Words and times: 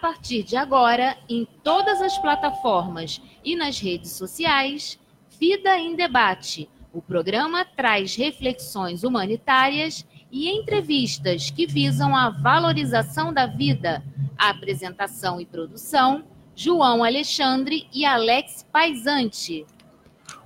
partir 0.00 0.42
de 0.42 0.56
agora, 0.56 1.16
em 1.28 1.46
todas 1.62 2.00
as 2.00 2.16
plataformas 2.18 3.20
e 3.44 3.54
nas 3.54 3.78
redes 3.78 4.12
sociais, 4.12 4.98
Vida 5.38 5.78
em 5.78 5.94
Debate. 5.94 6.68
O 6.92 7.00
programa 7.00 7.64
traz 7.64 8.16
reflexões 8.16 9.04
humanitárias 9.04 10.04
e 10.30 10.50
entrevistas 10.50 11.50
que 11.50 11.66
visam 11.66 12.16
a 12.16 12.30
valorização 12.30 13.32
da 13.32 13.46
vida. 13.46 14.02
A 14.36 14.50
apresentação 14.50 15.40
e 15.40 15.46
produção, 15.46 16.24
João 16.54 17.04
Alexandre 17.04 17.86
e 17.92 18.04
Alex 18.04 18.66
Paisante. 18.72 19.64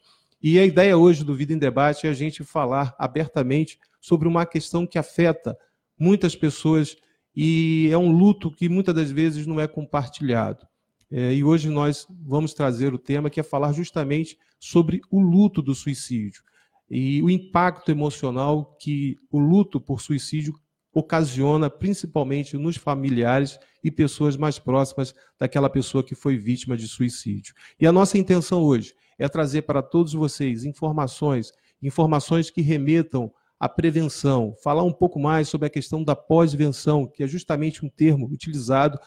E 0.47 0.59
a 0.59 0.63
ideia 0.63 0.95
hoje 0.95 1.23
do 1.23 1.33
Vida 1.33 1.53
em 1.53 1.57
Debate 1.57 2.05
é 2.05 2.09
a 2.11 2.13
gente 2.13 2.43
falar 2.43 2.95
abertamente 2.99 3.79
sobre 3.99 4.27
uma 4.27 4.45
questão 4.45 4.85
que 4.85 4.99
afeta 4.99 5.57
muitas 5.97 6.35
pessoas 6.35 6.95
e 7.35 7.89
é 7.91 7.97
um 7.97 8.11
luto 8.11 8.51
que 8.51 8.69
muitas 8.69 8.93
das 8.93 9.09
vezes 9.09 9.47
não 9.47 9.59
é 9.59 9.67
compartilhado. 9.67 10.67
É, 11.11 11.33
e 11.33 11.43
hoje 11.43 11.67
nós 11.67 12.05
vamos 12.23 12.53
trazer 12.53 12.93
o 12.93 12.99
tema 12.99 13.27
que 13.27 13.39
é 13.39 13.43
falar 13.43 13.73
justamente 13.73 14.37
sobre 14.59 15.01
o 15.09 15.19
luto 15.19 15.63
do 15.63 15.73
suicídio 15.73 16.43
e 16.87 17.23
o 17.23 17.29
impacto 17.31 17.89
emocional 17.89 18.77
que 18.79 19.17
o 19.31 19.39
luto 19.39 19.81
por 19.81 19.99
suicídio 19.99 20.53
ocasiona, 20.93 21.71
principalmente 21.71 22.55
nos 22.55 22.77
familiares 22.77 23.57
e 23.83 23.89
pessoas 23.89 24.37
mais 24.37 24.59
próximas 24.59 25.15
daquela 25.39 25.71
pessoa 25.71 26.03
que 26.03 26.13
foi 26.13 26.37
vítima 26.37 26.77
de 26.77 26.87
suicídio. 26.87 27.55
E 27.79 27.87
a 27.87 27.91
nossa 27.91 28.15
intenção 28.15 28.61
hoje 28.61 28.93
é 29.17 29.27
trazer 29.27 29.63
para 29.63 29.81
todos 29.81 30.13
vocês 30.13 30.63
informações, 30.63 31.51
informações 31.81 32.49
que 32.49 32.61
remetam 32.61 33.31
à 33.59 33.69
prevenção, 33.69 34.55
falar 34.63 34.83
um 34.83 34.91
pouco 34.91 35.19
mais 35.19 35.47
sobre 35.47 35.67
a 35.67 35.69
questão 35.69 36.03
da 36.03 36.15
pós-venção, 36.15 37.07
que 37.07 37.23
é 37.23 37.27
justamente 37.27 37.85
um 37.85 37.89
termo 37.89 38.27
utilizado 38.27 38.99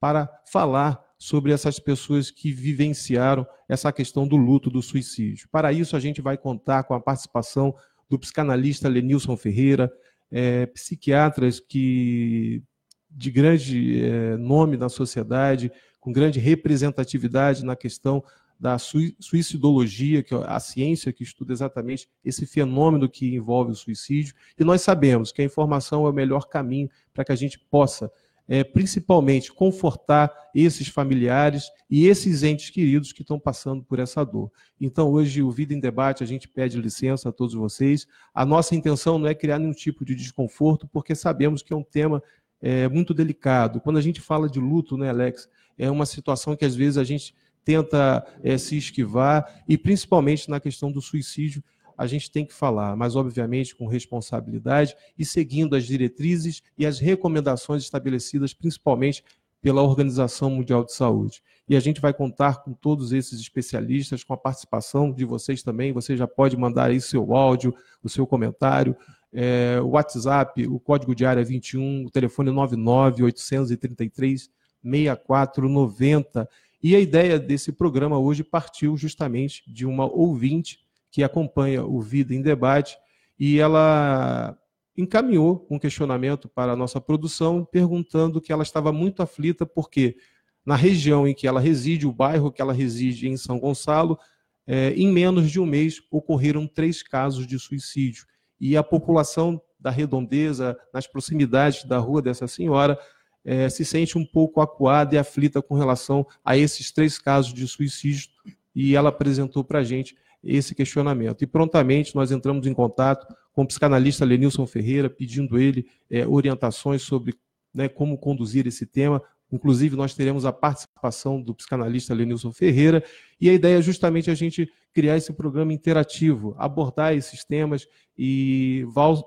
para 0.00 0.28
falar 0.52 1.02
sobre 1.18 1.52
essas 1.52 1.78
pessoas 1.78 2.30
que 2.30 2.52
vivenciaram 2.52 3.46
essa 3.68 3.90
questão 3.90 4.28
do 4.28 4.36
luto, 4.36 4.68
do 4.68 4.82
suicídio. 4.82 5.48
Para 5.50 5.72
isso, 5.72 5.96
a 5.96 6.00
gente 6.00 6.20
vai 6.20 6.36
contar 6.36 6.84
com 6.84 6.92
a 6.92 7.00
participação 7.00 7.74
do 8.10 8.18
psicanalista 8.18 8.88
Lenilson 8.88 9.36
Ferreira, 9.36 9.90
é, 10.30 10.66
psiquiatras 10.66 11.60
que 11.60 12.62
de 13.10 13.30
grande 13.30 14.04
é, 14.04 14.36
nome 14.36 14.76
na 14.76 14.88
sociedade, 14.88 15.72
com 16.00 16.12
grande 16.12 16.38
representatividade 16.38 17.64
na 17.64 17.76
questão 17.76 18.22
da 18.64 18.78
suicidologia, 18.78 20.22
que 20.22 20.34
é 20.34 20.38
a 20.46 20.58
ciência 20.58 21.12
que 21.12 21.22
estuda 21.22 21.52
exatamente 21.52 22.08
esse 22.24 22.46
fenômeno 22.46 23.10
que 23.10 23.34
envolve 23.34 23.72
o 23.72 23.74
suicídio. 23.74 24.34
E 24.58 24.64
nós 24.64 24.80
sabemos 24.80 25.30
que 25.30 25.42
a 25.42 25.44
informação 25.44 26.06
é 26.06 26.08
o 26.08 26.14
melhor 26.14 26.48
caminho 26.48 26.88
para 27.12 27.26
que 27.26 27.32
a 27.32 27.36
gente 27.36 27.58
possa 27.58 28.10
é, 28.48 28.64
principalmente 28.64 29.52
confortar 29.52 30.32
esses 30.54 30.88
familiares 30.88 31.64
e 31.90 32.06
esses 32.06 32.42
entes 32.42 32.70
queridos 32.70 33.12
que 33.12 33.20
estão 33.20 33.38
passando 33.38 33.84
por 33.84 33.98
essa 33.98 34.24
dor. 34.24 34.50
Então, 34.80 35.10
hoje, 35.10 35.42
o 35.42 35.50
Vida 35.50 35.74
em 35.74 35.78
Debate, 35.78 36.24
a 36.24 36.26
gente 36.26 36.48
pede 36.48 36.80
licença 36.80 37.28
a 37.28 37.32
todos 37.32 37.52
vocês. 37.52 38.06
A 38.32 38.46
nossa 38.46 38.74
intenção 38.74 39.18
não 39.18 39.28
é 39.28 39.34
criar 39.34 39.58
nenhum 39.58 39.74
tipo 39.74 40.06
de 40.06 40.14
desconforto, 40.14 40.88
porque 40.88 41.14
sabemos 41.14 41.62
que 41.62 41.74
é 41.74 41.76
um 41.76 41.84
tema 41.84 42.22
é, 42.62 42.88
muito 42.88 43.12
delicado. 43.12 43.78
Quando 43.78 43.98
a 43.98 44.02
gente 44.02 44.22
fala 44.22 44.48
de 44.48 44.58
luto, 44.58 44.96
né, 44.96 45.10
Alex, 45.10 45.50
é 45.76 45.90
uma 45.90 46.06
situação 46.06 46.56
que 46.56 46.64
às 46.64 46.74
vezes 46.74 46.96
a 46.96 47.04
gente 47.04 47.34
tenta 47.64 48.26
é, 48.42 48.58
se 48.58 48.76
esquivar, 48.76 49.62
e 49.68 49.78
principalmente 49.78 50.50
na 50.50 50.60
questão 50.60 50.92
do 50.92 51.00
suicídio, 51.00 51.62
a 51.96 52.06
gente 52.06 52.30
tem 52.30 52.44
que 52.44 52.52
falar, 52.52 52.96
mas 52.96 53.14
obviamente 53.14 53.74
com 53.74 53.86
responsabilidade 53.86 54.96
e 55.16 55.24
seguindo 55.24 55.76
as 55.76 55.84
diretrizes 55.84 56.62
e 56.76 56.84
as 56.84 56.98
recomendações 56.98 57.82
estabelecidas 57.82 58.52
principalmente 58.52 59.22
pela 59.64 59.80
Organização 59.80 60.50
Mundial 60.50 60.84
de 60.84 60.92
Saúde. 60.92 61.42
E 61.66 61.74
a 61.74 61.80
gente 61.80 61.98
vai 61.98 62.12
contar 62.12 62.62
com 62.62 62.74
todos 62.74 63.12
esses 63.12 63.40
especialistas, 63.40 64.22
com 64.22 64.34
a 64.34 64.36
participação 64.36 65.10
de 65.10 65.24
vocês 65.24 65.62
também. 65.62 65.90
Você 65.90 66.14
já 66.18 66.26
pode 66.26 66.54
mandar 66.54 66.90
aí 66.90 67.00
seu 67.00 67.34
áudio, 67.34 67.74
o 68.02 68.08
seu 68.10 68.26
comentário. 68.26 68.94
É, 69.32 69.80
o 69.80 69.90
WhatsApp, 69.90 70.66
o 70.66 70.78
código 70.78 71.14
de 71.14 71.24
área 71.24 71.40
é 71.40 71.44
21, 71.44 72.04
o 72.04 72.10
telefone 72.10 72.50
99 72.50 73.22
833 73.22 74.50
6490. 74.82 76.46
E 76.84 76.94
a 76.94 77.00
ideia 77.00 77.38
desse 77.38 77.72
programa 77.72 78.18
hoje 78.18 78.44
partiu 78.44 78.94
justamente 78.94 79.62
de 79.66 79.86
uma 79.86 80.04
ouvinte 80.04 80.80
que 81.10 81.22
acompanha 81.22 81.82
o 81.82 81.98
Vida 81.98 82.34
em 82.34 82.42
Debate, 82.42 82.98
e 83.38 83.58
ela 83.58 84.54
encaminhou 84.94 85.66
um 85.70 85.78
questionamento 85.78 86.46
para 86.46 86.72
a 86.72 86.76
nossa 86.76 87.00
produção, 87.00 87.64
perguntando 87.64 88.38
que 88.38 88.52
ela 88.52 88.62
estava 88.62 88.92
muito 88.92 89.22
aflita, 89.22 89.64
porque 89.64 90.18
na 90.62 90.76
região 90.76 91.26
em 91.26 91.32
que 91.32 91.46
ela 91.46 91.58
reside, 91.58 92.06
o 92.06 92.12
bairro 92.12 92.52
que 92.52 92.60
ela 92.60 92.74
reside 92.74 93.30
em 93.30 93.36
São 93.38 93.58
Gonçalo, 93.58 94.18
é, 94.66 94.90
em 94.90 95.10
menos 95.10 95.50
de 95.50 95.58
um 95.58 95.64
mês 95.64 96.02
ocorreram 96.10 96.66
três 96.66 97.02
casos 97.02 97.46
de 97.46 97.58
suicídio. 97.58 98.26
E 98.60 98.76
a 98.76 98.82
população 98.82 99.58
da 99.80 99.90
redondeza, 99.90 100.76
nas 100.92 101.06
proximidades 101.06 101.84
da 101.84 101.96
rua 101.96 102.20
dessa 102.20 102.46
senhora, 102.46 102.98
é, 103.44 103.68
se 103.68 103.84
sente 103.84 104.16
um 104.16 104.24
pouco 104.24 104.60
acuada 104.60 105.14
e 105.14 105.18
aflita 105.18 105.60
com 105.60 105.74
relação 105.74 106.26
a 106.44 106.56
esses 106.56 106.90
três 106.90 107.18
casos 107.18 107.52
de 107.52 107.66
suicídio. 107.68 108.30
E 108.74 108.96
ela 108.96 109.10
apresentou 109.10 109.62
para 109.62 109.80
a 109.80 109.84
gente 109.84 110.16
esse 110.42 110.74
questionamento. 110.74 111.42
E 111.42 111.46
prontamente 111.46 112.14
nós 112.14 112.30
entramos 112.30 112.66
em 112.66 112.74
contato 112.74 113.26
com 113.52 113.62
o 113.62 113.66
psicanalista 113.66 114.24
Lenilson 114.24 114.66
Ferreira, 114.66 115.08
pedindo 115.08 115.58
ele 115.58 115.86
é, 116.10 116.26
orientações 116.26 117.02
sobre 117.02 117.34
né, 117.72 117.88
como 117.88 118.18
conduzir 118.18 118.66
esse 118.66 118.84
tema. 118.84 119.22
Inclusive, 119.52 119.94
nós 119.96 120.14
teremos 120.14 120.44
a 120.44 120.52
participação 120.52 121.40
do 121.40 121.54
psicanalista 121.54 122.12
Lenilson 122.12 122.52
Ferreira, 122.52 123.04
e 123.40 123.48
a 123.48 123.52
ideia 123.52 123.78
é 123.78 123.82
justamente 123.82 124.30
a 124.30 124.34
gente 124.34 124.68
criar 124.94 125.16
esse 125.16 125.32
programa 125.32 125.72
interativo, 125.72 126.54
abordar 126.56 127.14
esses 127.14 127.44
temas 127.44 127.86
e 128.16 128.86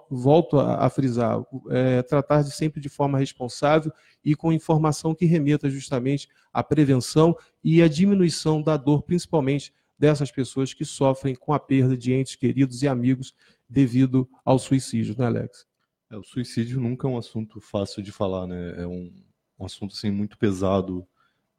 volto 0.10 0.58
a, 0.58 0.90
frisar, 0.90 1.44
é, 1.70 2.02
tratar 2.02 2.42
de 2.42 2.52
sempre 2.52 2.80
de 2.80 2.88
forma 2.88 3.20
responsável 3.20 3.92
e 4.24 4.34
com 4.34 4.54
informação 4.54 5.14
que 5.14 5.26
remeta 5.26 5.70
justamente 5.70 6.30
à 6.54 6.64
prevenção 6.64 7.36
e 7.62 7.84
à 7.84 7.88
diminuição 7.90 8.62
da 8.62 8.78
dor, 8.78 9.04
principalmente 9.04 9.74
dessas 10.00 10.32
pessoas 10.32 10.74
que 10.74 10.86
sofrem 10.86 11.36
com 11.36 11.54
a 11.54 11.60
perda 11.60 11.98
de 11.98 12.14
entes 12.14 12.36
queridos 12.36 12.82
e 12.82 12.88
amigos 12.88 13.36
devido 13.70 14.30
ao 14.46 14.58
suicídio, 14.58 15.16
né, 15.18 15.26
Alex? 15.26 15.68
É, 16.10 16.16
o 16.16 16.24
suicídio 16.24 16.80
nunca 16.80 17.08
é 17.08 17.12
um 17.12 17.18
assunto 17.18 17.60
fácil 17.60 18.02
de 18.02 18.14
falar, 18.14 18.48
né? 18.48 18.82
É 18.82 18.88
um, 18.88 19.14
um 19.60 19.66
assunto 19.66 19.94
assim 19.94 20.12
muito 20.12 20.38
pesado 20.38 21.06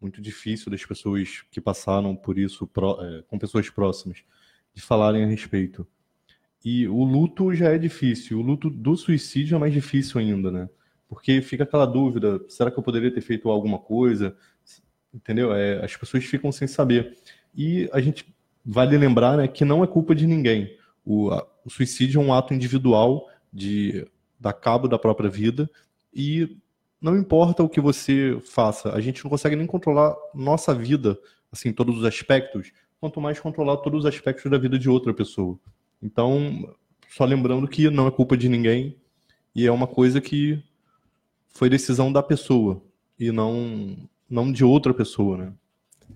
muito 0.00 0.20
difícil 0.20 0.70
das 0.70 0.84
pessoas 0.84 1.42
que 1.50 1.60
passaram 1.60 2.14
por 2.14 2.38
isso 2.38 2.68
é, 3.00 3.22
com 3.26 3.38
pessoas 3.38 3.68
próximas 3.68 4.22
de 4.74 4.82
falarem 4.82 5.24
a 5.24 5.26
respeito. 5.26 5.86
E 6.64 6.86
o 6.88 7.04
luto 7.04 7.54
já 7.54 7.70
é 7.70 7.78
difícil, 7.78 8.38
o 8.38 8.42
luto 8.42 8.68
do 8.68 8.96
suicídio 8.96 9.56
é 9.56 9.58
mais 9.58 9.72
difícil 9.72 10.20
ainda, 10.20 10.50
né? 10.50 10.68
Porque 11.08 11.40
fica 11.40 11.64
aquela 11.64 11.86
dúvida: 11.86 12.40
será 12.48 12.70
que 12.70 12.78
eu 12.78 12.82
poderia 12.82 13.12
ter 13.12 13.20
feito 13.20 13.48
alguma 13.48 13.78
coisa? 13.78 14.36
Entendeu? 15.12 15.52
É, 15.52 15.84
as 15.84 15.96
pessoas 15.96 16.24
ficam 16.24 16.52
sem 16.52 16.68
saber. 16.68 17.16
E 17.54 17.88
a 17.92 18.00
gente 18.00 18.26
vale 18.64 18.96
lembrar 18.98 19.38
né, 19.38 19.48
que 19.48 19.64
não 19.64 19.82
é 19.82 19.86
culpa 19.86 20.14
de 20.14 20.26
ninguém. 20.26 20.76
O, 21.04 21.30
a, 21.30 21.46
o 21.64 21.70
suicídio 21.70 22.20
é 22.20 22.24
um 22.24 22.32
ato 22.32 22.52
individual 22.52 23.26
de 23.52 24.06
dar 24.38 24.52
cabo 24.52 24.86
da 24.86 24.98
própria 24.98 25.30
vida 25.30 25.68
e 26.12 26.58
não 27.00 27.16
importa 27.16 27.62
o 27.62 27.68
que 27.68 27.80
você 27.80 28.38
faça, 28.44 28.92
a 28.92 29.00
gente 29.00 29.22
não 29.22 29.30
consegue 29.30 29.56
nem 29.56 29.66
controlar 29.66 30.16
nossa 30.34 30.74
vida, 30.74 31.18
assim, 31.50 31.72
todos 31.72 31.98
os 31.98 32.04
aspectos, 32.04 32.72
quanto 33.00 33.20
mais 33.20 33.38
controlar 33.38 33.76
todos 33.78 34.00
os 34.00 34.06
aspectos 34.06 34.50
da 34.50 34.58
vida 34.58 34.78
de 34.78 34.88
outra 34.88 35.14
pessoa. 35.14 35.58
Então, 36.02 36.74
só 37.08 37.24
lembrando 37.24 37.68
que 37.68 37.88
não 37.90 38.06
é 38.06 38.10
culpa 38.10 38.36
de 38.36 38.48
ninguém 38.48 38.96
e 39.54 39.66
é 39.66 39.72
uma 39.72 39.86
coisa 39.86 40.20
que 40.20 40.62
foi 41.48 41.68
decisão 41.68 42.12
da 42.12 42.22
pessoa 42.22 42.82
e 43.18 43.32
não 43.32 43.96
não 44.28 44.52
de 44.52 44.62
outra 44.62 44.92
pessoa, 44.92 45.38
né? 45.38 45.52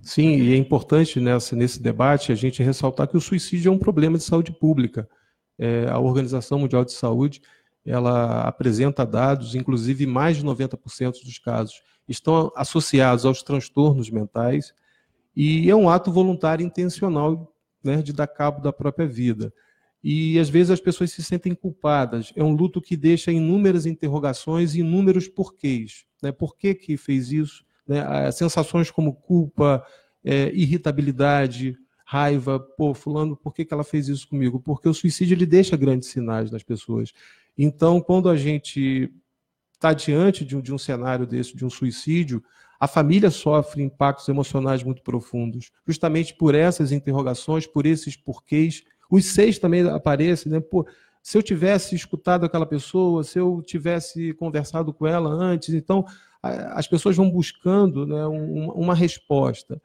Sim, 0.02 0.36
e 0.36 0.52
é 0.52 0.56
importante 0.56 1.18
nessa, 1.18 1.56
nesse 1.56 1.80
debate 1.80 2.30
a 2.30 2.34
gente 2.34 2.62
ressaltar 2.62 3.08
que 3.08 3.16
o 3.16 3.20
suicídio 3.20 3.70
é 3.70 3.72
um 3.72 3.78
problema 3.78 4.18
de 4.18 4.24
saúde 4.24 4.52
pública. 4.52 5.08
É, 5.58 5.86
a 5.88 5.98
Organização 5.98 6.58
Mundial 6.58 6.84
de 6.84 6.92
Saúde 6.92 7.40
ela 7.84 8.42
apresenta 8.42 9.04
dados, 9.04 9.54
inclusive 9.54 10.06
mais 10.06 10.36
de 10.36 10.44
90% 10.44 11.24
dos 11.24 11.38
casos 11.38 11.82
estão 12.08 12.52
associados 12.56 13.24
aos 13.24 13.42
transtornos 13.42 14.10
mentais, 14.10 14.74
e 15.34 15.70
é 15.70 15.74
um 15.74 15.88
ato 15.88 16.12
voluntário 16.12 16.64
intencional 16.64 17.52
né, 17.82 18.02
de 18.02 18.12
dar 18.12 18.26
cabo 18.26 18.60
da 18.60 18.72
própria 18.72 19.06
vida. 19.06 19.52
E 20.04 20.38
às 20.38 20.48
vezes 20.48 20.70
as 20.70 20.80
pessoas 20.80 21.12
se 21.12 21.22
sentem 21.22 21.54
culpadas. 21.54 22.32
É 22.34 22.42
um 22.42 22.52
luto 22.54 22.82
que 22.82 22.96
deixa 22.96 23.30
inúmeras 23.30 23.86
interrogações 23.86 24.74
e 24.74 24.80
inúmeros 24.80 25.28
porquês. 25.28 26.04
Né? 26.20 26.32
Por 26.32 26.56
que, 26.56 26.74
que 26.74 26.96
fez 26.96 27.30
isso? 27.30 27.64
Né? 27.86 28.30
Sensações 28.32 28.90
como 28.90 29.14
culpa, 29.14 29.84
é, 30.24 30.50
irritabilidade, 30.52 31.76
raiva. 32.04 32.58
Pô, 32.58 32.92
fulano, 32.92 33.36
por 33.36 33.54
que, 33.54 33.64
que 33.64 33.72
ela 33.72 33.84
fez 33.84 34.08
isso 34.08 34.28
comigo? 34.28 34.60
Porque 34.60 34.88
o 34.88 34.94
suicídio 34.94 35.34
ele 35.34 35.46
deixa 35.46 35.76
grandes 35.76 36.08
sinais 36.08 36.50
nas 36.50 36.64
pessoas. 36.64 37.12
Então, 37.56 38.00
quando 38.00 38.28
a 38.28 38.36
gente 38.36 39.12
está 39.74 39.92
diante 39.92 40.44
de 40.44 40.56
um, 40.56 40.60
de 40.60 40.72
um 40.72 40.78
cenário 40.78 41.26
desse, 41.26 41.56
de 41.56 41.64
um 41.64 41.70
suicídio, 41.70 42.42
a 42.78 42.88
família 42.88 43.30
sofre 43.30 43.82
impactos 43.82 44.28
emocionais 44.28 44.82
muito 44.82 45.02
profundos, 45.02 45.70
justamente 45.86 46.34
por 46.34 46.54
essas 46.54 46.92
interrogações, 46.92 47.66
por 47.66 47.86
esses 47.86 48.16
porquês 48.16 48.82
os 49.12 49.26
seis 49.26 49.58
também 49.58 49.86
aparecem, 49.90 50.50
né? 50.50 50.58
Pô, 50.58 50.86
se 51.22 51.36
eu 51.36 51.42
tivesse 51.42 51.94
escutado 51.94 52.46
aquela 52.46 52.64
pessoa, 52.64 53.22
se 53.22 53.38
eu 53.38 53.62
tivesse 53.62 54.32
conversado 54.34 54.90
com 54.90 55.06
ela 55.06 55.28
antes, 55.28 55.74
então 55.74 56.04
as 56.42 56.88
pessoas 56.88 57.14
vão 57.14 57.30
buscando 57.30 58.06
né, 58.06 58.26
uma 58.26 58.94
resposta 58.94 59.80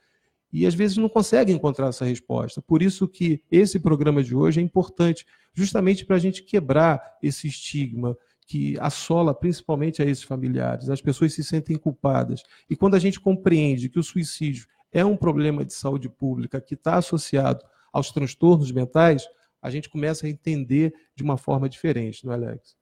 e 0.52 0.66
às 0.66 0.74
vezes 0.74 0.98
não 0.98 1.10
conseguem 1.10 1.56
encontrar 1.56 1.88
essa 1.88 2.06
resposta. 2.06 2.62
Por 2.62 2.82
isso 2.82 3.08
que 3.08 3.42
esse 3.52 3.80
programa 3.80 4.24
de 4.24 4.36
hoje 4.36 4.60
é 4.60 4.64
importante, 4.64 5.26
justamente 5.54 6.06
para 6.06 6.16
a 6.16 6.20
gente 6.20 6.44
quebrar 6.44 7.18
esse 7.22 7.48
estigma 7.48 8.18
que 8.46 8.80
assola 8.80 9.34
principalmente 9.34 10.02
a 10.02 10.06
esses 10.06 10.24
familiares. 10.24 10.90
As 10.90 11.02
pessoas 11.02 11.34
se 11.34 11.44
sentem 11.44 11.76
culpadas. 11.76 12.44
E 12.70 12.76
quando 12.76 12.96
a 12.96 13.00
gente 13.00 13.20
compreende 13.20 13.90
que 13.90 14.00
o 14.00 14.04
suicídio 14.04 14.66
é 14.92 15.04
um 15.04 15.18
problema 15.18 15.66
de 15.66 15.74
saúde 15.74 16.08
pública 16.08 16.62
que 16.62 16.74
está 16.74 16.96
associado 16.96 17.66
aos 17.92 18.10
transtornos 18.12 18.72
mentais, 18.72 19.28
a 19.62 19.70
gente 19.70 19.90
começa 19.90 20.26
a 20.26 20.30
entender 20.30 20.94
de 21.14 21.24
uma 21.24 21.38
forma 21.38 21.68
diferente, 21.68 22.26
não 22.26 22.32
é, 22.32 22.36
Alex? 22.36 22.78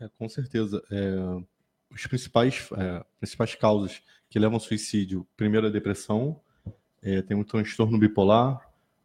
É, 0.00 0.08
com 0.18 0.28
certeza. 0.28 0.82
É, 0.90 1.14
os 1.90 2.06
principais, 2.06 2.68
é, 2.76 3.04
principais 3.20 3.54
causas 3.54 4.02
que 4.28 4.38
levam 4.38 4.56
ao 4.56 4.60
suicídio, 4.60 5.26
primeiro 5.36 5.68
a 5.68 5.70
depressão, 5.70 6.40
é, 7.02 7.22
tem 7.22 7.38
o 7.38 7.44
transtorno 7.44 7.98
bipolar, 7.98 8.60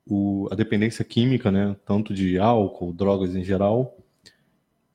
o, 0.05 0.47
a 0.51 0.55
dependência 0.55 1.03
química, 1.03 1.51
né, 1.51 1.75
tanto 1.85 2.13
de 2.13 2.37
álcool, 2.37 2.93
drogas 2.93 3.35
em 3.35 3.43
geral, 3.43 3.97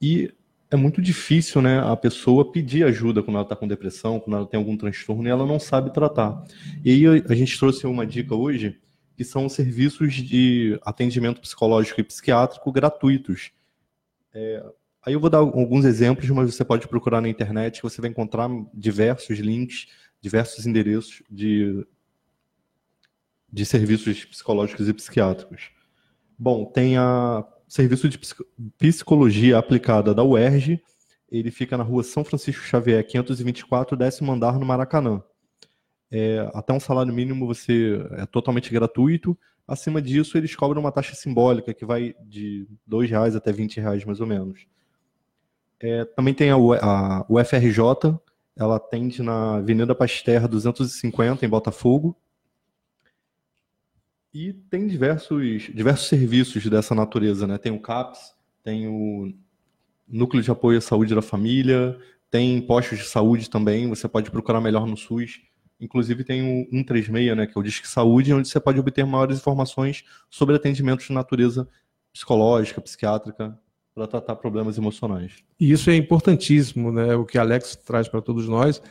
e 0.01 0.33
é 0.71 0.77
muito 0.77 1.01
difícil, 1.01 1.63
né, 1.63 1.81
a 1.81 1.97
pessoa 1.97 2.53
pedir 2.53 2.85
ajuda 2.85 3.23
quando 3.23 3.37
ela 3.37 3.45
está 3.45 3.57
com 3.57 3.67
depressão, 3.67 4.21
quando 4.21 4.37
ela 4.37 4.47
tem 4.47 4.59
algum 4.59 4.77
transtorno 4.77 5.27
e 5.27 5.31
ela 5.31 5.47
não 5.47 5.59
sabe 5.59 5.93
tratar. 5.93 6.45
E 6.85 6.91
aí 6.91 7.25
a 7.29 7.35
gente 7.35 7.59
trouxe 7.59 7.87
uma 7.87 8.07
dica 8.07 8.35
hoje 8.35 8.79
que 9.17 9.25
são 9.25 9.49
serviços 9.49 10.15
de 10.15 10.79
atendimento 10.85 11.41
psicológico 11.41 12.01
e 12.01 12.05
psiquiátrico 12.05 12.71
gratuitos. 12.71 13.51
É, 14.33 14.65
aí 15.05 15.15
eu 15.15 15.21
vou 15.21 15.31
dar 15.31 15.39
alguns 15.39 15.85
exemplos, 15.85 16.29
mas 16.31 16.55
você 16.55 16.65
pode 16.65 16.87
procurar 16.87 17.21
na 17.21 17.29
internet, 17.29 17.83
você 17.83 18.01
vai 18.01 18.11
encontrar 18.11 18.49
diversos 18.73 19.39
links, 19.39 19.87
diversos 20.21 20.67
endereços 20.67 21.23
de, 21.31 21.85
de 23.51 23.65
serviços 23.65 24.25
psicológicos 24.25 24.89
e 24.89 24.93
psiquiátricos. 24.93 25.71
Bom, 26.39 26.65
tem 26.67 26.97
a 26.97 27.45
serviço 27.67 28.09
de 28.09 28.19
psicologia 28.79 29.59
aplicada 29.59 30.15
da 30.15 30.25
UERJ, 30.25 30.83
ele 31.31 31.51
fica 31.51 31.77
na 31.77 31.85
rua 31.85 32.03
São 32.03 32.25
Francisco 32.25 32.65
Xavier, 32.65 33.07
524, 33.07 33.97
décimo 33.97 34.33
andar, 34.33 34.59
no 34.59 34.65
Maracanã. 34.65 35.23
É, 36.11 36.51
até 36.55 36.73
um 36.73 36.81
salário 36.81 37.13
mínimo 37.13 37.47
você 37.47 38.03
é 38.13 38.25
totalmente 38.25 38.73
gratuito. 38.73 39.39
Acima 39.67 40.01
disso, 40.01 40.39
eles 40.39 40.57
cobram 40.57 40.81
uma 40.81 40.91
taxa 40.91 41.15
simbólica 41.15 41.75
que 41.75 41.85
vai 41.85 42.15
de 42.25 42.67
R$ 42.91 43.07
reais 43.07 43.37
até 43.37 43.51
R$ 43.51 43.69
reais 43.77 44.05
mais 44.07 44.21
ou 44.21 44.27
menos. 44.27 44.67
É, 45.79 46.07
também 46.07 46.33
tem 46.33 46.51
a, 46.51 46.57
UFRJ, 47.29 48.19
ela 48.57 48.77
atende 48.77 49.23
na 49.23 49.57
Avenida 49.57 49.95
Pasteur 49.95 50.49
250, 50.49 51.45
em 51.45 51.49
Botafogo. 51.49 52.17
E 54.33 54.53
tem 54.53 54.87
diversos, 54.87 55.63
diversos 55.75 56.09
serviços 56.09 56.65
dessa 56.67 56.95
natureza, 56.95 57.47
né? 57.47 57.57
Tem 57.59 57.73
o 57.73 57.81
CAPS, 57.81 58.35
tem 58.63 58.87
o 58.87 59.33
Núcleo 60.07 60.43
de 60.43 60.51
Apoio 60.51 60.79
à 60.79 60.81
Saúde 60.81 61.15
da 61.15 61.23
Família, 61.23 61.99
tem 62.31 62.61
postos 62.61 62.99
de 62.99 63.05
saúde 63.05 63.49
também, 63.49 63.89
você 63.89 64.07
pode 64.07 64.31
procurar 64.31 64.61
melhor 64.61 64.87
no 64.87 64.97
SUS. 64.97 65.41
Inclusive 65.81 66.25
tem 66.25 66.43
o 66.43 66.69
136, 66.71 67.37
né, 67.37 67.47
que 67.47 67.57
é 67.57 67.61
o 67.61 67.63
Disque 67.63 67.89
Saúde, 67.89 68.35
onde 68.35 68.49
você 68.49 68.59
pode 68.59 68.79
obter 68.81 69.07
maiores 69.07 69.39
informações 69.39 70.05
sobre 70.29 70.57
atendimentos 70.57 71.07
de 71.07 71.13
natureza 71.13 71.69
psicológica, 72.13 72.81
psiquiátrica, 72.81 73.59
para 73.95 74.07
tratar 74.07 74.37
problemas 74.37 74.77
emocionais. 74.77 75.43
E 75.59 75.71
isso 75.71 75.91
é 75.91 75.97
importantíssimo, 75.97 76.93
né? 76.93 77.15
O 77.15 77.25
que 77.25 77.39
Alex 77.39 77.77
traz 77.77 78.09
para 78.09 78.21
todos 78.21 78.49
nós 78.49 78.83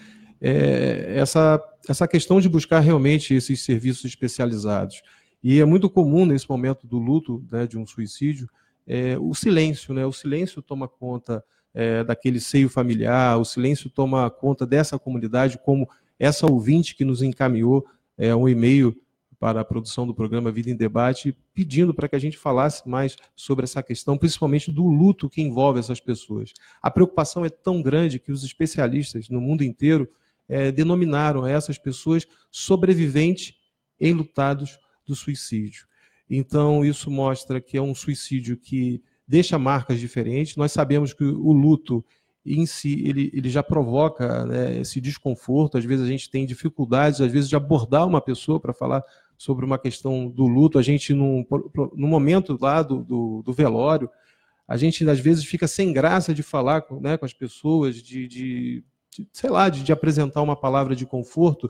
é 0.42 1.14
essa, 1.18 1.62
essa 1.88 2.08
questão 2.08 2.40
de 2.40 2.50
buscar 2.50 2.80
realmente 2.80 3.34
esses 3.34 3.64
serviços 3.64 4.06
especializados. 4.06 5.02
E 5.44 5.60
é 5.60 5.66
muito 5.66 5.90
comum 5.90 6.26
nesse 6.26 6.50
momento 6.50 6.86
do 6.88 6.98
luto, 6.98 7.46
né, 7.52 7.68
de 7.68 7.78
um 7.78 7.86
suicídio, 7.86 8.50
é, 8.88 9.18
o 9.20 9.34
silêncio, 9.34 9.94
né? 9.94 10.06
O 10.06 10.14
silêncio 10.14 10.62
toma 10.62 10.88
conta 10.88 11.44
é, 11.74 12.04
daquele 12.04 12.40
seio 12.40 12.70
familiar, 12.70 13.38
o 13.38 13.46
silêncio 13.46 13.90
toma 13.90 14.30
conta 14.32 14.66
dessa 14.66 14.98
comunidade 14.98 15.60
como 15.60 15.90
essa 16.18 16.50
ouvinte 16.50 16.96
que 16.96 17.06
nos 17.06 17.22
encaminhou 17.22 17.86
é, 18.18 18.34
um 18.36 18.48
e-mail 18.48 18.96
para 19.40 19.62
a 19.62 19.66
produção 19.66 20.08
do 20.08 20.16
programa 20.16 20.52
Vida 20.52 20.72
em 20.72 20.76
Debate, 20.76 21.38
pedindo 21.54 21.94
para 21.94 22.08
que 22.08 22.16
a 22.16 22.20
gente 22.20 22.38
falasse 22.38 22.88
mais 22.90 23.16
sobre 23.36 23.66
essa 23.66 23.84
questão, 23.84 24.18
principalmente 24.18 24.72
do 24.72 24.88
luto 24.88 25.30
que 25.30 25.42
envolve 25.42 25.80
essas 25.80 26.00
pessoas. 26.00 26.54
A 26.82 26.90
preocupação 26.90 27.46
é 27.46 27.50
tão 27.50 27.82
grande 27.82 28.18
que 28.18 28.32
os 28.32 28.44
especialistas 28.44 29.30
no 29.30 29.40
mundo 29.40 29.64
inteiro 29.64 30.10
é, 30.50 30.72
denominaram 30.72 31.46
essas 31.46 31.78
pessoas 31.78 32.26
sobreviventes 32.50 33.54
enlutados 34.00 34.80
do 35.08 35.16
suicídio. 35.16 35.88
Então, 36.30 36.84
isso 36.84 37.10
mostra 37.10 37.62
que 37.62 37.78
é 37.78 37.82
um 37.82 37.96
suicídio 37.96 38.58
que 38.58 39.02
deixa 39.28 39.58
marcas 39.58 40.00
diferentes. 40.00 40.56
Nós 40.56 40.72
sabemos 40.72 41.14
que 41.14 41.24
o 41.24 41.52
luto 41.52 42.04
em 42.46 42.66
si 42.66 43.04
ele, 43.06 43.30
ele 43.34 43.50
já 43.50 43.62
provoca 43.62 44.46
né, 44.46 44.80
esse 44.80 45.02
desconforto. 45.02 45.78
Às 45.78 45.86
vezes 45.86 46.06
a 46.06 46.10
gente 46.10 46.30
tem 46.30 46.46
dificuldades, 46.46 47.20
às 47.20 47.32
vezes, 47.32 47.50
de 47.50 47.56
abordar 47.56 48.08
uma 48.08 48.22
pessoa 48.22 48.60
para 48.60 48.74
falar 48.74 49.04
sobre 49.38 49.66
uma 49.66 49.78
questão 49.78 50.30
do 50.30 50.48
luto. 50.48 50.80
A 50.80 50.82
gente, 50.82 51.14
no, 51.14 51.46
momento 51.96 52.58
lá 52.60 52.82
do, 52.82 53.04
do, 53.04 53.44
do, 53.44 53.54
velório, 53.54 54.10
a 54.68 54.78
gente 54.78 55.08
às 55.10 55.20
vezes 55.20 55.46
fica 55.46 55.68
sem 55.68 55.92
graça 55.92 56.34
de 56.34 56.42
falar 56.42 56.82
com, 56.82 57.00
né, 57.00 57.18
com 57.18 57.26
as 57.26 57.34
pessoas, 57.34 57.96
de, 57.96 58.28
de, 58.28 58.84
de 59.12 59.28
sei 59.32 59.50
lá, 59.50 59.70
de, 59.70 59.84
de, 59.84 59.92
apresentar 59.92 60.42
uma 60.42 60.56
palavra 60.56 60.96
de 60.96 61.06
conforto 61.06 61.70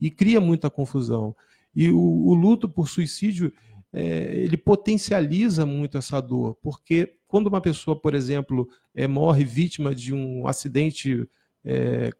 e 0.00 0.10
cria 0.10 0.40
muita 0.40 0.70
confusão. 0.70 1.34
E 1.74 1.90
o, 1.90 1.98
o 1.98 2.34
luto 2.34 2.68
por 2.68 2.88
suicídio 2.88 3.52
é, 3.92 4.34
ele 4.36 4.56
potencializa 4.56 5.66
muito 5.66 5.98
essa 5.98 6.20
dor, 6.20 6.56
porque 6.62 7.16
quando 7.26 7.48
uma 7.48 7.60
pessoa, 7.60 7.98
por 7.98 8.14
exemplo, 8.14 8.68
é, 8.94 9.06
morre 9.06 9.44
vítima 9.44 9.94
de 9.94 10.14
um 10.14 10.46
acidente 10.46 11.28
é, 11.64 12.10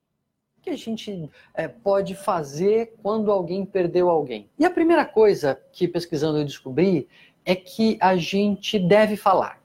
que 0.67 0.73
a 0.73 0.77
gente 0.77 1.29
é, 1.53 1.67
pode 1.67 2.13
fazer 2.13 2.95
quando 3.01 3.31
alguém 3.31 3.65
perdeu 3.65 4.09
alguém? 4.09 4.49
E 4.59 4.65
a 4.65 4.69
primeira 4.69 5.05
coisa 5.05 5.57
que 5.71 5.87
pesquisando 5.87 6.37
eu 6.37 6.43
descobri 6.43 7.07
é 7.45 7.55
que 7.55 7.97
a 8.01 8.17
gente 8.17 8.77
deve 8.77 9.15
falar. 9.15 9.61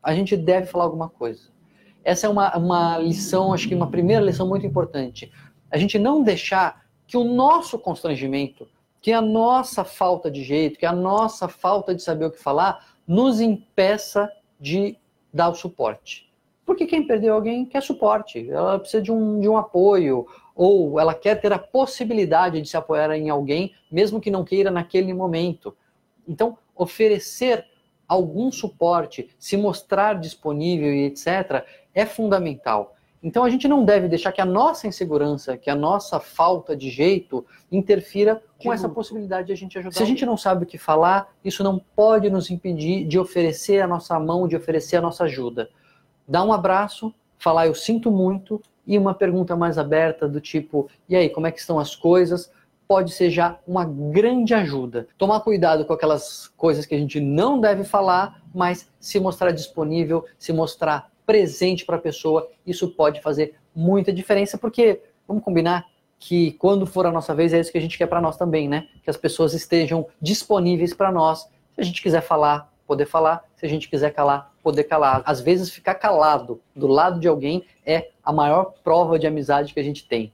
A 0.00 0.14
gente 0.14 0.36
deve 0.36 0.66
falar 0.66 0.84
alguma 0.84 1.08
coisa. 1.08 1.48
Essa 2.04 2.28
é 2.28 2.30
uma, 2.30 2.56
uma 2.56 2.98
lição, 2.98 3.52
acho 3.52 3.66
que 3.66 3.74
uma 3.74 3.90
primeira 3.90 4.24
lição 4.24 4.46
muito 4.46 4.64
importante. 4.64 5.32
A 5.70 5.76
gente 5.76 5.98
não 5.98 6.22
deixar 6.22 6.84
que 7.04 7.16
o 7.16 7.24
nosso 7.24 7.76
constrangimento, 7.76 8.68
que 9.00 9.12
a 9.12 9.20
nossa 9.20 9.82
falta 9.82 10.30
de 10.30 10.44
jeito, 10.44 10.78
que 10.78 10.86
a 10.86 10.92
nossa 10.92 11.48
falta 11.48 11.92
de 11.94 12.02
saber 12.02 12.26
o 12.26 12.30
que 12.30 12.40
falar, 12.40 12.94
nos 13.08 13.40
impeça 13.40 14.30
de 14.60 14.96
dar 15.32 15.48
o 15.48 15.54
suporte. 15.54 16.32
Porque 16.64 16.86
quem 16.86 17.06
perdeu 17.06 17.34
alguém 17.34 17.64
quer 17.66 17.82
suporte, 17.82 18.48
ela 18.48 18.78
precisa 18.78 19.02
de 19.02 19.12
um, 19.12 19.38
de 19.38 19.48
um 19.48 19.56
apoio, 19.56 20.26
ou 20.54 21.00
ela 21.00 21.14
quer 21.14 21.40
ter 21.40 21.52
a 21.52 21.58
possibilidade 21.58 22.60
de 22.60 22.68
se 22.68 22.76
apoiar 22.76 23.10
em 23.12 23.28
alguém, 23.28 23.74
mesmo 23.90 24.20
que 24.20 24.30
não 24.30 24.44
queira 24.44 24.70
naquele 24.70 25.12
momento. 25.12 25.76
Então, 26.26 26.56
oferecer 26.74 27.66
algum 28.06 28.52
suporte, 28.52 29.30
se 29.38 29.56
mostrar 29.56 30.14
disponível 30.20 30.92
e 30.92 31.06
etc., 31.06 31.64
é 31.92 32.06
fundamental. 32.06 32.94
Então, 33.22 33.42
a 33.42 33.48
gente 33.48 33.66
não 33.66 33.82
deve 33.86 34.06
deixar 34.06 34.32
que 34.32 34.40
a 34.40 34.44
nossa 34.44 34.86
insegurança, 34.86 35.56
que 35.56 35.70
a 35.70 35.74
nossa 35.74 36.20
falta 36.20 36.76
de 36.76 36.90
jeito 36.90 37.44
interfira 37.72 38.42
com 38.62 38.70
essa 38.70 38.86
possibilidade 38.86 39.46
de 39.46 39.52
a 39.54 39.56
gente 39.56 39.78
ajudar. 39.78 39.96
Se 39.96 40.02
a 40.02 40.06
gente 40.06 40.26
não 40.26 40.36
sabe 40.36 40.64
o 40.64 40.66
que 40.66 40.76
falar, 40.76 41.32
isso 41.42 41.64
não 41.64 41.78
pode 41.96 42.28
nos 42.28 42.50
impedir 42.50 43.06
de 43.06 43.18
oferecer 43.18 43.80
a 43.80 43.86
nossa 43.86 44.20
mão, 44.20 44.46
de 44.46 44.54
oferecer 44.54 44.96
a 44.96 45.00
nossa 45.00 45.24
ajuda. 45.24 45.70
Dar 46.28 46.44
um 46.44 46.52
abraço, 46.52 47.14
falar 47.38 47.66
eu 47.66 47.74
sinto 47.74 48.10
muito, 48.10 48.60
e 48.86 48.98
uma 48.98 49.14
pergunta 49.14 49.56
mais 49.56 49.78
aberta 49.78 50.28
do 50.28 50.40
tipo: 50.40 50.88
e 51.08 51.16
aí, 51.16 51.28
como 51.28 51.46
é 51.46 51.52
que 51.52 51.60
estão 51.60 51.78
as 51.78 51.94
coisas? 51.94 52.50
Pode 52.86 53.12
ser 53.12 53.30
já 53.30 53.58
uma 53.66 53.84
grande 53.84 54.52
ajuda. 54.52 55.08
Tomar 55.16 55.40
cuidado 55.40 55.84
com 55.84 55.92
aquelas 55.92 56.48
coisas 56.56 56.84
que 56.84 56.94
a 56.94 56.98
gente 56.98 57.18
não 57.18 57.58
deve 57.58 57.82
falar, 57.82 58.42
mas 58.54 58.90
se 59.00 59.18
mostrar 59.18 59.52
disponível, 59.52 60.24
se 60.38 60.52
mostrar 60.52 61.10
presente 61.24 61.86
para 61.86 61.96
a 61.96 62.00
pessoa, 62.00 62.48
isso 62.66 62.88
pode 62.88 63.22
fazer 63.22 63.54
muita 63.74 64.12
diferença, 64.12 64.58
porque 64.58 65.00
vamos 65.26 65.42
combinar 65.42 65.86
que 66.18 66.52
quando 66.52 66.86
for 66.86 67.06
a 67.06 67.12
nossa 67.12 67.34
vez 67.34 67.52
é 67.52 67.60
isso 67.60 67.72
que 67.72 67.78
a 67.78 67.80
gente 67.80 67.98
quer 67.98 68.06
para 68.06 68.20
nós 68.20 68.36
também, 68.36 68.68
né? 68.68 68.86
Que 69.02 69.10
as 69.10 69.16
pessoas 69.16 69.52
estejam 69.54 70.06
disponíveis 70.20 70.94
para 70.94 71.10
nós. 71.10 71.48
Se 71.74 71.80
a 71.80 71.82
gente 71.82 72.02
quiser 72.02 72.22
falar, 72.22 72.72
poder 72.86 73.06
falar. 73.06 73.44
Se 73.56 73.66
a 73.66 73.68
gente 73.68 73.88
quiser 73.88 74.10
calar, 74.10 74.52
poder 74.62 74.84
calar. 74.84 75.22
Às 75.26 75.40
vezes, 75.40 75.70
ficar 75.70 75.94
calado 75.94 76.60
do 76.74 76.86
lado 76.86 77.20
de 77.20 77.28
alguém 77.28 77.64
é 77.84 78.10
a 78.24 78.32
maior 78.32 78.72
prova 78.82 79.18
de 79.18 79.26
amizade 79.26 79.74
que 79.74 79.80
a 79.80 79.82
gente 79.82 80.06
tem. 80.06 80.32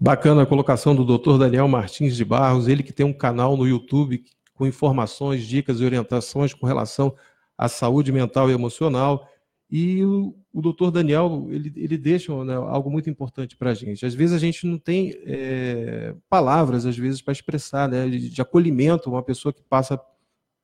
Bacana 0.00 0.42
a 0.42 0.46
colocação 0.46 0.94
do 0.94 1.04
Dr. 1.04 1.38
Daniel 1.38 1.66
Martins 1.66 2.16
de 2.16 2.24
Barros, 2.24 2.68
ele 2.68 2.82
que 2.82 2.92
tem 2.92 3.04
um 3.04 3.12
canal 3.12 3.56
no 3.56 3.66
YouTube 3.66 4.24
com 4.54 4.66
informações, 4.66 5.46
dicas 5.46 5.80
e 5.80 5.84
orientações 5.84 6.54
com 6.54 6.66
relação 6.66 7.14
à 7.56 7.68
saúde 7.68 8.12
mental 8.12 8.50
e 8.50 8.52
emocional. 8.52 9.28
E 9.70 10.04
o, 10.04 10.34
o 10.52 10.62
doutor 10.62 10.90
Daniel, 10.90 11.46
ele, 11.50 11.72
ele 11.76 11.98
deixa 11.98 12.32
né, 12.44 12.54
algo 12.54 12.90
muito 12.90 13.10
importante 13.10 13.56
para 13.56 13.70
a 13.70 13.74
gente. 13.74 14.06
Às 14.06 14.14
vezes 14.14 14.34
a 14.34 14.38
gente 14.38 14.66
não 14.66 14.78
tem 14.78 15.12
é, 15.24 16.14
palavras, 16.28 16.86
às 16.86 16.96
vezes, 16.96 17.20
para 17.20 17.32
expressar, 17.32 17.88
né, 17.88 18.08
de, 18.08 18.30
de 18.30 18.40
acolhimento, 18.40 19.10
uma 19.10 19.22
pessoa 19.22 19.52
que 19.52 19.62
passa 19.62 20.00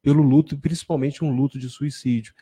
pelo 0.02 0.23
luto, 0.23 0.56
principalmente 0.59 1.25
um 1.25 1.35
luto 1.35 1.59
de 1.59 1.68
suicídio. 1.68 2.33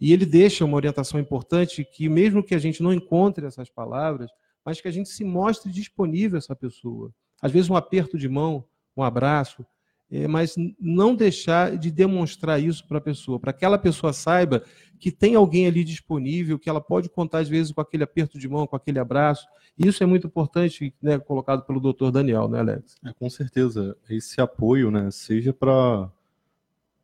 E 0.00 0.12
ele 0.12 0.26
deixa 0.26 0.64
uma 0.64 0.76
orientação 0.76 1.18
importante 1.18 1.84
que, 1.84 2.08
mesmo 2.08 2.42
que 2.42 2.54
a 2.54 2.58
gente 2.58 2.82
não 2.82 2.92
encontre 2.92 3.46
essas 3.46 3.70
palavras, 3.70 4.30
mas 4.64 4.80
que 4.80 4.88
a 4.88 4.90
gente 4.90 5.08
se 5.08 5.24
mostre 5.24 5.70
disponível 5.70 6.36
a 6.36 6.38
essa 6.38 6.56
pessoa. 6.56 7.12
Às 7.40 7.52
vezes, 7.52 7.70
um 7.70 7.76
aperto 7.76 8.18
de 8.18 8.28
mão, 8.28 8.64
um 8.96 9.02
abraço, 9.02 9.64
é, 10.10 10.28
mas 10.28 10.54
não 10.78 11.14
deixar 11.14 11.76
de 11.76 11.90
demonstrar 11.90 12.62
isso 12.62 12.86
para 12.86 12.98
a 12.98 13.00
pessoa, 13.00 13.40
para 13.40 13.52
que 13.52 13.58
aquela 13.58 13.78
pessoa 13.78 14.12
saiba 14.12 14.62
que 15.00 15.10
tem 15.10 15.34
alguém 15.34 15.66
ali 15.66 15.82
disponível, 15.82 16.58
que 16.58 16.68
ela 16.68 16.80
pode 16.80 17.08
contar, 17.08 17.40
às 17.40 17.48
vezes, 17.48 17.72
com 17.72 17.80
aquele 17.80 18.04
aperto 18.04 18.38
de 18.38 18.48
mão, 18.48 18.66
com 18.66 18.76
aquele 18.76 18.98
abraço. 18.98 19.46
Isso 19.76 20.02
é 20.02 20.06
muito 20.06 20.26
importante, 20.26 20.94
né, 21.02 21.18
colocado 21.18 21.64
pelo 21.66 21.80
doutor 21.80 22.10
Daniel, 22.10 22.48
né, 22.48 22.60
Alex? 22.60 22.96
É, 23.04 23.12
com 23.12 23.28
certeza. 23.28 23.96
Esse 24.08 24.40
apoio, 24.40 24.90
né, 24.90 25.10
seja 25.10 25.52
para 25.52 26.10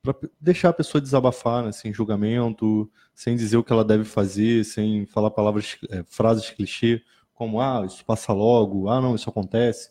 para 0.02 0.16
deixar 0.40 0.70
a 0.70 0.72
pessoa 0.72 1.00
desabafar, 1.00 1.64
né, 1.64 1.72
sem 1.72 1.92
julgamento, 1.94 2.90
sem 3.14 3.36
dizer 3.36 3.56
o 3.56 3.64
que 3.64 3.72
ela 3.72 3.84
deve 3.84 4.04
fazer, 4.04 4.64
sem 4.64 5.06
falar 5.06 5.30
palavras, 5.30 5.78
é, 5.90 6.04
frases 6.08 6.50
clichê, 6.50 7.00
como 7.32 7.60
ah, 7.60 7.84
isso 7.86 8.04
passa 8.04 8.32
logo, 8.32 8.88
ah, 8.88 9.00
não, 9.00 9.14
isso 9.14 9.30
acontece. 9.30 9.90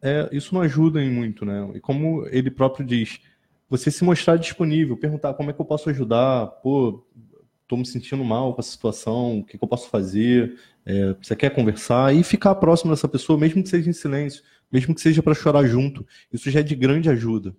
É, 0.00 0.28
isso 0.30 0.54
não 0.54 0.60
ajuda 0.60 1.02
em 1.02 1.10
muito, 1.10 1.44
né? 1.44 1.70
E 1.74 1.80
como 1.80 2.26
ele 2.28 2.50
próprio 2.50 2.86
diz, 2.86 3.20
você 3.68 3.90
se 3.90 4.04
mostrar 4.04 4.36
disponível, 4.36 4.96
perguntar 4.96 5.34
como 5.34 5.50
é 5.50 5.52
que 5.52 5.60
eu 5.60 5.64
posso 5.64 5.88
ajudar, 5.90 6.46
pô, 6.62 7.04
tô 7.66 7.76
me 7.76 7.86
sentindo 7.86 8.22
mal 8.22 8.54
com 8.54 8.60
a 8.60 8.64
situação, 8.64 9.40
o 9.40 9.44
que, 9.44 9.58
que 9.58 9.64
eu 9.64 9.68
posso 9.68 9.88
fazer, 9.88 10.58
é, 10.84 11.14
você 11.14 11.34
quer 11.34 11.50
conversar 11.50 12.14
e 12.14 12.22
ficar 12.22 12.54
próximo 12.56 12.90
dessa 12.92 13.08
pessoa, 13.08 13.38
mesmo 13.38 13.62
que 13.62 13.68
seja 13.70 13.88
em 13.88 13.92
silêncio, 13.92 14.42
mesmo 14.70 14.94
que 14.94 15.00
seja 15.00 15.22
para 15.22 15.34
chorar 15.34 15.66
junto, 15.66 16.06
isso 16.32 16.50
já 16.50 16.60
é 16.60 16.62
de 16.62 16.74
grande 16.74 17.08
ajuda. 17.10 17.56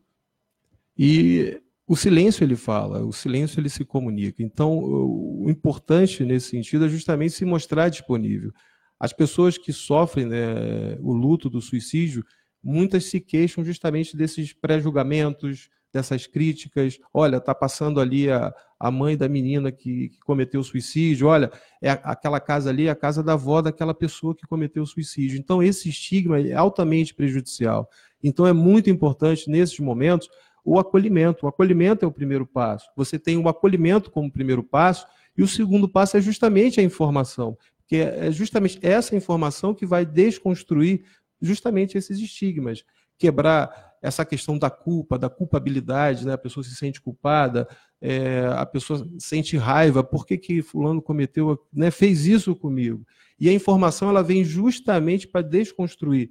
E 1.01 1.57
o 1.87 1.95
silêncio 1.95 2.43
ele 2.43 2.57
fala, 2.57 3.05
o 3.05 3.13
silêncio 3.13 3.57
ele 3.57 3.69
se 3.69 3.85
comunica. 3.85 4.43
Então, 4.43 4.77
o 4.77 5.49
importante 5.49 6.25
nesse 6.25 6.49
sentido 6.49 6.85
é 6.85 6.89
justamente 6.89 7.33
se 7.33 7.45
mostrar 7.45 7.87
disponível. 7.87 8.51
As 8.99 9.13
pessoas 9.13 9.57
que 9.57 9.71
sofrem 9.71 10.25
né, 10.25 10.97
o 10.99 11.13
luto 11.13 11.49
do 11.49 11.61
suicídio, 11.61 12.25
muitas 12.61 13.05
se 13.05 13.21
queixam 13.21 13.63
justamente 13.63 14.17
desses 14.17 14.51
pré-julgamentos, 14.51 15.69
dessas 15.93 16.27
críticas. 16.27 16.99
Olha, 17.13 17.37
está 17.37 17.55
passando 17.55 18.01
ali 18.01 18.29
a, 18.29 18.53
a 18.77 18.91
mãe 18.91 19.15
da 19.15 19.29
menina 19.29 19.71
que, 19.71 20.09
que 20.09 20.19
cometeu 20.19 20.61
suicídio. 20.61 21.27
Olha, 21.27 21.49
é 21.81 21.91
aquela 21.91 22.41
casa 22.41 22.71
ali 22.71 22.87
é 22.87 22.89
a 22.89 22.95
casa 22.95 23.23
da 23.23 23.33
avó 23.33 23.61
daquela 23.61 23.93
pessoa 23.93 24.35
que 24.35 24.45
cometeu 24.45 24.85
suicídio. 24.85 25.39
Então, 25.39 25.63
esse 25.63 25.87
estigma 25.87 26.41
é 26.41 26.53
altamente 26.53 27.15
prejudicial. 27.15 27.89
Então, 28.21 28.45
é 28.45 28.51
muito 28.51 28.89
importante, 28.89 29.49
nesses 29.49 29.79
momentos, 29.79 30.27
o 30.63 30.79
acolhimento. 30.79 31.45
O 31.45 31.49
acolhimento 31.49 32.05
é 32.05 32.07
o 32.07 32.11
primeiro 32.11 32.45
passo. 32.45 32.89
Você 32.95 33.17
tem 33.17 33.37
o 33.37 33.47
acolhimento 33.47 34.11
como 34.11 34.31
primeiro 34.31 34.63
passo, 34.63 35.05
e 35.37 35.43
o 35.43 35.47
segundo 35.47 35.87
passo 35.87 36.17
é 36.17 36.21
justamente 36.21 36.79
a 36.79 36.83
informação. 36.83 37.57
que 37.87 37.97
é, 37.97 38.27
é 38.27 38.31
justamente 38.31 38.77
essa 38.81 39.15
informação 39.15 39.73
que 39.73 39.85
vai 39.85 40.05
desconstruir 40.05 41.03
justamente 41.41 41.97
esses 41.97 42.19
estigmas, 42.19 42.83
quebrar 43.17 43.89
essa 44.01 44.23
questão 44.23 44.57
da 44.57 44.69
culpa, 44.69 45.17
da 45.17 45.29
culpabilidade, 45.29 46.25
né? 46.25 46.33
a 46.33 46.37
pessoa 46.37 46.63
se 46.63 46.75
sente 46.75 47.01
culpada, 47.01 47.67
é, 48.01 48.45
a 48.55 48.65
pessoa 48.65 49.07
sente 49.17 49.57
raiva, 49.57 50.03
por 50.03 50.25
que, 50.25 50.37
que 50.37 50.61
fulano 50.61 51.01
cometeu, 51.01 51.59
né, 51.73 51.91
fez 51.91 52.25
isso 52.25 52.55
comigo? 52.55 53.05
E 53.39 53.49
a 53.49 53.53
informação 53.53 54.09
ela 54.09 54.23
vem 54.23 54.43
justamente 54.43 55.27
para 55.27 55.41
desconstruir 55.41 56.29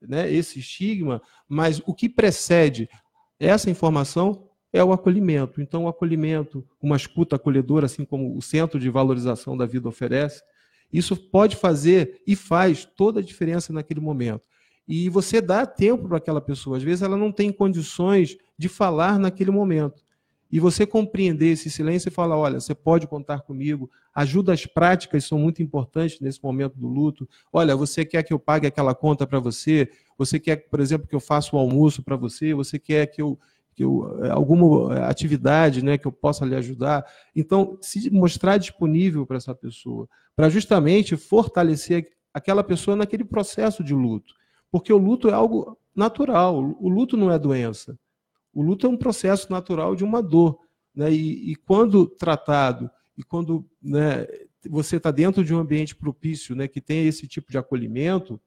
né, 0.00 0.32
esse 0.32 0.60
estigma, 0.60 1.20
mas 1.48 1.82
o 1.86 1.94
que 1.94 2.08
precede 2.08 2.88
essa 3.38 3.70
informação 3.70 4.48
é 4.72 4.82
o 4.82 4.92
acolhimento. 4.92 5.60
Então, 5.60 5.84
o 5.84 5.88
acolhimento, 5.88 6.64
uma 6.80 6.96
escuta 6.96 7.36
acolhedora, 7.36 7.86
assim 7.86 8.04
como 8.04 8.36
o 8.36 8.42
Centro 8.42 8.78
de 8.78 8.90
Valorização 8.90 9.56
da 9.56 9.66
Vida 9.66 9.88
oferece, 9.88 10.42
isso 10.92 11.16
pode 11.16 11.56
fazer 11.56 12.20
e 12.26 12.34
faz 12.34 12.84
toda 12.84 13.20
a 13.20 13.22
diferença 13.22 13.72
naquele 13.72 14.00
momento. 14.00 14.42
E 14.86 15.08
você 15.10 15.40
dá 15.40 15.66
tempo 15.66 16.08
para 16.08 16.16
aquela 16.16 16.40
pessoa. 16.40 16.78
Às 16.78 16.82
vezes 16.82 17.02
ela 17.02 17.16
não 17.16 17.30
tem 17.30 17.52
condições 17.52 18.38
de 18.56 18.68
falar 18.68 19.18
naquele 19.18 19.50
momento. 19.50 20.02
E 20.50 20.58
você 20.58 20.86
compreender 20.86 21.48
esse 21.48 21.68
silêncio 21.68 22.08
e 22.08 22.12
falar: 22.12 22.38
olha, 22.38 22.58
você 22.58 22.74
pode 22.74 23.06
contar 23.06 23.42
comigo. 23.42 23.90
Ajudas 24.18 24.66
práticas 24.66 25.26
são 25.26 25.38
muito 25.38 25.62
importantes 25.62 26.18
nesse 26.18 26.42
momento 26.42 26.76
do 26.76 26.88
luto. 26.88 27.28
Olha, 27.52 27.76
você 27.76 28.04
quer 28.04 28.24
que 28.24 28.32
eu 28.32 28.38
pague 28.40 28.66
aquela 28.66 28.92
conta 28.92 29.24
para 29.24 29.38
você? 29.38 29.88
Você 30.18 30.40
quer, 30.40 30.56
por 30.68 30.80
exemplo, 30.80 31.06
que 31.06 31.14
eu 31.14 31.20
faça 31.20 31.54
o 31.54 31.58
almoço 31.60 32.02
para 32.02 32.16
você? 32.16 32.52
Você 32.52 32.80
quer 32.80 33.06
que 33.06 33.22
eu, 33.22 33.38
que 33.76 33.84
eu 33.84 34.20
alguma 34.32 35.06
atividade, 35.06 35.84
né, 35.84 35.96
que 35.96 36.04
eu 36.04 36.10
possa 36.10 36.44
lhe 36.44 36.56
ajudar? 36.56 37.06
Então, 37.32 37.78
se 37.80 38.10
mostrar 38.10 38.56
disponível 38.56 39.24
para 39.24 39.36
essa 39.36 39.54
pessoa, 39.54 40.08
para 40.34 40.48
justamente 40.48 41.16
fortalecer 41.16 42.08
aquela 42.34 42.64
pessoa 42.64 42.96
naquele 42.96 43.24
processo 43.24 43.84
de 43.84 43.94
luto. 43.94 44.34
Porque 44.68 44.92
o 44.92 44.98
luto 44.98 45.28
é 45.28 45.32
algo 45.32 45.78
natural, 45.94 46.58
o 46.58 46.88
luto 46.88 47.16
não 47.16 47.30
é 47.30 47.38
doença. 47.38 47.96
O 48.52 48.62
luto 48.62 48.84
é 48.84 48.90
um 48.90 48.96
processo 48.96 49.48
natural 49.48 49.94
de 49.94 50.02
uma 50.02 50.20
dor. 50.20 50.58
Né? 50.92 51.12
E, 51.12 51.52
e 51.52 51.54
quando 51.54 52.04
tratado, 52.04 52.90
e 53.18 53.24
quando 53.24 53.68
né, 53.82 54.24
você 54.70 54.96
está 54.96 55.10
dentro 55.10 55.44
de 55.44 55.52
um 55.52 55.58
ambiente 55.58 55.96
propício, 55.96 56.54
né, 56.54 56.68
que 56.68 56.80
tem 56.80 57.08
esse 57.08 57.26
tipo 57.26 57.50
de 57.50 57.58
acolhimento, 57.58 58.40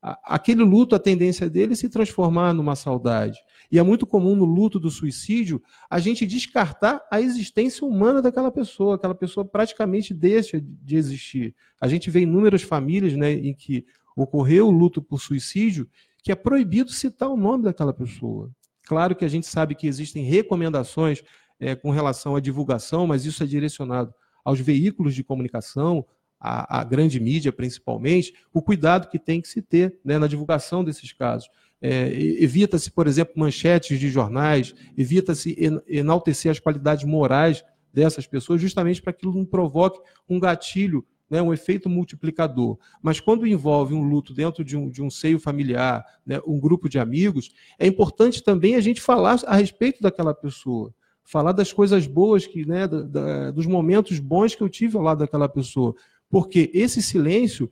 a, 0.00 0.36
aquele 0.36 0.62
luto, 0.62 0.94
a 0.94 0.98
tendência 1.00 1.50
dele 1.50 1.72
é 1.72 1.76
se 1.76 1.88
transformar 1.88 2.54
numa 2.54 2.76
saudade. 2.76 3.40
E 3.68 3.80
é 3.80 3.82
muito 3.82 4.06
comum 4.06 4.36
no 4.36 4.44
luto 4.44 4.78
do 4.78 4.92
suicídio 4.92 5.60
a 5.90 5.98
gente 5.98 6.24
descartar 6.24 7.04
a 7.10 7.20
existência 7.20 7.84
humana 7.84 8.22
daquela 8.22 8.52
pessoa, 8.52 8.94
aquela 8.94 9.14
pessoa 9.14 9.44
praticamente 9.44 10.14
deixa 10.14 10.60
de 10.62 10.96
existir. 10.96 11.52
A 11.80 11.88
gente 11.88 12.08
vê 12.08 12.20
inúmeras 12.20 12.62
famílias 12.62 13.14
né, 13.14 13.32
em 13.32 13.52
que 13.52 13.84
ocorreu 14.14 14.68
o 14.68 14.70
luto 14.70 15.02
por 15.02 15.20
suicídio, 15.20 15.90
que 16.22 16.30
é 16.30 16.36
proibido 16.36 16.92
citar 16.92 17.28
o 17.28 17.36
nome 17.36 17.64
daquela 17.64 17.92
pessoa. 17.92 18.52
Claro 18.84 19.16
que 19.16 19.24
a 19.24 19.28
gente 19.28 19.48
sabe 19.48 19.74
que 19.74 19.88
existem 19.88 20.22
recomendações 20.22 21.24
é, 21.62 21.76
com 21.76 21.90
relação 21.90 22.34
à 22.34 22.40
divulgação, 22.40 23.06
mas 23.06 23.24
isso 23.24 23.42
é 23.42 23.46
direcionado 23.46 24.12
aos 24.44 24.58
veículos 24.58 25.14
de 25.14 25.22
comunicação, 25.22 26.04
à, 26.40 26.82
grande 26.82 27.20
mídia 27.20 27.52
principalmente, 27.52 28.34
o 28.52 28.60
cuidado 28.60 29.08
que 29.08 29.18
tem 29.18 29.40
que 29.40 29.46
se 29.46 29.62
ter 29.62 29.96
né, 30.04 30.18
na 30.18 30.26
divulgação 30.26 30.82
desses 30.82 31.12
casos. 31.12 31.48
É, 31.80 32.12
evita-se, 32.12 32.90
por 32.90 33.06
exemplo, 33.06 33.34
manchetes 33.36 34.00
de 34.00 34.10
jornais, 34.10 34.74
evita-se 34.98 35.56
enaltecer 35.86 36.50
as 36.50 36.58
qualidades 36.58 37.04
morais 37.04 37.64
dessas 37.94 38.26
pessoas, 38.26 38.60
justamente 38.60 39.00
para 39.00 39.12
que 39.12 39.24
não 39.24 39.44
provoque 39.44 40.00
um 40.28 40.40
gatilho 40.40 41.06
né, 41.30 41.40
um 41.40 41.52
efeito 41.52 41.88
multiplicador. 41.88 42.76
Mas 43.00 43.18
quando 43.18 43.46
envolve 43.46 43.94
um 43.94 44.02
luto 44.02 44.34
dentro 44.34 44.62
de 44.62 44.76
um, 44.76 44.90
de 44.90 45.00
um 45.00 45.08
seio 45.08 45.40
familiar, 45.40 46.04
né, 46.26 46.40
um 46.46 46.60
grupo 46.60 46.90
de 46.90 46.98
amigos, 46.98 47.54
é 47.78 47.86
importante 47.86 48.42
também 48.42 48.74
a 48.74 48.80
gente 48.82 49.00
falar 49.00 49.40
a 49.46 49.56
respeito 49.56 50.02
daquela 50.02 50.34
pessoa. 50.34 50.92
Falar 51.24 51.52
das 51.52 51.72
coisas 51.72 52.06
boas, 52.06 52.46
que, 52.46 52.66
né, 52.66 52.86
da, 52.86 53.02
da, 53.02 53.50
dos 53.50 53.66
momentos 53.66 54.18
bons 54.18 54.54
que 54.54 54.62
eu 54.62 54.68
tive 54.68 54.96
ao 54.96 55.02
lado 55.02 55.18
daquela 55.18 55.48
pessoa. 55.48 55.94
Porque 56.28 56.70
esse 56.74 57.02
silêncio 57.02 57.70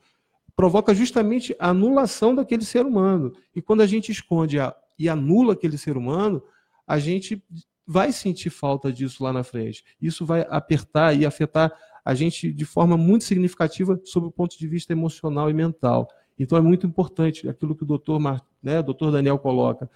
provoca 0.55 0.95
justamente 0.95 1.57
a 1.59 1.71
anulação 1.71 2.35
daquele 2.35 2.65
ser 2.65 2.85
humano. 2.85 3.33
E 3.55 3.63
quando 3.63 3.81
a 3.81 3.87
gente 3.87 4.13
esconde 4.13 4.61
a, 4.61 4.75
e 4.99 5.09
anula 5.09 5.55
aquele 5.55 5.79
ser 5.79 5.97
humano, 5.97 6.43
a 6.87 6.99
gente 6.99 7.43
vai 7.87 8.13
sentir 8.13 8.51
falta 8.51 8.93
disso 8.93 9.25
lá 9.25 9.33
na 9.33 9.43
frente. 9.43 9.85
Isso 10.01 10.25
vai 10.25 10.47
apertar 10.51 11.17
e 11.17 11.25
afetar 11.27 11.73
a 12.05 12.15
gente 12.15 12.53
de 12.53 12.65
forma 12.65 12.97
muito 12.97 13.25
significativa 13.25 14.01
sob 14.05 14.27
o 14.27 14.31
ponto 14.31 14.59
de 14.59 14.69
vista 14.69 14.93
emocional 14.93 15.51
e 15.51 15.55
mental. 15.55 16.09
Então 16.39 16.57
é 16.57 16.61
muito 16.61 16.87
importante 16.87 17.49
aquilo 17.49 17.75
que 17.75 17.83
o 17.83 17.87
doutor, 17.87 18.21
né, 18.63 18.83
doutor 18.83 19.11
Daniel 19.11 19.39
coloca, 19.39 19.91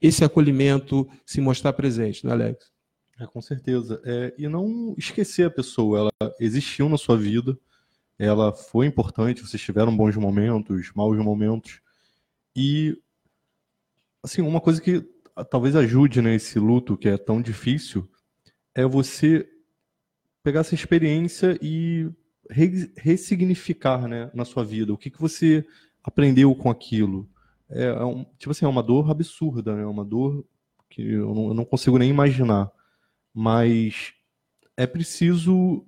esse 0.00 0.24
acolhimento 0.24 1.08
se 1.26 1.40
mostrar 1.40 1.72
presente, 1.72 2.24
né, 2.24 2.32
Alex? 2.32 2.70
É, 3.18 3.26
com 3.26 3.40
certeza. 3.42 4.00
É, 4.04 4.34
e 4.38 4.48
não 4.48 4.94
esquecer 4.96 5.46
a 5.46 5.50
pessoa, 5.50 5.98
ela 5.98 6.34
existiu 6.40 6.88
na 6.88 6.96
sua 6.96 7.16
vida, 7.16 7.58
ela 8.18 8.52
foi 8.52 8.86
importante, 8.86 9.42
vocês 9.42 9.62
tiveram 9.62 9.96
bons 9.96 10.16
momentos, 10.16 10.90
maus 10.94 11.18
momentos. 11.18 11.80
E, 12.56 12.96
assim, 14.22 14.42
uma 14.42 14.60
coisa 14.60 14.80
que 14.80 15.06
talvez 15.50 15.76
ajude 15.76 16.20
nesse 16.20 16.58
né, 16.58 16.66
luto 16.66 16.96
que 16.96 17.08
é 17.08 17.16
tão 17.16 17.40
difícil 17.40 18.10
é 18.74 18.84
você 18.86 19.48
pegar 20.42 20.60
essa 20.60 20.74
experiência 20.74 21.58
e 21.62 22.10
re 22.48 22.90
ressignificar 22.96 24.08
né, 24.08 24.30
na 24.34 24.44
sua 24.44 24.64
vida. 24.64 24.92
O 24.92 24.98
que, 24.98 25.10
que 25.10 25.20
você 25.20 25.64
aprendeu 26.02 26.54
com 26.54 26.70
aquilo? 26.70 27.28
É, 27.70 27.84
é 27.86 28.04
um, 28.04 28.24
tipo 28.38 28.50
assim, 28.50 28.64
é 28.64 28.68
uma 28.68 28.82
dor 28.82 29.10
absurda, 29.10 29.74
né? 29.74 29.82
É 29.82 29.86
uma 29.86 30.04
dor 30.04 30.44
que 30.88 31.02
eu 31.02 31.34
não, 31.34 31.48
eu 31.48 31.54
não 31.54 31.64
consigo 31.64 31.98
nem 31.98 32.10
imaginar. 32.10 32.70
Mas 33.32 34.12
é 34.76 34.86
preciso 34.86 35.86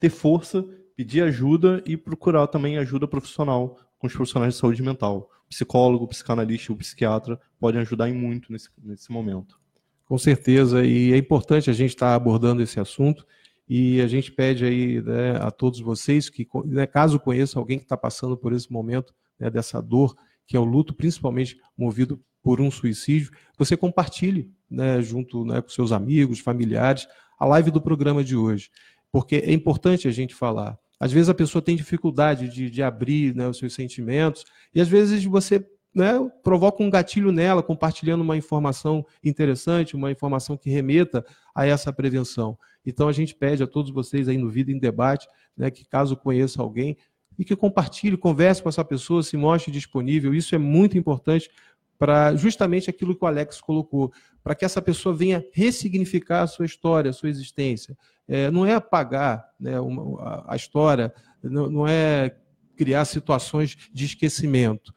ter 0.00 0.10
força, 0.10 0.64
pedir 0.96 1.22
ajuda 1.22 1.82
e 1.86 1.96
procurar 1.96 2.46
também 2.46 2.78
ajuda 2.78 3.06
profissional 3.06 3.78
com 3.98 4.06
os 4.06 4.12
profissionais 4.12 4.54
de 4.54 4.60
saúde 4.60 4.82
mental. 4.82 5.30
Psicólogo, 5.48 6.06
psicanalista 6.06 6.72
o 6.72 6.76
psiquiatra 6.76 7.40
podem 7.58 7.80
ajudar 7.80 8.08
em 8.08 8.14
muito 8.14 8.52
nesse, 8.52 8.68
nesse 8.82 9.10
momento. 9.10 9.58
Com 10.04 10.16
certeza, 10.16 10.84
e 10.84 11.12
é 11.12 11.16
importante 11.16 11.68
a 11.68 11.72
gente 11.72 11.90
estar 11.90 12.14
abordando 12.14 12.62
esse 12.62 12.80
assunto 12.80 13.26
e 13.68 14.00
a 14.00 14.06
gente 14.06 14.32
pede 14.32 14.64
aí 14.64 15.02
né, 15.02 15.36
a 15.36 15.50
todos 15.50 15.80
vocês 15.80 16.30
que, 16.30 16.48
né, 16.64 16.86
caso 16.86 17.20
conheça 17.20 17.58
alguém 17.58 17.78
que 17.78 17.84
está 17.84 17.96
passando 17.96 18.36
por 18.36 18.52
esse 18.52 18.72
momento 18.72 19.14
né, 19.38 19.50
dessa 19.50 19.82
dor, 19.82 20.16
que 20.48 20.56
é 20.56 20.60
o 20.60 20.64
luto, 20.64 20.94
principalmente 20.94 21.60
movido 21.76 22.20
por 22.42 22.60
um 22.60 22.70
suicídio, 22.70 23.30
você 23.56 23.76
compartilhe 23.76 24.50
né, 24.68 25.00
junto 25.02 25.44
né, 25.44 25.60
com 25.60 25.68
seus 25.68 25.92
amigos, 25.92 26.40
familiares, 26.40 27.06
a 27.38 27.44
live 27.44 27.70
do 27.70 27.80
programa 27.80 28.24
de 28.24 28.34
hoje. 28.34 28.70
Porque 29.12 29.36
é 29.36 29.52
importante 29.52 30.08
a 30.08 30.10
gente 30.10 30.34
falar. 30.34 30.78
Às 30.98 31.12
vezes 31.12 31.28
a 31.28 31.34
pessoa 31.34 31.62
tem 31.62 31.76
dificuldade 31.76 32.48
de, 32.48 32.70
de 32.70 32.82
abrir 32.82 33.34
né, 33.34 33.46
os 33.46 33.58
seus 33.58 33.74
sentimentos, 33.74 34.44
e 34.74 34.80
às 34.80 34.88
vezes 34.88 35.22
você 35.24 35.64
né, 35.94 36.14
provoca 36.42 36.82
um 36.82 36.88
gatilho 36.88 37.30
nela, 37.30 37.62
compartilhando 37.62 38.22
uma 38.22 38.36
informação 38.36 39.04
interessante, 39.22 39.94
uma 39.94 40.10
informação 40.10 40.56
que 40.56 40.70
remeta 40.70 41.24
a 41.54 41.66
essa 41.66 41.92
prevenção. 41.92 42.58
Então 42.86 43.06
a 43.06 43.12
gente 43.12 43.34
pede 43.34 43.62
a 43.62 43.66
todos 43.66 43.90
vocês 43.90 44.28
aí 44.28 44.38
no 44.38 44.48
Vida 44.48 44.72
em 44.72 44.78
Debate, 44.78 45.28
né, 45.54 45.70
que 45.70 45.84
caso 45.84 46.16
conheça 46.16 46.62
alguém, 46.62 46.96
e 47.38 47.44
que 47.44 47.54
compartilhe, 47.54 48.16
converse 48.16 48.62
com 48.62 48.68
essa 48.68 48.84
pessoa, 48.84 49.22
se 49.22 49.36
mostre 49.36 49.70
disponível. 49.70 50.34
Isso 50.34 50.54
é 50.54 50.58
muito 50.58 50.98
importante 50.98 51.50
para 51.98 52.34
justamente 52.36 52.90
aquilo 52.90 53.14
que 53.14 53.24
o 53.24 53.26
Alex 53.26 53.60
colocou, 53.60 54.12
para 54.42 54.54
que 54.54 54.64
essa 54.64 54.80
pessoa 54.82 55.14
venha 55.14 55.44
ressignificar 55.52 56.42
a 56.42 56.46
sua 56.46 56.66
história, 56.66 57.10
a 57.10 57.14
sua 57.14 57.28
existência. 57.28 57.96
É, 58.26 58.50
não 58.50 58.66
é 58.66 58.74
apagar 58.74 59.48
né, 59.58 59.80
uma, 59.80 60.44
a, 60.46 60.56
história, 60.56 61.12
não, 61.42 61.70
não 61.70 61.88
é 61.88 62.36
criar 62.76 63.04
situações 63.04 63.76
de 63.92 64.04
esquecimento 64.04 64.92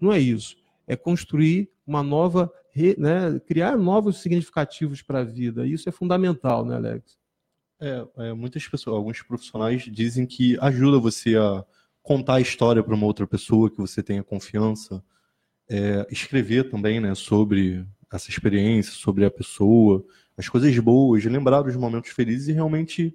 não 0.00 0.12
é 0.12 0.18
isso. 0.18 0.56
É 0.86 0.96
construir 0.96 1.70
uma 1.86 2.02
nova, 2.02 2.50
né, 2.96 3.38
criar 3.46 3.76
novos 3.76 4.18
significativos 4.20 5.02
para 5.02 5.20
a 5.20 5.24
vida. 5.24 5.66
Isso 5.66 5.88
é 5.88 5.92
fundamental, 5.92 6.64
né, 6.64 6.76
Alex? 6.76 7.17
É, 7.80 8.06
é, 8.16 8.32
muitas 8.32 8.66
pessoas, 8.66 8.96
alguns 8.96 9.22
profissionais 9.22 9.82
dizem 9.82 10.26
que 10.26 10.58
ajuda 10.60 10.98
você 10.98 11.36
a 11.36 11.64
contar 12.02 12.34
a 12.36 12.40
história 12.40 12.82
para 12.82 12.94
uma 12.94 13.06
outra 13.06 13.26
pessoa 13.26 13.70
que 13.70 13.78
você 13.78 14.02
tenha 14.02 14.24
confiança, 14.24 15.02
é, 15.68 16.06
escrever 16.10 16.70
também, 16.70 17.00
né, 17.00 17.14
sobre 17.14 17.86
essa 18.12 18.30
experiência, 18.30 18.92
sobre 18.92 19.24
a 19.24 19.30
pessoa, 19.30 20.04
as 20.36 20.48
coisas 20.48 20.76
boas, 20.78 21.24
lembrar 21.24 21.62
dos 21.62 21.76
momentos 21.76 22.10
felizes 22.10 22.48
e 22.48 22.52
realmente 22.52 23.14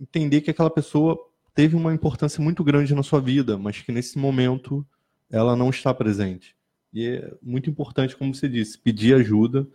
entender 0.00 0.40
que 0.40 0.50
aquela 0.50 0.70
pessoa 0.70 1.16
teve 1.54 1.76
uma 1.76 1.94
importância 1.94 2.42
muito 2.42 2.62
grande 2.62 2.94
na 2.94 3.02
sua 3.02 3.20
vida, 3.20 3.56
mas 3.56 3.80
que 3.80 3.92
nesse 3.92 4.18
momento 4.18 4.86
ela 5.30 5.56
não 5.56 5.70
está 5.70 5.94
presente. 5.94 6.54
E 6.92 7.06
é 7.06 7.34
muito 7.42 7.70
importante, 7.70 8.16
como 8.16 8.34
você 8.34 8.48
disse, 8.48 8.78
pedir 8.78 9.14
ajuda 9.14 9.66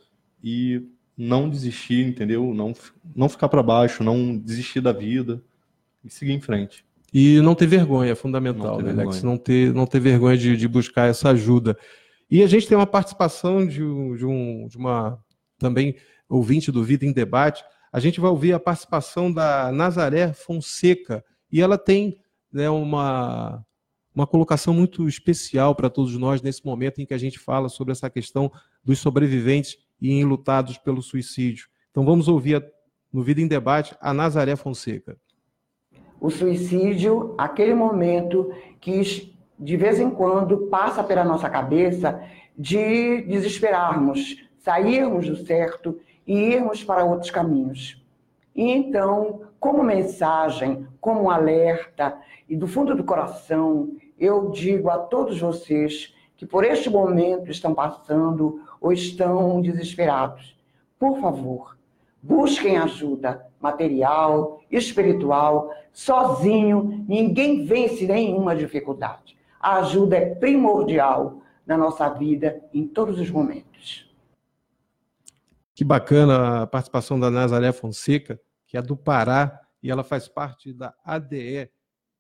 e 0.44 0.84
não 1.22 1.48
desistir, 1.48 2.08
entendeu? 2.08 2.52
Não, 2.52 2.74
não 3.16 3.30
ficar 3.30 3.48
para 3.48 3.62
baixo, 3.62 4.04
não 4.04 4.36
desistir 4.36 4.82
da 4.82 4.92
vida 4.92 5.42
e 6.04 6.10
seguir 6.10 6.32
em 6.32 6.42
frente. 6.42 6.84
E 7.14 7.40
não 7.42 7.54
ter 7.54 7.68
vergonha 7.68 8.12
é 8.12 8.16
fundamental, 8.16 8.82
né, 8.82 8.92
Alex? 8.92 9.22
Não 9.22 9.38
ter, 9.38 9.72
não 9.72 9.86
ter 9.86 10.00
vergonha 10.00 10.36
de, 10.36 10.58
de 10.58 10.68
buscar 10.68 11.08
essa 11.10 11.30
ajuda. 11.30 11.78
E 12.30 12.42
a 12.42 12.48
gente 12.48 12.68
tem 12.68 12.76
uma 12.76 12.88
participação 12.88 13.68
de, 13.68 13.78
de, 13.78 14.26
um, 14.26 14.68
de 14.68 14.78
uma 14.78 15.20
também 15.60 15.96
ouvinte 16.28 16.72
do 16.72 16.84
Vida 16.84 17.06
em 17.06 17.12
Debate. 17.12 17.64
A 17.94 18.00
gente 18.00 18.20
vai 18.20 18.32
ouvir 18.32 18.54
a 18.54 18.60
participação 18.60 19.32
da 19.32 19.72
Nazaré 19.72 20.34
Fonseca. 20.34 21.24
E 21.52 21.62
ela 21.62 21.78
tem 21.78 22.18
né, 22.52 22.70
uma, 22.70 23.64
uma 24.16 24.26
colocação 24.26 24.74
muito 24.74 25.08
especial 25.08 25.76
para 25.76 25.90
todos 25.90 26.18
nós 26.18 26.42
nesse 26.42 26.66
momento 26.66 27.00
em 27.00 27.06
que 27.06 27.14
a 27.14 27.18
gente 27.18 27.38
fala 27.38 27.70
sobre 27.70 27.92
essa 27.92 28.10
questão 28.10 28.52
dos 28.84 28.98
sobreviventes 28.98 29.78
e 30.02 30.20
enlutados 30.20 30.78
pelo 30.78 31.02
suicídio. 31.02 31.68
Então 31.92 32.04
vamos 32.04 32.28
ouvir 32.28 32.66
no 33.14 33.22
Vida 33.22 33.42
em 33.42 33.48
Debate 33.48 33.96
a 34.02 34.14
Nazaré 34.14 34.56
Fonseca. 34.56 35.18
O 36.20 36.30
suicídio, 36.30 37.36
aquele 37.38 37.74
momento 37.74 38.52
que 38.80 39.32
de 39.60 39.78
vez 39.78 40.00
em 40.00 40.10
quando 40.10 40.68
passa 40.68 41.04
pela 41.04 41.24
nossa 41.24 41.50
cabeça 41.50 42.24
de 42.58 43.22
desesperarmos, 43.22 44.44
sairmos 44.58 45.28
do 45.28 45.36
certo 45.36 46.00
e 46.26 46.34
irmos 46.34 46.84
para 46.84 47.06
outros 47.06 47.30
caminhos. 47.30 48.04
E 48.56 48.64
então, 48.64 49.42
como 49.60 49.84
mensagem, 49.84 50.88
como 51.00 51.30
alerta 51.30 52.18
e 52.50 52.56
do 52.56 52.68
fundo 52.68 52.96
do 52.96 53.04
coração, 53.04 53.92
eu 54.20 54.50
digo 54.50 54.90
a 54.90 54.98
todos 54.98 55.40
vocês 55.40 56.14
que 56.41 56.45
por 56.47 56.63
este 56.63 56.89
momento 56.89 57.51
estão 57.51 57.71
passando 57.71 58.63
ou 58.82 58.91
estão 58.91 59.62
desesperados. 59.62 60.58
Por 60.97 61.21
favor, 61.21 61.77
busquem 62.19 62.80
ajuda 62.80 63.45
material, 63.60 64.60
espiritual, 64.71 65.71
sozinho, 65.93 67.06
ninguém 67.08 67.63
vence 67.63 68.08
nenhuma 68.08 68.56
dificuldade. 68.56 69.38
A 69.60 69.75
ajuda 69.82 70.17
é 70.17 70.34
primordial 70.34 71.43
na 71.63 71.77
nossa 71.77 72.10
vida 72.10 72.60
em 72.73 72.88
todos 72.88 73.19
os 73.19 73.30
momentos. 73.30 74.12
Que 75.75 75.84
bacana 75.84 76.63
a 76.63 76.65
participação 76.65 77.19
da 77.19 77.30
Nazaré 77.30 77.71
Fonseca, 77.71 78.41
que 78.65 78.75
é 78.75 78.82
do 78.82 78.97
Pará, 78.97 79.62
e 79.84 79.91
ela 79.91 80.04
faz 80.04 80.27
parte 80.27 80.73
da 80.73 80.91
ADE, 81.06 81.69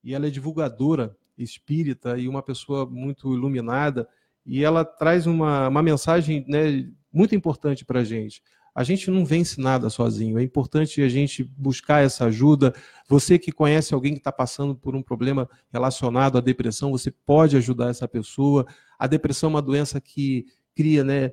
e 0.03 0.13
ela 0.13 0.27
é 0.27 0.29
divulgadora 0.29 1.17
espírita 1.43 2.17
e 2.17 2.27
uma 2.27 2.41
pessoa 2.41 2.85
muito 2.85 3.33
iluminada, 3.33 4.07
e 4.45 4.63
ela 4.63 4.83
traz 4.83 5.27
uma, 5.27 5.67
uma 5.67 5.83
mensagem 5.83 6.45
né, 6.47 6.89
muito 7.11 7.35
importante 7.35 7.85
para 7.85 7.99
a 7.99 8.03
gente 8.03 8.41
a 8.73 8.83
gente 8.83 9.11
não 9.11 9.25
vence 9.25 9.59
nada 9.59 9.89
sozinho. 9.89 10.39
É 10.39 10.43
importante 10.43 11.01
a 11.01 11.09
gente 11.09 11.43
buscar 11.43 12.03
essa 12.03 12.25
ajuda. 12.25 12.73
Você 13.07 13.37
que 13.37 13.51
conhece 13.51 13.93
alguém 13.93 14.13
que 14.13 14.19
está 14.19 14.31
passando 14.31 14.73
por 14.73 14.95
um 14.95 15.01
problema 15.01 15.49
relacionado 15.71 16.37
à 16.37 16.41
depressão, 16.41 16.91
você 16.91 17.11
pode 17.11 17.57
ajudar 17.57 17.89
essa 17.89 18.07
pessoa. 18.07 18.65
A 18.97 19.07
depressão 19.07 19.49
é 19.49 19.53
uma 19.53 19.61
doença 19.61 19.99
que 19.99 20.45
cria, 20.73 21.03
né? 21.03 21.31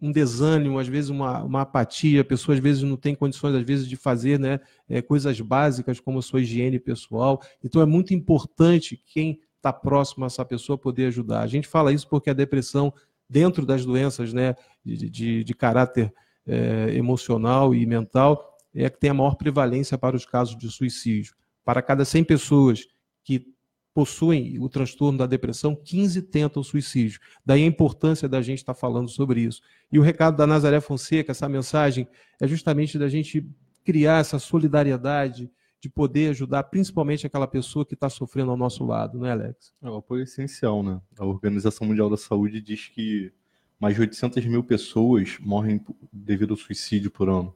Um 0.00 0.10
desânimo, 0.10 0.78
às 0.78 0.88
vezes 0.88 1.10
uma, 1.10 1.42
uma 1.42 1.60
apatia, 1.62 2.22
a 2.22 2.24
pessoa 2.24 2.54
às 2.54 2.60
vezes 2.60 2.82
não 2.82 2.96
tem 2.96 3.14
condições, 3.14 3.54
às 3.54 3.62
vezes, 3.62 3.86
de 3.86 3.96
fazer 3.96 4.38
né, 4.38 4.60
é, 4.88 5.02
coisas 5.02 5.40
básicas 5.40 6.00
como 6.00 6.18
a 6.18 6.22
sua 6.22 6.40
higiene 6.40 6.78
pessoal. 6.78 7.40
Então 7.62 7.82
é 7.82 7.86
muito 7.86 8.14
importante 8.14 9.02
quem 9.06 9.40
está 9.56 9.72
próximo 9.72 10.24
a 10.24 10.26
essa 10.26 10.44
pessoa 10.44 10.78
poder 10.78 11.06
ajudar. 11.06 11.40
A 11.42 11.46
gente 11.46 11.68
fala 11.68 11.92
isso 11.92 12.08
porque 12.08 12.30
a 12.30 12.34
depressão 12.34 12.92
dentro 13.28 13.64
das 13.64 13.84
doenças 13.84 14.32
né, 14.32 14.56
de, 14.84 15.08
de, 15.08 15.44
de 15.44 15.54
caráter 15.54 16.12
é, 16.46 16.94
emocional 16.94 17.74
e 17.74 17.86
mental, 17.86 18.56
é 18.74 18.88
que 18.88 18.98
tem 18.98 19.10
a 19.10 19.14
maior 19.14 19.36
prevalência 19.36 19.96
para 19.96 20.16
os 20.16 20.26
casos 20.26 20.56
de 20.56 20.68
suicídio. 20.70 21.34
Para 21.64 21.82
cada 21.82 22.04
100 22.04 22.24
pessoas 22.24 22.86
que 23.22 23.46
possuem 23.92 24.58
o 24.58 24.68
transtorno 24.68 25.18
da 25.18 25.26
depressão, 25.26 25.74
15 25.74 26.22
tentam 26.22 26.62
suicídio. 26.62 27.20
Daí 27.44 27.64
a 27.64 27.66
importância 27.66 28.28
da 28.28 28.40
gente 28.40 28.58
estar 28.58 28.74
falando 28.74 29.08
sobre 29.08 29.40
isso. 29.42 29.60
E 29.90 29.98
o 29.98 30.02
recado 30.02 30.36
da 30.36 30.46
Nazaré 30.46 30.80
Fonseca, 30.80 31.32
essa 31.32 31.48
mensagem, 31.48 32.08
é 32.40 32.46
justamente 32.46 32.98
da 32.98 33.08
gente 33.08 33.46
criar 33.84 34.18
essa 34.20 34.38
solidariedade, 34.38 35.50
de 35.80 35.88
poder 35.88 36.30
ajudar 36.30 36.64
principalmente 36.64 37.26
aquela 37.26 37.46
pessoa 37.46 37.86
que 37.86 37.94
está 37.94 38.08
sofrendo 38.10 38.50
ao 38.50 38.56
nosso 38.56 38.84
lado, 38.84 39.18
não 39.18 39.26
é, 39.26 39.32
Alex? 39.32 39.72
É 39.82 39.88
o 39.88 39.96
apoio 39.96 40.22
essencial, 40.22 40.82
né? 40.82 41.00
A 41.18 41.24
Organização 41.24 41.86
Mundial 41.86 42.10
da 42.10 42.18
Saúde 42.18 42.60
diz 42.60 42.88
que 42.88 43.32
mais 43.80 43.94
de 43.94 44.02
800 44.02 44.44
mil 44.44 44.62
pessoas 44.62 45.38
morrem 45.40 45.80
devido 46.12 46.50
ao 46.50 46.56
suicídio 46.58 47.10
por 47.10 47.30
ano. 47.30 47.54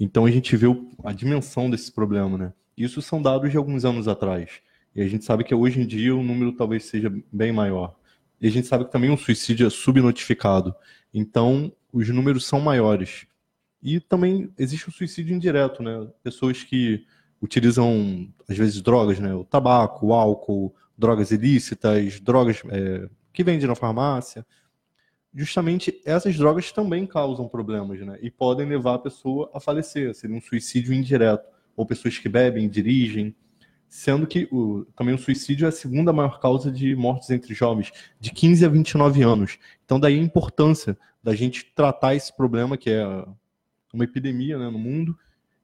Então 0.00 0.24
a 0.24 0.30
gente 0.30 0.56
vê 0.56 0.66
a 1.04 1.12
dimensão 1.12 1.68
desse 1.68 1.92
problema, 1.92 2.38
né? 2.38 2.52
Isso 2.74 3.02
são 3.02 3.20
dados 3.20 3.50
de 3.50 3.56
alguns 3.58 3.84
anos 3.84 4.08
atrás. 4.08 4.62
E 4.98 5.02
a 5.02 5.06
gente 5.06 5.24
sabe 5.24 5.44
que 5.44 5.54
hoje 5.54 5.80
em 5.80 5.86
dia 5.86 6.12
o 6.12 6.24
número 6.24 6.50
talvez 6.50 6.86
seja 6.86 7.08
bem 7.30 7.52
maior. 7.52 7.94
E 8.40 8.48
a 8.48 8.50
gente 8.50 8.66
sabe 8.66 8.84
que 8.84 8.90
também 8.90 9.12
o 9.12 9.16
suicídio 9.16 9.64
é 9.64 9.70
subnotificado. 9.70 10.74
Então 11.14 11.72
os 11.92 12.08
números 12.08 12.44
são 12.44 12.58
maiores. 12.58 13.24
E 13.80 14.00
também 14.00 14.52
existe 14.58 14.88
o 14.88 14.92
suicídio 14.92 15.36
indireto, 15.36 15.84
né? 15.84 16.08
Pessoas 16.20 16.64
que 16.64 17.06
utilizam, 17.40 18.28
às 18.48 18.58
vezes, 18.58 18.82
drogas, 18.82 19.20
né? 19.20 19.32
O 19.32 19.44
tabaco, 19.44 20.08
o 20.08 20.12
álcool, 20.12 20.74
drogas 20.98 21.30
ilícitas, 21.30 22.18
drogas 22.18 22.60
é, 22.68 23.08
que 23.32 23.44
vendem 23.44 23.68
na 23.68 23.76
farmácia. 23.76 24.44
Justamente 25.32 26.02
essas 26.04 26.36
drogas 26.36 26.72
também 26.72 27.06
causam 27.06 27.46
problemas, 27.46 28.00
né? 28.00 28.18
E 28.20 28.32
podem 28.32 28.68
levar 28.68 28.94
a 28.94 28.98
pessoa 28.98 29.48
a 29.54 29.60
falecer, 29.60 30.12
seria 30.12 30.34
um 30.34 30.40
suicídio 30.40 30.92
indireto. 30.92 31.46
Ou 31.76 31.86
pessoas 31.86 32.18
que 32.18 32.28
bebem, 32.28 32.68
dirigem. 32.68 33.32
Sendo 33.88 34.26
que 34.26 34.48
o, 34.52 34.84
também 34.96 35.14
o 35.14 35.18
suicídio 35.18 35.64
é 35.64 35.68
a 35.68 35.72
segunda 35.72 36.12
maior 36.12 36.38
causa 36.40 36.70
de 36.70 36.94
mortes 36.94 37.30
entre 37.30 37.54
jovens, 37.54 37.90
de 38.20 38.30
15 38.30 38.64
a 38.64 38.68
29 38.68 39.22
anos. 39.22 39.58
Então, 39.84 39.98
daí 39.98 40.18
a 40.18 40.22
importância 40.22 40.98
da 41.22 41.34
gente 41.34 41.64
tratar 41.74 42.14
esse 42.14 42.34
problema, 42.36 42.76
que 42.76 42.90
é 42.90 43.04
uma 43.92 44.04
epidemia 44.04 44.58
né, 44.58 44.68
no 44.68 44.78
mundo, 44.78 45.18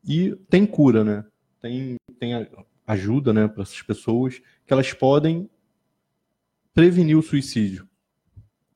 e 0.07 0.35
tem 0.49 0.67
cura, 0.67 1.05
né? 1.05 1.25
tem, 1.65 1.97
tem 2.21 2.47
ajuda 2.87 3.33
né, 3.33 3.49
para 3.49 3.63
essas 3.63 3.81
pessoas, 3.81 4.41
que 4.67 4.73
elas 4.73 4.93
podem 4.93 5.49
prevenir 6.75 7.17
o 7.17 7.23
suicídio. 7.23 7.89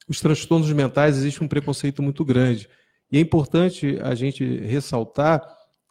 Os 0.09 0.21
transtornos 0.21 0.73
mentais 0.73 1.19
existe 1.19 1.45
um 1.45 1.49
preconceito 1.49 2.03
muito 2.03 2.25
grande. 2.25 2.69
E 3.13 3.19
é 3.19 3.21
importante 3.21 3.99
a 4.01 4.15
gente 4.15 4.43
ressaltar 4.61 5.43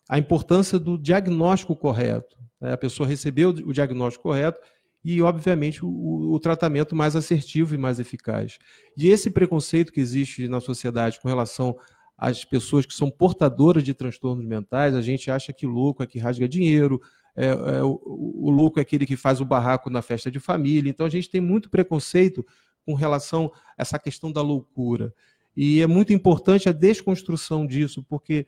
a 0.09 0.17
importância 0.17 0.79
do 0.79 0.97
diagnóstico 0.97 1.75
correto. 1.75 2.36
Né? 2.59 2.73
A 2.73 2.77
pessoa 2.77 3.07
recebeu 3.07 3.49
o 3.49 3.73
diagnóstico 3.73 4.23
correto 4.23 4.59
e, 5.03 5.21
obviamente, 5.21 5.85
o, 5.85 6.31
o, 6.33 6.39
tratamento 6.39 6.95
mais 6.95 7.15
assertivo 7.15 7.75
e 7.75 7.77
mais 7.77 7.99
eficaz. 7.99 8.57
E 8.97 9.07
esse 9.09 9.29
preconceito 9.29 9.91
que 9.91 10.01
existe 10.01 10.47
na 10.47 10.59
sociedade 10.59 11.19
com 11.19 11.27
relação 11.27 11.77
as 12.17 12.43
pessoas 12.43 12.85
que 12.85 12.95
são 12.95 13.11
portadoras 13.11 13.83
de 13.83 13.93
transtornos 13.93 14.43
mentais, 14.43 14.95
a 14.95 15.01
gente 15.01 15.29
acha 15.29 15.53
que 15.53 15.67
louco 15.67 16.01
é 16.01 16.07
que 16.07 16.17
rasga 16.17 16.49
dinheiro, 16.49 16.99
é, 17.35 17.49
é, 17.49 17.83
o, 17.83 18.01
o, 18.03 18.49
louco 18.49 18.79
é 18.79 18.81
aquele 18.81 19.05
que 19.05 19.15
faz 19.15 19.39
o 19.39 19.45
barraco 19.45 19.91
na 19.91 20.01
festa 20.01 20.31
de 20.31 20.39
família. 20.39 20.89
Então 20.89 21.05
a 21.05 21.09
gente 21.09 21.29
tem 21.29 21.39
muito 21.39 21.69
preconceito 21.69 22.43
com 22.83 22.95
relação 22.95 23.51
a 23.77 23.83
essa 23.83 23.99
questão 23.99 24.31
da 24.31 24.41
loucura. 24.41 25.13
E 25.55 25.81
é 25.81 25.87
muito 25.87 26.11
importante 26.11 26.67
a 26.67 26.71
desconstrução 26.71 27.67
disso, 27.67 28.03
porque 28.09 28.47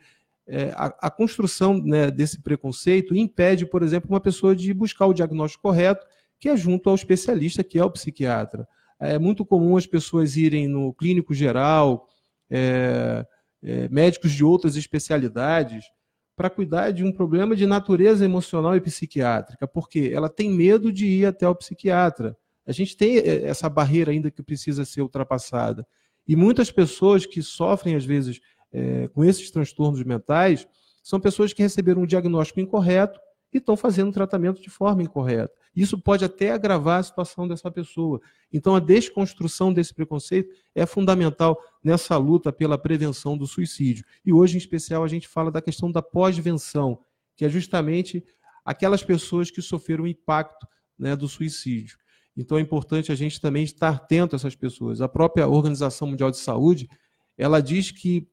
é, 0.51 0.73
a, 0.75 0.85
a, 1.03 1.11
construção 1.11 1.77
né, 1.77 2.09
desse 2.09 2.41
preconceito 2.41 3.15
impede, 3.15 3.67
por 3.67 3.83
exemplo, 3.83 4.09
uma 4.09 4.19
pessoa 4.19 4.55
de 4.55 4.73
buscar 4.73 5.05
o 5.05 5.13
diagnóstico 5.13 5.61
correto, 5.61 6.05
que 6.39 6.49
é 6.49 6.57
junto 6.57 6.89
ao 6.89 6.95
especialista, 6.95 7.63
que 7.63 7.77
é 7.77 7.85
o 7.85 7.91
psiquiatra. 7.91 8.67
É 8.99 9.19
muito 9.19 9.45
comum 9.45 9.77
as 9.77 9.85
pessoas 9.85 10.35
irem 10.35 10.67
no 10.67 10.91
clínico 10.91 11.35
geral, 11.35 12.07
é, 12.49 13.23
é, 13.61 13.87
médicos 13.89 14.31
de 14.31 14.43
outras 14.43 14.75
especialidades 14.75 15.85
para 16.35 16.49
cuidar 16.49 16.91
de 16.91 17.03
um 17.03 17.11
problema 17.11 17.55
de 17.55 17.67
natureza 17.67 18.25
emocional 18.25 18.75
e 18.75 18.81
psiquiátrica, 18.81 19.67
porque 19.67 20.09
ela 20.11 20.29
tem 20.29 20.49
medo 20.49 20.91
de 20.91 21.05
ir 21.05 21.25
até 21.27 21.47
o 21.47 21.53
psiquiatra. 21.53 22.35
A 22.65 22.71
gente 22.71 22.97
tem 22.97 23.17
é, 23.17 23.43
essa 23.43 23.69
barreira 23.69 24.11
ainda 24.11 24.31
que 24.31 24.41
precisa 24.41 24.83
ser 24.83 25.01
ultrapassada. 25.01 25.85
E 26.27 26.35
muitas 26.35 26.71
pessoas 26.71 27.25
que 27.25 27.41
sofrem, 27.41 27.95
às 27.95 28.05
vezes, 28.05 28.39
é, 28.71 29.07
com 29.09 29.23
esses 29.23 29.49
transtornos 29.51 30.03
mentais, 30.03 30.67
são 31.01 31.19
pessoas 31.19 31.53
que 31.53 31.61
receberam 31.61 32.03
um 32.03 32.05
diagnóstico 32.05 32.59
incorreto 32.59 33.19
e 33.53 33.57
estão 33.57 33.75
fazendo 33.75 34.11
tratamento 34.11 34.61
de 34.61 34.69
forma 34.69 35.01
incorreta. 35.01 35.53
Isso 35.75 35.97
pode 35.97 36.23
até 36.23 36.51
agravar 36.51 36.99
a 36.99 37.03
situação 37.03 37.47
dessa 37.47 37.71
pessoa. 37.71 38.21
Então, 38.51 38.75
a 38.75 38.79
desconstrução 38.79 39.73
desse 39.73 39.93
preconceito 39.93 40.53
é 40.75 40.85
fundamental 40.85 41.59
nessa 41.83 42.17
luta 42.17 42.51
pela 42.51 42.77
prevenção 42.77 43.37
do 43.37 43.47
suicídio. 43.47 44.05
E 44.25 44.33
hoje, 44.33 44.55
em 44.55 44.57
especial, 44.57 45.03
a 45.03 45.07
gente 45.07 45.27
fala 45.27 45.51
da 45.51 45.61
questão 45.61 45.91
da 45.91 46.01
pós-venção, 46.01 46.99
que 47.35 47.45
é 47.45 47.49
justamente 47.49 48.23
aquelas 48.63 49.03
pessoas 49.03 49.49
que 49.49 49.61
sofreram 49.61 50.03
o 50.03 50.07
impacto 50.07 50.67
né, 50.97 51.15
do 51.15 51.27
suicídio. 51.27 51.97
Então, 52.35 52.57
é 52.57 52.61
importante 52.61 53.11
a 53.11 53.15
gente 53.15 53.41
também 53.41 53.63
estar 53.63 53.89
atento 53.89 54.35
a 54.35 54.37
essas 54.37 54.55
pessoas. 54.55 55.01
A 55.01 55.09
própria 55.09 55.47
Organização 55.47 56.07
Mundial 56.07 56.29
de 56.29 56.37
Saúde, 56.37 56.87
ela 57.37 57.61
diz 57.61 57.91
que 57.91 58.27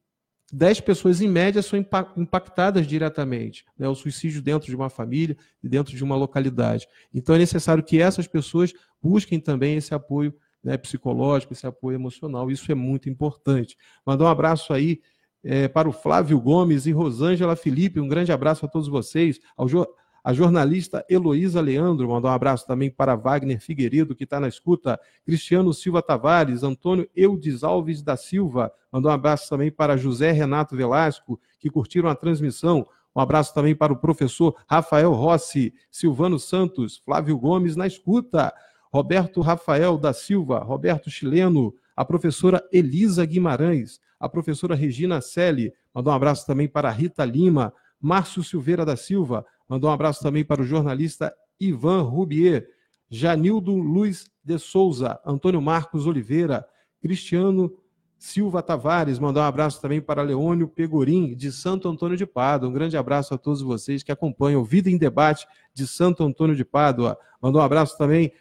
10 0.51 0.81
pessoas 0.81 1.19
em 1.19 1.27
média 1.27 1.61
são 1.61 1.77
impactadas 2.15 2.87
diretamente. 2.87 3.65
Né, 3.77 3.87
o 3.87 3.95
suicídio 3.95 4.41
dentro 4.41 4.67
de 4.67 4.75
uma 4.75 4.89
família 4.89 5.37
e 5.61 5.67
dentro 5.67 5.95
de 5.95 6.03
uma 6.03 6.15
localidade. 6.15 6.87
Então 7.13 7.35
é 7.35 7.37
necessário 7.37 7.83
que 7.83 8.01
essas 8.01 8.27
pessoas 8.27 8.73
busquem 9.01 9.39
também 9.39 9.75
esse 9.75 9.93
apoio 9.93 10.33
né, 10.63 10.77
psicológico, 10.77 11.53
esse 11.53 11.67
apoio 11.67 11.95
emocional. 11.95 12.49
Isso 12.49 12.71
é 12.71 12.75
muito 12.75 13.09
importante. 13.09 13.77
Mandar 14.05 14.25
um 14.25 14.29
abraço 14.29 14.73
aí 14.73 15.01
é, 15.43 15.67
para 15.67 15.87
o 15.87 15.93
Flávio 15.93 16.39
Gomes 16.39 16.85
e 16.85 16.91
Rosângela 16.91 17.55
Felipe. 17.55 17.99
Um 17.99 18.07
grande 18.07 18.31
abraço 18.31 18.65
a 18.65 18.69
todos 18.69 18.87
vocês. 18.87 19.39
Ao 19.55 19.67
jo 19.67 19.85
a 20.27 20.33
jornalista 20.33 21.05
Heloísa 21.09 21.61
Leandro, 21.61 22.09
mandar 22.09 22.27
um 22.27 22.33
abraço 22.33 22.67
também 22.67 22.91
para 22.91 23.15
Wagner 23.15 23.61
Figueiredo, 23.61 24.13
que 24.13 24.25
está 24.25 24.41
na 24.41 24.49
escuta. 24.49 24.99
Cristiano 25.25 25.73
Silva 25.73 26.01
Tavares, 26.01 26.63
Antônio 26.63 27.09
Eudes 27.15 27.63
Alves 27.63 28.01
da 28.01 28.17
Silva, 28.17 28.69
mandou 28.91 29.09
um 29.09 29.13
abraço 29.13 29.49
também 29.49 29.71
para 29.71 29.95
José 29.95 30.33
Renato 30.33 30.75
Velasco, 30.75 31.39
que 31.57 31.69
curtiram 31.69 32.09
a 32.09 32.13
transmissão. 32.13 32.85
Um 33.15 33.21
abraço 33.21 33.53
também 33.53 33.73
para 33.73 33.93
o 33.93 33.95
professor 33.95 34.53
Rafael 34.69 35.13
Rossi, 35.13 35.73
Silvano 35.89 36.37
Santos, 36.37 36.97
Flávio 36.97 37.37
Gomes 37.37 37.77
na 37.77 37.87
escuta. 37.87 38.53
Roberto 38.91 39.39
Rafael 39.39 39.97
da 39.97 40.11
Silva, 40.11 40.59
Roberto 40.59 41.09
Chileno, 41.09 41.73
a 41.95 42.03
professora 42.03 42.61
Elisa 42.69 43.25
Guimarães, 43.25 44.01
a 44.19 44.27
professora 44.27 44.75
Regina 44.75 45.21
Selle, 45.21 45.71
mandou 45.93 46.11
um 46.11 46.15
abraço 46.17 46.45
também 46.45 46.67
para 46.67 46.91
Rita 46.91 47.23
Lima, 47.23 47.73
Márcio 47.99 48.43
Silveira 48.43 48.85
da 48.85 48.95
Silva, 48.95 49.45
mandou 49.67 49.89
um 49.89 49.93
abraço 49.93 50.21
também 50.21 50.43
para 50.43 50.61
o 50.61 50.65
jornalista 50.65 51.33
Ivan 51.59 52.01
Rubier, 52.03 52.67
Janildo 53.09 53.75
Luiz 53.75 54.29
de 54.43 54.57
Souza, 54.59 55.19
Antônio 55.25 55.61
Marcos 55.61 56.05
Oliveira, 56.05 56.65
Cristiano 57.01 57.71
Silva 58.19 58.63
Tavares, 58.63 59.19
mandou 59.19 59.43
um 59.43 59.45
abraço 59.45 59.79
também 59.79 60.01
para 60.01 60.23
Leônio 60.23 60.67
Pegorim, 60.67 61.35
de 61.35 61.51
Santo 61.51 61.87
Antônio 61.87 62.17
de 62.17 62.25
Pádua. 62.25 62.67
Um 62.67 62.73
grande 62.73 62.97
abraço 62.97 63.33
a 63.33 63.37
todos 63.37 63.61
vocês 63.61 64.01
que 64.01 64.11
acompanham 64.11 64.63
Vida 64.63 64.89
em 64.89 64.97
Debate 64.97 65.45
de 65.73 65.85
Santo 65.85 66.23
Antônio 66.23 66.55
de 66.55 66.65
Pádua. 66.65 67.17
Mandou 67.39 67.61
um 67.61 67.63
abraço 67.63 67.95
também 67.97 68.31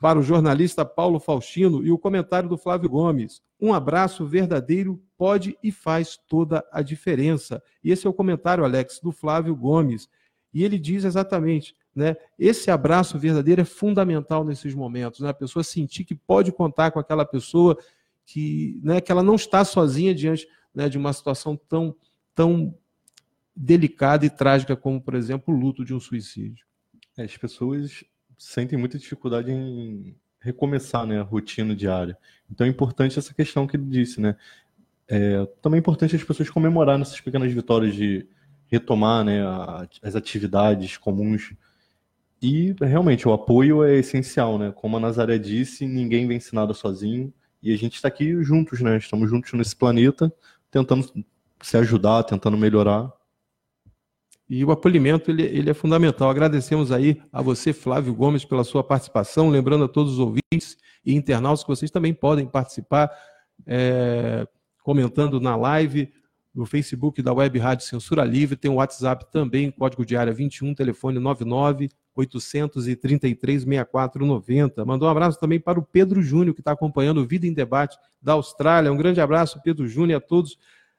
para 0.00 0.18
o 0.18 0.22
jornalista 0.22 0.84
Paulo 0.84 1.20
Faustino 1.20 1.86
e 1.86 1.92
o 1.92 1.98
comentário 1.98 2.48
do 2.48 2.58
Flávio 2.58 2.90
Gomes. 2.90 3.40
Um 3.60 3.72
abraço 3.72 4.26
verdadeiro 4.26 5.00
pode 5.16 5.56
e 5.62 5.70
faz 5.70 6.18
toda 6.28 6.64
a 6.72 6.82
diferença. 6.82 7.62
E 7.84 7.92
esse 7.92 8.04
é 8.04 8.10
o 8.10 8.12
comentário, 8.12 8.64
Alex, 8.64 8.98
do 9.00 9.12
Flávio 9.12 9.54
Gomes. 9.54 10.08
E 10.52 10.64
ele 10.64 10.78
diz 10.78 11.04
exatamente, 11.04 11.74
né? 11.94 12.16
Esse 12.38 12.70
abraço 12.70 13.18
verdadeiro 13.18 13.60
é 13.60 13.64
fundamental 13.64 14.44
nesses 14.44 14.74
momentos, 14.74 15.20
né? 15.20 15.30
A 15.30 15.34
pessoa 15.34 15.62
sentir 15.62 16.04
que 16.04 16.14
pode 16.14 16.52
contar 16.52 16.90
com 16.90 16.98
aquela 16.98 17.24
pessoa 17.24 17.78
que, 18.24 18.80
né, 18.82 19.00
que 19.00 19.10
ela 19.10 19.22
não 19.22 19.34
está 19.34 19.64
sozinha 19.64 20.14
diante 20.14 20.46
né, 20.74 20.88
de 20.88 20.96
uma 20.96 21.12
situação 21.12 21.56
tão, 21.56 21.94
tão 22.34 22.74
delicada 23.54 24.24
e 24.24 24.30
trágica 24.30 24.76
como, 24.76 25.00
por 25.00 25.14
exemplo, 25.14 25.54
o 25.54 25.58
luto 25.58 25.84
de 25.84 25.94
um 25.94 26.00
suicídio. 26.00 26.64
É, 27.16 27.24
as 27.24 27.36
pessoas 27.36 28.04
sentem 28.38 28.78
muita 28.78 28.98
dificuldade 28.98 29.50
em 29.50 30.16
recomeçar 30.40 31.06
né, 31.06 31.20
a 31.20 31.22
rotina 31.22 31.74
diária. 31.74 32.16
Então 32.50 32.66
é 32.66 32.70
importante 32.70 33.18
essa 33.18 33.32
questão 33.34 33.66
que 33.66 33.76
ele 33.76 33.84
disse, 33.84 34.20
né? 34.20 34.36
É, 35.08 35.46
também 35.60 35.78
é 35.78 35.80
importante 35.80 36.16
as 36.16 36.24
pessoas 36.24 36.48
comemorar 36.48 36.98
nessas 36.98 37.20
pequenas 37.20 37.52
vitórias 37.52 37.94
de 37.94 38.26
retomar 38.72 39.22
né, 39.22 39.46
a, 39.46 39.86
as 40.02 40.16
atividades 40.16 40.96
comuns. 40.96 41.52
E 42.40 42.74
realmente 42.80 43.28
o 43.28 43.32
apoio 43.32 43.84
é 43.84 43.98
essencial, 43.98 44.58
né? 44.58 44.72
Como 44.74 44.96
a 44.96 45.00
Nazaré 45.00 45.38
disse, 45.38 45.86
ninguém 45.86 46.26
vem 46.26 46.40
nada 46.54 46.72
sozinho. 46.72 47.32
E 47.62 47.72
a 47.72 47.76
gente 47.76 47.94
está 47.94 48.08
aqui 48.08 48.42
juntos, 48.42 48.80
né? 48.80 48.96
Estamos 48.96 49.28
juntos 49.28 49.52
nesse 49.52 49.76
planeta, 49.76 50.32
tentando 50.70 51.06
se 51.60 51.76
ajudar, 51.76 52.24
tentando 52.24 52.56
melhorar. 52.56 53.12
E 54.48 54.64
o 54.64 54.72
acolhimento 54.72 55.30
ele, 55.30 55.42
ele 55.42 55.70
é 55.70 55.74
fundamental. 55.74 56.30
Agradecemos 56.30 56.90
aí 56.90 57.22
a 57.30 57.42
você, 57.42 57.72
Flávio 57.72 58.14
Gomes, 58.14 58.44
pela 58.44 58.64
sua 58.64 58.82
participação. 58.82 59.50
Lembrando 59.50 59.84
a 59.84 59.88
todos 59.88 60.14
os 60.14 60.18
ouvintes 60.18 60.78
e 61.04 61.14
internautas 61.14 61.62
que 61.62 61.68
vocês 61.68 61.90
também 61.90 62.14
podem 62.14 62.46
participar 62.46 63.10
é, 63.66 64.48
comentando 64.82 65.38
na 65.38 65.54
live, 65.54 66.10
no 66.54 66.66
Facebook 66.66 67.22
da 67.22 67.32
Web 67.32 67.58
Rádio 67.58 67.86
Censura 67.86 68.24
Livre. 68.24 68.56
Tem 68.56 68.70
o 68.70 68.74
WhatsApp 68.74 69.26
também, 69.32 69.70
código 69.70 70.04
de 70.04 70.16
área 70.16 70.32
21, 70.32 70.74
telefone 70.74 71.18
99 71.18 71.88
833 72.14 73.62
6490. 73.62 74.84
Mandou 74.84 75.08
um 75.08 75.10
abraço 75.10 75.40
também 75.40 75.58
para 75.58 75.78
o 75.78 75.82
Pedro 75.82 76.22
Júnior, 76.22 76.54
que 76.54 76.60
está 76.60 76.72
acompanhando 76.72 77.22
o 77.22 77.26
Vida 77.26 77.46
em 77.46 77.52
Debate 77.52 77.96
da 78.20 78.34
Austrália. 78.34 78.92
Um 78.92 78.96
grande 78.96 79.20
abraço, 79.20 79.60
Pedro 79.62 79.86
Júnior, 79.88 80.18
a 80.18 80.20
todos 80.20 80.58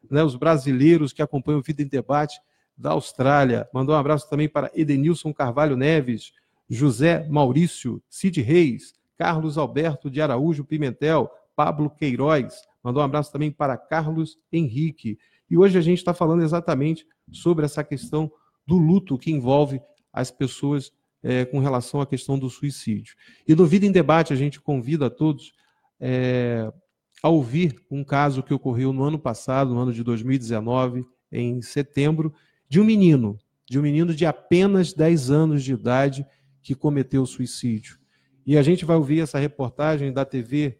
né, 0.09 0.23
os 0.23 0.35
brasileiros 0.35 1.13
que 1.13 1.21
acompanham 1.21 1.59
o 1.59 1.63
Vida 1.63 1.81
em 1.83 1.87
Debate 1.87 2.39
da 2.75 2.91
Austrália. 2.91 3.67
Mandou 3.73 3.95
um 3.95 3.97
abraço 3.97 4.29
também 4.29 4.49
para 4.49 4.71
Edenilson 4.73 5.33
Carvalho 5.33 5.77
Neves, 5.77 6.33
José 6.69 7.27
Maurício, 7.29 8.01
Cid 8.09 8.41
Reis, 8.41 8.93
Carlos 9.17 9.57
Alberto 9.57 10.09
de 10.09 10.21
Araújo 10.21 10.65
Pimentel, 10.65 11.29
Pablo 11.55 11.89
Queiroz. 11.89 12.55
Mandou 12.83 13.01
um 13.01 13.05
abraço 13.05 13.31
também 13.31 13.51
para 13.51 13.77
Carlos 13.77 14.37
Henrique. 14.51 15.19
E 15.53 15.57
hoje 15.57 15.77
a 15.77 15.81
gente 15.81 15.99
está 15.99 16.15
falando 16.15 16.41
exatamente 16.41 17.05
sobre 17.31 17.63
essa 17.63 17.83
questão 17.83 18.31
do 18.65 18.75
luto 18.75 19.19
que 19.19 19.29
envolve 19.29 19.79
as 20.11 20.31
pessoas 20.31 20.91
é, 21.21 21.45
com 21.45 21.59
relação 21.59 22.01
à 22.01 22.07
questão 22.07 22.39
do 22.39 22.49
suicídio. 22.49 23.13
E 23.47 23.53
no 23.53 23.63
Vida 23.67 23.85
em 23.85 23.91
Debate, 23.91 24.33
a 24.33 24.35
gente 24.35 24.59
convida 24.59 25.05
a 25.05 25.09
todos 25.11 25.53
é, 25.99 26.73
a 27.21 27.29
ouvir 27.29 27.79
um 27.91 28.03
caso 28.03 28.41
que 28.41 28.51
ocorreu 28.51 28.91
no 28.91 29.03
ano 29.03 29.19
passado, 29.19 29.75
no 29.75 29.79
ano 29.79 29.93
de 29.93 30.03
2019, 30.03 31.05
em 31.31 31.61
setembro, 31.61 32.33
de 32.67 32.81
um 32.81 32.83
menino, 32.83 33.37
de 33.69 33.77
um 33.77 33.83
menino 33.83 34.11
de 34.11 34.25
apenas 34.25 34.91
10 34.91 35.29
anos 35.29 35.63
de 35.63 35.73
idade 35.73 36.25
que 36.63 36.73
cometeu 36.73 37.27
suicídio. 37.27 37.99
E 38.43 38.57
a 38.57 38.63
gente 38.63 38.85
vai 38.85 38.95
ouvir 38.95 39.19
essa 39.19 39.37
reportagem 39.37 40.11
da 40.11 40.25
TV 40.25 40.79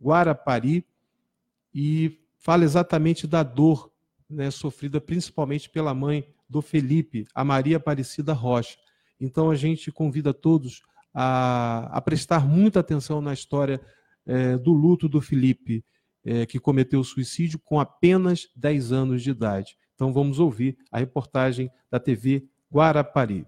Guarapari 0.00 0.82
e 1.74 2.18
fala 2.38 2.64
exatamente 2.64 3.26
da 3.26 3.42
dor 3.42 3.92
né, 4.28 4.50
sofrida 4.50 5.00
principalmente 5.00 5.68
pela 5.70 5.94
mãe 5.94 6.26
do 6.48 6.62
Felipe, 6.62 7.26
a 7.34 7.44
Maria 7.44 7.76
Aparecida 7.76 8.32
Rocha. 8.32 8.76
Então 9.20 9.50
a 9.50 9.54
gente 9.54 9.90
convida 9.92 10.34
todos 10.34 10.82
a, 11.12 11.88
a 11.92 12.00
prestar 12.00 12.46
muita 12.46 12.80
atenção 12.80 13.20
na 13.20 13.32
história 13.32 13.80
é, 14.26 14.56
do 14.56 14.72
luto 14.72 15.08
do 15.08 15.20
Felipe, 15.20 15.84
é, 16.24 16.46
que 16.46 16.58
cometeu 16.58 17.04
suicídio 17.04 17.58
com 17.58 17.78
apenas 17.78 18.48
10 18.56 18.92
anos 18.92 19.22
de 19.22 19.30
idade. 19.30 19.76
Então 19.94 20.12
vamos 20.12 20.38
ouvir 20.38 20.76
a 20.90 20.98
reportagem 20.98 21.70
da 21.90 22.00
TV 22.00 22.48
Guarapari. 22.72 23.46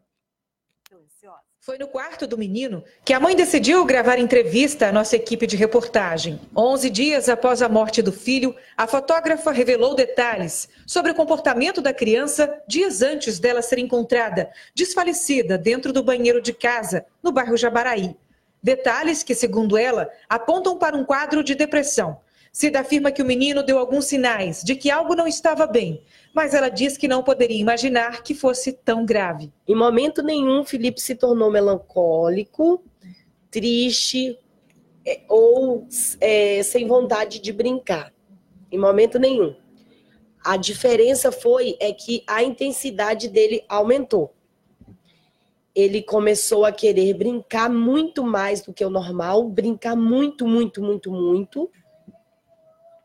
Foi 1.66 1.78
no 1.78 1.88
quarto 1.88 2.28
do 2.28 2.38
menino 2.38 2.84
que 3.04 3.12
a 3.12 3.18
mãe 3.18 3.34
decidiu 3.34 3.84
gravar 3.84 4.20
entrevista 4.20 4.86
à 4.86 4.92
nossa 4.92 5.16
equipe 5.16 5.48
de 5.48 5.56
reportagem. 5.56 6.40
Onze 6.56 6.88
dias 6.88 7.28
após 7.28 7.60
a 7.60 7.68
morte 7.68 8.00
do 8.00 8.12
filho, 8.12 8.54
a 8.76 8.86
fotógrafa 8.86 9.50
revelou 9.50 9.92
detalhes 9.92 10.68
sobre 10.86 11.10
o 11.10 11.14
comportamento 11.16 11.80
da 11.80 11.92
criança 11.92 12.62
dias 12.68 13.02
antes 13.02 13.40
dela 13.40 13.62
ser 13.62 13.80
encontrada, 13.80 14.48
desfalecida, 14.76 15.58
dentro 15.58 15.92
do 15.92 16.04
banheiro 16.04 16.40
de 16.40 16.52
casa, 16.52 17.04
no 17.20 17.32
bairro 17.32 17.56
Jabaraí. 17.56 18.14
Detalhes 18.62 19.24
que, 19.24 19.34
segundo 19.34 19.76
ela, 19.76 20.08
apontam 20.28 20.78
para 20.78 20.96
um 20.96 21.04
quadro 21.04 21.42
de 21.42 21.56
depressão. 21.56 22.20
Cida 22.56 22.80
afirma 22.80 23.12
que 23.12 23.20
o 23.20 23.26
menino 23.26 23.62
deu 23.62 23.78
alguns 23.78 24.06
sinais 24.06 24.62
de 24.64 24.74
que 24.74 24.90
algo 24.90 25.14
não 25.14 25.26
estava 25.26 25.66
bem, 25.66 26.02
mas 26.34 26.54
ela 26.54 26.70
diz 26.70 26.96
que 26.96 27.06
não 27.06 27.22
poderia 27.22 27.60
imaginar 27.60 28.22
que 28.22 28.34
fosse 28.34 28.72
tão 28.72 29.04
grave. 29.04 29.52
Em 29.68 29.74
momento 29.74 30.22
nenhum, 30.22 30.64
Felipe 30.64 30.98
se 30.98 31.14
tornou 31.14 31.50
melancólico, 31.50 32.82
triste 33.50 34.38
é, 35.06 35.20
ou 35.28 35.86
é, 36.18 36.62
sem 36.62 36.86
vontade 36.86 37.42
de 37.42 37.52
brincar. 37.52 38.10
Em 38.72 38.78
momento 38.78 39.18
nenhum. 39.18 39.54
A 40.42 40.56
diferença 40.56 41.30
foi 41.30 41.76
é 41.78 41.92
que 41.92 42.24
a 42.26 42.42
intensidade 42.42 43.28
dele 43.28 43.64
aumentou. 43.68 44.34
Ele 45.74 46.00
começou 46.00 46.64
a 46.64 46.72
querer 46.72 47.12
brincar 47.12 47.68
muito 47.68 48.24
mais 48.24 48.62
do 48.62 48.72
que 48.72 48.82
o 48.82 48.88
normal, 48.88 49.46
brincar 49.46 49.94
muito, 49.94 50.48
muito, 50.48 50.80
muito, 50.80 51.12
muito 51.12 51.70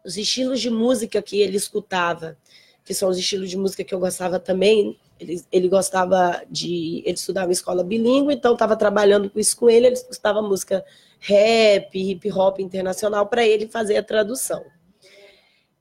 os 0.06 0.18
estilos 0.18 0.60
de 0.60 0.70
música 0.70 1.22
que 1.22 1.40
ele 1.40 1.58
escutava, 1.58 2.38
que 2.84 2.94
são 2.94 3.10
os 3.10 3.18
estilos 3.18 3.50
de 3.50 3.58
música 3.58 3.84
que 3.84 3.94
eu 3.94 4.00
gostava 4.00 4.40
também. 4.40 4.98
Ele, 5.20 5.44
ele 5.52 5.68
gostava 5.68 6.42
de. 6.50 7.04
Ele 7.06 7.16
estudava 7.16 7.50
em 7.50 7.54
escola 7.54 7.84
bilíngue, 7.84 8.34
então 8.34 8.54
estava 8.54 8.76
trabalhando 8.76 9.30
com 9.30 9.40
isso 9.40 9.56
com 9.56 9.70
ele. 9.70 9.88
Ele 9.88 9.96
escutava 9.96 10.42
música 10.42 10.84
rap, 11.20 11.96
hip 11.96 12.32
hop 12.32 12.60
internacional 12.60 13.28
para 13.28 13.46
ele 13.46 13.68
fazer 13.68 13.98
a 13.98 14.04
tradução. 14.04 14.64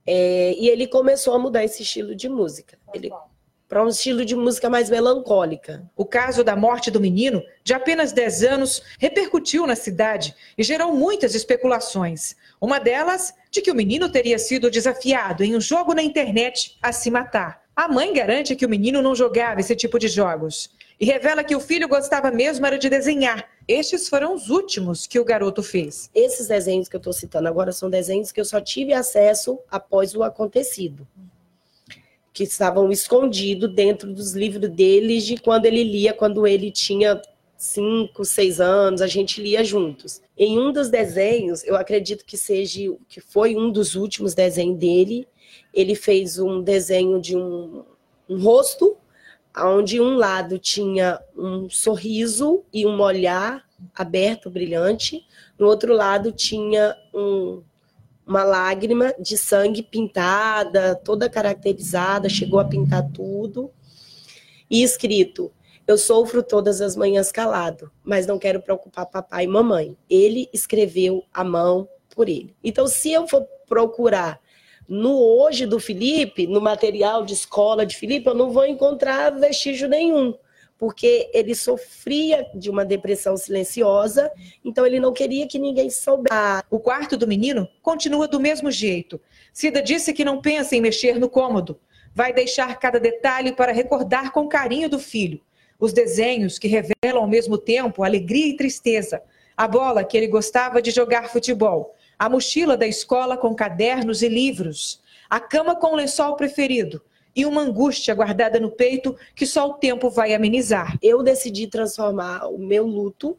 É, 0.06 0.54
e 0.54 0.68
ele 0.68 0.86
começou 0.86 1.34
a 1.34 1.38
mudar 1.38 1.64
esse 1.64 1.82
estilo 1.82 2.14
de 2.14 2.28
música. 2.28 2.78
Ele, 2.92 3.10
para 3.70 3.84
um 3.84 3.88
estilo 3.88 4.24
de 4.24 4.34
música 4.34 4.68
mais 4.68 4.90
melancólica. 4.90 5.88
O 5.96 6.04
caso 6.04 6.42
da 6.42 6.56
morte 6.56 6.90
do 6.90 7.00
menino, 7.00 7.40
de 7.62 7.72
apenas 7.72 8.10
10 8.10 8.42
anos, 8.42 8.82
repercutiu 8.98 9.64
na 9.64 9.76
cidade 9.76 10.34
e 10.58 10.64
gerou 10.64 10.92
muitas 10.92 11.36
especulações. 11.36 12.34
Uma 12.60 12.80
delas, 12.80 13.32
de 13.48 13.62
que 13.62 13.70
o 13.70 13.74
menino 13.74 14.10
teria 14.10 14.40
sido 14.40 14.72
desafiado 14.72 15.44
em 15.44 15.54
um 15.54 15.60
jogo 15.60 15.94
na 15.94 16.02
internet 16.02 16.76
a 16.82 16.90
se 16.90 17.12
matar. 17.12 17.62
A 17.76 17.86
mãe 17.86 18.12
garante 18.12 18.56
que 18.56 18.66
o 18.66 18.68
menino 18.68 19.00
não 19.00 19.14
jogava 19.14 19.60
esse 19.60 19.76
tipo 19.76 20.00
de 20.00 20.08
jogos 20.08 20.70
e 20.98 21.04
revela 21.04 21.44
que 21.44 21.54
o 21.54 21.60
filho 21.60 21.86
gostava 21.86 22.28
mesmo 22.32 22.66
era 22.66 22.76
de 22.76 22.90
desenhar. 22.90 23.48
Estes 23.68 24.08
foram 24.08 24.34
os 24.34 24.50
últimos 24.50 25.06
que 25.06 25.20
o 25.20 25.24
garoto 25.24 25.62
fez. 25.62 26.10
Esses 26.12 26.48
desenhos 26.48 26.88
que 26.88 26.96
eu 26.96 26.98
estou 26.98 27.12
citando 27.12 27.46
agora 27.46 27.70
são 27.70 27.88
desenhos 27.88 28.32
que 28.32 28.40
eu 28.40 28.44
só 28.44 28.60
tive 28.60 28.92
acesso 28.92 29.60
após 29.70 30.12
o 30.16 30.24
acontecido 30.24 31.06
que 32.32 32.44
estavam 32.44 32.90
escondidos 32.90 33.72
dentro 33.74 34.12
dos 34.12 34.34
livros 34.34 34.68
deles 34.70 35.24
de 35.26 35.36
quando 35.36 35.66
ele 35.66 35.82
lia, 35.82 36.12
quando 36.12 36.46
ele 36.46 36.70
tinha 36.70 37.20
cinco, 37.56 38.24
seis 38.24 38.60
anos, 38.60 39.02
a 39.02 39.06
gente 39.06 39.42
lia 39.42 39.62
juntos. 39.62 40.22
Em 40.36 40.58
um 40.58 40.72
dos 40.72 40.88
desenhos, 40.88 41.62
eu 41.64 41.76
acredito 41.76 42.24
que 42.24 42.36
seja 42.36 42.80
que 43.08 43.20
foi 43.20 43.54
um 43.54 43.70
dos 43.70 43.94
últimos 43.94 44.32
desenhos 44.32 44.78
dele, 44.78 45.28
ele 45.74 45.94
fez 45.94 46.38
um 46.38 46.62
desenho 46.62 47.20
de 47.20 47.36
um, 47.36 47.84
um 48.28 48.40
rosto, 48.42 48.96
onde 49.56 50.00
um 50.00 50.16
lado 50.16 50.58
tinha 50.58 51.20
um 51.36 51.68
sorriso 51.68 52.64
e 52.72 52.86
um 52.86 53.00
olhar 53.00 53.68
aberto, 53.94 54.48
brilhante, 54.48 55.26
no 55.58 55.66
outro 55.66 55.92
lado 55.92 56.32
tinha 56.32 56.96
um 57.12 57.62
uma 58.30 58.44
lágrima 58.44 59.12
de 59.18 59.36
sangue 59.36 59.82
pintada, 59.82 60.94
toda 60.94 61.28
caracterizada, 61.28 62.28
chegou 62.28 62.60
a 62.60 62.64
pintar 62.64 63.10
tudo. 63.10 63.72
E 64.70 64.84
escrito: 64.84 65.52
Eu 65.84 65.98
sofro 65.98 66.40
todas 66.40 66.80
as 66.80 66.94
manhãs 66.94 67.32
calado, 67.32 67.90
mas 68.04 68.28
não 68.28 68.38
quero 68.38 68.62
preocupar 68.62 69.06
papai 69.06 69.44
e 69.44 69.48
mamãe. 69.48 69.96
Ele 70.08 70.48
escreveu 70.52 71.24
a 71.34 71.42
mão 71.42 71.88
por 72.14 72.28
ele. 72.28 72.54
Então, 72.62 72.86
se 72.86 73.12
eu 73.12 73.26
for 73.26 73.44
procurar 73.68 74.40
no 74.88 75.18
hoje 75.18 75.66
do 75.66 75.80
Felipe, 75.80 76.46
no 76.46 76.60
material 76.60 77.24
de 77.24 77.34
escola 77.34 77.84
de 77.84 77.96
Felipe, 77.96 78.28
eu 78.28 78.34
não 78.34 78.50
vou 78.50 78.64
encontrar 78.64 79.30
vestígio 79.30 79.88
nenhum 79.88 80.34
porque 80.80 81.30
ele 81.34 81.54
sofria 81.54 82.46
de 82.54 82.70
uma 82.70 82.86
depressão 82.86 83.36
silenciosa, 83.36 84.32
então 84.64 84.86
ele 84.86 84.98
não 84.98 85.12
queria 85.12 85.46
que 85.46 85.58
ninguém 85.58 85.90
soubesse. 85.90 86.64
O 86.70 86.80
quarto 86.80 87.18
do 87.18 87.28
menino 87.28 87.68
continua 87.82 88.26
do 88.26 88.40
mesmo 88.40 88.70
jeito. 88.70 89.20
Cida 89.52 89.82
disse 89.82 90.14
que 90.14 90.24
não 90.24 90.40
pensa 90.40 90.74
em 90.74 90.80
mexer 90.80 91.18
no 91.18 91.28
cômodo. 91.28 91.78
Vai 92.14 92.32
deixar 92.32 92.74
cada 92.78 92.98
detalhe 92.98 93.52
para 93.52 93.72
recordar 93.72 94.32
com 94.32 94.48
carinho 94.48 94.88
do 94.88 94.98
filho. 94.98 95.42
Os 95.78 95.92
desenhos 95.92 96.58
que 96.58 96.66
revelam 96.66 97.22
ao 97.22 97.28
mesmo 97.28 97.58
tempo 97.58 98.02
alegria 98.02 98.46
e 98.46 98.56
tristeza. 98.56 99.22
A 99.54 99.68
bola 99.68 100.02
que 100.02 100.16
ele 100.16 100.28
gostava 100.28 100.80
de 100.80 100.90
jogar 100.90 101.28
futebol. 101.28 101.94
A 102.18 102.26
mochila 102.26 102.74
da 102.74 102.86
escola 102.86 103.36
com 103.36 103.54
cadernos 103.54 104.22
e 104.22 104.28
livros. 104.28 105.02
A 105.28 105.38
cama 105.38 105.76
com 105.76 105.88
o 105.88 105.96
lençol 105.96 106.36
preferido 106.36 107.02
e 107.34 107.46
uma 107.46 107.62
angústia 107.62 108.14
guardada 108.14 108.58
no 108.58 108.70
peito 108.70 109.16
que 109.34 109.46
só 109.46 109.68
o 109.68 109.74
tempo 109.74 110.10
vai 110.10 110.34
amenizar. 110.34 110.98
Eu 111.02 111.22
decidi 111.22 111.66
transformar 111.66 112.46
o 112.46 112.58
meu 112.58 112.86
luto, 112.86 113.36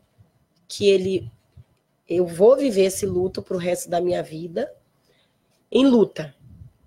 que 0.67 0.87
ele 0.87 1.31
eu 2.07 2.25
vou 2.25 2.57
viver 2.57 2.83
esse 2.83 3.05
luto 3.05 3.41
para 3.41 3.55
o 3.55 3.59
resto 3.59 3.89
da 3.89 4.01
minha 4.01 4.21
vida, 4.21 4.69
em 5.71 5.85
luta, 5.85 6.35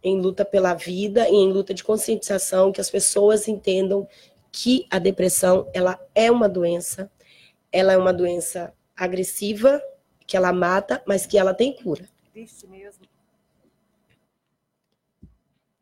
em 0.03 0.21
luta 0.21 0.45
pela 0.45 0.75
vida 0.75 1.27
e 1.31 1.33
em 1.33 1.51
luta 1.51 1.73
de 1.73 1.83
conscientização, 1.83 2.71
que 2.71 2.81
as 2.81 2.91
pessoas 2.91 3.49
entendam 3.49 4.07
que 4.53 4.87
a 4.91 4.99
depressão 4.99 5.67
ela 5.73 5.99
é 6.15 6.31
uma 6.31 6.47
doença, 6.47 7.11
ela 7.73 7.95
é 7.95 7.97
uma 7.97 8.13
doença 8.13 8.75
agressiva, 8.95 9.83
que 10.27 10.37
ela 10.37 10.53
mata, 10.53 11.03
mas 11.07 11.25
que 11.25 11.39
ela 11.39 11.55
tem 11.55 11.73
cura. 11.73 12.07
Triste 12.31 12.67
mesmo. 12.67 13.07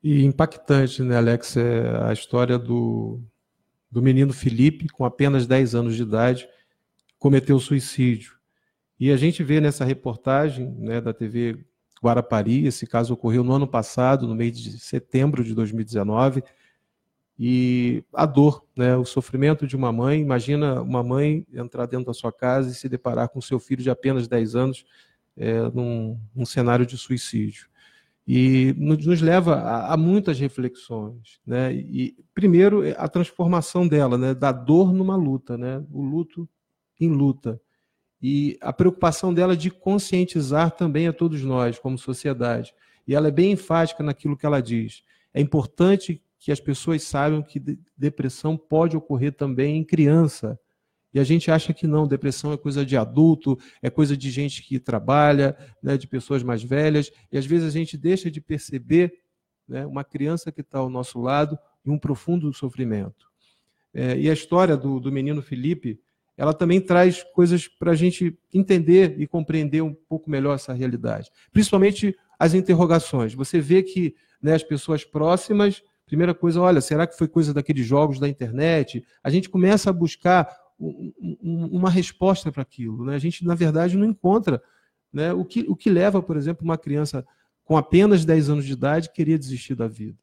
E 0.02 0.24
impactante, 0.24 1.00
né, 1.02 1.16
Alex, 1.16 1.56
é 1.56 2.04
a 2.04 2.12
história 2.12 2.58
do, 2.58 3.20
do 3.88 4.02
menino 4.02 4.32
Felipe, 4.32 4.88
com 4.88 5.04
apenas 5.04 5.46
10 5.46 5.76
anos 5.76 5.94
de 5.94 6.02
idade, 6.02 6.48
cometeu 7.20 7.60
suicídio. 7.60 8.36
E 8.98 9.12
a 9.12 9.16
gente 9.16 9.44
vê 9.44 9.60
nessa 9.60 9.84
reportagem 9.84 10.74
né, 10.76 11.00
da 11.00 11.12
TV 11.12 11.64
Guarapari, 12.02 12.66
esse 12.66 12.84
caso 12.84 13.14
ocorreu 13.14 13.44
no 13.44 13.52
ano 13.52 13.66
passado, 13.66 14.26
no 14.26 14.34
mês 14.34 14.58
de 14.58 14.80
setembro 14.80 15.44
de 15.44 15.54
2019, 15.54 16.42
e 17.38 18.02
a 18.12 18.26
dor, 18.26 18.64
né, 18.76 18.96
o 18.96 19.04
sofrimento 19.04 19.68
de 19.68 19.76
uma 19.76 19.92
mãe. 19.92 20.20
Imagina 20.20 20.82
uma 20.82 21.02
mãe 21.02 21.46
entrar 21.52 21.86
dentro 21.86 22.06
da 22.06 22.12
sua 22.12 22.32
casa 22.32 22.70
e 22.70 22.74
se 22.74 22.88
deparar 22.88 23.28
com 23.28 23.40
seu 23.40 23.60
filho 23.60 23.82
de 23.82 23.90
apenas 23.90 24.26
10 24.26 24.56
anos 24.56 24.84
é, 25.36 25.62
num, 25.70 26.18
num 26.34 26.44
cenário 26.44 26.84
de 26.84 26.98
suicídio 26.98 27.71
e 28.26 28.74
nos 28.76 29.20
leva 29.20 29.56
a, 29.56 29.96
muitas 29.96 30.38
reflexões, 30.38 31.40
né? 31.46 31.74
E 31.74 32.14
primeiro 32.34 32.82
a 32.96 33.08
transformação 33.08 33.86
dela, 33.86 34.16
né? 34.16 34.34
Da 34.34 34.52
dor 34.52 34.92
numa 34.92 35.16
luta, 35.16 35.58
né? 35.58 35.84
O 35.90 36.02
luto 36.02 36.48
em 37.00 37.08
luta 37.08 37.60
e 38.22 38.56
a 38.60 38.72
preocupação 38.72 39.34
dela 39.34 39.56
de 39.56 39.68
conscientizar 39.68 40.70
também 40.70 41.08
a 41.08 41.12
todos 41.12 41.42
nós 41.42 41.78
como 41.78 41.98
sociedade. 41.98 42.72
E 43.06 43.16
ela 43.16 43.26
é 43.26 43.32
bem 43.32 43.52
enfática 43.52 44.02
naquilo 44.02 44.36
que 44.36 44.46
ela 44.46 44.62
diz. 44.62 45.02
É 45.34 45.40
importante 45.40 46.22
que 46.38 46.52
as 46.52 46.60
pessoas 46.60 47.02
saibam 47.02 47.42
que 47.42 47.60
depressão 47.96 48.56
pode 48.56 48.96
ocorrer 48.96 49.32
também 49.32 49.76
em 49.76 49.84
criança. 49.84 50.58
E 51.12 51.20
a 51.20 51.24
gente 51.24 51.50
acha 51.50 51.72
que 51.74 51.86
não, 51.86 52.06
depressão 52.06 52.52
é 52.52 52.56
coisa 52.56 52.86
de 52.86 52.96
adulto, 52.96 53.58
é 53.82 53.90
coisa 53.90 54.16
de 54.16 54.30
gente 54.30 54.62
que 54.62 54.78
trabalha, 54.78 55.56
né, 55.82 55.96
de 55.96 56.06
pessoas 56.06 56.42
mais 56.42 56.62
velhas, 56.62 57.10
e 57.30 57.36
às 57.36 57.44
vezes 57.44 57.66
a 57.68 57.70
gente 57.70 57.96
deixa 57.96 58.30
de 58.30 58.40
perceber 58.40 59.12
né, 59.68 59.86
uma 59.86 60.04
criança 60.04 60.50
que 60.50 60.62
está 60.62 60.78
ao 60.78 60.88
nosso 60.88 61.20
lado 61.20 61.58
em 61.84 61.90
um 61.90 61.98
profundo 61.98 62.52
sofrimento. 62.52 63.30
É, 63.94 64.16
e 64.18 64.30
a 64.30 64.32
história 64.32 64.76
do, 64.76 64.98
do 64.98 65.12
menino 65.12 65.42
Felipe, 65.42 66.00
ela 66.36 66.54
também 66.54 66.80
traz 66.80 67.22
coisas 67.22 67.68
para 67.68 67.92
a 67.92 67.94
gente 67.94 68.38
entender 68.52 69.20
e 69.20 69.26
compreender 69.26 69.82
um 69.82 69.92
pouco 69.92 70.30
melhor 70.30 70.54
essa 70.54 70.72
realidade. 70.72 71.30
Principalmente 71.52 72.16
as 72.38 72.54
interrogações. 72.54 73.34
Você 73.34 73.60
vê 73.60 73.82
que 73.82 74.14
né, 74.42 74.54
as 74.54 74.62
pessoas 74.62 75.04
próximas, 75.04 75.82
primeira 76.06 76.34
coisa, 76.34 76.60
olha, 76.60 76.80
será 76.80 77.06
que 77.06 77.16
foi 77.16 77.28
coisa 77.28 77.52
daqueles 77.52 77.86
jogos 77.86 78.18
da 78.18 78.28
internet? 78.28 79.04
A 79.22 79.30
gente 79.30 79.48
começa 79.48 79.90
a 79.90 79.92
buscar 79.92 80.48
uma 80.78 81.90
resposta 81.90 82.50
para 82.50 82.62
aquilo. 82.62 83.04
Né? 83.04 83.14
A 83.14 83.18
gente, 83.18 83.44
na 83.44 83.54
verdade, 83.54 83.96
não 83.96 84.06
encontra 84.06 84.62
né, 85.12 85.32
o, 85.32 85.44
que, 85.44 85.64
o 85.68 85.76
que 85.76 85.90
leva, 85.90 86.22
por 86.22 86.36
exemplo, 86.36 86.64
uma 86.64 86.78
criança 86.78 87.24
com 87.64 87.76
apenas 87.76 88.24
10 88.24 88.50
anos 88.50 88.64
de 88.64 88.72
idade 88.72 89.12
querer 89.12 89.38
desistir 89.38 89.74
da 89.74 89.86
vida. 89.86 90.18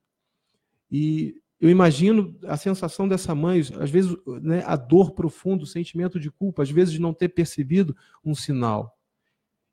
E 0.91 1.35
eu 1.61 1.69
imagino 1.69 2.37
a 2.45 2.57
sensação 2.57 3.07
dessa 3.07 3.35
mãe, 3.35 3.61
às 3.79 3.89
vezes 3.89 4.15
né, 4.41 4.63
a 4.65 4.75
dor 4.75 5.11
profunda, 5.11 5.63
o 5.63 5.67
sentimento 5.67 6.19
de 6.19 6.31
culpa, 6.31 6.63
às 6.63 6.71
vezes 6.71 6.93
de 6.93 6.99
não 6.99 7.13
ter 7.13 7.29
percebido 7.29 7.95
um 8.23 8.33
sinal. 8.33 8.97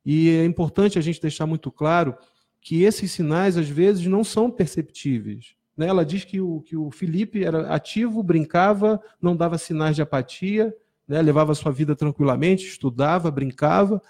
E 0.04 0.30
é 0.30 0.44
importante 0.44 0.98
a 0.98 1.02
gente 1.02 1.20
deixar 1.20 1.46
muito 1.46 1.70
claro 1.72 2.16
que 2.60 2.82
esses 2.82 3.10
sinais, 3.10 3.56
às 3.56 3.68
vezes, 3.68 4.06
não 4.06 4.22
são 4.22 4.50
perceptíveis. 4.50 5.55
Né? 5.76 5.86
Ela 5.86 6.04
diz 6.04 6.24
que 6.24 6.40
o, 6.40 6.60
que 6.62 6.76
o 6.76 6.90
Felipe 6.90 7.44
era 7.44 7.68
ativo, 7.72 8.22
brincava, 8.22 9.00
não 9.20 9.36
dava 9.36 9.58
sinais 9.58 9.94
de 9.94 10.02
apatia, 10.02 10.74
né? 11.06 11.20
levava 11.20 11.54
sua 11.54 11.70
vida 11.70 11.94
tranquilamente, 11.94 12.66
estudava, 12.66 13.30
brincava, 13.30 14.00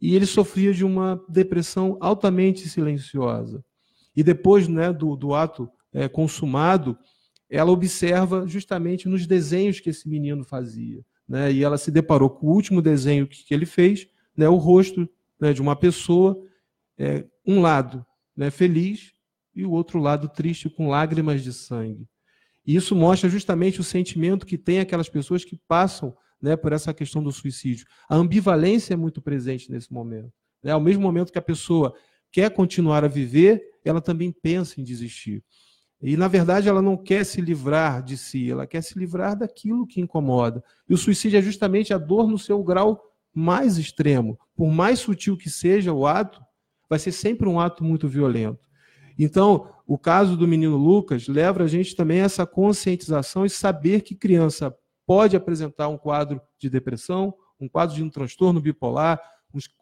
e 0.00 0.14
ele 0.14 0.26
sofria 0.26 0.72
de 0.72 0.84
uma 0.84 1.22
depressão 1.28 1.98
altamente 2.00 2.68
silenciosa. 2.68 3.64
E 4.16 4.22
depois 4.22 4.66
né, 4.68 4.92
do, 4.92 5.16
do 5.16 5.34
ato 5.34 5.68
é, 5.92 6.08
consumado, 6.08 6.96
ela 7.50 7.70
observa 7.70 8.46
justamente 8.46 9.08
nos 9.08 9.26
desenhos 9.26 9.80
que 9.80 9.90
esse 9.90 10.08
menino 10.08 10.44
fazia. 10.44 11.04
Né? 11.28 11.52
E 11.52 11.64
ela 11.64 11.76
se 11.76 11.90
deparou 11.90 12.30
com 12.30 12.46
o 12.46 12.52
último 12.52 12.80
desenho 12.80 13.26
que, 13.26 13.44
que 13.44 13.52
ele 13.52 13.66
fez, 13.66 14.08
né, 14.36 14.48
o 14.48 14.56
rosto 14.56 15.08
né, 15.40 15.52
de 15.52 15.60
uma 15.60 15.74
pessoa, 15.74 16.40
é, 16.96 17.24
um 17.46 17.60
lado 17.60 18.04
né, 18.36 18.50
feliz 18.50 19.12
e 19.58 19.64
o 19.64 19.72
outro 19.72 19.98
lado 19.98 20.28
triste 20.28 20.70
com 20.70 20.88
lágrimas 20.88 21.42
de 21.42 21.52
sangue. 21.52 22.06
E 22.64 22.76
isso 22.76 22.94
mostra 22.94 23.28
justamente 23.28 23.80
o 23.80 23.84
sentimento 23.84 24.46
que 24.46 24.56
tem 24.56 24.78
aquelas 24.78 25.08
pessoas 25.08 25.44
que 25.44 25.58
passam 25.66 26.16
né, 26.40 26.56
por 26.56 26.72
essa 26.72 26.94
questão 26.94 27.20
do 27.20 27.32
suicídio. 27.32 27.84
A 28.08 28.14
ambivalência 28.14 28.94
é 28.94 28.96
muito 28.96 29.20
presente 29.20 29.68
nesse 29.68 29.92
momento. 29.92 30.32
Né? 30.62 30.70
Ao 30.70 30.80
mesmo 30.80 31.02
momento 31.02 31.32
que 31.32 31.38
a 31.38 31.42
pessoa 31.42 31.92
quer 32.30 32.50
continuar 32.52 33.02
a 33.02 33.08
viver, 33.08 33.60
ela 33.84 34.00
também 34.00 34.30
pensa 34.30 34.80
em 34.80 34.84
desistir. 34.84 35.42
E, 36.00 36.16
na 36.16 36.28
verdade, 36.28 36.68
ela 36.68 36.80
não 36.80 36.96
quer 36.96 37.24
se 37.24 37.40
livrar 37.40 38.00
de 38.00 38.16
si, 38.16 38.48
ela 38.48 38.64
quer 38.64 38.82
se 38.82 38.96
livrar 38.96 39.36
daquilo 39.36 39.88
que 39.88 40.00
incomoda. 40.00 40.62
E 40.88 40.94
o 40.94 40.98
suicídio 40.98 41.38
é 41.38 41.42
justamente 41.42 41.92
a 41.92 41.98
dor 41.98 42.28
no 42.28 42.38
seu 42.38 42.62
grau 42.62 43.02
mais 43.34 43.76
extremo. 43.76 44.38
Por 44.54 44.70
mais 44.70 45.00
sutil 45.00 45.36
que 45.36 45.50
seja 45.50 45.92
o 45.92 46.06
ato, 46.06 46.40
vai 46.88 47.00
ser 47.00 47.10
sempre 47.10 47.48
um 47.48 47.58
ato 47.58 47.82
muito 47.82 48.06
violento. 48.06 48.67
Então, 49.18 49.68
o 49.86 49.98
caso 49.98 50.36
do 50.36 50.46
menino 50.46 50.76
Lucas 50.76 51.26
leva 51.26 51.64
a 51.64 51.66
gente 51.66 51.96
também 51.96 52.20
a 52.20 52.24
essa 52.24 52.46
conscientização 52.46 53.44
e 53.44 53.50
saber 53.50 54.02
que 54.02 54.14
criança 54.14 54.74
pode 55.04 55.36
apresentar 55.36 55.88
um 55.88 55.98
quadro 55.98 56.40
de 56.58 56.70
depressão, 56.70 57.34
um 57.58 57.68
quadro 57.68 57.96
de 57.96 58.02
um 58.02 58.10
transtorno 58.10 58.60
bipolar, 58.60 59.20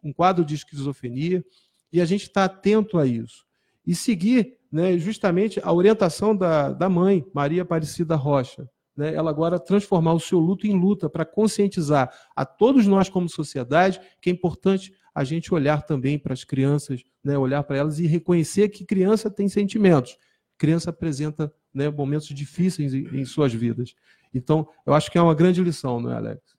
um 0.03 0.11
quadro 0.13 0.43
de 0.43 0.55
esquizofrenia, 0.55 1.43
e 1.91 2.01
a 2.01 2.05
gente 2.05 2.23
está 2.23 2.45
atento 2.45 2.97
a 2.97 3.05
isso. 3.05 3.45
E 3.85 3.93
seguir 3.93 4.57
né, 4.71 4.97
justamente 4.97 5.59
a 5.63 5.71
orientação 5.71 6.35
da, 6.35 6.71
da 6.71 6.89
mãe, 6.89 7.25
Maria 7.33 7.61
Aparecida 7.61 8.15
Rocha. 8.15 8.67
Né, 8.95 9.13
ela 9.13 9.29
agora 9.29 9.59
transformar 9.59 10.13
o 10.13 10.19
seu 10.19 10.39
luto 10.39 10.65
em 10.65 10.77
luta 10.79 11.07
para 11.07 11.23
conscientizar 11.23 12.11
a 12.35 12.43
todos 12.43 12.87
nós 12.87 13.09
como 13.09 13.29
sociedade 13.29 14.01
que 14.19 14.29
é 14.29 14.33
importante 14.33 14.91
a 15.17 15.23
gente 15.23 15.51
olhar 15.51 15.81
também 15.81 16.19
para 16.19 16.31
as 16.31 16.43
crianças, 16.43 17.03
né, 17.23 17.35
olhar 17.35 17.63
para 17.63 17.75
elas 17.75 17.97
e 17.97 18.05
reconhecer 18.05 18.69
que 18.69 18.85
criança 18.85 19.31
tem 19.31 19.49
sentimentos. 19.49 20.15
Criança 20.59 20.91
apresenta 20.91 21.51
né, 21.73 21.89
momentos 21.89 22.27
difíceis 22.27 22.93
em, 22.93 23.21
em, 23.21 23.25
suas 23.25 23.51
vidas. 23.51 23.95
Então, 24.31 24.69
eu 24.85 24.93
acho 24.93 25.09
que 25.09 25.17
é 25.17 25.21
uma 25.21 25.33
grande 25.33 25.63
lição, 25.63 25.99
não 25.99 26.11
é, 26.11 26.17
Alex? 26.17 26.55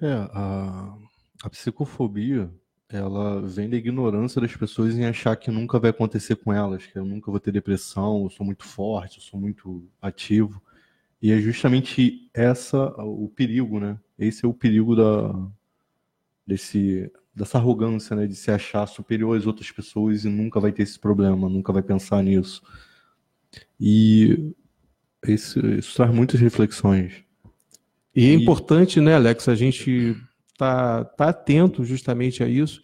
É, 0.00 0.10
a, 0.10 0.96
a 1.42 1.50
psicofobia, 1.50 2.50
ela 2.88 3.42
vem 3.42 3.68
da 3.68 3.76
ignorância 3.76 4.40
das 4.40 4.56
pessoas 4.56 4.96
em 4.96 5.04
achar 5.04 5.36
que 5.36 5.50
nunca 5.50 5.78
vai 5.78 5.90
acontecer 5.90 6.36
com 6.36 6.50
elas, 6.50 6.86
que 6.86 6.98
eu 6.98 7.04
nunca 7.04 7.30
vou 7.30 7.38
ter 7.38 7.52
depressão, 7.52 8.24
eu 8.24 8.30
sou 8.30 8.46
muito 8.46 8.64
forte, 8.64 9.18
eu 9.18 9.22
sou 9.22 9.38
muito 9.38 9.86
ativo. 10.00 10.62
E 11.20 11.30
é 11.30 11.38
justamente 11.42 12.30
essa 12.32 12.86
o 13.02 13.28
perigo, 13.28 13.78
né? 13.78 13.98
Esse 14.18 14.46
é 14.46 14.48
o 14.48 14.54
perigo 14.54 14.96
da, 14.96 15.50
desse 16.46 17.10
dessa 17.34 17.58
arrogância, 17.58 18.16
né, 18.16 18.26
de 18.26 18.34
se 18.34 18.50
achar 18.50 18.86
superior 18.86 19.36
às 19.36 19.46
outras 19.46 19.70
pessoas 19.70 20.24
e 20.24 20.28
nunca 20.28 20.58
vai 20.58 20.72
ter 20.72 20.84
esse 20.84 20.98
problema, 20.98 21.50
nunca 21.50 21.70
vai 21.70 21.82
pensar 21.82 22.22
nisso. 22.22 22.62
E 23.78 24.54
isso, 25.26 25.60
isso 25.66 25.94
traz 25.94 26.14
muitas 26.14 26.40
reflexões. 26.40 27.12
E 28.14 28.30
é 28.30 28.32
importante, 28.32 29.02
né, 29.02 29.16
Alex, 29.16 29.50
a 29.50 29.54
gente 29.54 30.16
tá, 30.56 31.04
tá 31.04 31.28
atento 31.28 31.84
justamente 31.84 32.42
a 32.42 32.48
isso. 32.48 32.82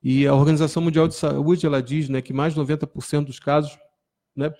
E 0.00 0.28
a 0.28 0.34
Organização 0.34 0.80
Mundial 0.80 1.08
de 1.08 1.16
Saúde 1.16 1.66
ela 1.66 1.82
diz, 1.82 2.08
né, 2.08 2.22
que 2.22 2.32
mais 2.32 2.54
de 2.54 2.60
90% 2.60 3.24
dos 3.24 3.40
casos, 3.40 3.76
né, 4.36 4.54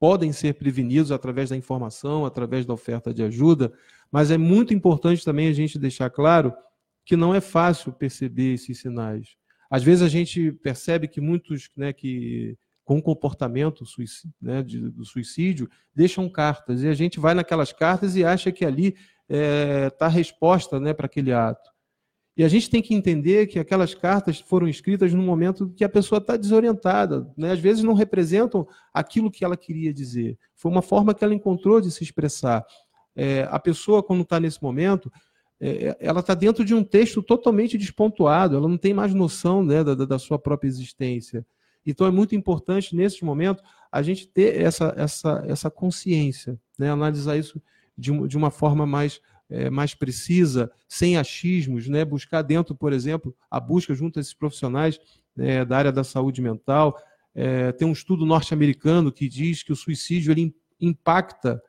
podem 0.00 0.32
ser 0.32 0.54
prevenidos 0.54 1.12
através 1.12 1.50
da 1.50 1.56
informação, 1.56 2.24
através 2.24 2.64
da 2.64 2.72
oferta 2.72 3.12
de 3.12 3.22
ajuda, 3.22 3.70
mas 4.10 4.30
é 4.30 4.38
muito 4.38 4.72
importante 4.72 5.22
também 5.22 5.48
a 5.48 5.52
gente 5.52 5.78
deixar 5.78 6.08
claro 6.08 6.54
que 7.06 7.16
não 7.16 7.32
é 7.32 7.40
fácil 7.40 7.92
perceber 7.92 8.54
esses 8.54 8.80
sinais. 8.80 9.36
Às 9.70 9.82
vezes 9.82 10.02
a 10.02 10.08
gente 10.08 10.52
percebe 10.52 11.08
que 11.08 11.20
muitos 11.20 11.70
né, 11.76 11.92
que 11.92 12.58
com 12.84 13.00
comportamento 13.00 13.84
né, 14.40 14.62
de, 14.62 14.90
do 14.90 15.04
suicídio 15.04 15.68
deixam 15.94 16.28
cartas 16.28 16.82
e 16.82 16.88
a 16.88 16.94
gente 16.94 17.18
vai 17.18 17.34
naquelas 17.34 17.72
cartas 17.72 18.16
e 18.16 18.24
acha 18.24 18.52
que 18.52 18.64
ali 18.64 18.88
está 18.88 19.04
é, 19.28 19.90
tá 19.90 20.06
a 20.06 20.10
resposta 20.10 20.78
né, 20.78 20.92
para 20.92 21.06
aquele 21.06 21.32
ato. 21.32 21.70
E 22.36 22.44
a 22.44 22.48
gente 22.48 22.68
tem 22.68 22.82
que 22.82 22.94
entender 22.94 23.46
que 23.46 23.58
aquelas 23.58 23.94
cartas 23.94 24.40
foram 24.40 24.68
escritas 24.68 25.12
no 25.14 25.22
momento 25.22 25.70
que 25.70 25.82
a 25.82 25.88
pessoa 25.88 26.18
está 26.18 26.36
desorientada. 26.36 27.32
Né? 27.36 27.52
Às 27.52 27.58
vezes 27.58 27.82
não 27.82 27.94
representam 27.94 28.68
aquilo 28.92 29.30
que 29.30 29.44
ela 29.44 29.56
queria 29.56 29.92
dizer. 29.92 30.38
Foi 30.54 30.70
uma 30.70 30.82
forma 30.82 31.14
que 31.14 31.24
ela 31.24 31.34
encontrou 31.34 31.80
de 31.80 31.90
se 31.90 32.04
expressar. 32.04 32.64
É, 33.16 33.48
a 33.50 33.58
pessoa, 33.58 34.02
quando 34.02 34.20
está 34.20 34.38
nesse 34.38 34.62
momento, 34.62 35.10
é, 35.60 35.88
é, 35.88 35.96
ela 36.00 36.20
está 36.20 36.34
dentro 36.34 36.64
de 36.64 36.74
um 36.74 36.84
texto 36.84 37.22
totalmente 37.22 37.78
despontuado, 37.78 38.56
ela 38.56 38.68
não 38.68 38.76
tem 38.76 38.92
mais 38.92 39.14
noção 39.14 39.64
né, 39.64 39.82
da, 39.82 39.94
da, 39.94 40.18
sua 40.18 40.38
própria 40.38 40.68
existência. 40.68 41.46
Então 41.84 42.06
é 42.06 42.10
muito 42.10 42.34
importante, 42.34 42.94
nesse 42.94 43.24
momento, 43.24 43.62
a 43.90 44.02
gente 44.02 44.28
ter 44.28 44.60
essa, 44.60 44.92
essa, 44.96 45.44
essa 45.46 45.70
consciência, 45.70 46.58
né, 46.78 46.90
analisar 46.90 47.36
isso 47.36 47.60
de, 47.96 48.10
de 48.28 48.36
uma 48.36 48.50
forma 48.50 48.84
mais, 48.84 49.20
é, 49.48 49.70
mais 49.70 49.94
precisa, 49.94 50.70
sem 50.88 51.16
achismos, 51.16 51.88
né, 51.88 52.04
buscar 52.04 52.42
dentro, 52.42 52.74
por 52.74 52.92
exemplo, 52.92 53.34
a 53.50 53.58
busca 53.58 53.94
junto 53.94 54.18
a 54.18 54.20
esses 54.20 54.34
profissionais 54.34 55.00
né, 55.34 55.64
da 55.64 55.78
área 55.78 55.92
da 55.92 56.04
saúde 56.04 56.42
mental. 56.42 56.98
É, 57.34 57.72
tem 57.72 57.86
um 57.86 57.92
estudo 57.92 58.26
norte-americano 58.26 59.12
que 59.12 59.28
diz 59.28 59.62
que 59.62 59.72
o 59.72 59.76
suicídio 59.76 60.32
ele 60.32 60.54
impacta 60.80 61.62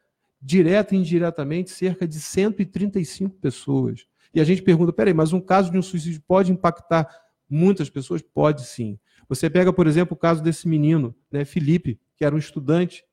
direta 0.47 0.95
e 0.95 0.97
indiretamente, 0.97 1.69
cerca 1.71 2.07
de 2.07 2.21
135 2.21 3.35
pessoas. 3.35 4.05
E 4.33 4.39
a 4.39 4.45
gente 4.45 4.61
pergunta: 4.61 4.93
peraí, 4.93 5.13
mas 5.13 5.33
um 5.33 5.41
caso 5.41 5.69
de 5.69 5.77
um 5.77 5.81
suicídio 5.81 6.23
pode 6.25 6.53
impactar 6.53 7.05
muitas 7.49 7.89
pessoas? 7.89 8.21
Pode 8.21 8.65
sim. 8.65 8.97
Você 9.27 9.49
pega, 9.49 9.73
por 9.73 9.87
exemplo, 9.87 10.15
o 10.15 10.17
caso 10.17 10.41
desse 10.41 10.65
menino, 10.65 11.13
né, 11.29 11.43
Felipe, 11.43 11.99
que 12.15 12.23
era 12.23 12.33
um 12.33 12.37
estudante. 12.37 13.03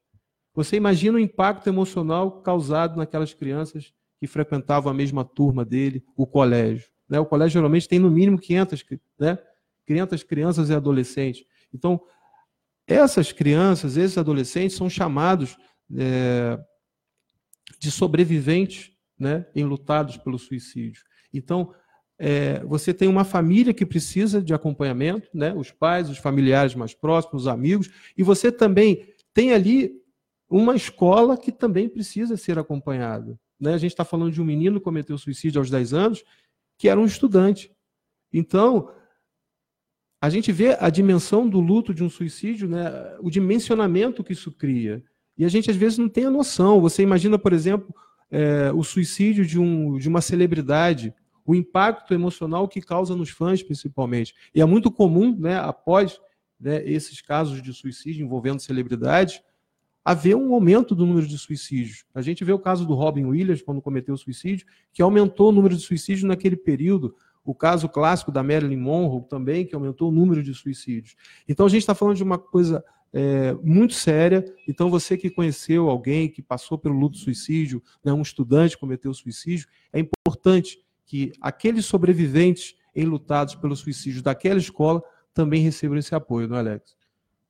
Você 0.55 0.77
imagina 0.77 1.17
o 1.17 1.21
impacto 1.21 1.67
emocional 1.67 2.41
causado 2.41 2.97
naquelas 2.97 3.35
crianças 3.35 3.93
que 4.21 4.29
frequentavam 4.29 4.93
a 4.93 4.95
mesma 4.95 5.25
turma 5.25 5.65
dele, 5.65 6.05
o 6.17 6.29
colégio. 6.29 6.87
Né? 7.09 7.19
O 7.19 7.27
colégio 7.27 7.55
geralmente 7.55 7.89
tem 7.89 7.99
no 7.99 8.09
mínimo 8.09 8.39
500, 8.39 8.85
né? 9.19 9.37
500 9.85 10.23
crianças 10.23 10.71
e 10.71 10.75
adolescentes. 10.75 11.45
Então, 11.75 12.01
essas 12.87 13.33
crianças, 13.33 13.97
esses 13.97 14.17
adolescentes 14.17 14.77
são 14.77 14.89
chamados 14.89 15.57
é, 15.99 16.59
de 17.79 17.91
sobreviventes 17.91 18.93
né, 19.19 19.47
enlutados 19.55 20.17
pelo 20.17 20.39
suicídio. 20.39 21.03
Então, 21.33 21.75
é, 22.19 22.61
você 22.65 22.95
tem 22.95 23.09
uma 23.09 23.25
família 23.25 23.75
que 23.75 23.85
precisa 23.85 24.41
de 24.41 24.55
acompanhamento, 24.55 25.29
né, 25.35 25.53
os 25.55 25.71
pais, 25.71 26.09
os 26.09 26.19
familiares 26.19 26.75
mais 26.75 26.95
próximos, 26.95 27.43
os 27.43 27.49
amigos, 27.49 27.91
e 28.17 28.23
você 28.23 28.53
também 28.53 29.09
tem 29.33 29.53
ali 29.53 29.93
uma 30.49 30.77
escola 30.77 31.37
que 31.37 31.51
também 31.51 31.89
precisa 31.89 32.37
ser 32.37 32.59
acompanhada. 32.59 33.39
Né? 33.59 33.75
A 33.75 33.79
gente 33.79 33.93
está 33.93 34.05
falando 34.05 34.33
de 34.33 34.41
um 34.41 34.45
menino 34.45 34.79
que 34.79 34.85
cometeu 34.85 35.19
suicídio 35.19 35.59
aos 35.59 35.71
10 35.71 35.93
anos, 35.93 36.25
que 36.79 36.89
era 36.89 37.01
um 37.01 37.05
estudante. 37.05 37.75
Então, 38.33 38.91
a 40.21 40.31
gente 40.31 40.53
vê 40.53 40.77
a 40.79 40.89
dimensão 40.91 41.49
do 41.49 41.61
luto 41.61 41.93
de 41.93 42.05
um 42.05 42.11
suicídio, 42.11 42.69
né? 42.69 43.17
o 43.21 43.31
dimensionamento 43.31 44.23
que 44.23 44.33
isso 44.33 44.53
cria. 44.53 45.03
E 45.37 45.45
a 45.45 45.49
gente 45.49 45.71
às 45.71 45.77
vezes 45.77 45.99
não 45.99 46.09
tem 46.09 46.27
a 46.27 46.31
noção. 46.31 46.81
Você 46.81 47.03
imagina, 47.03 47.39
por 47.39 47.53
exemplo, 47.53 47.95
é, 48.31 48.73
o 48.73 48.83
suicídio 48.83 49.45
de, 49.47 49.59
um, 49.59 49.99
de 49.99 50.09
uma 50.09 50.21
celebridade, 50.21 51.15
o 51.45 51.55
impacto 51.55 52.15
emocional 52.15 52.67
que 52.67 52.81
causa 52.81 53.15
nos 53.15 53.31
fãs, 53.31 53.63
principalmente. 53.63 54.35
E 54.55 54.61
é 54.61 54.65
muito 54.65 54.91
comum, 54.91 55.37
né, 55.37 55.59
após 55.59 56.19
né, 56.59 56.83
esses 56.89 57.21
casos 57.21 57.63
de 57.63 57.73
suicídio 57.73 58.25
envolvendo 58.25 58.61
celebridades, 58.61 59.41
haver 60.05 60.37
um 60.37 60.53
aumento 60.53 60.95
do 60.95 61.07
número 61.07 61.27
de 61.27 61.39
suicídios. 61.39 62.05
A 62.15 62.21
gente 62.21 62.45
vê 62.45 62.53
o 62.53 62.59
caso 62.59 62.87
do 62.87 62.95
Robin 62.95 63.25
Williams, 63.25 63.63
quando 63.63 63.81
cometeu 63.81 64.15
o 64.15 64.19
suicídio, 64.19 64.67
que 64.93 65.01
aumentou 65.01 65.49
o 65.49 65.53
número 65.53 65.75
de 65.75 65.83
suicídios 65.83 66.25
naquele 66.25 66.57
período. 66.57 67.17
O 67.45 67.55
caso 67.55 67.89
clássico 67.89 68.33
da 68.33 68.43
Marilyn 68.43 68.77
Monroe 68.77 69.29
também, 69.29 69.67
que 69.67 69.75
aumentou 69.75 70.09
o 70.09 70.13
número 70.13 70.43
de 70.43 70.55
suicídios. 70.55 71.15
Então 71.49 71.67
a 71.67 71.69
gente 71.69 71.81
está 71.81 71.95
falando 71.95 72.17
de 72.17 72.23
uma 72.23 72.39
coisa 72.39 72.83
é, 73.15 73.53
muito 73.63 73.95
séria. 73.95 74.45
Então, 74.67 74.91
você 74.91 75.17
que 75.17 75.31
conheceu 75.31 75.89
alguém 75.89 76.29
que 76.29 76.43
passou 76.43 76.77
pelo 76.77 76.99
luto 76.99 77.17
suicídio, 77.17 77.81
né, 78.05 78.13
um 78.13 78.23
estudante 78.23 78.77
cometeu 78.77 79.15
suicídio, 79.15 79.69
é 79.93 80.01
importante 80.01 80.85
que 81.07 81.33
aqueles 81.41 81.87
sobreviventes 81.87 82.75
enlutados 82.95 83.55
pelo 83.55 83.77
suicídio 83.77 84.21
daquela 84.21 84.59
escola 84.59 85.01
também 85.33 85.63
recebam 85.63 85.97
esse 85.97 86.15
apoio, 86.15 86.49
não 86.49 86.57
é, 86.57 86.61
Alex? 86.61 86.97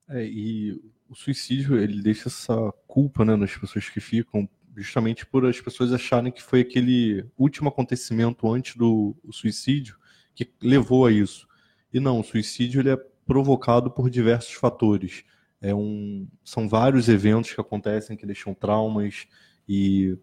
É, 0.09 0.25
e 0.25 0.79
o 1.09 1.15
suicídio, 1.15 1.79
ele 1.79 2.03
deixa 2.03 2.29
essa 2.29 2.73
culpa 2.87 3.25
né, 3.25 3.35
nas 3.35 3.57
pessoas 3.57 3.89
que 3.89 4.01
ficam, 4.01 4.49
justamente 4.77 5.25
por 5.27 5.47
as 5.47 5.61
pessoas 5.61 5.93
acharem 5.93 6.33
que 6.33 6.43
foi 6.43 6.61
aquele 6.61 7.25
último 7.39 7.69
acontecimento 7.69 8.51
antes 8.53 8.77
do 8.77 9.17
suicídio 9.31 9.97
que 10.35 10.51
levou 10.61 11.07
a 11.07 11.13
isso. 11.13 11.47
E 11.93 12.01
não, 12.01 12.21
o 12.21 12.25
suicídio 12.25 12.81
ele 12.81 12.91
é 12.91 12.97
provocado 13.27 13.91
por 13.91 14.11
diversos 14.11 14.53
fatores. 14.55 15.25
É 15.61 15.75
um, 15.75 16.29
são 16.45 16.69
vários 16.69 17.09
eventos 17.09 17.53
que 17.53 17.61
acontecem 17.61 18.17
que 18.17 18.27
deixam 18.27 18.53
traumas 18.53 19.27
e 19.69 20.19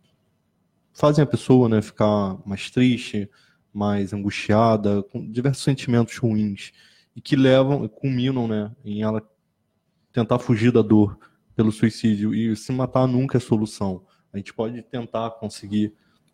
fazem 0.93 1.23
a 1.23 1.27
pessoa 1.27 1.69
né, 1.69 1.81
ficar 1.81 2.37
mais 2.45 2.69
triste, 2.69 3.29
mais 3.73 4.13
angustiada, 4.13 5.01
com 5.03 5.31
diversos 5.31 5.63
sentimentos 5.63 6.17
ruins 6.17 6.71
e 7.15 7.21
que 7.21 7.35
levam, 7.35 7.87
culminam 7.87 8.47
né, 8.47 8.71
em 8.83 9.01
ela 9.01 9.25
tentar 10.11 10.39
fugir 10.39 10.71
da 10.71 10.81
dor 10.81 11.17
pelo 11.55 11.71
suicídio 11.71 12.33
e 12.33 12.55
se 12.55 12.71
matar 12.71 13.07
nunca 13.07 13.37
é 13.37 13.41
solução. 13.41 14.05
A 14.33 14.37
gente 14.37 14.53
pode 14.53 14.81
tentar 14.81 15.31
conseguir 15.31 15.93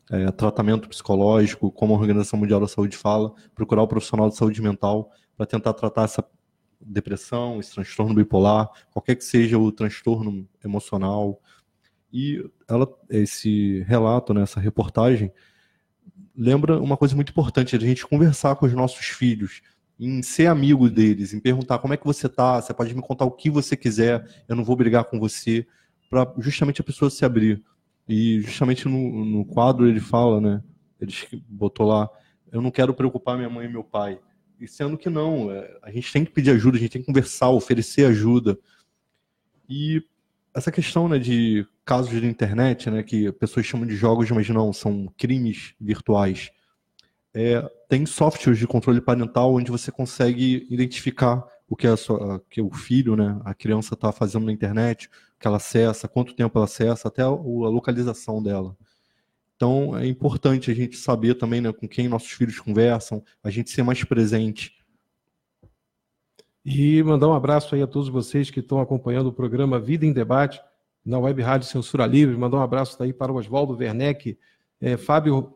é, 0.10 0.32
tratamento 0.32 0.88
psicológico, 0.88 1.72
como 1.72 1.94
a 1.94 1.98
Organização 1.98 2.40
Mundial 2.40 2.60
da 2.60 2.68
Saúde 2.68 2.96
fala, 2.96 3.34
procurar 3.54 3.82
o 3.84 3.88
profissional 3.88 4.30
de 4.30 4.36
saúde 4.36 4.62
mental 4.62 5.12
para 5.36 5.46
tentar 5.46 5.74
tratar 5.74 6.04
essa 6.04 6.24
depressão, 6.80 7.60
esse 7.60 7.74
transtorno 7.74 8.14
bipolar, 8.14 8.70
qualquer 8.92 9.16
que 9.16 9.24
seja 9.24 9.58
o 9.58 9.72
transtorno 9.72 10.48
emocional. 10.64 11.42
E 12.14 12.44
ela, 12.68 12.88
esse 13.10 13.84
relato, 13.88 14.34
né, 14.34 14.44
essa 14.44 14.60
reportagem, 14.60 15.32
lembra 16.36 16.80
uma 16.80 16.96
coisa 16.96 17.16
muito 17.16 17.32
importante, 17.32 17.76
a 17.76 17.80
gente 17.80 18.06
conversar 18.06 18.56
com 18.56 18.66
os 18.66 18.74
nossos 18.74 19.08
filhos, 19.08 19.62
em 20.00 20.22
ser 20.22 20.46
amigo 20.46 20.90
deles, 20.90 21.34
em 21.34 21.40
perguntar 21.40 21.80
como 21.80 21.94
é 21.94 21.98
que 21.98 22.06
você 22.06 22.30
tá, 22.30 22.62
você 22.62 22.74
pode 22.74 22.96
me 22.96 23.02
contar 23.02 23.26
o 23.26 23.32
que 23.32 23.50
você 23.50 23.76
quiser, 23.76 24.26
eu 24.48 24.56
não 24.56 24.64
vou 24.64 24.76
brigar 24.76 25.06
com 25.06 25.20
você, 25.20 25.66
para 26.10 26.32
justamente 26.38 26.80
a 26.80 26.84
pessoa 26.84 27.10
se 27.10 27.26
abrir. 27.26 27.64
E 28.08 28.42
justamente 28.42 28.88
no, 28.88 29.26
no 29.26 29.46
quadro 29.46 29.88
ele 29.88 30.00
fala, 30.00 30.40
né? 30.40 30.64
Ele 31.00 31.14
botou 31.48 31.88
lá, 31.88 32.10
eu 32.52 32.62
não 32.62 32.72
quero 32.72 32.94
preocupar 32.94 33.38
minha 33.38 33.50
mãe 33.50 33.66
e 33.66 33.72
meu 33.72 33.84
pai. 33.84 34.20
E 34.60 34.68
sendo 34.68 34.98
que 34.98 35.10
não, 35.10 35.52
é, 35.52 35.78
a 35.84 35.92
gente 35.92 36.12
tem 36.12 36.26
que 36.26 36.32
pedir 36.32 36.52
ajuda, 36.52 36.78
a 36.78 36.80
gente 36.80 36.92
tem 36.92 37.02
que 37.02 37.08
conversar, 37.08 37.50
oferecer 37.50 38.06
ajuda. 38.06 38.58
E 39.70 40.02
essa 40.54 40.72
questão 40.72 41.08
né, 41.08 41.20
de 41.20 41.68
casos 41.86 42.10
de 42.10 42.26
internet, 42.26 42.90
né, 42.90 43.04
que 43.04 43.32
pessoas 43.34 43.66
chamam 43.66 43.86
de 43.86 43.96
jogos, 43.96 44.32
mas 44.32 44.50
não, 44.50 44.74
são 44.74 45.08
crimes 45.18 45.76
virtuais. 45.80 46.50
É, 47.34 47.62
tem 47.88 48.06
softwares 48.06 48.58
de 48.58 48.66
controle 48.66 49.00
parental 49.00 49.54
onde 49.54 49.70
você 49.70 49.92
consegue 49.92 50.66
identificar 50.72 51.46
o 51.70 51.76
que, 51.76 51.88
a 51.88 51.98
sua, 51.98 52.42
que 52.50 52.62
o 52.62 52.72
filho, 52.72 53.16
né, 53.16 53.40
a 53.44 53.54
criança 53.54 53.94
está 53.94 54.12
fazendo 54.12 54.46
na 54.46 54.52
internet, 54.52 55.08
o 55.08 55.40
que 55.40 55.48
ela 55.48 55.58
acessa, 55.58 56.08
quanto 56.08 56.34
tempo 56.34 56.58
ela 56.58 56.66
acessa, 56.66 57.08
até 57.08 57.22
a, 57.22 57.26
a 57.26 57.30
localização 57.32 58.42
dela. 58.42 58.76
Então 59.56 59.98
é 59.98 60.06
importante 60.08 60.72
a 60.72 60.74
gente 60.74 60.96
saber 60.96 61.36
também 61.36 61.60
né, 61.60 61.74
com 61.74 61.88
quem 61.88 62.08
nossos 62.08 62.32
filhos 62.32 62.60
conversam, 62.60 63.24
a 63.44 63.50
gente 63.50 63.70
ser 63.72 63.84
mais 63.84 64.04
presente. 64.04 64.78
E 66.64 67.02
mandar 67.04 67.28
um 67.28 67.34
abraço 67.34 67.74
aí 67.76 67.82
a 67.82 67.88
todos 67.88 68.10
vocês 68.10 68.50
que 68.50 68.60
estão 68.60 68.80
acompanhando 68.80 69.28
o 69.28 69.34
programa 69.34 69.80
Vida 69.80 70.06
em 70.06 70.14
Debate 70.14 70.62
na 71.04 71.18
Web 71.18 71.42
Rádio 71.42 71.68
Censura 71.68 72.06
Livre. 72.06 72.38
Mandar 72.38 72.58
um 72.58 72.62
abraço 72.62 73.02
aí 73.02 73.14
para 73.14 73.32
o 73.32 73.36
Oswaldo 73.36 73.76
Werneck, 73.76 74.38
é, 74.80 74.98
Fábio 74.98 75.56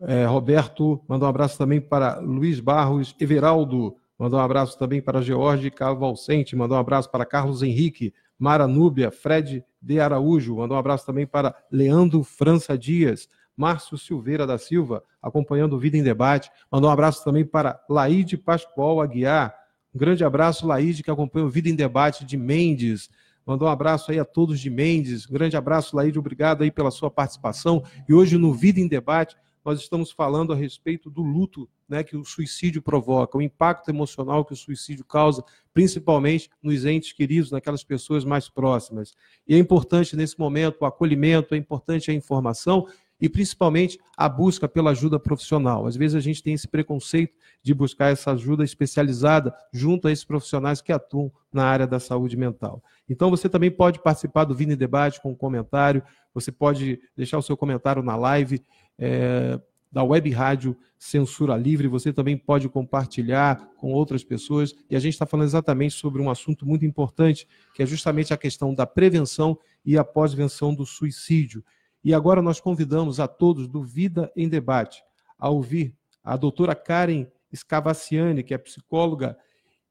é, 0.00 0.24
Roberto, 0.26 1.00
mandar 1.06 1.26
um 1.26 1.28
abraço 1.28 1.56
também 1.56 1.80
para 1.80 2.18
Luiz 2.18 2.58
Barros, 2.60 3.14
Everaldo, 3.20 3.96
mandar 4.20 4.36
um 4.36 4.40
abraço 4.40 4.78
também 4.78 5.00
para 5.00 5.22
George 5.22 5.70
Cavalcente, 5.70 6.54
mandar 6.54 6.74
um 6.74 6.80
abraço 6.80 7.10
para 7.10 7.24
Carlos 7.24 7.62
Henrique, 7.62 8.12
Mara 8.38 8.68
Núbia, 8.68 9.10
Fred 9.10 9.64
de 9.80 9.98
Araújo, 9.98 10.56
mandar 10.56 10.74
um 10.74 10.78
abraço 10.78 11.06
também 11.06 11.26
para 11.26 11.56
Leandro 11.72 12.22
França 12.22 12.76
Dias, 12.76 13.30
Márcio 13.56 13.96
Silveira 13.96 14.46
da 14.46 14.58
Silva, 14.58 15.02
acompanhando 15.22 15.74
o 15.74 15.78
Vida 15.78 15.96
em 15.96 16.02
Debate, 16.02 16.50
mandar 16.70 16.88
um 16.88 16.90
abraço 16.90 17.24
também 17.24 17.46
para 17.46 17.82
Laide 17.88 18.36
Pascoal 18.36 19.00
Aguiar, 19.00 19.56
um 19.94 19.98
grande 19.98 20.22
abraço, 20.22 20.66
Laide, 20.66 21.02
que 21.02 21.10
acompanha 21.10 21.46
o 21.46 21.50
Vida 21.50 21.70
em 21.70 21.74
Debate 21.74 22.26
de 22.26 22.36
Mendes, 22.36 23.08
Mandou 23.46 23.66
um 23.66 23.70
abraço 23.70 24.12
aí 24.12 24.18
a 24.20 24.24
todos 24.24 24.60
de 24.60 24.70
Mendes. 24.70 25.28
Um 25.28 25.32
grande 25.32 25.56
abraço, 25.56 25.96
Laide. 25.96 26.18
Obrigado 26.18 26.62
aí 26.62 26.70
pela 26.70 26.90
sua 26.90 27.10
participação. 27.10 27.82
E 28.08 28.14
hoje 28.14 28.36
no 28.36 28.52
Vida 28.52 28.78
em 28.78 28.86
Debate, 28.86 29.34
nós 29.64 29.80
estamos 29.80 30.12
falando 30.12 30.52
a 30.52 30.56
respeito 30.56 31.10
do 31.10 31.22
luto 31.22 31.68
né, 31.90 32.04
que 32.04 32.16
o 32.16 32.24
suicídio 32.24 32.80
provoca, 32.80 33.36
o 33.36 33.42
impacto 33.42 33.88
emocional 33.88 34.44
que 34.44 34.52
o 34.52 34.56
suicídio 34.56 35.04
causa, 35.04 35.44
principalmente 35.74 36.48
nos 36.62 36.84
entes 36.84 37.12
queridos, 37.12 37.50
naquelas 37.50 37.82
pessoas 37.82 38.24
mais 38.24 38.48
próximas. 38.48 39.12
E 39.46 39.54
é 39.54 39.58
importante 39.58 40.14
nesse 40.14 40.38
momento 40.38 40.78
o 40.80 40.86
acolhimento, 40.86 41.54
é 41.54 41.58
importante 41.58 42.10
a 42.10 42.14
informação 42.14 42.86
e 43.20 43.28
principalmente 43.28 43.98
a 44.16 44.28
busca 44.28 44.66
pela 44.66 44.92
ajuda 44.92 45.18
profissional. 45.18 45.86
Às 45.86 45.96
vezes 45.96 46.14
a 46.14 46.20
gente 46.20 46.42
tem 46.42 46.54
esse 46.54 46.66
preconceito 46.66 47.34
de 47.62 47.74
buscar 47.74 48.10
essa 48.10 48.30
ajuda 48.30 48.64
especializada 48.64 49.52
junto 49.72 50.08
a 50.08 50.12
esses 50.12 50.24
profissionais 50.24 50.80
que 50.80 50.92
atuam 50.92 51.30
na 51.52 51.64
área 51.64 51.86
da 51.86 52.00
saúde 52.00 52.36
mental. 52.36 52.82
Então 53.08 53.28
você 53.28 53.48
também 53.48 53.70
pode 53.70 54.00
participar 54.00 54.44
do 54.44 54.54
Vini 54.54 54.76
Debate 54.76 55.20
com 55.20 55.32
um 55.32 55.36
comentário, 55.36 56.02
você 56.32 56.50
pode 56.50 57.00
deixar 57.16 57.36
o 57.36 57.42
seu 57.42 57.56
comentário 57.56 58.02
na 58.02 58.16
live 58.16 58.64
é, 58.98 59.60
da 59.90 60.04
Web 60.04 60.30
Rádio 60.30 60.76
Censura 60.98 61.56
Livre, 61.56 61.88
você 61.88 62.12
também 62.12 62.36
pode 62.36 62.68
compartilhar 62.68 63.70
com 63.76 63.92
outras 63.92 64.22
pessoas, 64.22 64.74
e 64.88 64.94
a 64.94 65.00
gente 65.00 65.14
está 65.14 65.26
falando 65.26 65.46
exatamente 65.46 65.94
sobre 65.94 66.20
um 66.20 66.30
assunto 66.30 66.66
muito 66.66 66.84
importante, 66.84 67.48
que 67.74 67.82
é 67.82 67.86
justamente 67.86 68.32
a 68.32 68.36
questão 68.36 68.74
da 68.74 68.86
prevenção 68.86 69.58
e 69.84 69.96
a 69.96 70.04
pós-venção 70.04 70.74
do 70.74 70.84
suicídio. 70.84 71.64
E 72.04 72.14
agora 72.14 72.40
nós 72.40 72.60
convidamos 72.60 73.18
a 73.18 73.26
todos 73.26 73.66
do 73.66 73.82
Vida 73.82 74.30
em 74.36 74.48
Debate 74.48 75.02
a 75.38 75.48
ouvir 75.48 75.94
a 76.22 76.36
doutora 76.36 76.74
Karen 76.74 77.26
Scavaciani, 77.54 78.42
que 78.42 78.54
é 78.54 78.58
psicóloga 78.58 79.36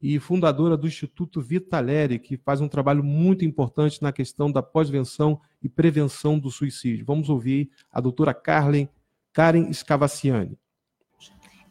e 0.01 0.17
fundadora 0.19 0.77
do 0.77 0.87
Instituto 0.87 1.41
Vitaleri, 1.41 2.19
que 2.19 2.37
faz 2.37 2.61
um 2.61 2.67
trabalho 2.67 3.03
muito 3.03 3.43
importante 3.43 4.01
na 4.01 4.13
questão 4.13 4.51
da 4.51 4.63
pós-venção 4.63 5.41
e 5.61 5.67
prevenção 5.67 6.39
do 6.39 6.49
suicídio. 6.49 7.05
Vamos 7.05 7.29
ouvir 7.29 7.69
a 7.91 7.99
doutora 7.99 8.33
Karen, 8.33 8.87
Karen 9.39 9.71
Scavaciani. 9.71 10.59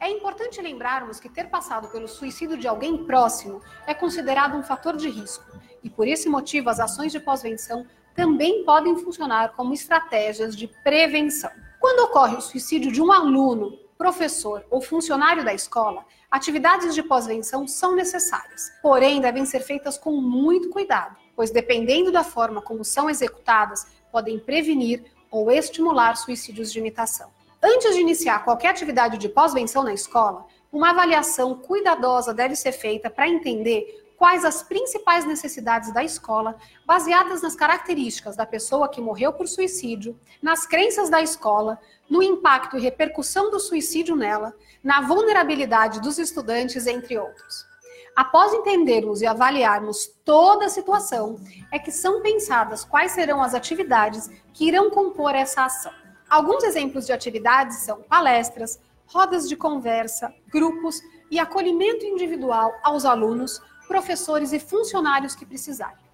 É 0.01 0.09
importante 0.11 0.59
lembrarmos 0.63 1.21
que 1.21 1.29
ter 1.29 1.51
passado 1.51 1.89
pelo 1.89 2.09
suicídio 2.09 2.57
de 2.57 2.67
alguém 2.67 3.05
próximo 3.05 3.61
é 3.87 3.93
considerado 3.93 4.57
um 4.57 4.63
fator 4.63 4.97
de 4.97 5.11
risco, 5.11 5.45
e 5.85 5.91
por 5.91 6.09
esse 6.09 6.31
motivo 6.31 6.71
as 6.71 6.81
ações 6.81 7.13
de 7.13 7.21
pós-venção 7.21 7.85
também 8.17 8.65
podem 8.65 8.97
funcionar 8.97 9.53
como 9.53 9.75
estratégias 9.75 10.57
de 10.57 10.67
prevenção. 10.83 11.51
Quando 11.79 12.09
ocorre 12.09 12.37
o 12.37 12.41
suicídio 12.41 12.91
de 12.91 13.03
um 13.03 13.13
aluno, 13.13 13.79
professor 13.99 14.65
ou 14.71 14.81
funcionário 14.81 15.45
da 15.45 15.53
escola, 15.53 16.07
atividades 16.31 16.95
de 16.95 17.03
pós-venção 17.03 17.69
são 17.69 17.95
necessárias, 17.95 18.73
porém 18.81 19.21
devem 19.21 19.45
ser 19.45 19.61
feitas 19.61 19.99
com 19.99 20.13
muito 20.13 20.71
cuidado, 20.71 21.15
pois 21.37 21.51
dependendo 21.51 22.11
da 22.11 22.25
forma 22.25 22.63
como 22.63 22.83
são 22.83 23.11
executadas, 23.11 23.87
podem 24.11 24.39
prevenir 24.39 25.05
ou 25.31 25.51
estimular 25.51 26.17
suicídios 26.17 26.73
de 26.73 26.79
imitação. 26.79 27.37
Antes 27.63 27.95
de 27.95 28.01
iniciar 28.01 28.45
qualquer 28.45 28.69
atividade 28.69 29.19
de 29.19 29.29
pós-venção 29.29 29.83
na 29.83 29.93
escola, 29.93 30.47
uma 30.73 30.91
avaliação 30.91 31.57
cuidadosa 31.57 32.33
deve 32.33 32.55
ser 32.55 32.71
feita 32.71 33.11
para 33.11 33.29
entender 33.29 34.07
quais 34.17 34.45
as 34.45 34.63
principais 34.63 35.25
necessidades 35.25 35.93
da 35.93 36.05
escola, 36.05 36.57
baseadas 36.87 37.43
nas 37.43 37.57
características 37.57 38.37
da 38.37 38.47
pessoa 38.47 38.89
que 38.89 39.01
morreu 39.01 39.33
por 39.33 39.49
suicídio, 39.49 40.19
nas 40.41 40.67
crenças 40.67 41.11
da 41.11 41.21
escola, 41.21 41.81
no 42.09 42.23
impacto 42.23 42.77
e 42.77 42.81
repercussão 42.81 43.51
do 43.51 43.59
suicídio 43.59 44.15
nela, 44.15 44.55
na 44.83 45.01
vulnerabilidade 45.01 46.01
dos 46.01 46.19
estudantes, 46.19 46.87
entre 46.87 47.19
outros. 47.19 47.67
Após 48.15 48.53
entendermos 48.53 49.21
e 49.21 49.27
avaliarmos 49.27 50.09
toda 50.25 50.67
a 50.67 50.69
situação, 50.69 51.41
é 51.73 51.79
que 51.79 51.93
são 51.93 52.21
pensadas 52.23 52.85
quais 52.85 53.13
serão 53.13 53.43
as 53.43 53.55
atividades 53.55 54.29
que 54.53 54.67
irão 54.67 54.91
compor 54.91 55.35
essa 55.35 55.65
ação. 55.65 55.93
Alguns 56.29 56.63
exemplos 56.63 57.07
de 57.07 57.13
atividades 57.13 57.79
são 57.79 58.03
palestras, 58.03 58.79
rodas 59.07 59.49
de 59.49 59.57
conversa, 59.57 60.33
grupos 60.53 61.01
e 61.31 61.39
acolhimento 61.39 62.05
individual 62.05 62.75
aos 62.83 63.07
alunos, 63.07 63.63
professores 63.87 64.53
e 64.53 64.61
funcionários 64.61 65.35
que 65.35 65.47
precisarem. 65.47 66.07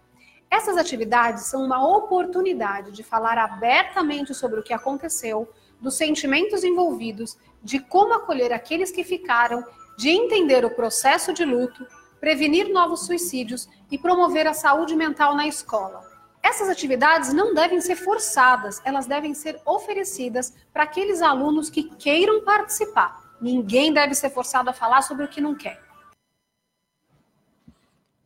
Essas 0.48 0.76
atividades 0.76 1.46
são 1.46 1.64
uma 1.64 1.84
oportunidade 1.84 2.92
de 2.92 3.02
falar 3.02 3.36
abertamente 3.38 4.32
sobre 4.32 4.60
o 4.60 4.62
que 4.62 4.72
aconteceu, 4.72 5.52
dos 5.80 5.96
sentimentos 5.96 6.62
envolvidos, 6.62 7.36
de 7.60 7.80
como 7.80 8.14
acolher 8.14 8.52
aqueles 8.52 8.92
que 8.92 9.02
ficaram, 9.02 9.64
de 9.98 10.10
entender 10.10 10.64
o 10.64 10.70
processo 10.70 11.32
de 11.32 11.44
luto, 11.44 11.84
prevenir 12.20 12.68
novos 12.72 13.04
suicídios 13.04 13.68
e 13.90 13.98
promover 13.98 14.46
a 14.46 14.54
saúde 14.54 14.94
mental 14.94 15.34
na 15.34 15.48
escola. 15.48 16.13
Essas 16.44 16.68
atividades 16.68 17.32
não 17.32 17.54
devem 17.54 17.80
ser 17.80 17.96
forçadas, 17.96 18.82
elas 18.84 19.06
devem 19.06 19.32
ser 19.32 19.58
oferecidas 19.64 20.52
para 20.74 20.82
aqueles 20.82 21.22
alunos 21.22 21.70
que 21.70 21.84
queiram 21.96 22.44
participar. 22.44 23.34
Ninguém 23.40 23.94
deve 23.94 24.14
ser 24.14 24.28
forçado 24.28 24.68
a 24.68 24.74
falar 24.74 25.00
sobre 25.00 25.24
o 25.24 25.28
que 25.28 25.40
não 25.40 25.54
quer. 25.54 25.80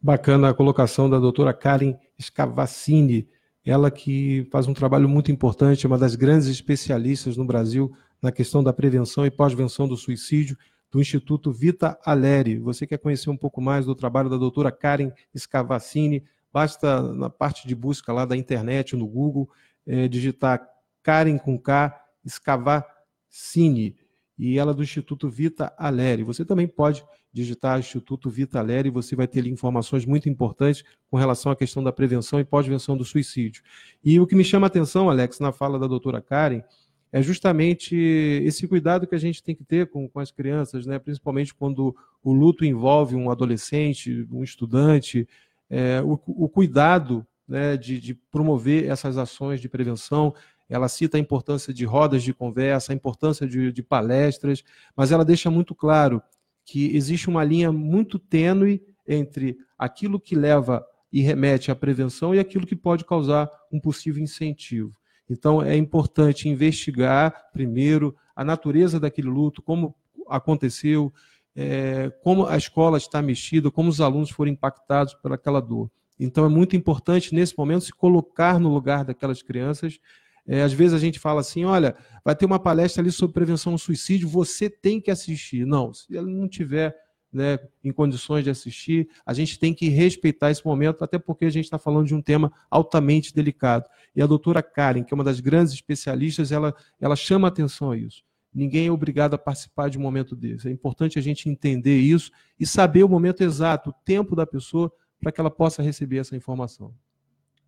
Bacana 0.03 0.51
a 0.51 0.55
colocação 0.55 1.09
da 1.09 1.21
doutora 1.21 1.55
Karen 1.55 1.95
Scavacini, 2.21 3.29
ela 3.65 3.89
que 3.89 4.49
faz 4.51 4.67
um 4.67 4.75
trabalho 4.75 5.09
muito 5.09 5.31
importante, 5.31 5.87
uma 5.87 5.97
das 5.97 6.17
grandes 6.17 6.49
especialistas 6.49 7.37
no 7.37 7.45
Brasil 7.45 7.97
na 8.21 8.33
questão 8.33 8.65
da 8.65 8.73
prevenção 8.73 9.25
e 9.27 9.31
pós-venção 9.31 9.87
do 9.87 9.97
suicídio, 9.97 10.59
do 10.91 11.01
Instituto 11.01 11.53
Vita 11.53 11.97
Aleri. 12.05 12.59
Você 12.59 12.85
quer 12.85 12.99
conhecer 12.99 13.31
um 13.31 13.37
pouco 13.37 13.61
mais 13.61 13.87
do 13.87 13.95
trabalho 13.95 14.29
da 14.29 14.37
doutora 14.37 14.73
Karen 14.73 15.13
Scavacini, 15.37 16.25
basta 16.53 17.03
na 17.15 17.31
parte 17.31 17.67
de 17.67 17.75
busca 17.75 18.13
lá 18.13 18.25
da 18.25 18.37
internet, 18.37 18.97
no 18.97 19.07
Google, 19.07 19.49
é, 19.87 20.09
digitar 20.09 20.67
Karen 21.03 21.39
com 21.39 21.59
K, 21.59 21.99
Scavacini, 22.29 23.97
e 24.39 24.59
ela 24.59 24.71
é 24.71 24.75
do 24.75 24.83
Instituto 24.83 25.29
Vita 25.29 25.73
Aleri. 25.77 26.23
Você 26.23 26.45
também 26.45 26.69
pode 26.69 27.05
digitar 27.33 27.79
Instituto 27.79 28.31
Vita 28.31 28.59
Aleri, 28.59 28.91
você 28.91 29.17
vai 29.17 29.27
ter 29.27 29.41
ali 29.41 29.51
informações 29.51 30.07
muito 30.07 30.29
importantes 30.29 30.85
com 31.11 31.17
relação 31.17 31.51
à 31.51 31.57
questão 31.57 31.83
da 31.83 31.93
prevenção 31.93 32.39
e 32.39 32.45
pós-venção 32.45 32.97
do 32.97 33.05
suicídio. 33.05 33.63
E 34.03 34.19
o 34.21 34.27
que 34.27 34.35
me 34.35 34.45
chama 34.45 34.67
a 34.67 34.69
atenção, 34.69 35.11
Alex, 35.11 35.41
na 35.41 35.53
fala 35.53 35.79
da 35.79 35.87
doutora 35.87 36.21
Karen, 36.21 36.63
é 37.11 37.23
justamente 37.23 37.97
esse 37.97 38.69
cuidado 38.69 39.07
que 39.07 39.15
a 39.15 39.19
gente 39.19 39.43
tem 39.43 39.55
que 39.55 39.65
ter 39.65 39.89
com, 39.89 40.09
com 40.09 40.21
as 40.21 40.31
crianças, 40.31 40.87
né? 40.87 40.99
principalmente 40.99 41.55
quando 41.55 41.97
o 42.23 42.33
luto 42.33 42.65
envolve 42.65 43.17
um 43.17 43.31
adolescente, 43.31 44.27
um 44.31 44.43
estudante, 44.43 45.27
é, 45.71 46.01
o, 46.03 46.19
o, 46.27 46.49
cuidado 46.49 47.27
né, 47.47 47.77
de, 47.77 48.01
de 48.01 48.15
promover 48.15 48.87
essas 48.89 49.17
ações 49.17 49.61
de 49.61 49.69
prevenção. 49.69 50.35
Ela 50.69 50.89
cita 50.89 51.17
a 51.17 51.21
importância 51.21 51.73
de 51.73 51.85
rodas 51.85 52.23
de 52.23 52.35
conversa, 52.35 52.93
a 52.93 52.95
importância 52.95 53.47
de, 53.47 53.73
de 53.73 53.83
palestras, 53.83 54.63
mas 54.97 55.13
ela 55.13 55.25
deixa 55.25 55.51
muito 55.51 55.75
claro 55.75 56.23
que 56.65 56.95
existe 56.95 57.29
uma 57.29 57.43
linha 57.43 57.73
muito 57.73 58.19
tênue 58.19 58.83
entre 59.07 59.57
aquilo 59.79 60.21
que 60.21 60.35
leva 60.35 60.85
e 61.11 61.23
remete 61.23 61.71
à 61.71 61.77
prevenção 61.77 62.35
e 62.35 62.39
aquilo 62.39 62.67
que 62.67 62.77
pode 62.77 63.05
causar 63.05 63.51
um 63.73 63.81
possível 63.81 64.23
incentivo. 64.23 64.95
Então, 65.31 65.63
é 65.63 65.77
importante 65.77 66.49
investigar, 66.49 67.51
primeiro, 67.53 68.15
a 68.35 68.45
natureza 68.45 69.01
daquele 69.01 69.29
luto, 69.29 69.63
como 69.63 69.95
aconteceu, 70.29 71.13
é, 71.55 72.11
como 72.23 72.47
a 72.47 72.57
escola 72.57 72.99
está 72.99 73.21
mexida, 73.21 73.71
como 73.71 73.89
os 73.89 74.01
alunos 74.01 74.31
foram 74.31 74.53
impactados 74.53 75.15
por 75.15 75.33
aquela 75.33 75.61
dor. 75.61 75.91
Então, 76.19 76.45
é 76.45 76.49
muito 76.49 76.77
importante, 76.77 77.35
nesse 77.35 77.57
momento, 77.57 77.85
se 77.85 77.93
colocar 77.93 78.59
no 78.59 78.73
lugar 78.73 79.05
daquelas 79.05 79.43
crianças. 79.43 79.99
É, 80.47 80.63
às 80.63 80.73
vezes 80.73 80.95
a 80.95 80.99
gente 80.99 81.19
fala 81.19 81.41
assim: 81.41 81.65
olha, 81.65 81.95
vai 82.25 82.35
ter 82.35 82.47
uma 82.47 82.59
palestra 82.59 83.03
ali 83.03 83.13
sobre 83.13 83.35
prevenção 83.35 83.73
ao 83.73 83.79
suicídio, 83.79 84.29
você 84.29 84.69
tem 84.69 85.01
que 85.01 85.11
assistir. 85.11 85.67
Não, 85.67 85.93
se 85.93 86.07
ele 86.17 86.31
não 86.31 86.49
tiver 86.49 86.97
né, 87.33 87.59
em 87.85 87.93
condições 87.93 88.43
de 88.43 88.51
assistir, 88.51 89.09
a 89.25 89.33
gente 89.33 89.59
tem 89.59 89.75
que 89.75 89.89
respeitar 89.89 90.51
esse 90.51 90.65
momento, 90.65 91.05
até 91.05 91.19
porque 91.19 91.45
a 91.45 91.51
gente 91.51 91.65
está 91.65 91.79
falando 91.79 92.07
de 92.07 92.15
um 92.15 92.23
tema 92.23 92.53
altamente 92.71 93.35
delicado. 93.35 93.85
E 94.17 94.23
a 94.23 94.27
doutora 94.27 94.63
Karen, 94.63 95.05
que 95.05 95.13
é 95.13 95.17
uma 95.17 95.25
das 95.25 95.41
grandes 95.41 95.73
especialistas, 95.73 96.51
ela, 96.51 96.75
ela 97.01 97.15
chama 97.15 97.49
atenção 97.49 97.91
a 97.91 97.97
isso. 97.97 98.25
Ninguém 98.59 98.89
é 98.89 98.91
obrigado 98.91 99.35
a 99.35 99.39
participar 99.39 99.89
de 99.89 99.97
um 99.97 100.01
momento 100.01 100.35
desse. 100.35 100.67
É 100.67 100.73
importante 100.73 101.17
a 101.17 101.23
gente 101.23 101.49
entender 101.49 101.97
isso 102.01 102.33
e 102.59 102.67
saber 102.67 103.05
o 103.05 103.09
momento 103.09 103.41
exato, 103.41 103.91
o 103.91 103.93
tempo 104.05 104.35
da 104.35 104.45
pessoa, 104.45 104.93
para 105.21 105.31
que 105.31 105.41
ela 105.41 105.49
possa 105.49 105.81
receber 105.81 106.17
essa 106.17 106.35
informação. 106.35 106.93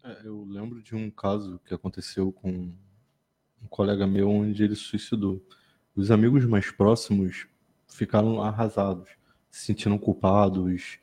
É, 0.02 0.22
eu 0.24 0.44
lembro 0.44 0.82
de 0.82 0.96
um 0.96 1.08
caso 1.08 1.60
que 1.64 1.72
aconteceu 1.72 2.32
com 2.32 2.72
um 3.62 3.68
colega 3.68 4.04
meu, 4.04 4.28
onde 4.28 4.64
ele 4.64 4.74
suicidou. 4.74 5.40
Os 5.94 6.10
amigos 6.10 6.44
mais 6.44 6.72
próximos 6.72 7.46
ficaram 7.86 8.42
arrasados 8.42 9.10
se 9.48 9.66
sentindo 9.66 9.96
culpados 9.96 10.98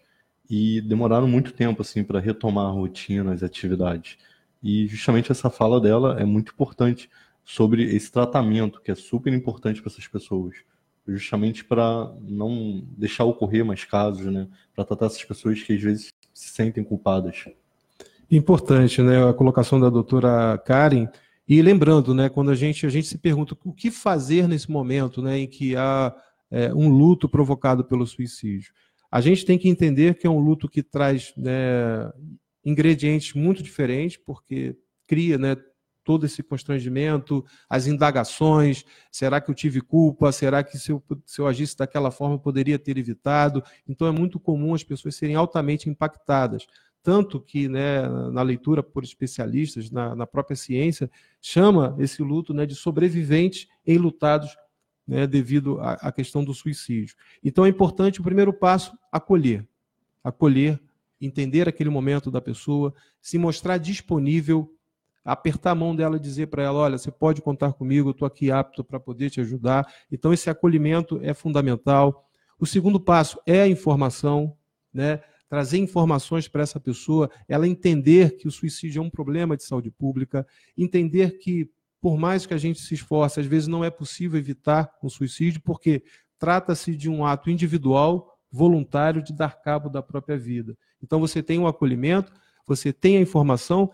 e 0.50 0.82
demoraram 0.82 1.30
muito 1.30 1.54
tempo 1.54 1.82
assim 1.82 2.04
para 2.04 2.20
retomar 2.20 2.66
a 2.66 2.72
rotina, 2.72 3.32
as 3.32 3.42
atividades. 3.42 4.18
E 4.62 4.86
justamente 4.88 5.32
essa 5.32 5.50
fala 5.50 5.80
dela 5.80 6.20
é 6.20 6.26
muito 6.26 6.52
importante 6.52 7.10
sobre 7.48 7.82
esse 7.96 8.12
tratamento 8.12 8.82
que 8.82 8.92
é 8.92 8.96
super 8.96 9.32
importante 9.32 9.82
para 9.82 9.90
essas 9.90 10.06
pessoas, 10.06 10.58
justamente 11.08 11.64
para 11.64 12.14
não 12.22 12.86
deixar 12.98 13.24
ocorrer 13.24 13.64
mais 13.64 13.86
casos, 13.86 14.26
né? 14.26 14.50
Para 14.76 14.84
tratar 14.84 15.06
essas 15.06 15.24
pessoas 15.24 15.64
que 15.64 15.72
às 15.72 15.82
vezes 15.82 16.14
se 16.34 16.50
sentem 16.50 16.84
culpadas. 16.84 17.46
Importante, 18.30 19.02
né? 19.02 19.26
A 19.26 19.34
colocação 19.34 19.80
da 19.80 19.90
doutora 19.90 20.58
Karen. 20.58 21.08
E 21.48 21.62
lembrando, 21.62 22.14
né, 22.14 22.28
quando 22.28 22.52
a 22.52 22.56
gente, 22.56 22.86
a 22.86 22.90
gente 22.90 23.08
se 23.08 23.18
pergunta 23.18 23.56
o 23.64 23.72
que 23.72 23.90
fazer 23.90 24.46
nesse 24.46 24.70
momento, 24.70 25.22
né, 25.22 25.40
em 25.40 25.48
que 25.48 25.78
há 25.78 26.14
é, 26.52 26.74
um 26.74 26.90
luto 26.90 27.30
provocado 27.30 27.86
pelo 27.86 28.06
suicídio. 28.06 28.74
A 29.10 29.22
gente 29.22 29.46
tem 29.46 29.58
que 29.58 29.70
entender 29.70 30.16
que 30.16 30.28
é 30.28 30.30
um 30.30 30.40
luto 30.40 30.68
que 30.68 30.84
traz 30.84 31.34
né, 31.38 32.12
ingredientes 32.66 33.34
muito 33.34 33.64
diferentes, 33.64 34.18
porque 34.18 34.76
cria 35.08 35.38
né, 35.38 35.56
todo 36.08 36.26
esse 36.26 36.42
constrangimento, 36.42 37.44
as 37.70 37.86
indagações: 37.86 38.86
será 39.12 39.42
que 39.42 39.52
eu 39.52 39.56
tive 39.56 39.82
culpa? 39.82 40.32
Será 40.32 40.64
que 40.64 40.78
se 40.78 40.90
eu, 40.90 41.04
se 41.26 41.42
eu 41.42 41.46
agisse 41.46 41.76
daquela 41.78 42.12
forma 42.12 42.36
eu 42.36 42.40
poderia 42.40 42.80
ter 42.80 42.98
evitado? 42.98 43.62
Então 43.86 44.08
é 44.08 44.12
muito 44.12 44.40
comum 44.40 44.74
as 44.74 44.86
pessoas 44.86 45.16
serem 45.16 45.36
altamente 45.36 45.90
impactadas. 45.90 46.66
Tanto 47.04 47.42
que 47.42 47.68
né, 47.68 48.08
na 48.32 48.42
leitura 48.42 48.82
por 48.82 49.04
especialistas, 49.04 49.92
na, 49.92 50.16
na 50.16 50.26
própria 50.26 50.56
ciência, 50.56 51.12
chama 51.42 51.94
esse 52.00 52.24
luto 52.24 52.54
né, 52.54 52.66
de 52.66 52.74
sobreviventes 52.74 53.68
enlutados 53.86 54.56
né, 55.06 55.28
devido 55.28 55.78
à, 55.82 55.94
à 55.94 56.12
questão 56.12 56.42
do 56.42 56.54
suicídio. 56.54 57.18
Então 57.44 57.66
é 57.66 57.70
importante 57.70 58.22
o 58.22 58.24
primeiro 58.24 58.54
passo 58.54 58.98
acolher, 59.12 59.68
acolher, 60.24 60.80
entender 61.20 61.68
aquele 61.68 61.90
momento 61.90 62.32
da 62.32 62.40
pessoa, 62.40 62.94
se 63.22 63.38
mostrar 63.38 63.78
disponível, 63.78 64.74
apertar 65.28 65.72
a 65.72 65.76
mão 65.76 65.94
dela 65.94 66.16
e 66.16 66.20
dizer 66.20 66.48
para 66.48 66.64
ela, 66.64 66.80
olha, 66.80 66.98
você 66.98 67.12
pode 67.12 67.42
contar 67.42 67.74
comigo, 67.74 68.08
eu 68.08 68.12
estou 68.12 68.26
aqui 68.26 68.50
apto 68.50 68.82
para 68.82 68.98
poder 68.98 69.30
te 69.30 69.42
ajudar. 69.42 69.86
Então 70.10 70.32
esse 70.32 70.50
acolhimento 70.50 71.20
é 71.22 71.34
fundamental. 71.34 72.26
O 72.58 72.66
segundo 72.66 72.98
passo 72.98 73.38
é 73.46 73.62
a 73.62 73.68
informação, 73.68 74.56
né? 74.94 75.22
trazer 75.50 75.80
informações 75.80 76.48
para 76.48 76.64
essa 76.64 76.80
pessoa, 76.80 77.30
ela 77.48 77.68
entender 77.68 78.38
que 78.38 78.48
o 78.48 78.52
suicídio 78.52 79.02
é 79.02 79.04
um 79.04 79.10
problema 79.10 79.58
de 79.58 79.64
saúde 79.64 79.92
pública, 79.92 80.48
entender 80.78 81.38
que 81.40 81.70
por 82.00 82.18
mais 82.18 82.46
que 82.46 82.54
a 82.54 82.58
gente 82.58 82.80
se 82.82 82.94
esforce, 82.94 83.40
às 83.40 83.46
vezes 83.46 83.68
não 83.68 83.84
é 83.84 83.90
possível 83.90 84.40
evitar 84.40 84.90
o 85.02 85.10
suicídio, 85.10 85.62
porque 85.62 86.04
trata-se 86.40 86.96
de 86.96 87.10
um 87.10 87.26
ato 87.26 87.50
individual, 87.50 88.38
voluntário, 88.50 89.22
de 89.22 89.34
dar 89.34 89.62
cabo 89.62 89.90
da 89.90 90.02
própria 90.02 90.38
vida. 90.38 90.78
Então 91.02 91.20
você 91.20 91.44
tem 91.44 91.60
um 91.60 91.68
acolhimento, 91.68 92.32
você 92.66 92.94
tem 92.94 93.18
a 93.18 93.22
informação, 93.22 93.92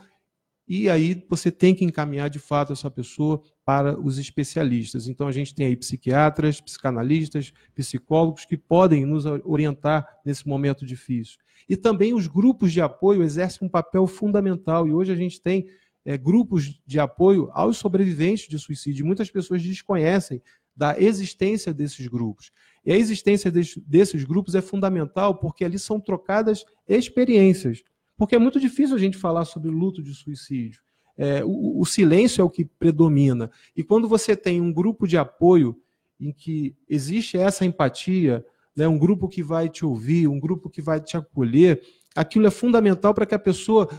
e 0.67 0.89
aí 0.89 1.25
você 1.29 1.51
tem 1.51 1.75
que 1.75 1.83
encaminhar 1.83 2.29
de 2.29 2.39
fato 2.39 2.73
essa 2.73 2.89
pessoa 2.89 3.41
para 3.65 3.99
os 3.99 4.17
especialistas. 4.17 5.07
Então 5.07 5.27
a 5.27 5.31
gente 5.31 5.53
tem 5.53 5.65
aí 5.65 5.75
psiquiatras, 5.75 6.61
psicanalistas, 6.61 7.51
psicólogos 7.75 8.45
que 8.45 8.57
podem 8.57 9.05
nos 9.05 9.25
orientar 9.25 10.07
nesse 10.25 10.47
momento 10.47 10.85
difícil. 10.85 11.37
E 11.67 11.75
também 11.75 12.13
os 12.13 12.27
grupos 12.27 12.71
de 12.71 12.81
apoio 12.81 13.23
exercem 13.23 13.67
um 13.67 13.69
papel 13.69 14.05
fundamental, 14.07 14.87
e 14.87 14.93
hoje 14.93 15.11
a 15.11 15.15
gente 15.15 15.41
tem 15.41 15.67
é, 16.05 16.17
grupos 16.17 16.81
de 16.85 16.99
apoio 16.99 17.49
aos 17.53 17.77
sobreviventes 17.77 18.47
de 18.47 18.59
suicídio. 18.59 19.05
Muitas 19.05 19.29
pessoas 19.29 19.61
desconhecem 19.61 20.41
da 20.75 20.99
existência 20.99 21.73
desses 21.73 22.07
grupos. 22.07 22.51
E 22.85 22.91
a 22.91 22.97
existência 22.97 23.51
desses 23.51 24.23
grupos 24.23 24.55
é 24.55 24.61
fundamental 24.61 25.35
porque 25.35 25.63
ali 25.63 25.79
são 25.79 25.99
trocadas 25.99 26.65
experiências. 26.87 27.81
Porque 28.17 28.35
é 28.35 28.39
muito 28.39 28.59
difícil 28.59 28.95
a 28.95 28.99
gente 28.99 29.17
falar 29.17 29.45
sobre 29.45 29.69
luto 29.69 30.01
de 30.01 30.13
suicídio. 30.13 30.81
É, 31.17 31.43
o, 31.43 31.79
o 31.79 31.85
silêncio 31.85 32.41
é 32.41 32.43
o 32.43 32.49
que 32.49 32.65
predomina. 32.65 33.49
E 33.75 33.83
quando 33.83 34.07
você 34.07 34.35
tem 34.35 34.61
um 34.61 34.71
grupo 34.71 35.07
de 35.07 35.17
apoio 35.17 35.77
em 36.19 36.31
que 36.31 36.75
existe 36.87 37.37
essa 37.37 37.65
empatia, 37.65 38.45
né, 38.75 38.87
um 38.87 38.97
grupo 38.97 39.27
que 39.27 39.43
vai 39.43 39.69
te 39.69 39.85
ouvir, 39.85 40.27
um 40.27 40.39
grupo 40.39 40.69
que 40.69 40.81
vai 40.81 40.99
te 40.99 41.17
acolher, 41.17 41.81
aquilo 42.15 42.47
é 42.47 42.51
fundamental 42.51 43.13
para 43.13 43.25
que 43.25 43.35
a 43.35 43.39
pessoa 43.39 43.89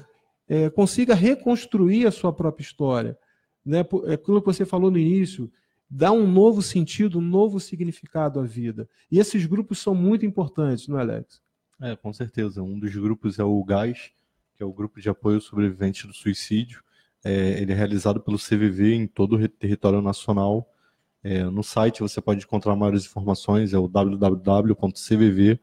é, 0.49 0.69
consiga 0.71 1.15
reconstruir 1.15 2.07
a 2.07 2.11
sua 2.11 2.33
própria 2.33 2.65
história. 2.65 3.19
Né? 3.65 3.85
É 4.05 4.15
aquilo 4.15 4.41
que 4.41 4.47
você 4.47 4.65
falou 4.65 4.91
no 4.91 4.99
início, 4.99 5.51
dá 5.89 6.13
um 6.13 6.27
novo 6.27 6.61
sentido, 6.61 7.19
um 7.19 7.23
novo 7.23 7.61
significado 7.61 8.41
à 8.41 8.43
vida. 8.43 8.89
E 9.11 9.19
esses 9.19 9.47
grupos 9.47 9.79
são 9.79 9.95
muito 9.95 10.27
importantes, 10.27 10.89
não 10.89 10.99
é, 10.99 11.03
Alex? 11.03 11.41
É, 11.81 11.97
com 11.97 12.13
certeza. 12.13 12.63
Um 12.63 12.79
dos 12.79 12.95
grupos 12.95 13.39
é 13.39 13.45
o 13.45 13.63
GAS, 13.65 14.11
que 14.57 14.63
é 14.63 14.67
o 14.67 14.73
Grupo 14.73 15.01
de 15.01 15.09
Apoio 15.09 15.41
Sobrevivente 15.41 16.07
do 16.07 16.15
Suicídio. 16.15 16.83
É, 17.25 17.61
ele 17.61 17.73
é 17.73 17.75
realizado 17.75 18.21
pelo 18.21 18.39
CVV 18.39 18.95
em 18.95 19.07
todo 19.07 19.37
o 19.37 19.49
território 19.49 20.01
nacional. 20.03 20.71
É, 21.23 21.43
no 21.45 21.63
site 21.63 22.01
você 22.01 22.21
pode 22.21 22.45
encontrar 22.45 22.77
maiores 22.77 23.07
informações, 23.07 23.73
é 23.73 23.79
o 23.79 23.89
www.cvv.org.br. 23.89 25.59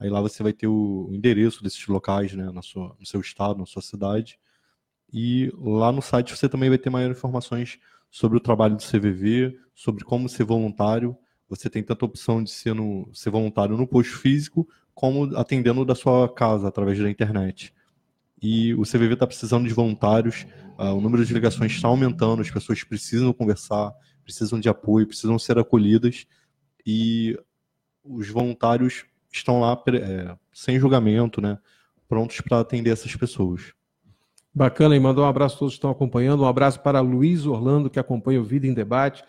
Aí 0.00 0.08
lá 0.08 0.20
você 0.20 0.42
vai 0.42 0.52
ter 0.54 0.66
o, 0.66 1.10
endereço 1.12 1.62
desses 1.62 1.86
locais, 1.86 2.32
né, 2.32 2.50
na 2.50 2.62
sua, 2.62 2.96
no 2.98 3.04
seu 3.04 3.20
estado, 3.20 3.58
na 3.58 3.66
sua 3.66 3.82
cidade. 3.82 4.38
E 5.12 5.52
lá 5.58 5.92
no 5.92 6.00
site 6.00 6.34
você 6.36 6.48
também 6.48 6.68
vai 6.70 6.78
ter 6.78 6.88
maiores 6.88 7.18
informações 7.18 7.78
sobre 8.10 8.38
o 8.38 8.40
trabalho 8.40 8.76
do 8.76 8.82
CVV, 8.82 9.58
sobre 9.74 10.04
como 10.04 10.28
ser 10.28 10.44
voluntário. 10.44 11.16
Você 11.48 11.70
tem 11.70 11.82
tanta 11.82 12.04
opção 12.04 12.42
de 12.42 12.50
ser, 12.50 12.74
no, 12.74 13.08
ser 13.12 13.30
voluntário 13.30 13.76
no 13.76 13.86
posto 13.86 14.18
físico, 14.18 14.68
como 14.94 15.36
atendendo 15.36 15.84
da 15.84 15.94
sua 15.94 16.28
casa, 16.28 16.68
através 16.68 16.98
da 16.98 17.10
internet. 17.10 17.72
E 18.40 18.74
o 18.74 18.82
CVV 18.82 19.14
está 19.14 19.26
precisando 19.26 19.66
de 19.66 19.74
voluntários, 19.74 20.46
uh, 20.78 20.94
o 20.94 21.00
número 21.00 21.24
de 21.24 21.32
ligações 21.32 21.72
está 21.72 21.88
aumentando, 21.88 22.42
as 22.42 22.50
pessoas 22.50 22.84
precisam 22.84 23.32
conversar, 23.32 23.92
precisam 24.22 24.60
de 24.60 24.68
apoio, 24.68 25.06
precisam 25.06 25.38
ser 25.38 25.58
acolhidas. 25.58 26.26
E 26.86 27.38
os 28.04 28.28
voluntários 28.28 29.04
estão 29.30 29.60
lá 29.60 29.80
é, 29.88 30.36
sem 30.52 30.78
julgamento, 30.78 31.40
né, 31.40 31.58
prontos 32.08 32.40
para 32.40 32.60
atender 32.60 32.90
essas 32.90 33.14
pessoas. 33.14 33.72
Bacana, 34.54 34.96
e 34.96 35.00
mandar 35.00 35.22
um 35.22 35.26
abraço 35.26 35.56
a 35.56 35.58
todos 35.58 35.74
que 35.74 35.78
estão 35.78 35.90
acompanhando, 35.90 36.42
um 36.42 36.48
abraço 36.48 36.80
para 36.80 37.00
Luiz 37.00 37.46
Orlando, 37.46 37.90
que 37.90 37.98
acompanha 37.98 38.40
o 38.40 38.44
Vida 38.44 38.66
em 38.66 38.74
Debate, 38.74 39.22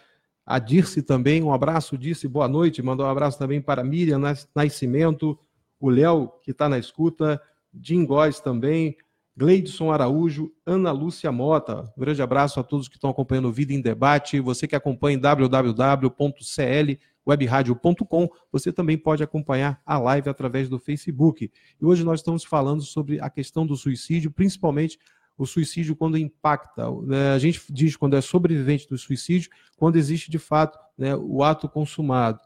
a 0.50 0.58
Dirce 0.58 1.04
também, 1.04 1.44
um 1.44 1.54
abraço, 1.54 1.96
Dirce, 1.96 2.28
boa 2.28 2.48
noite, 2.48 2.82
mandar 2.82 3.04
um 3.04 3.10
abraço 3.10 3.38
também 3.38 3.62
para 3.62 3.84
Miriam 3.84 4.20
Nascimento, 4.56 5.38
o 5.80 5.92
Léo, 5.92 6.32
que 6.42 6.50
está 6.50 6.68
na 6.68 6.80
escuta, 6.80 7.40
Jim 7.72 8.04
Góes 8.04 8.40
também, 8.40 8.98
Gleidson 9.38 9.92
Araújo, 9.92 10.52
Ana 10.66 10.92
Lúcia 10.92 11.32
Mota. 11.32 11.94
Um 11.96 12.02
grande 12.02 12.24
abraço 12.24 12.60
a 12.60 12.64
todos 12.64 12.88
que 12.88 12.96
estão 12.96 13.12
acompanhando 13.12 13.48
o 13.48 13.52
Vida 13.52 13.74
em 13.74 13.80
Debate. 13.80 14.40
Você 14.40 14.68
que 14.68 14.76
acompanha 14.76 15.18
em 15.18 15.20
www.cl 15.20 16.98
webradio.com. 17.28 18.28
Você 18.52 18.74
também 18.74 18.98
pode 18.98 19.22
acompanhar 19.22 19.80
a 19.86 20.00
live 20.00 20.30
através 20.30 20.68
do 20.68 20.80
Facebook. 20.80 21.52
E 21.80 21.86
hoje 21.86 22.04
nós 22.04 22.22
estamos 22.22 22.44
falando 22.44 22.82
sobre 22.82 23.22
a 23.22 23.30
questão 23.30 23.68
do 23.68 23.76
suicídio, 23.78 24.32
principalmente 24.32 24.98
o 25.40 25.46
suicídio 25.46 25.96
quando 25.96 26.18
impacta. 26.18 26.92
Né? 27.04 27.32
A 27.32 27.40
gente 27.40 27.62
diz 27.72 27.96
quando 27.96 28.18
é 28.18 28.22
sobrevivente 28.22 28.88
do 28.90 28.98
suicídio, 28.98 29.50
quando 29.78 29.96
existe 29.96 30.30
de 30.30 30.38
fato 30.38 30.78
né, 30.98 31.16
o 31.16 31.42
ato 31.42 31.70
consumado. 31.70 32.40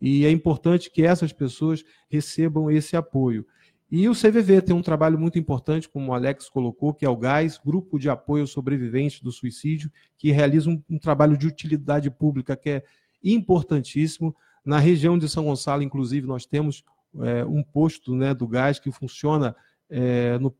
e 0.00 0.26
é 0.26 0.30
importante 0.30 0.90
que 0.90 1.02
essas 1.02 1.32
pessoas 1.32 1.82
recebam 2.10 2.70
esse 2.70 2.94
apoio. 2.96 3.46
E 3.90 4.08
o 4.08 4.12
CVV 4.12 4.60
tem 4.60 4.76
um 4.76 4.82
trabalho 4.82 5.18
muito 5.18 5.38
importante, 5.38 5.88
como 5.88 6.10
o 6.10 6.14
Alex 6.14 6.48
colocou, 6.48 6.92
que 6.92 7.06
é 7.06 7.08
o 7.08 7.16
GAS, 7.16 7.58
Grupo 7.64 7.98
de 7.98 8.10
Apoio 8.10 8.46
Sobreviventes 8.46 9.20
do 9.20 9.32
Suicídio, 9.32 9.90
que 10.18 10.30
realiza 10.30 10.68
um, 10.68 10.82
um 10.90 10.98
trabalho 10.98 11.38
de 11.38 11.46
utilidade 11.46 12.10
pública 12.10 12.56
que 12.56 12.70
é 12.70 12.84
importantíssimo. 13.22 14.36
Na 14.64 14.78
região 14.78 15.16
de 15.16 15.28
São 15.28 15.44
Gonçalo, 15.44 15.82
inclusive, 15.82 16.26
nós 16.26 16.44
temos 16.44 16.84
é, 17.20 17.44
um 17.44 17.62
posto 17.62 18.14
né, 18.14 18.34
do 18.34 18.48
gás 18.48 18.78
que 18.78 18.90
funciona 18.90 19.54
é, 19.88 20.38
no, 20.38 20.54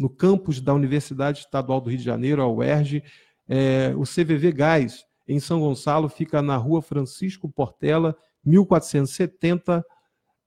no 0.00 0.08
campus 0.08 0.62
da 0.62 0.72
Universidade 0.72 1.40
Estadual 1.40 1.78
do 1.78 1.90
Rio 1.90 1.98
de 1.98 2.04
Janeiro, 2.04 2.40
a 2.40 2.48
UERJ. 2.48 3.04
É, 3.46 3.92
o 3.94 4.04
CVV 4.04 4.50
Gás, 4.50 5.04
em 5.28 5.38
São 5.38 5.60
Gonçalo, 5.60 6.08
fica 6.08 6.40
na 6.40 6.56
rua 6.56 6.80
Francisco 6.80 7.50
Portela, 7.50 8.16
1470, 8.42 9.84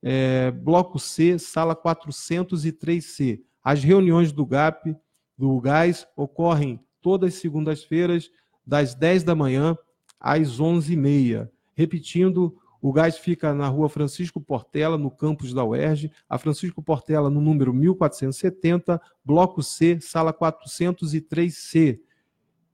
é, 0.02 0.50
Bloco 0.50 0.98
C, 0.98 1.38
sala 1.38 1.76
403C. 1.76 3.42
As 3.62 3.84
reuniões 3.84 4.32
do 4.32 4.44
GAP, 4.44 4.96
do 5.38 5.60
Gás, 5.60 6.04
ocorrem 6.16 6.80
todas 7.00 7.34
as 7.34 7.40
segundas-feiras, 7.40 8.28
das 8.66 8.92
10 8.96 9.22
da 9.22 9.36
manhã 9.36 9.78
às 10.18 10.58
11h30. 10.58 11.48
Repetindo, 11.74 12.56
o 12.84 12.92
gás 12.92 13.16
fica 13.16 13.54
na 13.54 13.66
rua 13.66 13.88
Francisco 13.88 14.38
Portela, 14.38 14.98
no 14.98 15.10
campus 15.10 15.54
da 15.54 15.64
UERJ, 15.64 16.12
a 16.28 16.36
Francisco 16.36 16.82
Portela, 16.82 17.30
no 17.30 17.40
número 17.40 17.72
1470, 17.72 19.00
bloco 19.24 19.62
C, 19.62 19.98
sala 20.02 20.34
403C. 20.34 21.98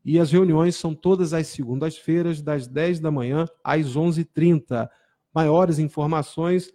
E 0.04 0.18
as 0.18 0.32
reuniões 0.32 0.74
são 0.74 0.96
todas 0.96 1.32
as 1.32 1.46
segundas-feiras, 1.46 2.42
das 2.42 2.66
10 2.66 2.98
da 2.98 3.12
manhã 3.12 3.46
às 3.62 3.94
11h30. 3.94 4.88
Maiores 5.32 5.78
informações 5.78 6.72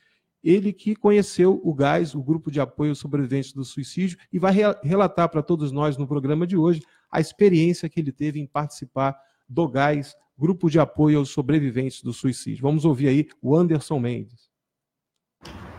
ele 0.44 0.74
que 0.74 0.96
conheceu 0.96 1.62
o 1.64 1.72
GAS, 1.74 2.14
o 2.16 2.24
Grupo 2.24 2.52
de 2.52 2.60
Apoio 2.60 2.96
Sobreviventes 2.96 3.54
do 3.54 3.64
Suicídio, 3.64 4.18
e 4.32 4.40
vai 4.40 4.54
re 4.54 4.64
relatar 4.84 5.30
para 5.30 5.44
todos 5.44 5.72
nós 5.72 5.98
no 5.98 6.08
programa 6.08 6.48
de 6.48 6.58
hoje 6.58 6.82
a 7.12 7.20
experiência 7.20 7.90
que 7.90 8.00
ele 8.00 8.12
teve 8.12 8.40
em 8.40 8.46
participar 8.46 9.18
do 9.48 9.68
GAS, 9.68 10.16
Grupo 10.38 10.70
de 10.70 10.80
Apoio 10.80 11.18
aos 11.20 11.30
Sobreviventes 11.30 12.04
do 12.04 12.14
Suicídio. 12.14 12.62
Vamos 12.62 12.86
ouvir 12.86 13.08
aí 13.08 13.28
o 13.42 13.56
Anderson 13.56 14.00
Mendes. 14.00 14.52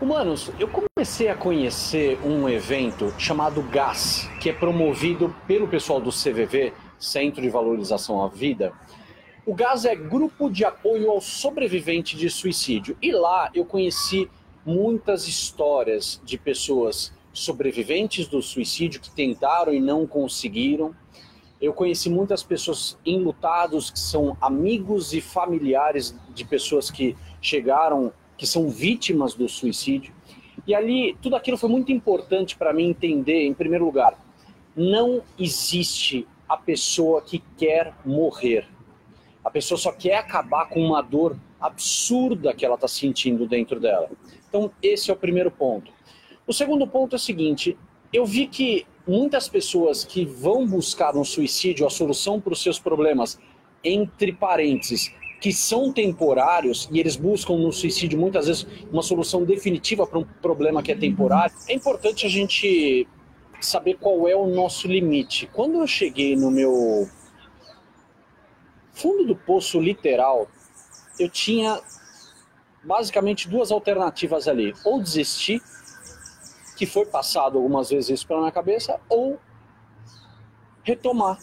Humanos, 0.01 0.51
eu 0.61 0.69
comecei 0.69 1.29
a 1.29 1.35
conhecer 1.35 2.21
um 2.25 2.49
evento 2.49 3.13
chamado 3.19 3.61
GAS, 3.63 4.31
que 4.41 4.49
é 4.49 4.53
promovido 4.53 5.35
pelo 5.47 5.67
pessoal 5.67 6.01
do 6.01 6.11
CVV, 6.11 6.73
Centro 6.99 7.43
de 7.43 7.49
Valorização 7.49 8.23
à 8.23 8.29
Vida. 8.29 8.73
O 9.45 9.55
GAS 9.55 9.85
é 9.85 9.97
Grupo 9.97 10.49
de 10.51 10.65
Apoio 10.65 11.11
ao 11.11 11.21
Sobrevivente 11.21 12.17
de 12.17 12.31
Suicídio. 12.31 12.97
E 13.03 13.11
lá 13.11 13.51
eu 13.53 13.65
conheci 13.65 14.31
muitas 14.65 15.27
histórias 15.27 16.21
de 16.25 16.39
pessoas 16.39 17.13
sobreviventes 17.33 18.27
do 18.27 18.43
suicídio 18.43 19.01
que 19.01 19.11
tentaram 19.11 19.73
e 19.73 19.81
não 19.81 20.07
conseguiram. 20.07 20.95
Eu 21.61 21.73
conheci 21.73 22.09
muitas 22.09 22.43
pessoas 22.43 22.99
enlutados 23.05 23.91
que 23.91 23.99
são 23.99 24.37
amigos 24.41 25.13
e 25.13 25.21
familiares 25.21 26.15
de 26.35 26.45
pessoas 26.45 26.91
que 26.91 27.17
chegaram 27.41 28.13
que 28.39 28.47
são 28.47 28.71
vítimas 28.71 29.35
do 29.35 29.49
suicídio. 29.49 30.15
E 30.67 30.75
ali, 30.75 31.17
tudo 31.21 31.37
aquilo 31.37 31.59
foi 31.59 31.69
muito 31.69 31.93
importante 31.93 32.57
para 32.57 32.73
mim 32.73 32.89
entender, 32.89 33.45
em 33.45 33.53
primeiro 33.53 33.85
lugar, 33.85 34.17
não 34.77 35.23
existe 35.39 36.27
a 36.49 36.57
pessoa 36.57 37.21
que 37.21 37.43
quer 37.57 37.93
morrer. 38.05 38.67
A 39.45 39.51
pessoa 39.51 39.77
só 39.77 39.93
quer 39.93 40.17
acabar 40.17 40.69
com 40.69 40.81
uma 40.81 41.03
dor 41.03 41.37
absurda 41.61 42.55
que 42.55 42.65
ela 42.65 42.77
está 42.77 42.87
sentindo 42.87 43.47
dentro 43.47 43.81
dela. 43.81 44.09
Então, 44.49 44.71
esse 44.83 45.11
é 45.11 45.15
o 45.15 45.17
primeiro 45.17 45.51
ponto. 45.51 45.91
O 46.47 46.53
segundo 46.53 46.87
ponto 46.87 47.15
é 47.15 47.17
o 47.17 47.21
seguinte: 47.21 47.77
eu 48.13 48.25
vi 48.25 48.47
que 48.47 48.87
muitas 49.07 49.49
pessoas 49.49 50.05
que 50.05 50.25
vão 50.25 50.67
buscar 50.67 51.15
no 51.15 51.25
suicídio 51.25 51.87
a 51.87 51.91
solução 51.91 52.41
para 52.41 52.53
os 52.53 52.63
seus 52.63 52.79
problemas, 52.79 53.39
entre 53.83 54.33
parênteses, 54.33 55.13
que 55.41 55.53
são 55.53 55.93
temporários 55.93 56.89
e 56.91 56.99
eles 56.99 57.17
buscam 57.17 57.57
no 57.57 57.73
suicídio 57.73 58.19
muitas 58.19 58.47
vezes 58.47 58.67
uma 58.91 59.03
solução 59.03 59.45
definitiva 59.45 60.07
para 60.07 60.19
um 60.19 60.25
problema 60.25 60.83
que 60.83 60.91
é 60.91 60.97
temporário, 60.97 61.55
é 61.69 61.75
importante 61.75 62.27
a 62.27 62.29
gente 62.29 63.07
saber 63.61 63.95
qual 63.95 64.29
é 64.29 64.35
o 64.35 64.47
nosso 64.47 64.89
limite. 64.89 65.49
Quando 65.53 65.79
eu 65.79 65.87
cheguei 65.87 66.37
no 66.37 66.51
meu 66.51 67.09
fundo 68.93 69.25
do 69.25 69.37
poço 69.37 69.81
literal, 69.81 70.49
eu 71.19 71.29
tinha 71.29 71.81
basicamente 72.83 73.49
duas 73.49 73.71
alternativas 73.71 74.49
ali: 74.49 74.75
ou 74.85 75.01
desistir, 75.01 75.63
que 76.77 76.87
foi 76.87 77.07
passado 77.07 77.59
algumas 77.59 77.91
vezes 77.91 78.11
isso 78.11 78.27
pela 78.27 78.41
minha 78.41 78.53
cabeça, 78.53 79.01
ou 79.09 79.39
retomar 80.83 81.39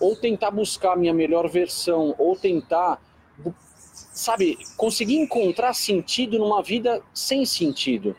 ou 0.00 0.16
tentar 0.16 0.50
buscar 0.50 0.92
a 0.92 0.96
minha 0.96 1.14
melhor 1.14 1.48
versão, 1.48 2.14
ou 2.18 2.36
tentar, 2.36 3.00
sabe, 3.86 4.58
conseguir 4.76 5.16
encontrar 5.16 5.72
sentido 5.74 6.38
numa 6.38 6.62
vida 6.62 7.02
sem 7.12 7.44
sentido. 7.46 8.16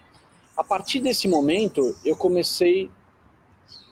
A 0.56 0.64
partir 0.64 1.00
desse 1.00 1.28
momento, 1.28 1.96
eu 2.06 2.16
comecei 2.16 2.90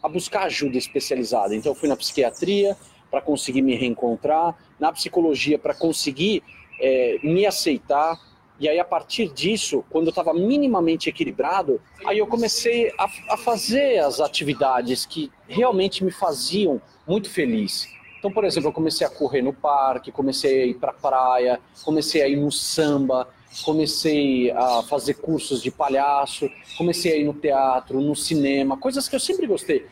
a 0.01 0.07
buscar 0.07 0.43
ajuda 0.43 0.77
especializada. 0.77 1.55
Então, 1.55 1.75
fui 1.75 1.87
na 1.87 1.95
psiquiatria 1.95 2.77
para 3.11 3.21
conseguir 3.21 3.61
me 3.61 3.75
reencontrar, 3.75 4.57
na 4.79 4.91
psicologia 4.91 5.59
para 5.59 5.73
conseguir 5.73 6.41
é, 6.79 7.19
me 7.23 7.45
aceitar. 7.45 8.19
E 8.59 8.67
aí, 8.67 8.79
a 8.79 8.85
partir 8.85 9.27
disso, 9.31 9.83
quando 9.89 10.07
eu 10.07 10.09
estava 10.09 10.33
minimamente 10.33 11.09
equilibrado, 11.09 11.81
aí 12.05 12.17
eu 12.17 12.27
comecei 12.27 12.91
a, 12.97 13.09
a 13.29 13.37
fazer 13.37 13.99
as 13.99 14.19
atividades 14.19 15.05
que 15.05 15.31
realmente 15.47 16.03
me 16.03 16.11
faziam 16.11 16.81
muito 17.07 17.29
feliz. 17.29 17.87
Então, 18.19 18.31
por 18.31 18.45
exemplo, 18.45 18.69
eu 18.69 18.73
comecei 18.73 19.05
a 19.05 19.09
correr 19.09 19.41
no 19.41 19.51
parque, 19.51 20.11
comecei 20.11 20.63
a 20.63 20.65
ir 20.67 20.75
para 20.75 20.93
praia, 20.93 21.59
comecei 21.83 22.21
a 22.21 22.27
ir 22.27 22.37
no 22.37 22.51
samba, 22.51 23.27
comecei 23.65 24.49
a 24.51 24.81
fazer 24.83 25.15
cursos 25.15 25.61
de 25.61 25.69
palhaço, 25.69 26.49
comecei 26.77 27.13
a 27.13 27.17
ir 27.17 27.25
no 27.25 27.33
teatro, 27.33 27.99
no 27.99 28.15
cinema, 28.15 28.77
coisas 28.77 29.09
que 29.09 29.15
eu 29.15 29.19
sempre 29.19 29.45
gostei. 29.45 29.85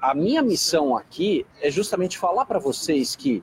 A 0.00 0.14
minha 0.14 0.42
missão 0.42 0.96
aqui 0.96 1.46
é 1.60 1.70
justamente 1.70 2.18
falar 2.18 2.44
para 2.44 2.58
vocês 2.58 3.16
que 3.16 3.42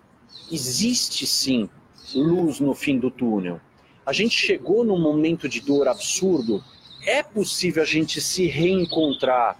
existe 0.51 1.25
sim 1.25 1.69
luz 2.15 2.59
no 2.59 2.73
fim 2.73 2.97
do 2.97 3.11
túnel. 3.11 3.59
A 4.05 4.13
gente 4.13 4.35
chegou 4.37 4.83
num 4.83 4.99
momento 4.99 5.49
de 5.49 5.59
dor 5.59 5.87
absurdo, 5.87 6.63
é 7.05 7.21
possível 7.21 7.83
a 7.83 7.85
gente 7.85 8.21
se 8.21 8.47
reencontrar, 8.47 9.57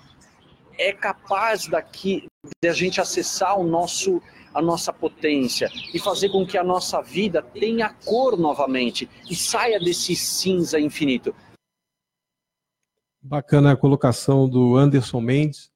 é 0.78 0.94
capaz 0.94 1.68
daqui 1.68 2.28
de 2.62 2.70
a 2.70 2.74
gente 2.74 3.00
acessar 3.02 3.60
o 3.60 3.64
nosso 3.64 4.22
a 4.54 4.62
nossa 4.62 4.92
potência 4.92 5.70
e 5.94 6.00
fazer 6.00 6.30
com 6.30 6.44
que 6.44 6.58
a 6.58 6.64
nossa 6.64 7.00
vida 7.00 7.44
tenha 7.44 7.94
cor 7.94 8.36
novamente 8.36 9.08
e 9.30 9.36
saia 9.36 9.80
desse 9.80 10.16
cinza 10.16 10.80
infinito. 10.80 11.36
Bacana 13.22 13.74
a 13.74 13.78
colocação 13.78 14.50
do 14.50 14.76
Anderson 14.76 15.22
Mendes. 15.22 15.72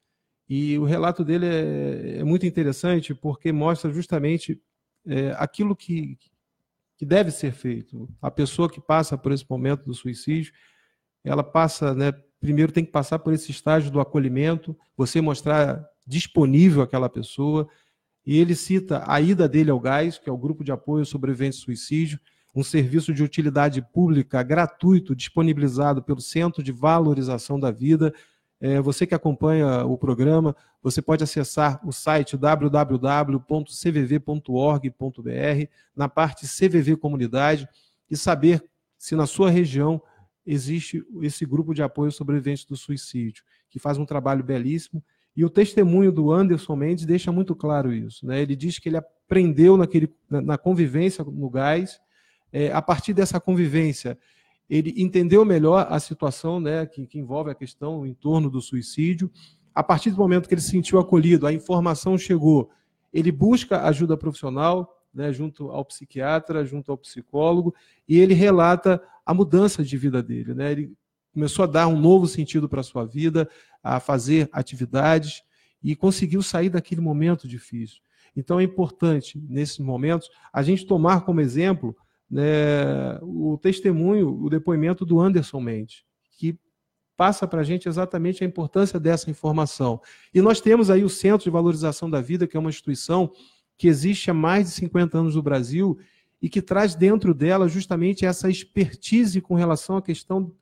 E 0.48 0.76
o 0.78 0.84
relato 0.84 1.24
dele 1.24 1.46
é, 1.46 2.18
é 2.18 2.24
muito 2.24 2.44
interessante 2.44 3.14
porque 3.14 3.52
mostra 3.52 3.92
justamente 3.92 4.60
é, 5.06 5.30
aquilo 5.38 5.76
que, 5.76 6.18
que 6.98 7.06
deve 7.06 7.30
ser 7.30 7.52
feito. 7.52 8.08
A 8.20 8.30
pessoa 8.30 8.68
que 8.70 8.80
passa 8.80 9.16
por 9.16 9.32
esse 9.32 9.46
momento 9.48 9.84
do 9.84 9.94
suicídio, 9.94 10.52
ela 11.24 11.44
passa, 11.44 11.94
né, 11.94 12.12
primeiro 12.40 12.72
tem 12.72 12.84
que 12.84 12.90
passar 12.90 13.20
por 13.20 13.32
esse 13.32 13.50
estágio 13.50 13.90
do 13.90 14.00
acolhimento, 14.00 14.76
você 14.96 15.20
mostrar 15.20 15.88
disponível 16.06 16.82
aquela 16.82 17.08
pessoa. 17.08 17.68
E 18.24 18.38
ele 18.38 18.54
cita 18.54 19.02
a 19.06 19.20
ida 19.20 19.48
dele 19.48 19.70
ao 19.70 19.80
GAS, 19.80 20.18
que 20.18 20.28
é 20.28 20.32
o 20.32 20.38
Grupo 20.38 20.62
de 20.62 20.70
Apoio 20.70 21.04
Sobrevivente 21.04 21.56
Suicídio, 21.56 22.20
um 22.54 22.62
serviço 22.62 23.12
de 23.14 23.22
utilidade 23.22 23.80
pública 23.92 24.42
gratuito 24.42 25.16
disponibilizado 25.16 26.02
pelo 26.02 26.20
Centro 26.20 26.62
de 26.62 26.70
Valorização 26.70 27.58
da 27.58 27.70
Vida. 27.70 28.14
É, 28.60 28.80
você 28.80 29.06
que 29.06 29.14
acompanha 29.14 29.84
o 29.84 29.96
programa, 29.96 30.54
você 30.82 31.00
pode 31.00 31.24
acessar 31.24 31.80
o 31.86 31.92
site 31.92 32.36
www.cvv.org.br, 32.36 33.40
na 35.96 36.08
parte 36.08 36.46
CVV 36.46 36.96
Comunidade, 36.96 37.66
e 38.10 38.16
saber 38.16 38.62
se 38.98 39.16
na 39.16 39.26
sua 39.26 39.50
região 39.50 40.00
existe 40.44 41.04
esse 41.22 41.46
grupo 41.46 41.74
de 41.74 41.82
apoio 41.82 42.08
aos 42.08 42.16
sobreviventes 42.16 42.64
do 42.64 42.76
suicídio, 42.76 43.42
que 43.70 43.78
faz 43.78 43.96
um 43.98 44.04
trabalho 44.04 44.44
belíssimo 44.44 45.02
E 45.36 45.44
o 45.44 45.50
testemunho 45.50 46.12
do 46.12 46.30
Anderson 46.30 46.76
Mendes 46.76 47.06
deixa 47.06 47.32
muito 47.32 47.54
claro 47.54 47.92
isso. 47.92 48.26
Né? 48.26 48.42
Ele 48.42 48.54
diz 48.54 48.78
que 48.78 48.88
ele 48.88 48.98
aprendeu 48.98 49.76
naquele, 49.76 50.12
na 50.28 50.58
convivência 50.58 51.24
no 51.24 51.48
gás, 51.48 52.00
é, 52.52 52.70
a 52.70 52.82
partir 52.82 53.14
dessa 53.14 53.40
convivência, 53.40 54.18
ele 54.68 54.94
entendeu 54.96 55.44
melhor 55.44 55.86
a 55.88 55.98
situação 55.98 56.60
né, 56.60 56.86
que, 56.86 57.06
que 57.06 57.18
envolve 57.18 57.50
a 57.50 57.54
questão 57.54 58.06
em 58.06 58.12
torno 58.12 58.50
do 58.50 58.60
suicídio. 58.60 59.30
A 59.74 59.82
partir 59.82 60.10
do 60.10 60.16
momento 60.18 60.48
que 60.48 60.54
ele 60.54 60.60
se 60.60 60.70
sentiu 60.70 60.98
acolhido, 60.98 61.46
a 61.46 61.52
informação 61.52 62.18
chegou, 62.18 62.70
ele 63.12 63.32
busca 63.32 63.84
ajuda 63.84 64.16
profissional, 64.16 64.98
né, 65.14 65.32
junto 65.32 65.70
ao 65.70 65.84
psiquiatra, 65.84 66.64
junto 66.64 66.90
ao 66.90 66.98
psicólogo, 66.98 67.74
e 68.08 68.18
ele 68.18 68.34
relata 68.34 69.02
a 69.24 69.34
mudança 69.34 69.82
de 69.82 69.96
vida 69.96 70.22
dele. 70.22 70.54
Né? 70.54 70.72
Ele 70.72 70.92
começou 71.32 71.64
a 71.64 71.66
dar 71.66 71.88
um 71.88 71.98
novo 71.98 72.26
sentido 72.26 72.68
para 72.68 72.80
a 72.80 72.84
sua 72.84 73.04
vida, 73.04 73.48
a 73.82 73.98
fazer 73.98 74.48
atividades 74.52 75.42
e 75.82 75.96
conseguiu 75.96 76.42
sair 76.42 76.70
daquele 76.70 77.00
momento 77.00 77.48
difícil. 77.48 78.00
Então 78.36 78.60
é 78.60 78.62
importante, 78.62 79.42
nesses 79.48 79.78
momentos, 79.78 80.30
a 80.52 80.62
gente 80.62 80.86
tomar 80.86 81.22
como 81.22 81.40
exemplo 81.40 81.96
né, 82.30 83.18
o 83.20 83.58
testemunho, 83.60 84.42
o 84.42 84.48
depoimento 84.48 85.04
do 85.04 85.20
Anderson 85.20 85.60
Mendes, 85.60 86.04
que 86.38 86.58
passa 87.16 87.46
para 87.46 87.60
a 87.60 87.64
gente 87.64 87.88
exatamente 87.88 88.42
a 88.42 88.46
importância 88.46 88.98
dessa 88.98 89.30
informação. 89.30 90.00
E 90.32 90.40
nós 90.40 90.60
temos 90.60 90.90
aí 90.90 91.04
o 91.04 91.10
Centro 91.10 91.44
de 91.44 91.50
Valorização 91.50 92.08
da 92.08 92.20
Vida, 92.20 92.46
que 92.46 92.56
é 92.56 92.60
uma 92.60 92.70
instituição 92.70 93.30
que 93.76 93.86
existe 93.86 94.30
há 94.30 94.34
mais 94.34 94.66
de 94.66 94.72
50 94.72 95.18
anos 95.18 95.36
no 95.36 95.42
Brasil 95.42 95.98
e 96.40 96.48
que 96.48 96.62
traz 96.62 96.94
dentro 96.94 97.34
dela 97.34 97.68
justamente 97.68 98.24
essa 98.24 98.48
expertise 98.48 99.40
com 99.40 99.54
relação 99.54 99.96
à 99.96 100.02
questão 100.02 100.52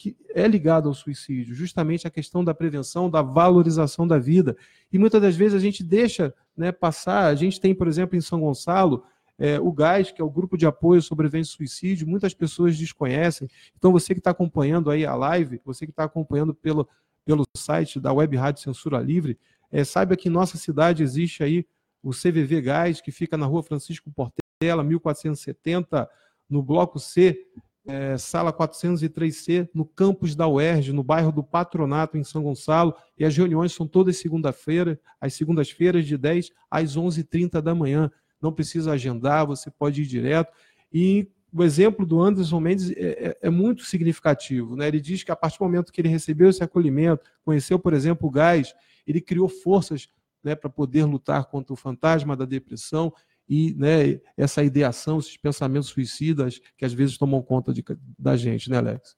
que 0.00 0.16
é 0.34 0.48
ligada 0.48 0.88
ao 0.88 0.94
suicídio, 0.94 1.54
justamente 1.54 2.06
a 2.06 2.10
questão 2.10 2.42
da 2.42 2.54
prevenção, 2.54 3.10
da 3.10 3.20
valorização 3.20 4.08
da 4.08 4.18
vida. 4.18 4.56
E 4.90 4.98
muitas 4.98 5.20
das 5.20 5.36
vezes 5.36 5.54
a 5.54 5.60
gente 5.60 5.84
deixa 5.84 6.32
né, 6.56 6.72
passar. 6.72 7.26
A 7.26 7.34
gente 7.34 7.60
tem, 7.60 7.74
por 7.74 7.86
exemplo, 7.86 8.16
em 8.16 8.20
São 8.22 8.40
Gonçalo, 8.40 9.04
é, 9.38 9.60
o 9.60 9.70
GAS, 9.70 10.10
que 10.10 10.22
é 10.22 10.24
o 10.24 10.30
Grupo 10.30 10.56
de 10.56 10.64
Apoio 10.64 11.02
Sobrevivência 11.02 11.54
Suicídio, 11.54 12.08
muitas 12.08 12.32
pessoas 12.32 12.78
desconhecem. 12.78 13.46
Então, 13.76 13.92
você 13.92 14.14
que 14.14 14.20
está 14.20 14.30
acompanhando 14.30 14.90
aí 14.90 15.04
a 15.04 15.14
live, 15.14 15.60
você 15.66 15.84
que 15.84 15.92
está 15.92 16.04
acompanhando 16.04 16.54
pelo, 16.54 16.88
pelo 17.22 17.44
site 17.54 18.00
da 18.00 18.10
Web 18.10 18.38
Rádio 18.38 18.62
Censura 18.62 19.00
Livre, 19.00 19.38
é, 19.70 19.84
saiba 19.84 20.16
que 20.16 20.30
em 20.30 20.32
nossa 20.32 20.56
cidade 20.56 21.02
existe 21.02 21.44
aí 21.44 21.66
o 22.02 22.12
CVV 22.12 22.62
Gás, 22.62 23.02
que 23.02 23.12
fica 23.12 23.36
na 23.36 23.44
rua 23.44 23.62
Francisco 23.62 24.10
Portela, 24.10 24.82
1470, 24.82 26.08
no 26.48 26.62
bloco 26.62 26.98
C, 26.98 27.46
é, 27.90 28.16
sala 28.16 28.52
403C, 28.52 29.68
no 29.74 29.84
campus 29.84 30.36
da 30.36 30.46
UERJ, 30.46 30.92
no 30.92 31.02
bairro 31.02 31.32
do 31.32 31.42
Patronato, 31.42 32.16
em 32.16 32.22
São 32.22 32.42
Gonçalo, 32.42 32.94
e 33.18 33.24
as 33.24 33.36
reuniões 33.36 33.72
são 33.72 33.86
todas 33.86 34.16
segunda-feira, 34.16 34.98
às 35.20 35.34
segundas-feiras, 35.34 36.06
de 36.06 36.16
10 36.16 36.52
às 36.70 36.96
11h30 36.96 37.60
da 37.60 37.74
manhã. 37.74 38.10
Não 38.40 38.52
precisa 38.52 38.92
agendar, 38.92 39.46
você 39.46 39.70
pode 39.70 40.02
ir 40.02 40.06
direto. 40.06 40.52
E 40.92 41.28
o 41.52 41.64
exemplo 41.64 42.06
do 42.06 42.22
Anderson 42.22 42.60
Mendes 42.60 42.92
é, 42.92 42.94
é, 42.94 43.38
é, 43.42 43.50
muito 43.50 43.84
significativo. 43.84 44.76
Né? 44.76 44.86
Ele 44.86 45.00
diz 45.00 45.24
que 45.24 45.32
a 45.32 45.36
partir 45.36 45.58
do 45.58 45.64
momento 45.64 45.92
que 45.92 46.00
ele 46.00 46.08
recebeu 46.08 46.48
esse 46.48 46.62
acolhimento, 46.62 47.24
conheceu, 47.44 47.78
por 47.78 47.92
exemplo, 47.92 48.28
o 48.28 48.30
gás, 48.30 48.72
ele 49.04 49.20
criou 49.20 49.48
forças 49.48 50.08
né, 50.44 50.54
para 50.54 50.70
poder 50.70 51.04
lutar 51.04 51.46
contra 51.46 51.72
o 51.72 51.76
fantasma 51.76 52.36
da 52.36 52.44
depressão 52.44 53.12
e 53.50 53.74
né, 53.74 54.20
essa 54.36 54.62
ideação, 54.62 55.18
esses 55.18 55.36
pensamentos 55.36 55.88
suicidas 55.88 56.60
que 56.78 56.84
às 56.84 56.92
vezes 56.92 57.18
tomam 57.18 57.42
conta 57.42 57.74
de, 57.74 57.84
da 58.16 58.36
gente, 58.36 58.70
né, 58.70 58.76
Alex? 58.76 59.16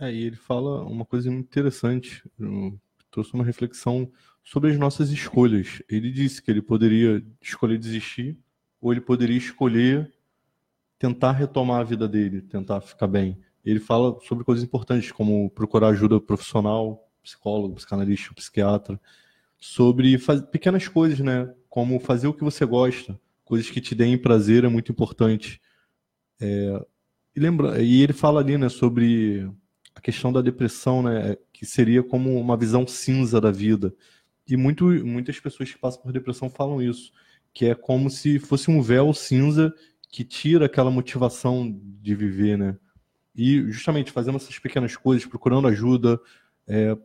É, 0.00 0.10
e 0.10 0.24
ele 0.24 0.36
fala 0.36 0.82
uma 0.84 1.04
coisa 1.04 1.30
muito 1.30 1.44
interessante, 1.44 2.24
trouxe 3.10 3.34
uma 3.34 3.44
reflexão 3.44 4.10
sobre 4.42 4.70
as 4.70 4.78
nossas 4.78 5.10
escolhas. 5.10 5.82
Ele 5.86 6.10
disse 6.10 6.42
que 6.42 6.50
ele 6.50 6.62
poderia 6.62 7.22
escolher 7.42 7.76
desistir 7.76 8.38
ou 8.80 8.90
ele 8.90 9.02
poderia 9.02 9.36
escolher 9.36 10.10
tentar 10.98 11.32
retomar 11.32 11.82
a 11.82 11.84
vida 11.84 12.08
dele, 12.08 12.40
tentar 12.40 12.80
ficar 12.80 13.06
bem. 13.06 13.38
Ele 13.62 13.80
fala 13.80 14.18
sobre 14.22 14.44
coisas 14.44 14.64
importantes, 14.64 15.12
como 15.12 15.50
procurar 15.50 15.88
ajuda 15.88 16.18
profissional, 16.18 17.06
psicólogo, 17.22 17.74
psicanalista, 17.74 18.32
psiquiatra, 18.32 18.98
sobre 19.58 20.18
pequenas 20.50 20.88
coisas, 20.88 21.20
né? 21.20 21.52
Como 21.68 22.00
fazer 22.00 22.28
o 22.28 22.34
que 22.34 22.44
você 22.44 22.64
gosta, 22.64 23.18
coisas 23.44 23.70
que 23.70 23.80
te 23.80 23.94
deem 23.94 24.18
prazer 24.18 24.64
é 24.64 24.68
muito 24.68 24.90
importante. 24.90 25.60
É, 26.40 26.84
e, 27.36 27.40
lembra, 27.40 27.82
e 27.82 28.02
ele 28.02 28.12
fala 28.12 28.40
ali, 28.40 28.56
né, 28.56 28.68
sobre 28.68 29.48
a 29.94 30.00
questão 30.00 30.32
da 30.32 30.40
depressão, 30.40 31.02
né, 31.02 31.36
que 31.52 31.64
seria 31.64 32.02
como 32.02 32.38
uma 32.40 32.56
visão 32.56 32.86
cinza 32.86 33.40
da 33.40 33.50
vida. 33.50 33.94
E 34.48 34.56
muito, 34.56 34.84
muitas 35.04 35.38
pessoas 35.40 35.72
que 35.72 35.78
passam 35.78 36.02
por 36.02 36.12
depressão 36.12 36.50
falam 36.50 36.82
isso, 36.82 37.12
que 37.52 37.66
é 37.66 37.74
como 37.74 38.10
se 38.10 38.38
fosse 38.38 38.70
um 38.70 38.82
véu 38.82 39.12
cinza 39.14 39.72
que 40.10 40.24
tira 40.24 40.66
aquela 40.66 40.90
motivação 40.90 41.72
de 42.00 42.14
viver, 42.14 42.58
né? 42.58 42.76
E 43.34 43.62
justamente 43.72 44.12
fazendo 44.12 44.36
essas 44.36 44.58
pequenas 44.58 44.96
coisas, 44.96 45.26
procurando 45.26 45.66
ajuda, 45.66 46.20
é, 46.68 46.96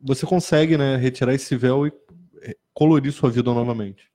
você 0.00 0.26
consegue 0.26 0.76
né, 0.76 0.96
retirar 0.96 1.34
esse 1.34 1.56
véu 1.56 1.86
e 1.86 1.92
é, 2.42 2.56
colorir 2.72 3.12
sua 3.12 3.30
vida 3.30 3.52
novamente. 3.54 4.10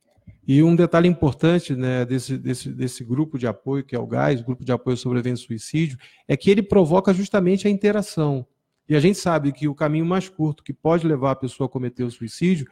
E 0.52 0.64
um 0.64 0.76
detalhe 0.76 1.08
importante 1.08 1.76
né, 1.76 2.04
desse, 2.04 2.36
desse, 2.36 2.70
desse 2.72 3.04
grupo 3.04 3.38
de 3.38 3.46
apoio, 3.46 3.84
que 3.84 3.96
é 3.96 4.00
o 4.00 4.08
GAS, 4.08 4.42
Grupo 4.42 4.66
de 4.66 4.72
Apoio 4.72 4.98
sobre 4.98 5.20
Evento 5.20 5.42
Suicídio, 5.42 5.96
é 6.28 6.36
que 6.36 6.50
ele 6.50 6.64
provoca 6.64 7.14
justamente 7.14 7.68
a 7.68 7.70
interação. 7.70 8.48
E 8.90 8.96
a 8.96 9.00
gente 9.00 9.20
sabe 9.20 9.52
que 9.52 9.68
o 9.68 9.76
caminho 9.76 10.08
mais 10.08 10.28
curto 10.28 10.64
que 10.64 10.74
pode 10.74 11.06
levar 11.06 11.30
a 11.30 11.36
pessoa 11.36 11.68
a 11.68 11.70
cometer 11.70 12.04
o 12.04 12.10
suicídio 12.10 12.66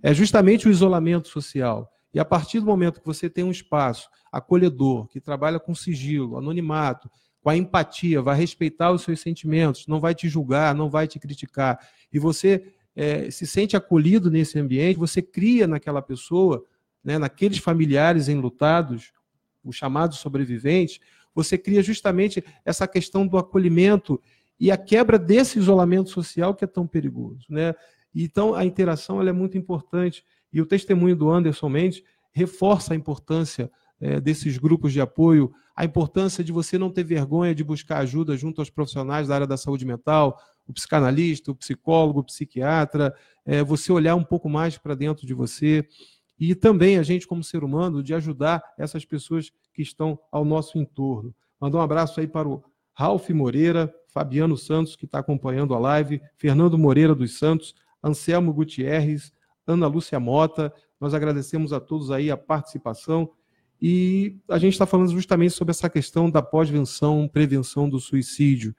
é 0.00 0.14
justamente 0.14 0.68
o 0.68 0.70
isolamento 0.70 1.26
social. 1.26 1.90
E 2.14 2.20
a 2.20 2.24
partir 2.24 2.60
do 2.60 2.66
momento 2.66 3.00
que 3.00 3.06
você 3.06 3.28
tem 3.28 3.42
um 3.42 3.50
espaço 3.50 4.08
acolhedor, 4.30 5.08
que 5.08 5.20
trabalha 5.20 5.58
com 5.58 5.74
sigilo, 5.74 6.38
anonimato, 6.38 7.10
com 7.42 7.50
a 7.50 7.56
empatia, 7.56 8.22
vai 8.22 8.36
respeitar 8.36 8.92
os 8.92 9.02
seus 9.02 9.18
sentimentos, 9.18 9.88
não 9.88 9.98
vai 9.98 10.14
te 10.14 10.28
julgar, 10.28 10.72
não 10.72 10.88
vai 10.88 11.08
te 11.08 11.18
criticar, 11.18 11.80
e 12.12 12.18
você 12.20 12.72
é, 12.94 13.28
se 13.28 13.44
sente 13.44 13.76
acolhido 13.76 14.30
nesse 14.30 14.56
ambiente, 14.56 15.00
você 15.00 15.20
cria 15.20 15.66
naquela 15.66 16.00
pessoa, 16.00 16.64
né, 17.04 17.18
naqueles 17.18 17.58
familiares 17.58 18.28
enlutados, 18.28 19.12
os 19.62 19.76
chamados 19.76 20.18
sobreviventes, 20.18 21.00
você 21.34 21.58
cria 21.58 21.82
justamente 21.82 22.42
essa 22.64 22.86
questão 22.86 23.26
do 23.26 23.36
acolhimento 23.36 24.20
e 24.58 24.70
a 24.70 24.76
quebra 24.76 25.18
desse 25.18 25.58
isolamento 25.58 26.10
social 26.10 26.54
que 26.54 26.64
é 26.64 26.68
tão 26.68 26.86
perigoso. 26.86 27.44
Né? 27.48 27.74
Então, 28.14 28.54
a 28.54 28.64
interação 28.64 29.20
é 29.20 29.32
muito 29.32 29.58
importante, 29.58 30.24
e 30.52 30.60
o 30.60 30.66
testemunho 30.66 31.16
do 31.16 31.30
Anderson 31.30 31.68
Mendes 31.68 32.02
reforça 32.32 32.94
a 32.94 32.96
importância 32.96 33.70
é, 34.00 34.20
desses 34.20 34.56
grupos 34.56 34.92
de 34.92 35.00
apoio, 35.00 35.52
a 35.74 35.84
importância 35.84 36.44
de 36.44 36.52
você 36.52 36.78
não 36.78 36.90
ter 36.90 37.02
vergonha 37.02 37.54
de 37.54 37.64
buscar 37.64 37.98
ajuda 37.98 38.36
junto 38.36 38.60
aos 38.60 38.70
profissionais 38.70 39.26
da 39.26 39.34
área 39.34 39.46
da 39.46 39.56
saúde 39.56 39.84
mental, 39.84 40.38
o 40.66 40.72
psicanalista, 40.72 41.50
o 41.50 41.54
psicólogo, 41.54 42.20
o 42.20 42.24
psiquiatra, 42.24 43.12
é, 43.44 43.62
você 43.62 43.92
olhar 43.92 44.14
um 44.14 44.24
pouco 44.24 44.48
mais 44.48 44.78
para 44.78 44.94
dentro 44.94 45.26
de 45.26 45.34
você 45.34 45.86
e 46.38 46.54
também 46.54 46.98
a 46.98 47.02
gente, 47.02 47.26
como 47.26 47.44
ser 47.44 47.62
humano, 47.62 48.02
de 48.02 48.14
ajudar 48.14 48.62
essas 48.78 49.04
pessoas 49.04 49.50
que 49.72 49.82
estão 49.82 50.18
ao 50.30 50.44
nosso 50.44 50.78
entorno. 50.78 51.34
Mandar 51.60 51.78
um 51.78 51.82
abraço 51.82 52.20
aí 52.20 52.26
para 52.26 52.48
o 52.48 52.62
Ralph 52.92 53.30
Moreira, 53.30 53.92
Fabiano 54.08 54.56
Santos, 54.56 54.96
que 54.96 55.04
está 55.04 55.18
acompanhando 55.18 55.74
a 55.74 55.78
live, 55.78 56.20
Fernando 56.36 56.78
Moreira 56.78 57.14
dos 57.14 57.38
Santos, 57.38 57.74
Anselmo 58.02 58.52
Gutierrez, 58.52 59.32
Ana 59.66 59.86
Lúcia 59.86 60.20
Mota. 60.20 60.72
Nós 61.00 61.14
agradecemos 61.14 61.72
a 61.72 61.80
todos 61.80 62.10
aí 62.10 62.30
a 62.30 62.36
participação 62.36 63.30
e 63.80 64.38
a 64.48 64.58
gente 64.58 64.74
está 64.74 64.86
falando 64.86 65.10
justamente 65.10 65.52
sobre 65.52 65.72
essa 65.72 65.90
questão 65.90 66.30
da 66.30 66.40
pós-venção, 66.40 67.28
prevenção 67.28 67.88
do 67.88 67.98
suicídio. 67.98 68.74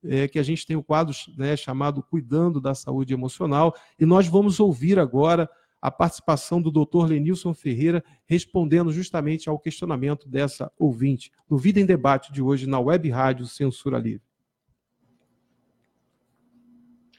é, 0.07 0.27
que 0.27 0.39
a 0.39 0.43
gente 0.43 0.65
tem 0.65 0.75
o 0.75 0.79
um 0.79 0.83
quadro 0.83 1.13
né, 1.37 1.55
chamado 1.55 2.03
Cuidando 2.03 2.61
da 2.61 2.73
Saúde 2.73 3.13
Emocional, 3.13 3.75
e 3.99 4.05
nós 4.05 4.27
vamos 4.27 4.59
ouvir 4.59 4.99
agora 4.99 5.49
a 5.81 5.91
participação 5.91 6.59
do 6.61 6.71
Dr. 6.71 7.05
Lenilson 7.07 7.53
Ferreira 7.53 8.03
respondendo 8.25 8.91
justamente 8.91 9.47
ao 9.47 9.59
questionamento 9.59 10.27
dessa 10.27 10.71
ouvinte, 10.79 11.31
no 11.49 11.57
Vida 11.57 11.79
em 11.79 11.85
Debate 11.85 12.33
de 12.33 12.41
hoje 12.41 12.67
na 12.67 12.79
Web 12.79 13.09
Rádio 13.09 13.45
Censura 13.45 13.99
Livre. 13.99 14.25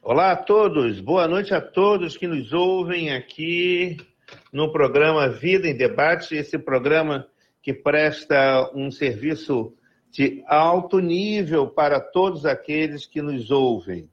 Olá 0.03 0.33
a 0.33 0.37
todos, 0.37 1.01
boa 1.01 1.29
noite 1.29 1.55
a 1.55 1.61
todos 1.61 2.17
que 2.17 2.27
nos 2.27 2.53
ouvem 2.53 3.13
aqui 3.13 3.97
no 4.53 4.73
programa 4.73 5.29
Vida 5.29 5.69
em 5.69 5.77
Debate, 5.77 6.35
esse 6.35 6.59
programa 6.59 7.27
que 7.63 7.73
presta 7.73 8.71
um 8.75 8.91
serviço 8.91 9.75
de 10.17 10.43
alto 10.47 10.99
nível 10.99 11.67
para 11.69 12.01
todos 12.01 12.47
aqueles 12.47 13.05
que 13.05 13.21
nos 13.21 13.51
ouvem. 13.51 14.09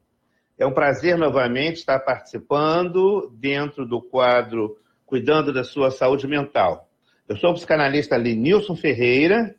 É 0.60 0.66
um 0.66 0.74
prazer 0.74 1.18
novamente 1.18 1.78
estar 1.78 1.98
participando 2.00 3.32
dentro 3.40 3.86
do 3.86 4.02
quadro 4.02 4.78
Cuidando 5.06 5.54
da 5.54 5.64
Sua 5.64 5.92
Saúde 5.92 6.28
Mental. 6.28 6.90
Eu 7.26 7.38
sou 7.38 7.52
o 7.52 7.54
psicanalista 7.54 8.18
Lenilson 8.18 8.76
Ferreira 8.76 9.56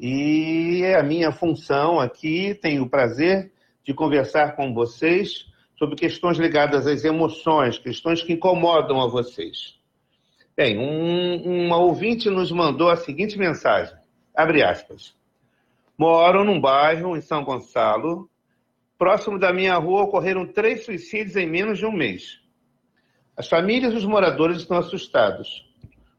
e 0.00 0.82
a 0.98 1.02
minha 1.02 1.30
função 1.30 2.00
aqui, 2.00 2.54
tenho 2.54 2.84
o 2.84 2.88
prazer 2.88 3.52
de 3.84 3.92
conversar 3.92 4.56
com 4.56 4.72
vocês 4.72 5.44
sobre 5.76 5.94
questões 5.94 6.38
ligadas 6.38 6.86
às 6.86 7.04
emoções, 7.04 7.76
questões 7.76 8.22
que 8.22 8.32
incomodam 8.32 8.98
a 8.98 9.08
vocês. 9.08 9.78
Bem, 10.56 10.78
um, 10.78 11.66
uma 11.66 11.76
ouvinte 11.76 12.30
nos 12.30 12.50
mandou 12.50 12.88
a 12.88 12.96
seguinte 12.96 13.38
mensagem, 13.38 13.94
abre 14.34 14.62
aspas. 14.62 15.20
Moro 16.02 16.42
num 16.42 16.60
bairro 16.60 17.16
em 17.16 17.20
São 17.20 17.44
Gonçalo. 17.44 18.28
Próximo 18.98 19.38
da 19.38 19.52
minha 19.52 19.76
rua 19.76 20.02
ocorreram 20.02 20.44
três 20.44 20.84
suicídios 20.84 21.36
em 21.36 21.48
menos 21.48 21.78
de 21.78 21.86
um 21.86 21.92
mês. 21.92 22.40
As 23.36 23.48
famílias 23.48 23.94
e 23.94 23.98
os 23.98 24.04
moradores 24.04 24.56
estão 24.56 24.78
assustados. 24.78 25.64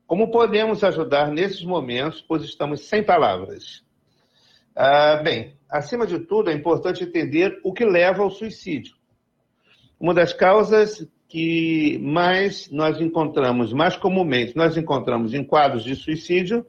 Como 0.07 0.31
podemos 0.31 0.85
ajudar 0.85 1.27
nesses 1.27 1.65
momentos, 1.65 2.21
pois 2.21 2.43
estamos 2.43 2.87
sem 2.87 3.03
palavras? 3.03 3.83
Ah, 4.73 5.17
bem, 5.17 5.57
acima 5.69 6.07
de 6.07 6.17
tudo, 6.17 6.49
é 6.49 6.53
importante 6.53 7.03
entender 7.03 7.59
o 7.61 7.73
que 7.73 7.83
leva 7.83 8.23
ao 8.23 8.31
suicídio. 8.31 8.95
Uma 9.99 10.13
das 10.13 10.31
causas 10.31 11.05
que 11.27 11.99
mais 12.01 12.71
nós 12.71 13.01
encontramos, 13.01 13.73
mais 13.73 13.97
comumente 13.97 14.55
nós 14.55 14.77
encontramos 14.77 15.33
em 15.33 15.43
quadros 15.43 15.83
de 15.83 15.93
suicídio, 15.93 16.65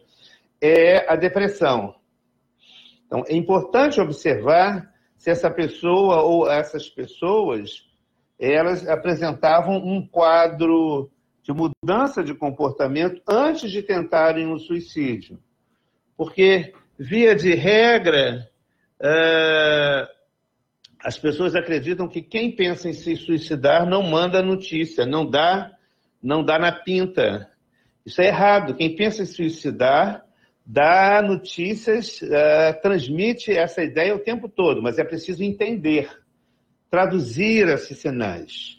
é 0.60 1.08
a 1.08 1.14
depressão. 1.14 1.94
Então, 3.06 3.24
é 3.26 3.34
importante 3.34 4.00
observar 4.00 4.92
se 5.16 5.30
essa 5.30 5.50
pessoa 5.50 6.22
ou 6.22 6.50
essas 6.50 6.88
pessoas 6.88 7.84
elas 8.38 8.86
apresentavam 8.88 9.76
um 9.76 10.06
quadro 10.06 11.10
de 11.42 11.52
mudança 11.52 12.22
de 12.22 12.34
comportamento 12.34 13.22
antes 13.26 13.70
de 13.70 13.82
tentarem 13.82 14.50
o 14.50 14.58
suicídio. 14.58 15.38
Porque, 16.16 16.72
via 16.98 17.34
de 17.34 17.54
regra, 17.54 18.50
uh, 19.00 20.08
as 21.04 21.18
pessoas 21.18 21.54
acreditam 21.54 22.08
que 22.08 22.22
quem 22.22 22.50
pensa 22.50 22.88
em 22.88 22.94
se 22.94 23.14
suicidar 23.16 23.86
não 23.86 24.02
manda 24.02 24.42
notícia, 24.42 25.04
não 25.04 25.28
dá, 25.28 25.70
não 26.22 26.42
dá 26.42 26.58
na 26.58 26.72
pinta. 26.72 27.50
Isso 28.06 28.22
é 28.22 28.28
errado. 28.28 28.74
Quem 28.74 28.96
pensa 28.96 29.22
em 29.22 29.26
suicidar 29.26 30.23
dá 30.64 31.20
notícias, 31.20 32.20
uh, 32.22 32.80
transmite 32.80 33.52
essa 33.52 33.82
ideia 33.82 34.14
o 34.14 34.18
tempo 34.18 34.48
todo, 34.48 34.82
mas 34.82 34.98
é 34.98 35.04
preciso 35.04 35.42
entender, 35.42 36.10
traduzir 36.90 37.68
esses 37.68 37.98
sinais, 37.98 38.78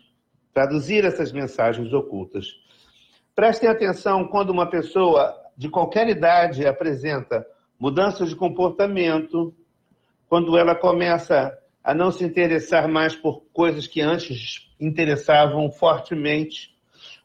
traduzir 0.54 1.06
essas 1.06 1.32
mensagens 1.32 1.94
ocultas. 1.94 2.48
Prestem 3.36 3.70
atenção 3.70 4.28
quando 4.28 4.50
uma 4.50 4.66
pessoa 4.66 5.36
de 5.56 5.70
qualquer 5.70 6.08
idade 6.10 6.66
apresenta 6.66 7.46
mudanças 7.80 8.30
de 8.30 8.36
comportamento, 8.36 9.54
quando 10.28 10.58
ela 10.58 10.74
começa 10.74 11.56
a 11.84 11.94
não 11.94 12.12
se 12.12 12.24
interessar 12.24 12.88
mais 12.88 13.16
por 13.16 13.44
coisas 13.54 13.86
que 13.86 14.02
antes 14.02 14.72
interessavam 14.80 15.70
fortemente, 15.70 16.74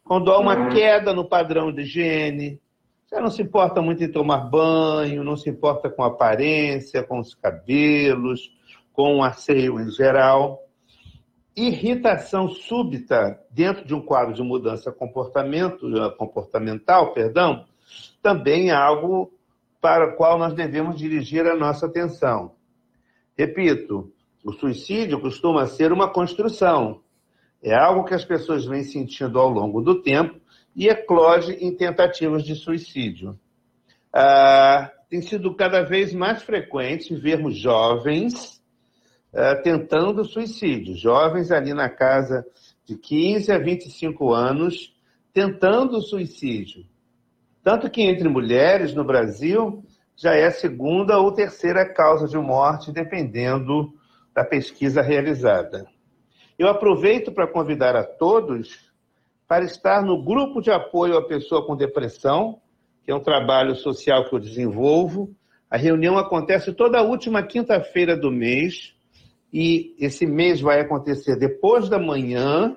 quando 0.05 0.31
há 0.31 0.39
uma 0.39 0.69
queda 0.71 1.15
no 1.15 1.25
padrão 1.25 1.73
de 1.73 1.83
higiene, 1.83 2.61
você 3.11 3.21
não 3.21 3.31
se 3.31 3.43
importa 3.43 3.83
muito 3.83 4.05
em 4.05 4.11
tomar 4.11 4.49
banho, 4.49 5.25
não 5.25 5.37
se 5.37 5.51
importa 5.51 5.91
com 5.91 6.05
a 6.05 6.07
aparência, 6.07 7.03
com 7.03 7.19
os 7.19 7.35
cabelos, 7.35 8.57
com 8.93 9.17
o 9.17 9.25
asseio 9.25 9.81
em 9.81 9.91
geral. 9.91 10.63
Irritação 11.57 12.49
súbita 12.49 13.37
dentro 13.51 13.85
de 13.85 13.93
um 13.93 14.01
quadro 14.01 14.33
de 14.33 14.43
mudança 14.45 14.93
comportamento, 14.93 15.91
comportamental, 16.17 17.13
perdão, 17.13 17.65
também 18.23 18.71
é 18.71 18.75
algo 18.75 19.33
para 19.81 20.11
o 20.11 20.17
qual 20.17 20.39
nós 20.39 20.55
devemos 20.55 20.97
dirigir 20.97 21.45
a 21.47 21.57
nossa 21.57 21.87
atenção. 21.87 22.53
Repito, 23.37 24.13
o 24.45 24.53
suicídio 24.53 25.21
costuma 25.21 25.67
ser 25.67 25.93
uma 25.93 26.09
construção. 26.09 27.01
É 27.61 27.75
algo 27.75 28.05
que 28.05 28.15
as 28.15 28.25
pessoas 28.25 28.65
vêm 28.65 28.85
sentindo 28.85 29.37
ao 29.41 29.51
longo 29.51 29.81
do 29.83 30.01
tempo 30.01 30.40
e 30.81 30.89
eclode 30.89 31.53
em 31.63 31.77
tentativas 31.77 32.43
de 32.43 32.55
suicídio. 32.55 33.39
Ah, 34.11 34.91
tem 35.11 35.21
sido 35.21 35.55
cada 35.55 35.83
vez 35.83 36.15
mais 36.15 36.43
frequente 36.43 37.15
vermos 37.15 37.59
jovens 37.59 38.63
ah, 39.35 39.57
tentando 39.57 40.25
suicídio, 40.25 40.97
jovens 40.97 41.53
ali 41.53 41.75
na 41.75 41.91
casa 41.91 42.47
de 42.87 42.97
15 42.97 43.53
a 43.53 43.59
25 43.59 44.33
anos 44.33 44.97
tentando 45.35 46.01
suicídio. 46.01 46.87
Tanto 47.63 47.91
que 47.91 48.01
entre 48.01 48.27
mulheres 48.27 48.95
no 48.95 49.05
Brasil 49.05 49.85
já 50.17 50.35
é 50.35 50.47
a 50.47 50.51
segunda 50.51 51.19
ou 51.19 51.31
terceira 51.31 51.85
causa 51.85 52.27
de 52.27 52.39
morte, 52.39 52.91
dependendo 52.91 53.93
da 54.35 54.47
pesquisa 54.47 55.03
realizada. 55.03 55.85
Eu 56.59 56.69
aproveito 56.69 57.33
para 57.33 57.47
convidar 57.47 57.95
a 57.95 58.03
todos 58.03 58.90
para 59.51 59.65
estar 59.65 60.01
no 60.05 60.23
grupo 60.23 60.63
de 60.63 60.71
apoio 60.71 61.19
à 61.19 61.27
pessoa 61.27 61.67
com 61.67 61.75
depressão, 61.75 62.61
que 63.03 63.11
é 63.11 63.15
um 63.17 63.19
trabalho 63.19 63.75
social 63.75 64.29
que 64.29 64.33
eu 64.33 64.39
desenvolvo. 64.39 65.35
A 65.69 65.77
reunião 65.77 66.17
acontece 66.17 66.73
toda 66.73 67.03
última 67.03 67.43
quinta-feira 67.43 68.17
do 68.17 68.31
mês, 68.31 68.95
e 69.53 69.93
esse 69.99 70.25
mês 70.25 70.61
vai 70.61 70.79
acontecer 70.79 71.35
depois 71.35 71.89
da 71.89 71.99
manhã. 71.99 72.77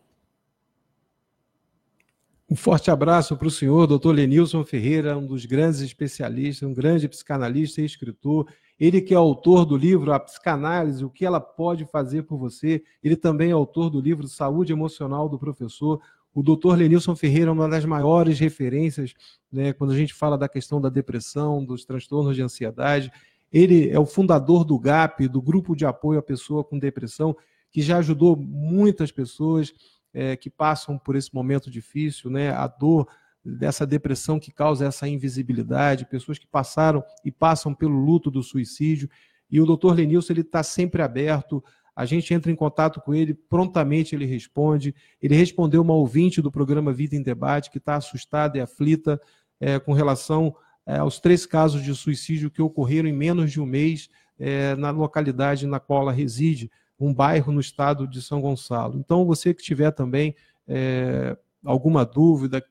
Um 2.51 2.55
forte 2.55 2.89
abraço 2.89 3.37
para 3.37 3.47
o 3.47 3.51
senhor, 3.51 3.85
doutor 3.85 4.11
Lenilson 4.11 4.65
Ferreira, 4.65 5.15
um 5.15 5.23
dos 5.23 5.45
grandes 5.45 5.81
especialistas, 5.81 6.67
um 6.67 6.73
grande 6.73 7.07
psicanalista 7.07 7.79
e 7.79 7.85
escritor. 7.85 8.47
Ele 8.79 9.01
que 9.01 9.13
é 9.13 9.17
autor 9.17 9.65
do 9.65 9.77
livro 9.77 10.11
A 10.11 10.19
Psicanálise, 10.19 11.05
o 11.05 11.11
que 11.11 11.23
ela 11.23 11.39
pode 11.39 11.85
fazer 11.85 12.23
por 12.23 12.39
você. 12.39 12.81
Ele 13.03 13.15
também 13.15 13.51
é 13.51 13.53
autor 13.53 13.91
do 13.91 14.01
livro 14.01 14.27
Saúde 14.27 14.73
Emocional 14.73 15.29
do 15.29 15.37
Professor. 15.37 16.01
O 16.33 16.41
doutor 16.41 16.75
Lenilson 16.75 17.15
Ferreira 17.15 17.51
é 17.51 17.53
uma 17.53 17.69
das 17.69 17.85
maiores 17.85 18.39
referências 18.39 19.13
né, 19.51 19.71
quando 19.71 19.91
a 19.91 19.95
gente 19.95 20.15
fala 20.15 20.35
da 20.35 20.49
questão 20.49 20.81
da 20.81 20.89
depressão, 20.89 21.63
dos 21.63 21.85
transtornos 21.85 22.35
de 22.35 22.41
ansiedade. 22.41 23.11
Ele 23.53 23.91
é 23.91 23.99
o 23.99 24.07
fundador 24.07 24.65
do 24.65 24.79
GAP, 24.79 25.27
do 25.27 25.39
Grupo 25.39 25.75
de 25.75 25.85
Apoio 25.85 26.17
à 26.17 26.23
Pessoa 26.23 26.63
com 26.63 26.79
Depressão, 26.79 27.37
que 27.71 27.79
já 27.79 27.97
ajudou 27.97 28.35
muitas 28.35 29.11
pessoas 29.11 29.71
é, 30.13 30.35
que 30.35 30.49
passam 30.49 30.97
por 30.97 31.15
esse 31.15 31.33
momento 31.33 31.69
difícil, 31.69 32.29
né? 32.29 32.51
A 32.51 32.67
dor 32.67 33.07
dessa 33.43 33.85
depressão 33.85 34.39
que 34.39 34.51
causa 34.51 34.85
essa 34.85 35.07
invisibilidade, 35.07 36.05
pessoas 36.05 36.37
que 36.37 36.47
passaram 36.47 37.03
e 37.23 37.31
passam 37.31 37.73
pelo 37.73 37.97
luto 37.97 38.29
do 38.29 38.43
suicídio. 38.43 39.09
E 39.49 39.59
o 39.59 39.65
doutor 39.65 39.95
Lenilson 39.95 40.33
ele 40.33 40.41
está 40.41 40.61
sempre 40.61 41.01
aberto. 41.01 41.63
A 41.95 42.05
gente 42.05 42.33
entra 42.33 42.51
em 42.51 42.55
contato 42.55 43.01
com 43.01 43.13
ele, 43.13 43.33
prontamente 43.33 44.15
ele 44.15 44.25
responde. 44.25 44.93
Ele 45.21 45.35
respondeu 45.35 45.81
uma 45.81 45.93
ouvinte 45.93 46.41
do 46.41 46.51
programa 46.51 46.93
Vida 46.93 47.15
em 47.15 47.23
Debate 47.23 47.71
que 47.71 47.77
está 47.77 47.95
assustada 47.95 48.57
e 48.57 48.61
aflita 48.61 49.19
é, 49.59 49.79
com 49.79 49.93
relação 49.93 50.55
é, 50.85 50.97
aos 50.97 51.19
três 51.19 51.45
casos 51.45 51.83
de 51.83 51.93
suicídio 51.95 52.51
que 52.51 52.61
ocorreram 52.61 53.09
em 53.09 53.13
menos 53.13 53.51
de 53.51 53.59
um 53.61 53.65
mês 53.65 54.09
é, 54.37 54.75
na 54.75 54.91
localidade 54.91 55.67
na 55.67 55.79
qual 55.79 56.03
ela 56.03 56.11
reside 56.11 56.71
um 56.99 57.13
bairro 57.13 57.51
no 57.51 57.59
estado 57.59 58.07
de 58.07 58.19
São 58.21 58.39
Gonçalo. 58.41 58.97
Então, 58.97 59.25
você 59.25 59.53
que 59.53 59.61
tiver 59.63 59.91
também 59.91 60.35
é, 60.67 61.37
alguma 61.63 62.03
dúvida, 62.05 62.63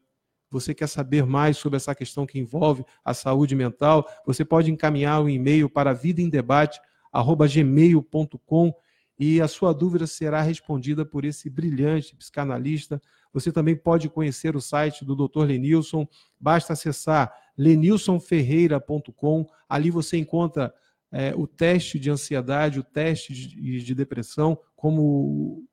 você 0.50 0.74
quer 0.74 0.86
saber 0.86 1.26
mais 1.26 1.56
sobre 1.56 1.76
essa 1.76 1.94
questão 1.94 2.26
que 2.26 2.38
envolve 2.38 2.84
a 3.04 3.14
saúde 3.14 3.54
mental, 3.54 4.06
você 4.26 4.44
pode 4.44 4.70
encaminhar 4.70 5.22
um 5.22 5.28
e-mail 5.28 5.68
para 5.68 5.92
vidaemdebate@gmail.com 5.92 8.74
e 9.18 9.40
a 9.40 9.48
sua 9.48 9.74
dúvida 9.74 10.06
será 10.06 10.40
respondida 10.42 11.04
por 11.04 11.24
esse 11.24 11.50
brilhante 11.50 12.14
psicanalista. 12.14 13.02
Você 13.32 13.50
também 13.50 13.74
pode 13.74 14.08
conhecer 14.08 14.54
o 14.54 14.60
site 14.60 15.04
do 15.04 15.16
Dr. 15.16 15.44
Lenilson, 15.44 16.06
basta 16.38 16.72
acessar 16.72 17.34
lenilsonferreira.com. 17.56 19.44
Ali 19.68 19.90
você 19.90 20.16
encontra 20.16 20.72
é, 21.10 21.34
o 21.34 21.46
teste 21.46 21.98
de 21.98 22.10
ansiedade, 22.10 22.80
o 22.80 22.84
teste 22.84 23.32
de, 23.32 23.82
de 23.82 23.94
depressão, 23.94 24.58
como 24.76 25.66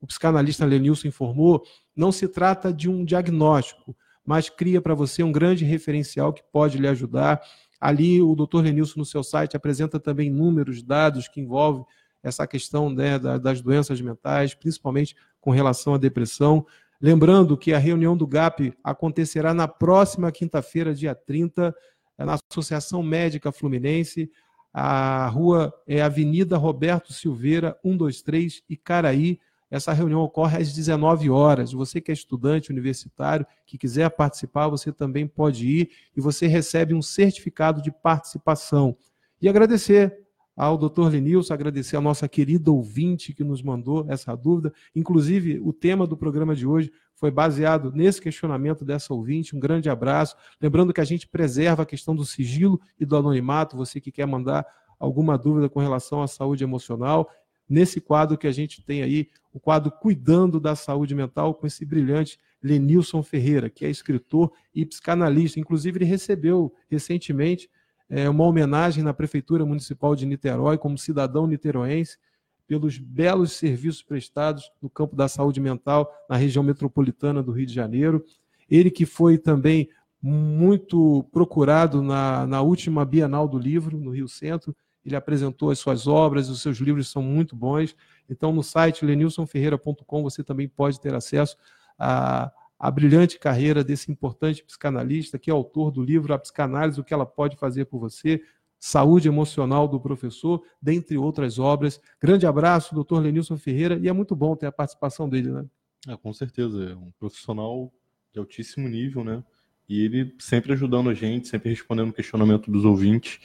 o 0.00 0.06
psicanalista 0.06 0.64
Lenilson 0.64 1.08
informou, 1.08 1.62
não 1.94 2.12
se 2.12 2.28
trata 2.28 2.72
de 2.72 2.88
um 2.88 3.04
diagnóstico, 3.04 3.96
mas 4.24 4.50
cria 4.50 4.80
para 4.80 4.94
você 4.94 5.22
um 5.22 5.32
grande 5.32 5.64
referencial 5.64 6.32
que 6.32 6.42
pode 6.52 6.78
lhe 6.78 6.88
ajudar. 6.88 7.40
Ali, 7.80 8.20
o 8.20 8.34
Dr. 8.34 8.62
Lenilson, 8.62 8.98
no 8.98 9.04
seu 9.04 9.22
site, 9.22 9.56
apresenta 9.56 9.98
também 9.98 10.30
números, 10.30 10.82
dados 10.82 11.28
que 11.28 11.40
envolvem 11.40 11.84
essa 12.22 12.46
questão 12.46 12.90
né, 12.90 13.18
das 13.18 13.60
doenças 13.60 14.00
mentais, 14.00 14.52
principalmente 14.54 15.14
com 15.40 15.50
relação 15.50 15.94
à 15.94 15.98
depressão. 15.98 16.66
Lembrando 17.00 17.56
que 17.56 17.72
a 17.72 17.78
reunião 17.78 18.16
do 18.16 18.26
GAP 18.26 18.74
acontecerá 18.82 19.54
na 19.54 19.68
próxima 19.68 20.32
quinta-feira, 20.32 20.94
dia 20.94 21.14
30, 21.14 21.74
na 22.18 22.38
Associação 22.50 23.02
Médica 23.02 23.52
Fluminense. 23.52 24.30
A 24.78 25.26
rua 25.28 25.72
é 25.86 26.02
Avenida 26.02 26.58
Roberto 26.58 27.10
Silveira, 27.10 27.78
123, 27.82 28.62
Icaraí. 28.68 29.40
Essa 29.70 29.90
reunião 29.94 30.20
ocorre 30.20 30.58
às 30.58 30.70
19 30.74 31.30
horas. 31.30 31.72
Você 31.72 31.98
que 31.98 32.10
é 32.10 32.14
estudante 32.14 32.70
universitário, 32.70 33.46
que 33.64 33.78
quiser 33.78 34.10
participar, 34.10 34.68
você 34.68 34.92
também 34.92 35.26
pode 35.26 35.66
ir 35.66 35.90
e 36.14 36.20
você 36.20 36.46
recebe 36.46 36.92
um 36.92 37.00
certificado 37.00 37.80
de 37.80 37.90
participação. 37.90 38.94
E 39.40 39.48
agradecer 39.48 40.14
ao 40.54 40.76
doutor 40.76 41.10
Lenilson, 41.10 41.54
agradecer 41.54 41.96
a 41.96 42.00
nossa 42.02 42.28
querida 42.28 42.70
ouvinte 42.70 43.32
que 43.32 43.42
nos 43.42 43.62
mandou 43.62 44.04
essa 44.10 44.36
dúvida. 44.36 44.74
Inclusive, 44.94 45.58
o 45.58 45.72
tema 45.72 46.06
do 46.06 46.18
programa 46.18 46.54
de 46.54 46.66
hoje 46.66 46.92
foi 47.16 47.30
baseado 47.30 47.90
nesse 47.92 48.20
questionamento 48.20 48.84
dessa 48.84 49.12
ouvinte. 49.12 49.56
Um 49.56 49.58
grande 49.58 49.90
abraço. 49.90 50.36
Lembrando 50.60 50.92
que 50.92 51.00
a 51.00 51.04
gente 51.04 51.26
preserva 51.26 51.82
a 51.82 51.86
questão 51.86 52.14
do 52.14 52.24
sigilo 52.24 52.80
e 53.00 53.04
do 53.04 53.16
anonimato. 53.16 53.76
Você 53.76 54.00
que 54.00 54.12
quer 54.12 54.26
mandar 54.26 54.64
alguma 54.98 55.36
dúvida 55.36 55.68
com 55.68 55.80
relação 55.80 56.22
à 56.22 56.28
saúde 56.28 56.62
emocional, 56.62 57.28
nesse 57.68 58.00
quadro 58.00 58.38
que 58.38 58.46
a 58.46 58.52
gente 58.52 58.82
tem 58.82 59.02
aí, 59.02 59.28
o 59.52 59.58
quadro 59.58 59.90
Cuidando 59.90 60.60
da 60.60 60.76
Saúde 60.76 61.14
Mental, 61.14 61.54
com 61.54 61.66
esse 61.66 61.84
brilhante 61.84 62.38
Lenilson 62.62 63.22
Ferreira, 63.22 63.70
que 63.70 63.84
é 63.84 63.90
escritor 63.90 64.52
e 64.74 64.84
psicanalista. 64.84 65.58
Inclusive, 65.58 65.98
ele 65.98 66.04
recebeu 66.04 66.72
recentemente 66.88 67.68
é, 68.08 68.28
uma 68.28 68.44
homenagem 68.44 69.02
na 69.02 69.14
Prefeitura 69.14 69.64
Municipal 69.64 70.14
de 70.14 70.26
Niterói, 70.26 70.78
como 70.78 70.96
cidadão 70.96 71.46
niteroense, 71.46 72.18
pelos 72.66 72.98
belos 72.98 73.52
serviços 73.52 74.02
prestados 74.02 74.70
no 74.82 74.90
campo 74.90 75.14
da 75.14 75.28
saúde 75.28 75.60
mental 75.60 76.12
na 76.28 76.36
região 76.36 76.64
metropolitana 76.64 77.42
do 77.42 77.52
Rio 77.52 77.66
de 77.66 77.74
Janeiro. 77.74 78.24
Ele 78.68 78.90
que 78.90 79.06
foi 79.06 79.38
também 79.38 79.88
muito 80.20 81.24
procurado 81.30 82.02
na, 82.02 82.46
na 82.46 82.60
última 82.60 83.04
Bienal 83.04 83.46
do 83.46 83.58
Livro, 83.58 83.98
no 83.98 84.10
Rio 84.10 84.28
Centro. 84.28 84.74
Ele 85.04 85.14
apresentou 85.14 85.70
as 85.70 85.78
suas 85.78 86.08
obras, 86.08 86.48
os 86.48 86.60
seus 86.60 86.78
livros 86.78 87.08
são 87.08 87.22
muito 87.22 87.54
bons. 87.54 87.94
Então, 88.28 88.52
no 88.52 88.62
site 88.62 89.04
lenilsonferreira.com 89.04 90.22
você 90.22 90.42
também 90.42 90.68
pode 90.68 91.00
ter 91.00 91.14
acesso 91.14 91.56
a, 91.96 92.50
a 92.78 92.90
brilhante 92.90 93.38
carreira 93.38 93.84
desse 93.84 94.10
importante 94.10 94.64
psicanalista, 94.64 95.38
que 95.38 95.50
é 95.50 95.52
autor 95.52 95.92
do 95.92 96.02
livro 96.02 96.34
A 96.34 96.38
Psicanálise, 96.38 97.00
o 97.00 97.04
que 97.04 97.14
ela 97.14 97.24
pode 97.24 97.56
fazer 97.56 97.84
por 97.84 98.00
você, 98.00 98.42
Saúde 98.86 99.26
Emocional 99.26 99.88
do 99.88 99.98
Professor, 99.98 100.62
dentre 100.80 101.18
outras 101.18 101.58
obras. 101.58 102.00
Grande 102.22 102.46
abraço, 102.46 102.94
doutor 102.94 103.20
Lenilson 103.20 103.56
Ferreira, 103.56 103.98
e 104.00 104.06
é 104.06 104.12
muito 104.12 104.36
bom 104.36 104.54
ter 104.54 104.66
a 104.66 104.70
participação 104.70 105.28
dele, 105.28 105.50
né? 105.50 105.64
É, 106.06 106.16
com 106.16 106.32
certeza, 106.32 106.90
é 106.90 106.94
um 106.94 107.10
profissional 107.18 107.92
de 108.32 108.38
altíssimo 108.38 108.88
nível, 108.88 109.24
né? 109.24 109.42
E 109.88 110.04
ele 110.04 110.32
sempre 110.38 110.72
ajudando 110.72 111.10
a 111.10 111.14
gente, 111.14 111.48
sempre 111.48 111.68
respondendo 111.68 112.10
o 112.10 112.12
questionamento 112.12 112.70
dos 112.70 112.84
ouvintes. 112.84 113.40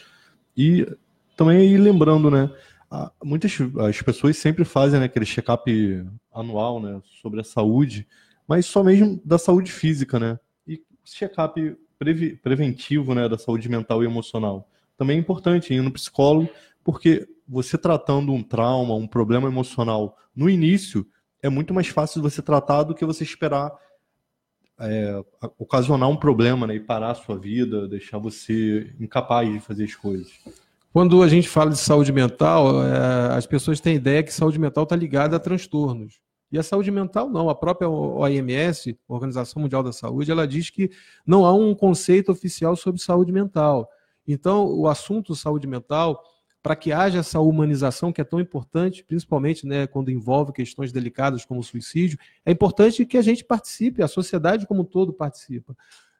E 0.55 0.85
também 1.35 1.57
aí 1.57 1.75
lembrando, 1.75 2.29
né? 2.29 2.47
Muitas 3.23 3.57
as 3.79 3.99
pessoas 3.99 4.37
sempre 4.37 4.63
fazem 4.63 4.99
né, 4.99 5.07
aquele 5.07 5.25
check-up 5.25 6.05
anual 6.31 6.79
né, 6.79 7.01
sobre 7.19 7.41
a 7.41 7.43
saúde, 7.43 8.07
mas 8.47 8.67
só 8.67 8.83
mesmo 8.83 9.19
da 9.25 9.39
saúde 9.39 9.71
física, 9.71 10.19
né? 10.19 10.39
E 10.67 10.79
check-up 11.03 11.75
preventivo 12.43 13.15
né, 13.15 13.27
da 13.27 13.39
saúde 13.39 13.67
mental 13.67 14.03
e 14.03 14.05
emocional 14.05 14.67
também 15.01 15.17
é 15.17 15.19
importante 15.19 15.73
ir 15.73 15.81
no 15.81 15.91
psicólogo, 15.91 16.47
porque 16.83 17.27
você 17.49 17.75
tratando 17.75 18.31
um 18.31 18.43
trauma, 18.43 18.93
um 18.93 19.07
problema 19.07 19.47
emocional 19.47 20.15
no 20.35 20.47
início, 20.47 21.07
é 21.41 21.49
muito 21.49 21.73
mais 21.73 21.87
fácil 21.87 22.21
você 22.21 22.39
tratar 22.39 22.83
do 22.83 22.93
que 22.93 23.03
você 23.03 23.23
esperar 23.23 23.71
é, 24.79 25.19
ocasionar 25.57 26.07
um 26.07 26.15
problema 26.15 26.67
né, 26.67 26.75
e 26.75 26.79
parar 26.79 27.09
a 27.11 27.15
sua 27.15 27.35
vida, 27.35 27.87
deixar 27.87 28.19
você 28.19 28.93
incapaz 28.99 29.51
de 29.51 29.59
fazer 29.59 29.85
as 29.85 29.95
coisas. 29.95 30.31
Quando 30.93 31.23
a 31.23 31.27
gente 31.27 31.49
fala 31.49 31.71
de 31.71 31.79
saúde 31.79 32.11
mental, 32.11 32.83
é, 32.83 33.33
as 33.35 33.47
pessoas 33.47 33.79
têm 33.79 33.95
ideia 33.95 34.21
que 34.21 34.31
saúde 34.31 34.59
mental 34.59 34.83
está 34.83 34.95
ligada 34.95 35.35
a 35.35 35.39
transtornos. 35.39 36.21
E 36.51 36.59
a 36.59 36.63
saúde 36.63 36.91
mental 36.91 37.27
não. 37.27 37.49
A 37.49 37.55
própria 37.55 37.89
OMS, 37.89 38.95
Organização 39.07 39.63
Mundial 39.63 39.81
da 39.81 39.91
Saúde, 39.91 40.29
ela 40.29 40.47
diz 40.47 40.69
que 40.69 40.91
não 41.25 41.43
há 41.43 41.53
um 41.53 41.73
conceito 41.73 42.31
oficial 42.31 42.75
sobre 42.75 43.01
saúde 43.01 43.31
mental. 43.31 43.89
Então, 44.27 44.65
o 44.65 44.87
assunto 44.87 45.35
saúde 45.35 45.67
mental, 45.67 46.23
para 46.61 46.75
que 46.75 46.91
haja 46.91 47.19
essa 47.19 47.39
humanização 47.39 48.11
que 48.11 48.21
é 48.21 48.23
tão 48.23 48.39
importante, 48.39 49.03
principalmente 49.03 49.65
né, 49.65 49.87
quando 49.87 50.11
envolve 50.11 50.53
questões 50.53 50.91
delicadas 50.91 51.43
como 51.43 51.59
o 51.59 51.63
suicídio, 51.63 52.19
é 52.45 52.51
importante 52.51 53.05
que 53.05 53.17
a 53.17 53.21
gente 53.21 53.43
participe, 53.43 54.03
a 54.03 54.07
sociedade 54.07 54.67
como 54.67 54.81
um 54.81 54.85
todo 54.85 55.11
participa. 55.11 55.75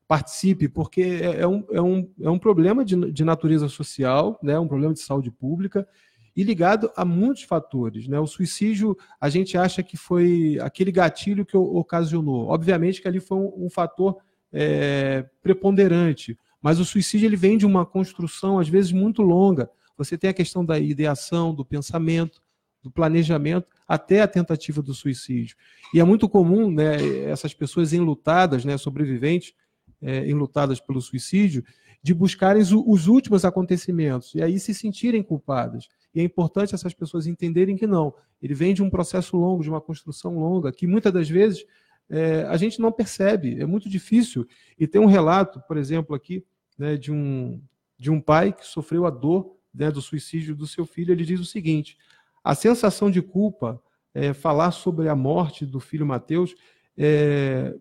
Participe, 0.08 0.68
porque 0.68 1.02
é, 1.02 1.42
é 1.42 1.48
um, 1.48 1.64
é, 1.72 1.82
um, 1.82 2.10
é 2.22 2.30
um 2.30 2.40
problema 2.40 2.84
de, 2.84 3.12
de 3.12 3.24
natureza 3.24 3.70
social, 3.70 4.40
né, 4.42 4.60
um 4.60 4.68
problema 4.68 4.94
de 4.94 5.00
saúde 5.00 5.32
pública, 5.32 5.88
e 6.36 6.44
ligado 6.44 6.92
a 6.96 7.04
muitos 7.04 7.44
fatores. 7.44 8.08
Né? 8.08 8.20
O 8.20 8.28
suicídio, 8.28 8.98
a 9.20 9.30
gente 9.30 9.58
acha 9.58 9.84
que 9.84 9.98
foi 9.98 10.58
aquele 10.62 10.92
gatilho 10.92 11.46
que 11.46 11.58
ocasionou. 11.58 12.48
Obviamente 12.48 13.02
que 13.02 13.08
ali 13.08 13.20
foi 13.20 13.38
um, 13.38 13.66
um 13.66 13.70
fator 13.70 14.18
é, 14.52 15.26
preponderante, 15.42 16.38
mas 16.62 16.80
o 16.80 16.86
suicídio 16.86 17.28
ele 17.28 17.36
vem 17.36 17.58
de 17.58 17.66
uma 17.66 17.86
construção, 17.86 18.60
às 18.60 18.70
vezes, 18.70 18.92
muito 18.92 19.22
longa. 19.22 19.70
Você 19.98 20.18
tem 20.18 20.30
a 20.30 20.34
questão 20.34 20.64
da 20.64 20.80
ideação, 20.80 21.54
do 21.54 21.66
pensamento, 21.66 22.42
do 22.82 22.92
planejamento, 22.92 23.68
até 23.88 24.22
a 24.22 24.28
tentativa 24.28 24.82
do 24.82 24.94
suicídio. 24.94 25.56
E 25.94 26.00
é 26.00 26.04
muito 26.04 26.28
comum 26.28 26.72
né, 26.72 26.96
essas 27.30 27.54
pessoas 27.54 27.94
enlutadas, 27.94 28.66
né, 28.66 28.78
sobreviventes, 28.78 29.54
é, 30.02 30.28
enlutadas 30.28 30.80
pelo 30.80 31.02
suicídio, 31.02 31.64
de 32.02 32.14
buscarem 32.14 32.62
os, 32.62 32.72
os 32.72 33.08
últimos 33.08 33.46
acontecimentos 33.46 34.34
e 34.34 34.42
aí 34.42 34.60
se 34.60 34.74
sentirem 34.74 35.22
culpadas. 35.22 35.88
E 36.14 36.20
é 36.20 36.24
importante 36.24 36.74
essas 36.74 36.94
pessoas 36.94 37.28
entenderem 37.28 37.76
que 37.76 37.86
não. 37.86 38.14
Ele 38.42 38.54
vem 38.54 38.74
de 38.74 38.82
um 38.82 38.90
processo 38.90 39.38
longo, 39.38 39.64
de 39.64 39.70
uma 39.70 39.80
construção 39.80 40.40
longa, 40.40 40.72
que 40.72 40.88
muitas 40.88 41.14
das 41.14 41.30
vezes 41.30 41.64
é, 42.10 42.44
a 42.44 42.58
gente 42.58 42.80
não 42.80 42.92
percebe, 42.92 43.60
é 43.62 43.66
muito 43.66 43.90
difícil. 43.90 44.46
E 44.78 44.86
tem 44.86 45.00
um 45.00 45.06
relato, 45.06 45.62
por 45.68 45.78
exemplo, 45.78 46.16
aqui, 46.16 46.46
né, 46.78 46.98
de, 46.98 47.12
um, 47.12 47.62
de 47.98 48.12
um 48.12 48.20
pai 48.20 48.52
que 48.52 48.66
sofreu 48.66 49.06
a 49.06 49.10
dor 49.10 49.56
né, 49.74 49.90
do 49.90 50.02
suicídio 50.02 50.56
do 50.56 50.68
seu 50.68 50.86
filho. 50.86 51.14
Ele 51.14 51.26
diz 51.26 51.40
o 51.40 51.46
seguinte: 51.46 51.98
a 52.44 52.54
sensação 52.54 53.10
de 53.10 53.22
culpa, 53.22 53.82
é, 54.14 54.34
falar 54.34 54.72
sobre 54.72 55.08
a 55.08 55.16
morte 55.16 55.66
do 55.66 55.80
filho 55.80 56.06
Mateus, 56.06 56.54
é, 56.98 57.74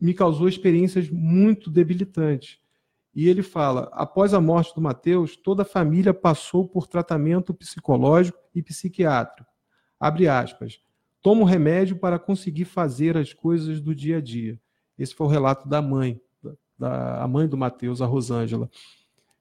me 0.00 0.14
causou 0.14 0.48
experiências 0.48 1.10
muito 1.10 1.68
debilitantes. 1.68 2.58
E 3.12 3.28
ele 3.28 3.42
fala: 3.42 3.90
após 3.92 4.34
a 4.34 4.40
morte 4.40 4.74
do 4.74 4.80
Mateus, 4.80 5.36
toda 5.36 5.62
a 5.62 5.66
família 5.66 6.14
passou 6.14 6.68
por 6.68 6.86
tratamento 6.86 7.52
psicológico 7.52 8.38
e 8.54 8.62
psiquiátrico. 8.62 9.50
Abre 9.98 10.28
aspas 10.28 10.83
toma 11.24 11.40
um 11.40 11.44
remédio 11.44 11.96
para 11.96 12.18
conseguir 12.18 12.66
fazer 12.66 13.16
as 13.16 13.32
coisas 13.32 13.80
do 13.80 13.94
dia 13.94 14.18
a 14.18 14.20
dia. 14.20 14.60
Esse 14.98 15.14
foi 15.14 15.26
o 15.26 15.30
relato 15.30 15.66
da 15.66 15.80
mãe, 15.80 16.20
da, 16.78 17.22
a 17.22 17.26
mãe 17.26 17.48
do 17.48 17.56
Mateus, 17.56 18.02
a 18.02 18.06
Rosângela. 18.06 18.68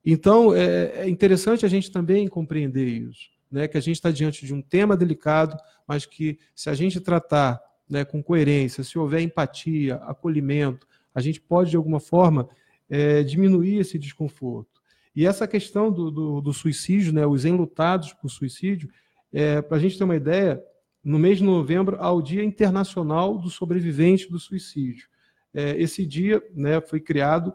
Então, 0.05 0.55
é, 0.55 1.01
é 1.01 1.09
interessante 1.09 1.65
a 1.65 1.67
gente 1.67 1.91
também 1.91 2.25
compreender 2.29 2.87
isso, 2.87 3.27
né? 3.51 3.67
que 3.67 3.77
a 3.77 3.81
gente 3.81 3.95
está 3.95 4.11
diante 4.11 4.45
de 4.45 4.53
um 4.53 4.61
tema 4.61 4.95
delicado, 4.95 5.57
mas 5.85 6.05
que 6.05 6.39
se 6.55 6.69
a 6.69 6.73
gente 6.73 7.01
tratar 7.01 7.61
né, 7.89 8.05
com 8.05 8.23
coerência, 8.23 8.81
se 8.81 8.97
houver 8.97 9.19
empatia, 9.19 9.95
acolhimento, 9.95 10.87
a 11.13 11.19
gente 11.19 11.41
pode, 11.41 11.71
de 11.71 11.75
alguma 11.75 11.99
forma, 11.99 12.47
é, 12.89 13.23
diminuir 13.23 13.79
esse 13.79 13.99
desconforto. 13.99 14.81
E 15.13 15.25
essa 15.25 15.45
questão 15.45 15.91
do, 15.91 16.09
do, 16.09 16.39
do 16.39 16.53
suicídio, 16.53 17.11
né, 17.11 17.27
os 17.27 17.43
enlutados 17.43 18.13
por 18.13 18.29
suicídio, 18.29 18.89
é, 19.33 19.61
para 19.61 19.75
a 19.75 19.79
gente 19.81 19.97
ter 19.97 20.05
uma 20.05 20.15
ideia, 20.15 20.63
no 21.03 21.19
mês 21.19 21.39
de 21.39 21.43
novembro, 21.43 21.97
ao 21.99 22.21
Dia 22.21 22.43
Internacional 22.43 23.37
do 23.37 23.49
Sobrevivente 23.49 24.31
do 24.31 24.39
Suicídio. 24.39 25.07
É, 25.53 25.79
esse 25.81 26.05
dia 26.05 26.41
né, 26.55 26.79
foi 26.79 26.99
criado 26.99 27.53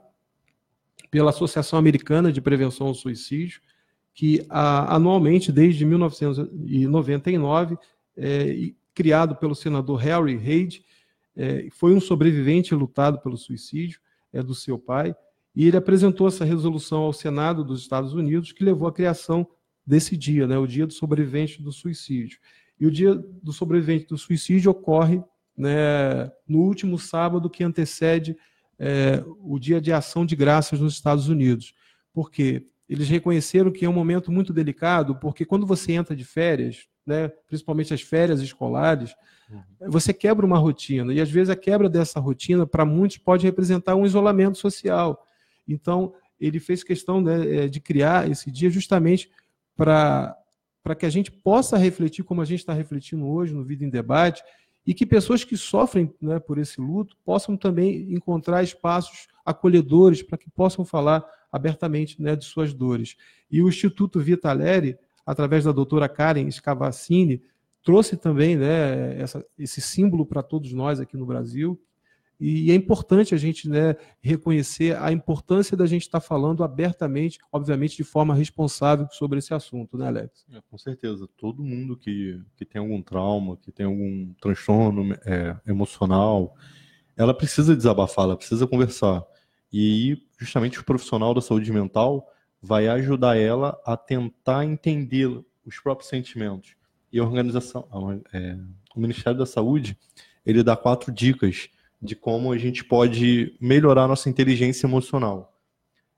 pela 1.11 1.31
Associação 1.31 1.79
Americana 1.79 2.31
de 2.31 2.41
Prevenção 2.41 2.89
ao 2.89 2.95
Suicídio, 2.95 3.61
que 4.12 4.45
a, 4.49 4.95
anualmente, 4.97 5.51
desde 5.51 5.85
1999, 5.85 7.79
é, 8.16 8.73
criado 8.95 9.37
pelo 9.37 9.55
senador 9.55 9.97
Harry 10.01 10.37
Reid, 10.37 10.85
é, 11.37 11.69
foi 11.70 11.95
um 11.95 12.01
sobrevivente 12.01 12.75
lutado 12.75 13.20
pelo 13.20 13.37
suicídio 13.37 14.01
é, 14.33 14.43
do 14.43 14.57
seu 14.57 14.77
pai, 14.77 15.15
e 15.55 15.66
ele 15.66 15.77
apresentou 15.77 16.27
essa 16.27 16.45
resolução 16.45 17.03
ao 17.03 17.12
Senado 17.12 17.62
dos 17.65 17.81
Estados 17.81 18.12
Unidos, 18.12 18.51
que 18.53 18.65
levou 18.65 18.89
à 18.89 18.93
criação 18.93 19.47
desse 19.87 20.16
dia, 20.16 20.47
né, 20.47 20.59
o 20.59 20.66
Dia 20.66 20.87
do 20.87 20.93
Sobrevivente 20.93 21.62
do 21.62 21.73
Suicídio. 21.73 22.39
E 22.81 22.87
o 22.87 22.91
dia 22.91 23.15
do 23.15 23.53
sobrevivente 23.53 24.07
do 24.07 24.17
suicídio 24.17 24.71
ocorre 24.71 25.23
né, 25.57 26.31
no 26.47 26.61
último 26.61 26.99
sábado 26.99 27.51
que 27.51 27.65
antecede 27.65 28.37
é, 28.79 29.23
o 29.41 29.59
dia 29.59 29.81
de 29.81 29.93
ação 29.93 30.25
de 30.25 30.37
graças 30.37 30.81
nos 30.81 30.95
Estados 30.95 31.29
Unidos. 31.29 31.75
Porque 32.13 32.65
eles 32.89 33.09
reconheceram 33.09 33.71
que 33.71 33.85
é 33.85 33.89
um 33.89 33.93
momento 33.93 34.33
muito 34.33 34.53
delicado, 34.53 35.17
porque 35.17 35.45
quando 35.45 35.67
você 35.67 35.93
entra 35.93 36.17
de 36.17 36.25
férias, 36.25 36.87
né, 37.05 37.29
principalmente 37.47 37.93
as 37.93 38.01
férias 38.01 38.41
escolares, 38.41 39.15
uhum. 39.51 39.91
você 39.91 40.13
quebra 40.13 40.47
uma 40.47 40.59
rotina. 40.59 41.13
E 41.13 41.21
às 41.21 41.31
vezes 41.31 41.51
a 41.51 41.57
quebra 41.57 41.89
dessa 41.89 42.21
rotina, 42.21 42.67
para 42.67 42.85
muitos, 42.85 43.19
pode 43.19 43.45
representar 43.45 43.95
um 43.95 44.07
isolamento 44.07 44.57
social. 44.57 45.27
Então, 45.67 46.15
ele 46.41 46.61
fez 46.61 46.85
questão 46.85 47.21
né, 47.21 47.65
é, 47.65 47.69
de 47.69 47.81
criar 47.81 48.31
esse 48.31 48.51
dia 48.51 48.71
justamente 48.71 49.31
para 49.77 50.37
para 50.89 50.94
que 50.94 51.05
a 51.05 51.10
gente 51.10 51.31
possa 51.31 51.77
refletir 51.77 52.24
como 52.24 52.40
a 52.40 52.47
gente 52.47 52.60
está 52.60 52.73
refletindo 52.73 53.27
hoje 53.27 53.52
no 53.52 53.62
Vida 53.62 53.85
em 53.85 53.90
Debate 53.90 54.43
e 54.86 54.94
que 54.94 55.05
pessoas 55.05 55.44
que 55.44 55.55
sofrem 55.55 56.10
né, 56.19 56.39
por 56.39 56.56
esse 56.56 56.81
luto 56.81 57.15
possam 57.27 57.59
também 57.59 58.10
encontrar 58.10 58.62
espaços 58.62 59.28
acolhedores 59.44 60.23
para 60.23 60.39
que 60.39 60.48
possam 60.48 60.86
falar 60.86 61.23
abertamente 61.52 62.23
né, 62.23 62.35
de 62.35 62.47
suas 62.47 62.73
dores. 62.73 63.16
E 63.51 63.60
o 63.60 63.69
Instituto 63.69 64.19
Vitaleri, 64.19 64.97
através 65.27 65.65
da 65.65 65.73
doutora 65.73 66.09
Karen 66.09 66.51
Scavacini, 66.51 67.43
trouxe 67.82 68.16
também 68.16 68.56
né, 68.56 69.20
essa, 69.20 69.44
esse 69.59 69.82
símbolo 69.82 70.24
para 70.24 70.43
todos 70.43 70.73
nós 70.73 71.01
aqui 71.01 71.19
no 71.19 71.27
Brasil, 71.27 71.78
e 72.40 72.70
é 72.70 72.74
importante 72.74 73.35
a 73.35 73.39
gente 73.39 73.69
né, 73.69 73.97
reconhecer 74.20 74.97
a 74.97 75.10
importância 75.10 75.77
da 75.77 75.86
gente 75.86 76.02
estar 76.02 76.20
tá 76.20 76.27
falando 76.27 76.62
abertamente, 76.62 77.40
obviamente 77.52 77.97
de 77.97 78.05
forma 78.05 78.32
responsável 78.32 79.09
sobre 79.10 79.40
esse 79.40 79.52
assunto, 79.52 79.98
né, 79.98 80.06
Alex? 80.06 80.47
É, 80.52 80.60
com 80.70 80.78
certeza. 80.78 81.28
Todo 81.36 81.65
mundo 81.65 81.97
que, 81.97 82.40
que 82.56 82.65
tem 82.65 82.81
algum 82.81 83.02
trauma, 83.02 83.56
que 83.56 83.73
tem 83.73 83.86
algum 83.86 84.32
transtorno 84.40 85.15
é, 85.27 85.56
emocional, 85.66 86.55
ela 87.16 87.35
precisa 87.35 87.74
desabafar, 87.74 88.27
ela 88.27 88.36
precisa 88.36 88.69
conversar. 88.69 89.24
E 89.73 90.23
justamente 90.39 90.78
o 90.78 90.85
profissional 90.85 91.35
da 91.35 91.40
saúde 91.40 91.73
mental 91.73 92.24
vai 92.62 92.86
ajudar 92.86 93.36
ela 93.36 93.77
a 93.85 93.97
tentar 93.97 94.65
entender 94.65 95.28
os 95.66 95.81
próprios 95.81 96.09
sentimentos. 96.09 96.77
E 97.12 97.19
a 97.19 97.24
organização, 97.24 97.89
é, 98.32 98.56
o 98.94 99.01
Ministério 99.01 99.39
da 99.39 99.47
Saúde, 99.47 99.98
ele 100.47 100.62
dá 100.62 100.77
quatro 100.77 101.10
dicas 101.10 101.69
de 102.01 102.15
como 102.15 102.53
a 102.53 102.59
gente 102.59 102.85
pode 102.85 103.57
melhorar 103.61 104.07
nossa 104.07 104.29
inteligência 104.29 104.87
emocional. 104.87 105.59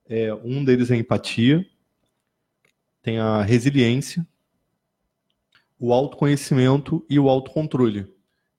É, 0.09 0.33
um 0.35 0.65
deles 0.65 0.91
é 0.91 0.95
a 0.95 0.99
empatia, 0.99 1.65
tem 3.03 3.19
a 3.19 3.43
resiliência, 3.43 4.27
o 5.79 5.93
autoconhecimento 5.93 7.05
e 7.09 7.19
o 7.19 7.29
autocontrole. 7.29 8.07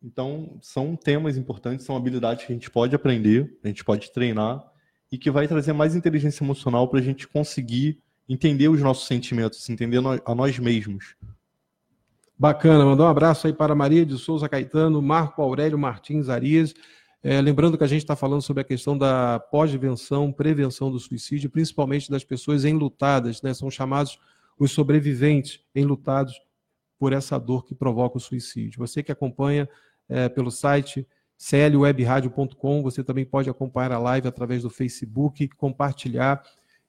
Então, 0.03 0.57
são 0.61 0.95
temas 0.95 1.37
importantes, 1.37 1.85
são 1.85 1.95
habilidades 1.95 2.45
que 2.45 2.51
a 2.51 2.55
gente 2.55 2.71
pode 2.71 2.95
aprender, 2.95 3.55
a 3.63 3.67
gente 3.67 3.83
pode 3.83 4.11
treinar 4.11 4.65
e 5.11 5.17
que 5.17 5.29
vai 5.29 5.47
trazer 5.47 5.73
mais 5.73 5.95
inteligência 5.95 6.43
emocional 6.43 6.87
para 6.87 6.99
a 6.99 7.03
gente 7.03 7.27
conseguir 7.27 8.01
entender 8.27 8.69
os 8.69 8.81
nossos 8.81 9.07
sentimentos, 9.07 9.69
entender 9.69 9.99
a 10.25 10.33
nós 10.33 10.57
mesmos. 10.57 11.15
Bacana, 12.39 12.83
mandar 12.85 13.03
um 13.03 13.09
abraço 13.09 13.45
aí 13.45 13.53
para 13.53 13.75
Maria 13.75 14.03
de 14.03 14.17
Souza 14.17 14.49
Caetano, 14.49 14.99
Marco 14.99 15.43
Aurélio 15.43 15.77
Martins 15.77 16.27
Arias, 16.27 16.73
é, 17.23 17.39
lembrando 17.39 17.77
que 17.77 17.83
a 17.83 17.87
gente 17.87 18.01
está 18.01 18.15
falando 18.15 18.41
sobre 18.41 18.61
a 18.61 18.63
questão 18.63 18.97
da 18.97 19.39
pós-venção, 19.39 20.31
prevenção 20.31 20.91
do 20.91 20.99
suicídio, 20.99 21.49
principalmente 21.49 22.09
das 22.09 22.23
pessoas 22.23 22.65
enlutadas, 22.65 23.41
né? 23.41 23.53
São 23.53 23.69
chamados 23.69 24.19
os 24.57 24.71
sobreviventes 24.71 25.59
enlutados 25.75 26.33
por 26.97 27.13
essa 27.13 27.39
dor 27.39 27.65
que 27.65 27.75
provoca 27.75 28.17
o 28.17 28.19
suicídio. 28.19 28.79
Você 28.79 29.03
que 29.03 29.11
acompanha 29.11 29.69
é, 30.09 30.29
pelo 30.29 30.49
site 30.49 31.07
clwebradio.com, 31.37 32.83
você 32.83 33.03
também 33.03 33.25
pode 33.25 33.49
acompanhar 33.49 33.91
a 33.91 33.99
live 33.99 34.27
através 34.27 34.63
do 34.63 34.69
Facebook, 34.69 35.47
compartilhar. 35.49 36.43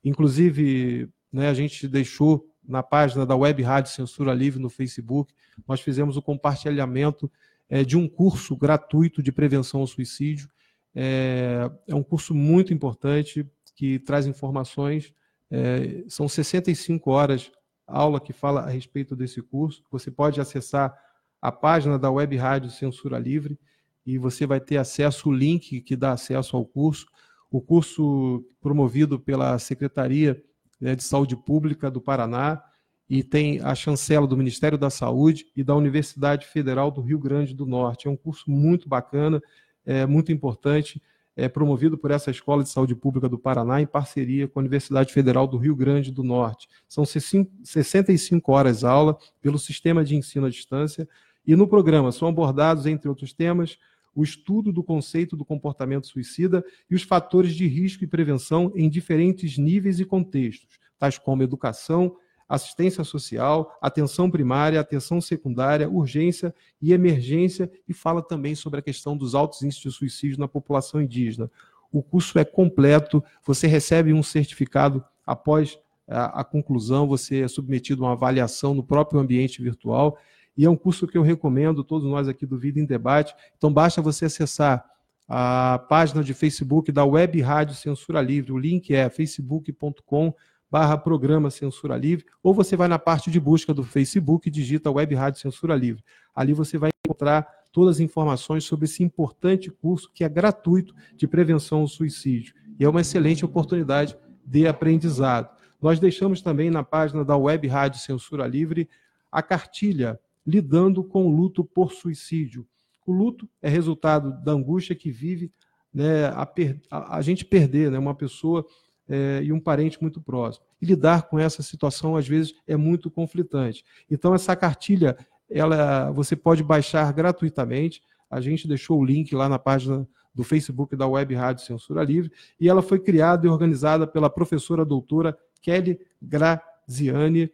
Inclusive, 0.05 1.09
né, 1.33 1.49
a 1.49 1.55
gente 1.55 1.89
deixou 1.89 2.47
na 2.67 2.83
página 2.83 3.25
da 3.27 3.35
Web 3.35 3.63
Rádio 3.63 3.93
Censura 3.93 4.35
Livre 4.35 4.61
no 4.61 4.69
Facebook, 4.69 5.33
nós 5.67 5.81
fizemos 5.81 6.17
o 6.17 6.23
compartilhamento 6.23 7.31
é, 7.73 7.83
de 7.83 7.97
um 7.97 8.07
curso 8.07 8.55
gratuito 8.55 9.23
de 9.23 9.33
prevenção 9.33 9.81
ao 9.81 9.87
suicídio. 9.87 10.47
É, 10.95 11.71
é 11.89 11.95
um 11.95 12.03
curso 12.03 12.35
muito 12.35 12.75
importante 12.75 13.51
que 13.75 13.99
traz 14.01 14.27
informações. 14.27 15.11
É, 15.51 16.05
são 16.07 16.29
65 16.29 17.11
horas 17.11 17.51
aula 17.87 18.21
que 18.21 18.35
fala 18.35 18.61
a 18.61 18.69
respeito 18.69 19.17
desse 19.17 19.41
curso. 19.41 19.83
Você 19.91 20.11
pode 20.11 20.39
acessar 20.39 20.95
a 21.41 21.51
página 21.51 21.99
da 21.99 22.11
Web 22.11 22.37
Rádio 22.37 22.71
Censura 22.71 23.19
Livre 23.19 23.59
e 24.05 24.19
você 24.19 24.47
vai 24.47 24.61
ter 24.61 24.77
acesso 24.77 25.31
ao 25.31 25.35
link 25.35 25.81
que 25.81 25.97
dá 25.97 26.13
acesso 26.13 26.59
ao 26.59 26.67
curso. 26.67 27.07
O 27.51 27.59
curso 27.59 28.45
promovido 28.61 29.19
pela 29.19 29.59
Secretaria 29.59 30.45
né, 30.79 30.95
de 30.95 31.03
Saúde 31.03 31.37
Pública 31.37 31.91
do 31.91 32.03
Paraná 32.03 32.63
e 33.09 33.23
tem 33.23 33.61
a 33.61 33.75
chancela 33.75 34.27
do 34.27 34.37
Ministério 34.37 34.79
da 34.79 34.91
Saúde 34.91 35.47
e 35.57 35.63
da 35.63 35.75
Universidade 35.75 36.47
Federal 36.47 36.91
do 36.91 37.01
Rio 37.01 37.19
Grande 37.19 37.55
do 37.55 37.67
Norte. 37.67 38.09
É 38.09 38.11
um 38.11 38.17
curso 38.17 38.51
muito 38.51 38.89
bacana, 38.89 39.43
é, 39.85 40.07
muito 40.07 40.33
importante, 40.33 41.03
é 41.37 41.49
promovido 41.49 41.97
por 41.97 42.11
essa 42.11 42.31
Escola 42.31 42.63
de 42.63 42.69
Saúde 42.69 42.95
Pública 42.95 43.29
do 43.29 43.39
Paraná 43.39 43.81
em 43.81 43.87
parceria 43.87 44.47
com 44.47 44.59
a 44.59 44.63
Universidade 44.63 45.13
Federal 45.13 45.47
do 45.47 45.57
Rio 45.57 45.75
Grande 45.75 46.11
do 46.11 46.23
Norte. 46.23 46.69
São 46.89 47.05
65 47.05 48.53
horas 48.53 48.85
aula 48.85 49.17
pelo 49.41 49.59
sistema 49.59 50.05
de 50.05 50.15
ensino 50.15 50.47
à 50.47 50.51
distância 50.51 51.09
e 51.47 51.57
no 51.57 51.67
programa 51.67 52.13
são 52.13 52.29
abordados, 52.29 52.87
entre 52.87 53.09
outros 53.09 53.33
temas, 53.33 53.79
o 54.15 54.23
estudo 54.23 54.73
do 54.73 54.83
conceito 54.83 55.37
do 55.37 55.45
comportamento 55.45 56.07
suicida 56.07 56.65
e 56.91 56.95
os 56.95 57.03
fatores 57.03 57.55
de 57.55 57.67
risco 57.67 58.05
e 58.05 58.07
prevenção 58.07 58.71
em 58.75 58.89
diferentes 58.89 59.57
níveis 59.57 60.01
e 60.01 60.05
contextos, 60.05 60.79
tais 60.99 61.19
como 61.19 61.43
educação, 61.43 62.15
assistência 62.55 63.03
social, 63.03 63.79
atenção 63.81 64.31
primária, 64.31 64.79
atenção 64.79 65.23
secundária, 65.23 65.89
urgência 65.89 66.55
e 66.83 66.93
emergência, 66.93 67.71
e 67.89 67.95
fala 67.95 68.21
também 68.21 68.55
sobre 68.55 68.79
a 68.79 68.83
questão 68.83 69.17
dos 69.17 69.35
altos 69.35 69.63
índices 69.63 69.83
de 69.83 69.91
suicídio 69.91 70.39
na 70.39 70.47
população 70.47 71.01
indígena. 71.01 71.51
O 71.91 72.03
curso 72.03 72.39
é 72.39 72.45
completo, 72.45 73.25
você 73.43 73.67
recebe 73.67 74.13
um 74.13 74.23
certificado 74.23 75.03
após 75.27 75.79
a, 76.07 76.45
conclusão, 76.45 77.07
você 77.07 77.41
é 77.41 77.49
submetido 77.49 78.05
a 78.05 78.09
uma 78.09 78.13
avaliação 78.13 78.75
no 78.75 78.83
próprio 78.83 79.19
ambiente 79.19 79.63
virtual, 79.63 80.19
e 80.55 80.67
é 80.67 80.69
um 80.69 80.77
curso 80.77 81.07
que 81.07 81.17
eu 81.17 81.23
recomendo, 81.23 81.83
todos 81.83 82.07
nós 82.07 82.29
aqui 82.29 82.45
do 82.45 82.59
Vida 82.59 82.79
em 82.79 82.85
Debate. 82.85 83.35
Então, 83.57 83.73
basta 83.73 84.03
você 84.03 84.27
acessar 84.27 84.85
a 85.27 85.79
página 85.89 86.23
de 86.23 86.35
Facebook 86.35 86.93
da 86.93 87.07
Web 87.07 87.41
Rádio 87.41 87.75
Censura 87.75 88.21
Livre. 88.21 88.53
O 88.53 88.59
link 88.59 88.95
é 88.95 89.09
facebook.com 89.09 90.35
barra 90.73 90.97
programa 90.97 91.51
Censura 91.51 91.99
Livre, 91.99 92.25
ou 92.43 92.55
você 92.55 92.75
vai 92.75 92.89
na 92.89 92.99
parte 92.99 93.31
de 93.31 93.39
busca 93.39 93.75
do 93.75 93.85
Facebook 93.85 94.49
e 94.49 94.51
digita 94.51 94.91
Web 94.91 95.15
Rádio 95.15 95.39
Censura 95.39 95.77
Livre. 95.77 96.03
Ali 96.35 96.55
você 96.55 96.79
vai 96.79 96.89
encontrar 97.05 97.47
todas 97.71 97.97
as 97.97 98.01
informações 98.01 98.65
sobre 98.65 98.87
esse 98.87 99.03
importante 99.03 99.71
curso 99.71 100.11
que 100.15 100.25
é 100.25 100.31
gratuito 100.31 100.95
de 101.15 101.29
prevenção 101.29 101.81
ao 101.81 101.89
suicídio. 101.89 102.55
E 102.81 102.85
é 102.87 102.89
uma 102.89 103.03
excelente 103.03 103.45
oportunidade 103.45 104.17
de 104.47 104.67
aprendizado. 104.67 105.55
Nós 105.79 106.01
deixamos 106.01 106.41
também 106.41 106.71
na 106.71 106.83
página 106.83 107.23
da 107.23 107.37
Web 107.37 107.69
Rádio 107.69 108.01
Censura 108.01 108.47
Livre 108.47 108.89
a 109.31 109.43
cartilha 109.43 110.19
Lidando 110.47 111.05
com 111.05 111.27
o 111.27 111.31
Luto 111.31 111.63
por 111.63 111.93
Suicídio. 111.93 112.67
O 113.07 113.13
luto 113.13 113.47
é 113.61 113.69
resultado 113.69 114.43
da 114.43 114.53
angústia 114.53 114.97
que 114.97 115.11
vive 115.11 115.53
né, 115.93 116.29
a, 116.29 116.51
a, 116.91 117.17
a, 117.19 117.21
gente 117.21 117.45
perder 117.45 117.91
né, 117.91 117.99
uma 117.99 118.15
pessoa 118.15 118.65
é, 119.09 119.41
e 119.43 119.53
um 119.53 119.61
parente 119.61 120.01
muito 120.01 120.21
próximo. 120.21 120.65
E 120.81 120.87
lidar 120.87 121.29
com 121.29 121.39
essa 121.39 121.63
situação, 121.63 122.17
às 122.17 122.27
vezes, 122.27 122.55
é 122.67 122.77
muito 122.77 123.11
conflitante. 123.11 123.85
Então, 124.11 124.35
essa 124.35 124.55
cartilha, 124.57 125.17
ela, 125.51 126.11
você 126.11 126.35
pode 126.35 126.63
baixar 126.63 127.13
gratuitamente. 127.13 128.03
A 128.31 128.41
gente 128.41 128.67
deixou 128.67 128.99
o 128.99 129.05
link 129.05 129.35
lá 129.35 129.49
na 129.49 129.59
página 129.59 130.09
do 130.35 130.43
Facebook 130.43 130.97
da 130.97 131.07
Web 131.07 131.35
Rádio 131.35 131.65
Censura 131.65 132.03
Livre, 132.03 132.33
e 132.59 132.69
ela 132.69 132.83
foi 132.83 132.99
criada 132.99 133.47
e 133.47 133.51
organizada 133.51 134.07
pela 134.07 134.31
professora 134.31 134.85
doutora 134.85 135.37
Kelly 135.61 136.01
Graziani, 136.21 137.51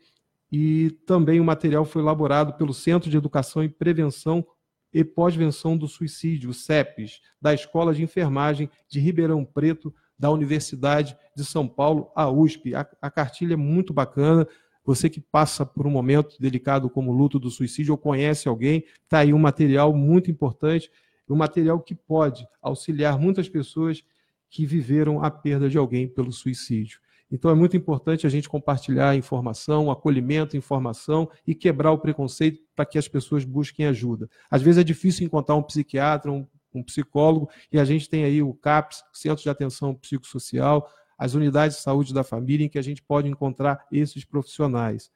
e 0.50 0.90
também 1.04 1.40
o 1.40 1.44
material 1.44 1.84
foi 1.84 2.00
elaborado 2.00 2.54
pelo 2.54 2.72
Centro 2.72 3.10
de 3.10 3.16
Educação 3.16 3.62
e 3.62 3.68
Prevenção 3.68 4.46
e 4.92 5.04
Pós-Venção 5.04 5.76
do 5.76 5.86
Suicídio, 5.86 6.54
CEPES, 6.54 7.20
da 7.40 7.52
Escola 7.52 7.92
de 7.92 8.02
Enfermagem 8.02 8.70
de 8.88 8.98
Ribeirão 8.98 9.44
Preto, 9.44 9.94
da 10.18 10.30
Universidade 10.30 11.16
de 11.34 11.44
São 11.44 11.68
Paulo, 11.68 12.10
a 12.14 12.28
USP. 12.28 12.74
A, 12.74 12.86
a 13.00 13.10
cartilha 13.10 13.54
é 13.54 13.56
muito 13.56 13.92
bacana. 13.92 14.46
Você 14.84 15.08
que 15.08 15.20
passa 15.20 15.64
por 15.64 15.86
um 15.86 15.90
momento 15.90 16.36
delicado 16.40 16.88
como 16.88 17.12
o 17.12 17.14
luto 17.14 17.38
do 17.38 17.50
suicídio 17.50 17.92
ou 17.92 17.98
conhece 17.98 18.48
alguém, 18.48 18.84
está 19.04 19.18
aí 19.18 19.32
um 19.32 19.38
material 19.38 19.94
muito 19.94 20.30
importante, 20.30 20.90
um 21.28 21.36
material 21.36 21.78
que 21.80 21.94
pode 21.94 22.48
auxiliar 22.62 23.18
muitas 23.18 23.48
pessoas 23.48 24.02
que 24.50 24.64
viveram 24.64 25.22
a 25.22 25.30
perda 25.30 25.68
de 25.68 25.76
alguém 25.76 26.08
pelo 26.08 26.32
suicídio. 26.32 27.00
Então 27.30 27.50
é 27.50 27.54
muito 27.54 27.76
importante 27.76 28.26
a 28.26 28.30
gente 28.30 28.48
compartilhar 28.48 29.14
informação, 29.14 29.90
acolhimento, 29.90 30.56
informação 30.56 31.28
e 31.46 31.54
quebrar 31.54 31.92
o 31.92 31.98
preconceito 31.98 32.60
para 32.74 32.86
que 32.86 32.96
as 32.96 33.06
pessoas 33.06 33.44
busquem 33.44 33.86
ajuda. 33.86 34.30
Às 34.50 34.62
vezes 34.62 34.80
é 34.80 34.84
difícil 34.84 35.26
encontrar 35.26 35.54
um 35.54 35.62
psiquiatra, 35.62 36.32
um, 36.32 36.46
um 36.74 36.82
psicólogo, 36.82 37.48
e 37.72 37.78
a 37.78 37.84
gente 37.84 38.08
tem 38.08 38.24
aí 38.24 38.42
o 38.42 38.54
CAPS, 38.54 39.02
Centro 39.12 39.42
de 39.42 39.50
Atenção 39.50 39.94
Psicossocial, 39.94 40.88
as 41.18 41.34
unidades 41.34 41.76
de 41.76 41.82
saúde 41.82 42.14
da 42.14 42.22
família, 42.22 42.64
em 42.64 42.68
que 42.68 42.78
a 42.78 42.82
gente 42.82 43.02
pode 43.02 43.28
encontrar 43.28 43.86
esses 43.90 44.24
profissionais. 44.24 45.10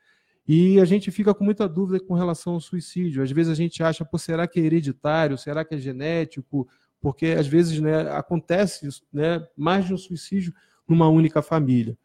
E 0.46 0.80
a 0.80 0.84
gente 0.84 1.10
fica 1.10 1.32
com 1.32 1.44
muita 1.44 1.68
dúvida 1.68 2.04
com 2.04 2.14
relação 2.14 2.54
ao 2.54 2.60
suicídio. 2.60 3.22
Às 3.22 3.30
vezes 3.30 3.52
a 3.52 3.54
gente 3.54 3.82
acha, 3.82 4.04
Pô, 4.04 4.18
será 4.18 4.48
que 4.48 4.58
é 4.58 4.64
hereditário? 4.64 5.38
Será 5.38 5.64
que 5.64 5.74
é 5.74 5.78
genético? 5.78 6.68
Porque 7.00 7.26
às 7.26 7.46
vezes 7.46 7.80
né, 7.80 8.10
acontece 8.10 8.88
né, 9.12 9.46
mais 9.56 9.86
de 9.86 9.94
um 9.94 9.98
suicídio 9.98 10.52
numa 10.86 11.08
única 11.08 11.40
família. 11.40 11.96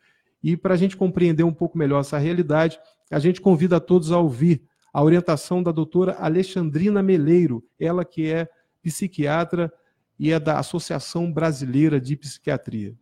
E 0.44 0.56
para 0.56 0.76
a 0.76 0.78
gente 0.78 0.96
compreender 0.96 1.44
um 1.44 1.54
pouco 1.54 1.78
melhor 1.78 2.02
essa 2.02 2.18
realidade, 2.20 2.80
a 3.10 3.18
gente 3.18 3.42
convida 3.42 3.78
a 3.78 3.80
todos 3.80 4.12
a 4.12 4.20
ouvir 4.20 4.62
a 4.94 5.04
orientação 5.04 5.62
da 5.62 5.72
doutora 5.72 6.16
Alexandrina 6.20 7.02
Meleiro, 7.02 7.64
ela 7.80 8.06
que 8.06 8.32
é 8.32 8.48
psiquiatra 8.82 9.72
e 10.20 10.32
é 10.32 10.40
da 10.40 10.60
Associação 10.60 11.32
Brasileira 11.32 12.00
de 12.00 12.16
Psiquiatria. 12.16 12.96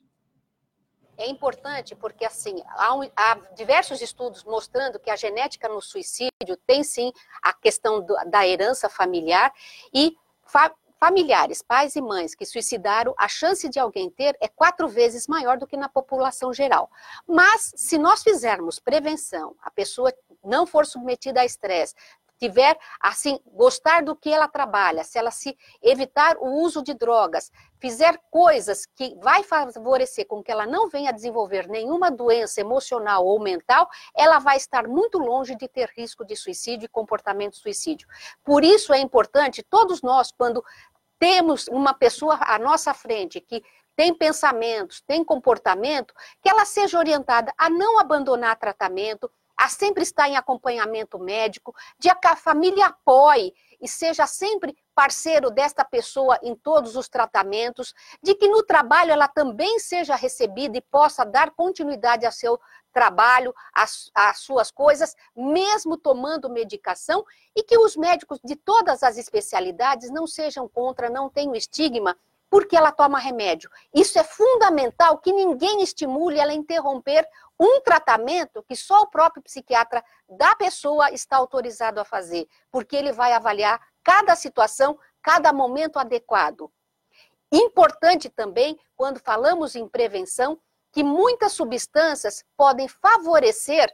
É 1.17 1.29
importante 1.29 1.95
porque, 1.95 2.25
assim, 2.25 2.61
há, 2.67 2.93
um, 2.93 3.09
há, 3.15 3.35
diversos 3.55 4.01
estudos 4.01 4.43
mostrando 4.43 4.99
que 4.99 5.09
a 5.09 5.15
genética 5.15 5.69
no 5.69 5.81
suicídio 5.81 6.57
tem, 6.67 6.83
sim, 6.83 7.11
a 7.41 7.53
questão 7.53 8.05
do, 8.05 8.13
da 8.29 8.45
herança 8.45 8.89
familiar 8.89 9.51
e 9.93 10.15
fa 10.45 10.73
familiares, 10.97 11.61
pais 11.61 11.95
e 11.95 12.01
mães 12.01 12.33
que 12.33 12.45
suicidaram, 12.45 13.13
a 13.17 13.27
chance 13.27 13.67
de 13.67 13.77
alguém 13.77 14.09
ter 14.09 14.35
é 14.41 14.47
quatro 14.47 14.87
vezes 14.87 15.27
maior 15.27 15.57
do 15.57 15.67
que 15.67 15.75
na 15.75 15.89
população 15.89 16.53
geral. 16.53 16.89
Mas, 17.27 17.73
se 17.75 17.97
nós 17.97 18.23
fizermos 18.23 18.79
prevenção, 18.79 19.55
a 19.61 19.69
pessoa 19.69 20.11
não 20.43 20.65
for 20.65 20.85
submetida 20.85 21.41
a 21.41 21.45
estresse, 21.45 21.93
tiver, 22.37 22.77
assim, 22.99 23.39
gostar 23.47 24.03
do 24.03 24.15
que 24.15 24.31
ela 24.31 24.47
trabalha, 24.47 25.03
se 25.03 25.17
ela 25.17 25.31
se 25.31 25.57
evitar 25.81 26.37
o 26.37 26.61
uso 26.61 26.83
de 26.83 26.93
drogas, 26.93 27.51
fizer 27.79 28.19
coisas 28.29 28.85
que 28.85 29.15
vai 29.21 29.43
favorecer 29.43 30.27
com 30.27 30.43
que 30.43 30.51
ela 30.51 30.65
não 30.65 30.89
venha 30.89 31.09
a 31.09 31.13
desenvolver 31.13 31.67
nenhuma 31.67 32.11
doença 32.11 32.59
emocional 32.59 33.25
ou 33.25 33.39
mental, 33.39 33.87
ela 34.15 34.39
vai 34.39 34.57
estar 34.57 34.87
muito 34.87 35.17
longe 35.17 35.55
de 35.55 35.67
ter 35.67 35.89
risco 35.95 36.25
de 36.25 36.35
suicídio 36.35 36.85
e 36.85 36.89
comportamento 36.89 37.57
suicídio. 37.57 38.07
Por 38.43 38.63
isso 38.63 38.93
é 38.93 38.99
importante, 38.99 39.63
todos 39.63 40.01
nós, 40.01 40.31
quando 40.31 40.63
temos 41.19 41.67
uma 41.67 41.93
pessoa 41.93 42.37
à 42.41 42.59
nossa 42.59 42.93
frente 42.93 43.39
que 43.39 43.63
tem 43.95 44.13
pensamentos, 44.13 45.01
tem 45.01 45.23
comportamento, 45.23 46.13
que 46.41 46.49
ela 46.49 46.65
seja 46.65 46.99
orientada 46.99 47.53
a 47.57 47.69
não 47.69 47.99
abandonar 47.99 48.57
tratamento, 48.57 49.31
a 49.57 49.69
sempre 49.69 50.03
estar 50.03 50.27
em 50.27 50.35
acompanhamento 50.35 51.17
médico, 51.17 51.75
de 51.97 52.13
que 52.15 52.27
a 52.27 52.35
família 52.35 52.87
apoie 52.87 53.53
e 53.81 53.87
seja 53.87 54.25
sempre 54.25 54.75
parceiro 54.93 55.51
desta 55.51 55.83
pessoa 55.83 56.39
em 56.41 56.55
todos 56.55 56.95
os 56.95 57.09
tratamentos, 57.09 57.93
de 58.21 58.33
que 58.35 58.47
no 58.47 58.63
trabalho 58.63 59.11
ela 59.11 59.27
também 59.27 59.79
seja 59.79 60.15
recebida 60.15 60.77
e 60.77 60.81
possa 60.81 61.25
dar 61.25 61.51
continuidade 61.51 62.25
ao 62.25 62.31
seu 62.31 62.59
trabalho, 62.93 63.53
às, 63.73 64.09
às 64.15 64.39
suas 64.39 64.71
coisas, 64.71 65.15
mesmo 65.35 65.97
tomando 65.97 66.49
medicação, 66.49 67.23
e 67.55 67.61
que 67.61 67.77
os 67.77 67.97
médicos 67.97 68.39
de 68.43 68.55
todas 68.55 69.03
as 69.03 69.17
especialidades 69.17 70.09
não 70.09 70.25
sejam 70.25 70.67
contra, 70.67 71.09
não 71.09 71.29
tenham 71.29 71.55
estigma 71.55 72.17
porque 72.49 72.75
ela 72.75 72.91
toma 72.91 73.19
remédio. 73.19 73.69
Isso 73.93 74.17
é 74.19 74.23
fundamental 74.23 75.17
que 75.17 75.31
ninguém 75.31 75.81
estimule 75.81 76.39
ela 76.39 76.51
a 76.51 76.55
interromper 76.55 77.27
um 77.59 77.81
tratamento 77.81 78.63
que 78.63 78.75
só 78.75 79.01
o 79.01 79.07
próprio 79.07 79.43
psiquiatra 79.43 80.03
da 80.29 80.55
pessoa 80.55 81.11
está 81.11 81.37
autorizado 81.37 81.99
a 81.99 82.05
fazer, 82.05 82.47
porque 82.71 82.95
ele 82.95 83.11
vai 83.11 83.33
avaliar 83.33 83.79
cada 84.03 84.35
situação, 84.35 84.97
cada 85.21 85.51
momento 85.51 85.97
adequado. 85.97 86.71
Importante 87.51 88.29
também, 88.29 88.77
quando 88.95 89.19
falamos 89.19 89.75
em 89.75 89.87
prevenção, 89.87 90.59
que 90.91 91.03
muitas 91.03 91.51
substâncias 91.51 92.43
podem 92.55 92.87
favorecer 92.87 93.93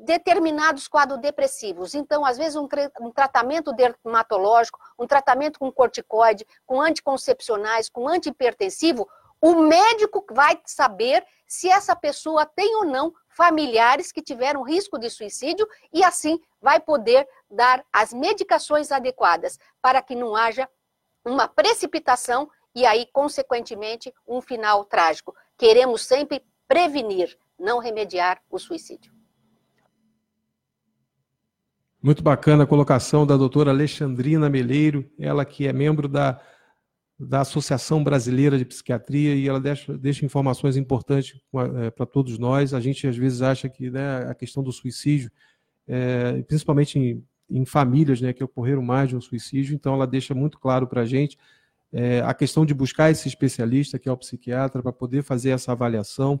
determinados 0.00 0.88
quadros 0.88 1.20
depressivos. 1.20 1.94
Então, 1.94 2.24
às 2.24 2.38
vezes, 2.38 2.56
um, 2.56 2.68
um, 3.00 3.10
tratamento 3.10 3.72
dermatológico, 3.72 4.78
um 4.98 5.06
tratamento 5.06 5.58
com 5.58 5.70
corticoide, 5.70 6.46
com 6.66 6.80
anticoncepcionais, 6.80 7.88
com 7.88 8.08
antihipertensivo, 8.08 9.08
o 9.40 9.54
médico 9.54 10.24
vai 10.30 10.60
saber 10.66 11.24
se 11.46 11.68
essa 11.68 11.96
pessoa 11.96 12.44
tem 12.44 12.76
ou 12.76 12.84
não 12.84 13.12
familiares 13.28 14.12
que 14.12 14.22
tiveram 14.22 14.62
risco 14.62 14.98
de 14.98 15.08
suicídio 15.08 15.66
e 15.92 16.04
assim 16.04 16.38
vai 16.60 16.78
poder 16.78 17.26
dar 17.50 17.84
as 17.92 18.12
medicações 18.12 18.92
adequadas 18.92 19.58
para 19.80 20.02
que 20.02 20.14
não 20.14 20.36
haja 20.36 20.68
uma 21.24 21.48
precipitação 21.48 22.50
e 22.74 22.86
aí, 22.86 23.06
consequentemente, 23.12 24.14
um 24.26 24.40
final 24.40 24.84
trágico. 24.84 25.34
Queremos 25.56 26.02
sempre 26.02 26.44
prevenir, 26.68 27.36
não 27.58 27.78
remediar 27.78 28.40
o 28.48 28.58
suicídio. 28.58 29.19
Muito 32.02 32.22
bacana 32.22 32.64
a 32.64 32.66
colocação 32.66 33.26
da 33.26 33.36
doutora 33.36 33.70
Alexandrina 33.70 34.48
Meleiro, 34.48 35.10
ela 35.18 35.44
que 35.44 35.66
é 35.66 35.72
membro 35.72 36.08
da 36.08 36.40
da 37.20 37.42
Associação 37.42 38.02
Brasileira 38.02 38.56
de 38.56 38.64
Psiquiatria 38.64 39.34
e 39.34 39.46
ela 39.46 39.60
deixa, 39.60 39.96
deixa 39.98 40.24
informações 40.24 40.74
importantes 40.74 41.38
é, 41.76 41.90
para 41.90 42.06
todos 42.06 42.38
nós. 42.38 42.72
A 42.72 42.80
gente 42.80 43.06
às 43.06 43.14
vezes 43.14 43.42
acha 43.42 43.68
que 43.68 43.90
né, 43.90 44.24
a 44.26 44.34
questão 44.34 44.62
do 44.62 44.72
suicídio, 44.72 45.30
é, 45.86 46.40
principalmente 46.42 46.98
em, 46.98 47.22
em, 47.50 47.66
famílias 47.66 48.22
né, 48.22 48.32
que 48.32 48.42
ocorreram 48.42 48.80
mais 48.80 49.10
de 49.10 49.16
um 49.16 49.20
suicídio, 49.20 49.74
então 49.74 49.92
ela 49.92 50.06
deixa 50.06 50.34
muito 50.34 50.58
claro 50.58 50.86
para 50.86 51.02
a 51.02 51.04
gente 51.04 51.36
é, 51.92 52.20
a 52.20 52.32
questão 52.32 52.64
de 52.64 52.72
buscar 52.72 53.10
esse 53.10 53.28
especialista, 53.28 53.98
que 53.98 54.08
é 54.08 54.12
o 54.12 54.16
psiquiatra, 54.16 54.82
para 54.82 54.92
poder 54.92 55.22
fazer 55.22 55.50
essa 55.50 55.72
avaliação. 55.72 56.40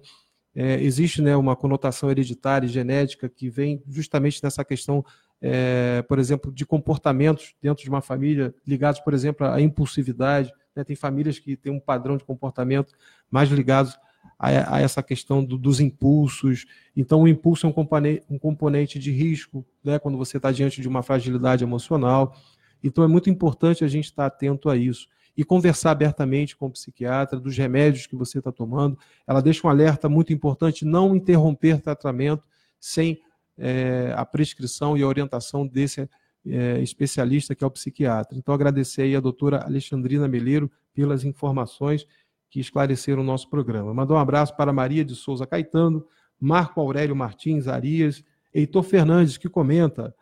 É, 0.54 0.82
existe 0.82 1.20
né, 1.20 1.36
uma 1.36 1.54
conotação 1.54 2.10
hereditária 2.10 2.66
e 2.66 2.70
genética 2.70 3.28
que 3.28 3.50
vem 3.50 3.82
justamente 3.86 4.42
nessa 4.42 4.64
questão, 4.64 5.04
é, 5.40 6.02
por 6.02 6.18
exemplo, 6.18 6.52
de 6.52 6.66
comportamentos 6.66 7.54
dentro 7.62 7.82
de 7.82 7.88
uma 7.88 8.02
família 8.02 8.54
ligados, 8.66 9.00
por 9.00 9.14
exemplo, 9.14 9.46
à 9.46 9.60
impulsividade, 9.60 10.52
né? 10.74 10.84
Tem 10.84 10.96
famílias 10.96 11.38
que 11.38 11.56
têm 11.56 11.72
um 11.72 11.80
padrão 11.80 12.16
de 12.16 12.24
comportamento 12.24 12.94
mais 13.30 13.48
ligados 13.48 13.98
a, 14.38 14.76
a 14.76 14.80
essa 14.80 15.02
questão 15.02 15.44
do, 15.44 15.58
dos 15.58 15.80
impulsos. 15.80 16.66
Então, 16.96 17.22
o 17.22 17.28
impulso 17.28 17.66
é 17.66 17.68
um 17.68 17.72
componente, 17.72 18.22
um 18.28 18.38
componente 18.38 18.98
de 18.98 19.10
risco 19.10 19.64
né? 19.84 19.98
quando 19.98 20.16
você 20.16 20.36
está 20.36 20.50
diante 20.50 20.80
de 20.80 20.88
uma 20.88 21.02
fragilidade 21.02 21.64
emocional. 21.64 22.36
Então, 22.82 23.04
é 23.04 23.08
muito 23.08 23.28
importante 23.28 23.84
a 23.84 23.88
gente 23.88 24.06
estar 24.06 24.26
atento 24.26 24.68
a 24.68 24.76
isso. 24.76 25.08
e 25.36 25.44
conversar 25.44 25.92
abertamente 25.92 26.56
com 26.56 26.66
o 26.66 26.70
psiquiatra 26.70 27.38
dos 27.38 27.56
remédios 27.56 28.06
que 28.06 28.16
você 28.16 28.38
está 28.38 28.50
tomando. 28.50 28.98
Ela 29.26 29.40
deixa 29.40 29.66
um 29.66 29.70
alerta 29.70 30.08
muito 30.08 30.32
importante: 30.32 30.84
não 30.84 31.14
interromper 31.14 31.80
tratamento 31.80 32.42
sem 32.78 33.20
é, 33.60 34.12
a 34.16 34.24
prescrição 34.24 34.96
e 34.96 35.02
a 35.02 35.06
orientação 35.06 35.66
desse 35.66 36.08
é, 36.46 36.80
especialista 36.80 37.54
que 37.54 37.62
é 37.62 37.66
o 37.66 37.70
psiquiatra. 37.70 38.36
Então, 38.36 38.54
agradecer 38.54 39.02
aí 39.02 39.14
a 39.14 39.20
doutora 39.20 39.62
Alexandrina 39.64 40.26
Meleiro 40.26 40.70
pelas 40.94 41.24
informações 41.24 42.06
que 42.48 42.58
esclareceram 42.58 43.22
o 43.22 43.24
nosso 43.24 43.48
programa. 43.48 43.94
Mandar 43.94 44.14
um 44.14 44.18
abraço 44.18 44.56
para 44.56 44.72
Maria 44.72 45.04
de 45.04 45.14
Souza 45.14 45.46
Caetano, 45.46 46.04
Marco 46.40 46.80
Aurélio 46.80 47.14
Martins 47.14 47.68
Arias, 47.68 48.24
Heitor 48.52 48.82
Fernandes, 48.82 49.36
que 49.36 49.48
comenta. 49.48 50.14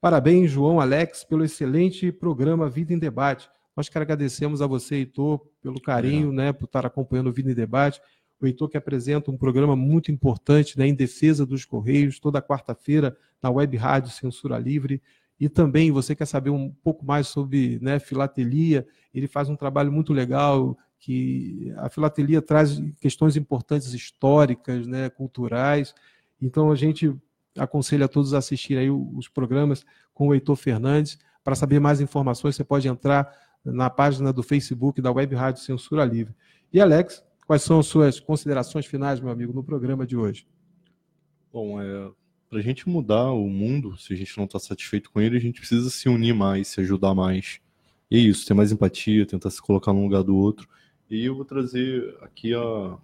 Parabéns, 0.00 0.50
João 0.50 0.80
Alex, 0.80 1.22
pelo 1.22 1.44
excelente 1.44 2.10
programa 2.10 2.68
Vida 2.68 2.92
em 2.92 2.98
Debate. 2.98 3.48
Nós 3.76 3.88
que 3.88 3.96
agradecemos 3.96 4.60
a 4.60 4.66
você, 4.66 4.96
Heitor, 4.96 5.40
pelo 5.62 5.80
carinho, 5.80 6.32
né, 6.32 6.52
por 6.52 6.64
estar 6.64 6.84
acompanhando 6.84 7.28
o 7.28 7.32
Vida 7.32 7.52
em 7.52 7.54
Debate. 7.54 8.00
O 8.40 8.46
Heitor 8.46 8.68
que 8.68 8.76
apresenta 8.76 9.30
um 9.30 9.36
programa 9.36 9.76
muito 9.76 10.10
importante 10.10 10.78
né, 10.78 10.86
em 10.86 10.94
defesa 10.94 11.44
dos 11.44 11.64
Correios, 11.64 12.18
toda 12.18 12.40
quarta-feira 12.40 13.16
na 13.42 13.50
Web 13.50 13.76
Rádio 13.76 14.10
Censura 14.10 14.58
Livre. 14.58 15.02
E 15.38 15.48
também, 15.48 15.90
você 15.90 16.14
quer 16.14 16.26
saber 16.26 16.50
um 16.50 16.70
pouco 16.82 17.04
mais 17.04 17.26
sobre 17.26 17.78
né, 17.80 17.98
filatelia, 17.98 18.86
ele 19.12 19.26
faz 19.26 19.48
um 19.48 19.56
trabalho 19.56 19.90
muito 19.90 20.12
legal, 20.12 20.76
que 20.98 21.72
a 21.78 21.88
filatelia 21.88 22.42
traz 22.42 22.80
questões 23.00 23.36
importantes 23.36 23.94
históricas, 23.94 24.86
né, 24.86 25.08
culturais. 25.08 25.94
Então, 26.40 26.70
a 26.70 26.76
gente 26.76 27.14
aconselha 27.58 28.04
a 28.04 28.08
todos 28.08 28.34
a 28.34 28.38
assistirem 28.38 28.84
aí 28.84 28.90
os 28.90 29.28
programas 29.28 29.84
com 30.12 30.28
o 30.28 30.34
Heitor 30.34 30.56
Fernandes. 30.56 31.18
Para 31.42 31.54
saber 31.54 31.80
mais 31.80 32.00
informações, 32.00 32.54
você 32.54 32.64
pode 32.64 32.86
entrar 32.86 33.34
na 33.64 33.88
página 33.88 34.32
do 34.32 34.42
Facebook 34.42 35.00
da 35.00 35.10
Web 35.10 35.34
Rádio 35.34 35.62
Censura 35.62 36.04
Livre. 36.04 36.34
E, 36.72 36.80
Alex, 36.80 37.24
quais 37.50 37.62
são 37.64 37.80
as 37.80 37.86
suas 37.86 38.20
considerações 38.20 38.86
finais, 38.86 39.18
meu 39.18 39.28
amigo, 39.28 39.52
no 39.52 39.64
programa 39.64 40.06
de 40.06 40.16
hoje? 40.16 40.46
Bom, 41.52 41.82
é, 41.82 42.08
para 42.48 42.60
a 42.60 42.62
gente 42.62 42.88
mudar 42.88 43.32
o 43.32 43.48
mundo, 43.48 43.98
se 43.98 44.12
a 44.12 44.16
gente 44.16 44.38
não 44.38 44.44
está 44.44 44.60
satisfeito 44.60 45.10
com 45.10 45.20
ele, 45.20 45.36
a 45.36 45.40
gente 45.40 45.58
precisa 45.58 45.90
se 45.90 46.08
unir 46.08 46.32
mais, 46.32 46.68
se 46.68 46.80
ajudar 46.80 47.12
mais. 47.12 47.58
E 48.08 48.18
é 48.18 48.20
isso, 48.20 48.46
ter 48.46 48.54
mais 48.54 48.70
empatia, 48.70 49.26
tentar 49.26 49.50
se 49.50 49.60
colocar 49.60 49.92
no 49.92 50.00
lugar 50.00 50.22
do 50.22 50.36
outro. 50.36 50.68
E 51.10 51.24
eu 51.24 51.34
vou 51.34 51.44
trazer 51.44 52.16
aqui 52.20 52.54
a, 52.54 52.96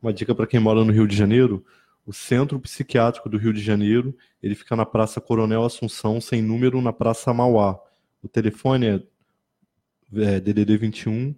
uma 0.00 0.10
dica 0.10 0.34
para 0.34 0.46
quem 0.46 0.58
mora 0.58 0.82
no 0.82 0.90
Rio 0.90 1.06
de 1.06 1.14
Janeiro. 1.14 1.62
O 2.06 2.14
Centro 2.14 2.58
Psiquiátrico 2.60 3.28
do 3.28 3.36
Rio 3.36 3.52
de 3.52 3.60
Janeiro, 3.60 4.16
ele 4.42 4.54
fica 4.54 4.74
na 4.74 4.86
Praça 4.86 5.20
Coronel 5.20 5.66
Assunção, 5.66 6.18
sem 6.18 6.40
número, 6.40 6.80
na 6.80 6.94
Praça 6.94 7.30
Mauá. 7.34 7.78
O 8.22 8.26
telefone 8.26 8.86
é, 8.86 9.02
é 10.16 10.40
DDD 10.40 10.78
21, 10.78 11.34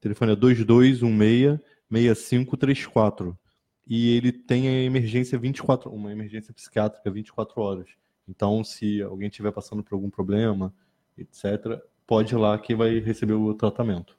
telefone 0.00 0.32
é 0.32 0.36
2216 0.36 1.60
6534 1.90 3.38
e 3.86 4.16
ele 4.16 4.32
tem 4.32 4.68
a 4.68 4.82
emergência 4.82 5.38
24, 5.38 5.90
uma 5.90 6.10
emergência 6.10 6.52
psiquiátrica 6.52 7.08
24 7.10 7.60
horas. 7.60 7.88
Então, 8.28 8.64
se 8.64 9.00
alguém 9.02 9.28
estiver 9.28 9.52
passando 9.52 9.82
por 9.82 9.94
algum 9.94 10.10
problema, 10.10 10.74
etc., 11.16 11.80
pode 12.06 12.34
ir 12.34 12.38
lá 12.38 12.58
que 12.58 12.74
vai 12.74 12.98
receber 12.98 13.34
o 13.34 13.54
tratamento. 13.54 14.16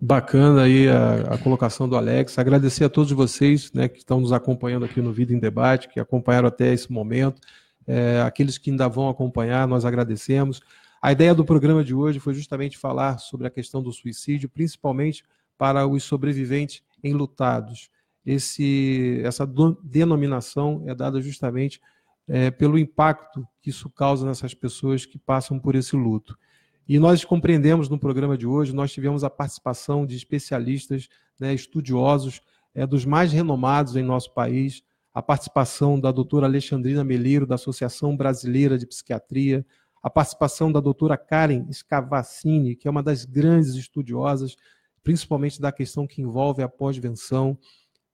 Bacana 0.00 0.62
aí 0.62 0.88
a, 0.88 1.34
a, 1.34 1.38
colocação 1.38 1.88
do 1.88 1.96
Alex. 1.96 2.38
Agradecer 2.38 2.84
a 2.84 2.88
todos 2.88 3.12
vocês 3.12 3.72
né, 3.72 3.88
que 3.88 3.98
estão 3.98 4.20
nos 4.20 4.32
acompanhando 4.32 4.84
aqui 4.84 5.00
no 5.00 5.12
Vida 5.12 5.32
em 5.32 5.38
Debate, 5.38 5.88
que 5.88 6.00
acompanharam 6.00 6.48
até 6.48 6.72
esse 6.72 6.90
momento. 6.90 7.40
É, 7.86 8.20
aqueles 8.22 8.58
que 8.58 8.70
ainda 8.70 8.88
vão 8.88 9.08
acompanhar, 9.08 9.66
nós 9.66 9.84
agradecemos. 9.84 10.60
A 11.02 11.10
ideia 11.10 11.34
do 11.34 11.44
programa 11.44 11.82
de 11.82 11.92
hoje 11.92 12.20
foi 12.20 12.32
justamente 12.32 12.78
falar 12.78 13.18
sobre 13.18 13.46
a 13.46 13.50
questão 13.50 13.82
do 13.82 13.92
suicídio, 13.92 14.48
principalmente 14.48 15.24
para 15.58 15.84
os 15.86 16.04
sobreviventes 16.04 16.80
enlutados 17.02 17.90
esse, 18.24 19.20
essa 19.24 19.44
denominação 19.82 20.84
é 20.86 20.94
dada 20.94 21.20
justamente 21.20 21.80
é, 22.28 22.50
pelo 22.50 22.78
impacto 22.78 23.46
que 23.60 23.70
isso 23.70 23.90
causa 23.90 24.24
nessas 24.24 24.54
pessoas 24.54 25.04
que 25.04 25.18
passam 25.18 25.58
por 25.58 25.74
esse 25.74 25.96
luto. 25.96 26.38
E 26.88 26.98
nós 26.98 27.24
compreendemos 27.24 27.88
no 27.88 27.98
programa 27.98 28.36
de 28.36 28.46
hoje, 28.46 28.72
nós 28.72 28.92
tivemos 28.92 29.24
a 29.24 29.30
participação 29.30 30.06
de 30.06 30.16
especialistas, 30.16 31.08
né, 31.38 31.52
estudiosos, 31.52 32.40
é, 32.74 32.86
dos 32.86 33.04
mais 33.04 33.32
renomados 33.32 33.96
em 33.96 34.02
nosso 34.02 34.32
país, 34.32 34.82
a 35.12 35.20
participação 35.20 36.00
da 36.00 36.10
doutora 36.10 36.46
Alexandrina 36.46 37.04
Meleiro, 37.04 37.46
da 37.46 37.56
Associação 37.56 38.16
Brasileira 38.16 38.78
de 38.78 38.86
Psiquiatria, 38.86 39.66
a 40.02 40.10
participação 40.10 40.72
da 40.72 40.80
doutora 40.80 41.16
Karen 41.16 41.70
Scavacini, 41.72 42.74
que 42.74 42.88
é 42.88 42.90
uma 42.90 43.02
das 43.02 43.24
grandes 43.24 43.74
estudiosas, 43.74 44.56
principalmente 45.02 45.60
da 45.60 45.70
questão 45.70 46.06
que 46.06 46.20
envolve 46.20 46.62
a 46.62 46.68
pós-venção, 46.68 47.58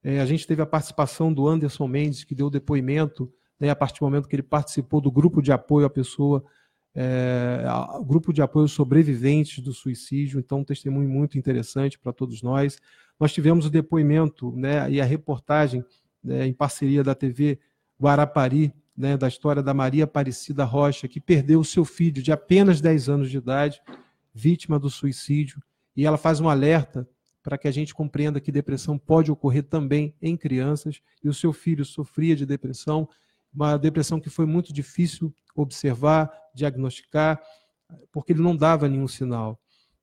é, 0.02 0.20
a 0.20 0.26
gente 0.26 0.46
teve 0.46 0.62
a 0.62 0.66
participação 0.66 1.32
do 1.32 1.48
Anderson 1.48 1.88
Mendes, 1.88 2.24
que 2.24 2.34
deu 2.34 2.50
depoimento 2.50 3.32
né, 3.58 3.70
a 3.70 3.76
partir 3.76 4.00
do 4.00 4.04
momento 4.04 4.28
que 4.28 4.36
ele 4.36 4.42
participou 4.42 5.00
do 5.00 5.10
grupo 5.10 5.42
de 5.42 5.50
apoio 5.50 5.86
à 5.86 5.90
pessoa, 5.90 6.44
é, 6.94 7.64
o 7.94 8.04
grupo 8.04 8.32
de 8.32 8.40
apoio 8.42 8.68
sobreviventes 8.68 9.62
do 9.62 9.72
suicídio, 9.72 10.38
então 10.38 10.60
um 10.60 10.64
testemunho 10.64 11.08
muito 11.08 11.38
interessante 11.38 11.98
para 11.98 12.12
todos 12.12 12.42
nós. 12.42 12.78
Nós 13.18 13.32
tivemos 13.32 13.66
o 13.66 13.70
depoimento 13.70 14.52
né, 14.52 14.90
e 14.90 15.00
a 15.00 15.04
reportagem 15.04 15.84
né, 16.22 16.46
em 16.46 16.52
parceria 16.52 17.02
da 17.02 17.14
TV 17.14 17.58
Guarapari, 18.00 18.72
né, 18.98 19.16
da 19.16 19.28
história 19.28 19.62
da 19.62 19.72
Maria 19.72 20.04
Aparecida 20.04 20.64
Rocha, 20.64 21.06
que 21.06 21.20
perdeu 21.20 21.60
o 21.60 21.64
seu 21.64 21.84
filho 21.84 22.20
de 22.20 22.32
apenas 22.32 22.80
10 22.80 23.08
anos 23.08 23.30
de 23.30 23.36
idade, 23.36 23.80
vítima 24.34 24.76
do 24.76 24.90
suicídio, 24.90 25.62
e 25.96 26.04
ela 26.04 26.18
faz 26.18 26.40
um 26.40 26.48
alerta 26.48 27.08
para 27.40 27.56
que 27.56 27.68
a 27.68 27.70
gente 27.70 27.94
compreenda 27.94 28.40
que 28.40 28.50
depressão 28.50 28.98
pode 28.98 29.30
ocorrer 29.30 29.62
também 29.62 30.12
em 30.20 30.36
crianças, 30.36 31.00
e 31.22 31.28
o 31.28 31.32
seu 31.32 31.52
filho 31.52 31.84
sofria 31.84 32.34
de 32.34 32.44
depressão, 32.44 33.08
uma 33.54 33.76
depressão 33.76 34.18
que 34.18 34.28
foi 34.28 34.46
muito 34.46 34.72
difícil 34.72 35.32
observar, 35.54 36.28
diagnosticar, 36.52 37.40
porque 38.10 38.32
ele 38.32 38.42
não 38.42 38.56
dava 38.56 38.88
nenhum 38.88 39.06
sinal. 39.06 39.60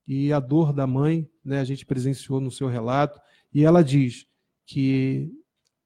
E 0.08 0.32
a 0.32 0.40
dor 0.40 0.72
da 0.72 0.88
mãe, 0.88 1.30
né, 1.44 1.60
a 1.60 1.66
gente 1.66 1.86
presenciou 1.86 2.40
no 2.40 2.50
seu 2.50 2.70
relato, 2.70 3.20
e 3.54 3.66
ela 3.66 3.84
diz 3.84 4.26
que 4.66 5.30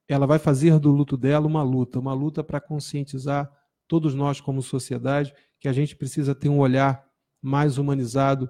ela 0.09 0.25
vai 0.25 0.39
fazer 0.39 0.79
do 0.79 0.91
luto 0.91 1.15
dela 1.15 1.45
uma 1.45 1.61
luta, 1.61 1.99
uma 1.99 2.13
luta 2.13 2.43
para 2.43 2.59
conscientizar 2.59 3.49
todos 3.87 4.15
nós 4.15 4.41
como 4.41 4.61
sociedade 4.61 5.33
que 5.59 5.67
a 5.67 5.73
gente 5.73 5.95
precisa 5.95 6.33
ter 6.33 6.49
um 6.49 6.59
olhar 6.59 7.05
mais 7.41 7.77
humanizado 7.77 8.49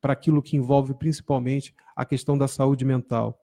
para 0.00 0.12
aquilo 0.12 0.42
que 0.42 0.56
envolve 0.56 0.94
principalmente 0.94 1.74
a 1.96 2.04
questão 2.04 2.38
da 2.38 2.46
saúde 2.46 2.84
mental. 2.84 3.38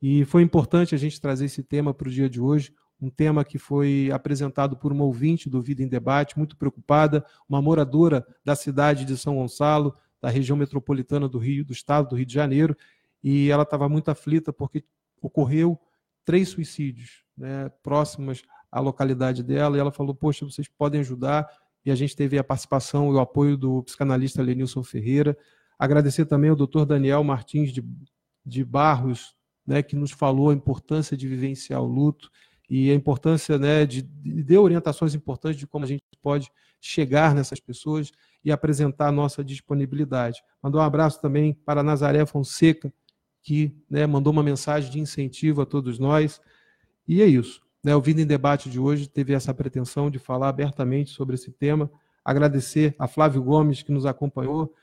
E 0.00 0.24
foi 0.24 0.42
importante 0.42 0.94
a 0.94 0.98
gente 0.98 1.20
trazer 1.20 1.46
esse 1.46 1.62
tema 1.62 1.92
para 1.92 2.08
o 2.08 2.10
dia 2.10 2.30
de 2.30 2.40
hoje, 2.40 2.72
um 3.00 3.10
tema 3.10 3.44
que 3.44 3.58
foi 3.58 4.10
apresentado 4.12 4.76
por 4.76 4.92
uma 4.92 5.04
ouvinte 5.04 5.50
do 5.50 5.60
Vida 5.60 5.82
em 5.82 5.88
Debate, 5.88 6.38
muito 6.38 6.56
preocupada, 6.56 7.24
uma 7.48 7.60
moradora 7.60 8.26
da 8.44 8.54
cidade 8.54 9.04
de 9.04 9.16
São 9.16 9.36
Gonçalo, 9.36 9.94
da 10.20 10.30
região 10.30 10.56
metropolitana 10.56 11.28
do 11.28 11.38
Rio, 11.38 11.64
do 11.64 11.72
estado 11.72 12.08
do 12.08 12.16
Rio 12.16 12.26
de 12.26 12.34
Janeiro, 12.34 12.76
e 13.22 13.50
ela 13.50 13.64
estava 13.64 13.88
muito 13.88 14.08
aflita 14.08 14.52
porque 14.52 14.84
ocorreu 15.20 15.78
três 16.28 16.50
suicídios 16.50 17.24
né, 17.34 17.70
à 18.70 18.80
localidade 18.80 19.42
dela, 19.42 19.78
e 19.78 19.80
ela 19.80 19.90
falou, 19.90 20.14
poxa, 20.14 20.44
vocês 20.44 20.68
podem 20.68 21.00
ajudar, 21.00 21.48
e 21.86 21.90
a 21.90 21.94
gente 21.94 22.14
teve 22.14 22.36
a 22.36 22.44
participação 22.44 23.10
e 23.10 23.14
o 23.14 23.18
apoio 23.18 23.56
do 23.56 23.82
psicanalista 23.82 24.42
Lenilson 24.42 24.82
Ferreira, 24.82 25.34
Agradecer 25.78 26.26
também 26.26 26.50
ao 26.50 26.56
doutor 26.56 26.84
Daniel 26.84 27.22
Martins 27.22 27.72
de, 27.72 27.84
de 28.44 28.64
Barros, 28.64 29.36
né, 29.64 29.80
que 29.80 29.94
nos 29.94 30.10
falou 30.10 30.50
a 30.50 30.54
importância 30.54 31.16
de 31.16 31.28
vivenciar 31.28 31.80
o 31.80 31.86
luto 31.86 32.30
e 32.68 32.90
a 32.90 32.94
importância 32.94 33.56
né, 33.58 33.86
de, 33.86 34.02
de 34.02 34.42
deu 34.42 34.62
orientações 34.62 35.14
importantes 35.14 35.58
de 35.58 35.66
como 35.66 35.84
a 35.84 35.88
gente 35.88 36.02
pode 36.20 36.50
chegar 36.80 37.34
nessas 37.34 37.60
pessoas 37.60 38.10
e 38.44 38.50
apresentar 38.50 39.08
a 39.08 39.12
nossa 39.12 39.44
disponibilidade. 39.44 40.42
Mandou 40.60 40.80
um 40.80 40.84
abraço 40.84 41.20
também 41.20 41.54
para 41.54 41.82
Nazaré 41.82 42.26
Fonseca, 42.26 42.92
que 43.48 43.74
né, 43.88 44.06
mandou 44.06 44.32
uma 44.32 44.42
mensagem 44.42 44.90
de 44.90 45.00
incentivo 45.00 45.62
a 45.62 45.66
todos 45.66 45.98
nós. 45.98 46.40
E 47.06 47.22
é 47.22 47.26
isso. 47.26 47.62
Né, 47.82 47.94
o 47.94 48.00
Vida 48.00 48.20
em 48.20 48.26
Debate 48.26 48.68
de 48.68 48.78
hoje 48.78 49.08
teve 49.08 49.32
essa 49.32 49.54
pretensão 49.54 50.10
de 50.10 50.18
falar 50.18 50.48
abertamente 50.48 51.10
sobre 51.10 51.34
esse 51.34 51.50
tema. 51.50 51.90
Agradecer 52.24 52.94
a 52.98 53.08
Flávio 53.08 53.42
Gomes, 53.42 53.82
que 53.82 53.92
nos 53.92 54.04
acompanhou, 54.04 54.74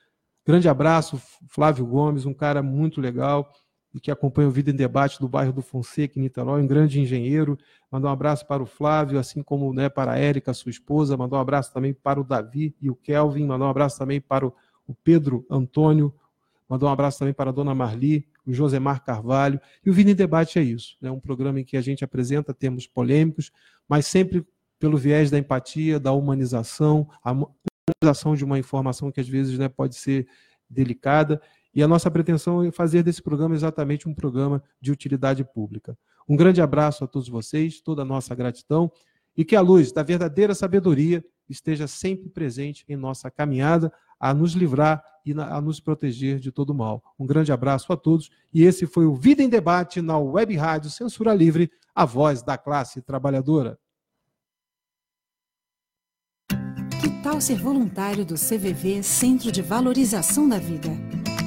Grande 0.45 0.69
abraço, 0.69 1.19
Flávio 1.47 1.87
Gomes, 1.87 2.27
um 2.27 2.33
cara 2.33 2.61
muito 2.61 3.01
legal 3.01 3.51
e 3.91 3.99
que 3.99 4.11
acompanha 4.11 4.47
o 4.47 4.51
Vida 4.51 4.69
em 4.69 4.75
Debate 4.75 5.19
do 5.19 5.27
bairro 5.27 5.51
do 5.51 5.63
Fonseca, 5.63 6.19
em 6.19 6.21
Niterói, 6.21 6.61
um 6.61 6.67
grande 6.67 7.01
engenheiro. 7.01 7.57
Mandar 7.91 8.09
um 8.09 8.11
abraço 8.11 8.45
para 8.45 8.61
o 8.61 8.65
Flávio, 8.67 9.17
assim 9.17 9.41
como 9.41 9.73
né, 9.73 9.89
para 9.89 10.11
a 10.11 10.19
Érica, 10.19 10.53
sua 10.53 10.69
esposa. 10.69 11.17
Mandar 11.17 11.37
um 11.37 11.39
abraço 11.39 11.73
também 11.73 11.95
para 11.95 12.21
o 12.21 12.23
Davi 12.23 12.75
e 12.79 12.91
o 12.91 12.95
Kelvin. 12.95 13.47
Mandar 13.47 13.65
um 13.65 13.69
abraço 13.69 13.97
também 13.97 14.21
para 14.21 14.45
o, 14.45 14.53
Pedro 15.03 15.43
Antônio. 15.49 16.13
Mandar 16.69 16.85
um 16.85 16.89
abraço 16.89 17.17
também 17.17 17.33
para 17.33 17.49
a 17.49 17.53
dona 17.53 17.73
Marli, 17.73 18.27
o 18.45 18.53
Josemar 18.53 19.03
Carvalho. 19.03 19.59
E 19.85 19.89
o 19.89 19.99
em 19.99 20.15
Debate 20.15 20.59
é 20.59 20.63
isso. 20.63 20.97
É 21.01 21.05
né? 21.05 21.11
um 21.11 21.19
programa 21.19 21.59
em 21.59 21.63
que 21.63 21.77
a 21.77 21.81
gente 21.81 22.03
apresenta 22.03 22.53
temas 22.53 22.87
polêmicos, 22.87 23.51
mas 23.87 24.05
sempre 24.07 24.45
pelo 24.79 24.97
viés 24.97 25.31
da 25.31 25.37
empatia, 25.37 25.99
da 25.99 26.11
humanização, 26.11 27.09
a 27.23 27.31
humanização 27.31 28.35
de 28.35 28.43
uma 28.43 28.59
informação 28.59 29.11
que 29.11 29.19
às 29.19 29.27
vezes 29.27 29.57
né, 29.57 29.69
pode 29.69 29.95
ser 29.95 30.27
delicada 30.69 31.41
E 31.73 31.83
a 31.83 31.87
nossa 31.87 32.09
pretensão 32.09 32.63
é 32.63 32.71
fazer 32.71 33.03
desse 33.03 33.21
programa 33.21 33.55
exatamente 33.55 34.07
um 34.07 34.13
programa 34.13 34.63
de 34.81 34.91
utilidade 34.91 35.43
pública. 35.43 35.97
Um 36.27 36.35
grande 36.35 36.61
abraço 36.61 37.03
a 37.03 37.07
todos 37.07 37.29
vocês, 37.29 37.81
toda 37.81 38.01
a 38.01 38.05
nossa 38.05 38.33
gratidão 38.33 38.91
e 39.37 39.43
que 39.43 39.55
a 39.55 39.61
luz 39.61 39.91
da 39.91 40.01
verdadeira 40.01 40.55
sabedoria 40.55 41.23
esteja 41.49 41.87
sempre 41.87 42.29
presente 42.29 42.83
em 42.87 42.95
nossa 42.95 43.29
caminhada 43.29 43.91
a 44.19 44.33
nos 44.33 44.53
livrar 44.53 45.03
e 45.25 45.33
a 45.33 45.59
nos 45.59 45.79
proteger 45.79 46.39
de 46.39 46.51
todo 46.51 46.73
mal. 46.73 47.03
Um 47.17 47.25
grande 47.25 47.51
abraço 47.51 47.91
a 47.91 47.97
todos 47.97 48.29
e 48.53 48.63
esse 48.63 48.85
foi 48.85 49.05
o 49.05 49.15
Vida 49.15 49.41
em 49.41 49.49
Debate 49.49 50.01
na 50.01 50.17
Web 50.17 50.55
Rádio 50.55 50.89
Censura 50.89 51.33
Livre, 51.33 51.71
a 51.93 52.05
voz 52.05 52.43
da 52.43 52.57
classe 52.57 53.01
trabalhadora. 53.01 53.79
Que 57.01 57.09
tal 57.23 57.41
ser 57.41 57.57
voluntário 57.57 58.23
do 58.23 58.35
CVV 58.35 59.01
Centro 59.01 59.51
de 59.51 59.61
Valorização 59.61 60.47
da 60.47 60.59
Vida? 60.59 60.89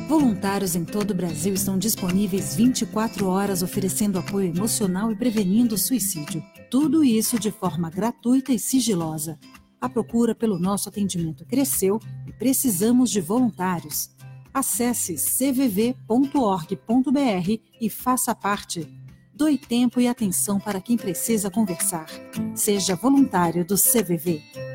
Voluntários 0.09 0.75
em 0.75 0.87
todo 0.87 1.11
o 1.11 1.15
Brasil 1.15 1.53
estão 1.53 1.79
disponíveis 1.79 2.57
24 2.57 3.27
horas 3.27 3.63
oferecendo 3.63 4.19
apoio 4.19 4.49
emocional 4.49 5.13
e 5.13 5.17
prevenindo 5.17 5.75
o 5.75 5.79
suicídio. 5.79 6.43
Tudo 6.71 7.05
isso 7.05 7.39
de 7.39 7.51
forma 7.51 7.91
gratuita 7.91 8.51
e 8.51 8.59
sigilosa. 8.59 9.39
A 9.79 9.89
procura 9.89 10.35
pelo 10.35 10.59
nosso 10.59 10.89
atendimento 10.89 11.45
cresceu 11.45 12.01
precisamos 12.39 13.11
de 13.11 13.21
voluntários. 13.21 14.11
Acesse 14.53 15.17
cvv.org.br 15.17 15.99
e 17.81 17.91
faça 17.91 18.35
parte. 18.35 18.89
Doe 19.35 19.57
tempo 19.57 20.01
e 20.01 20.09
atenção 20.09 20.59
para 20.59 20.81
quem 20.81 20.97
precisa 20.97 21.51
conversar. 21.51 22.07
Seja 22.55 22.97
voluntário 22.97 23.65
do 23.65 23.77
CVV. 23.77 24.68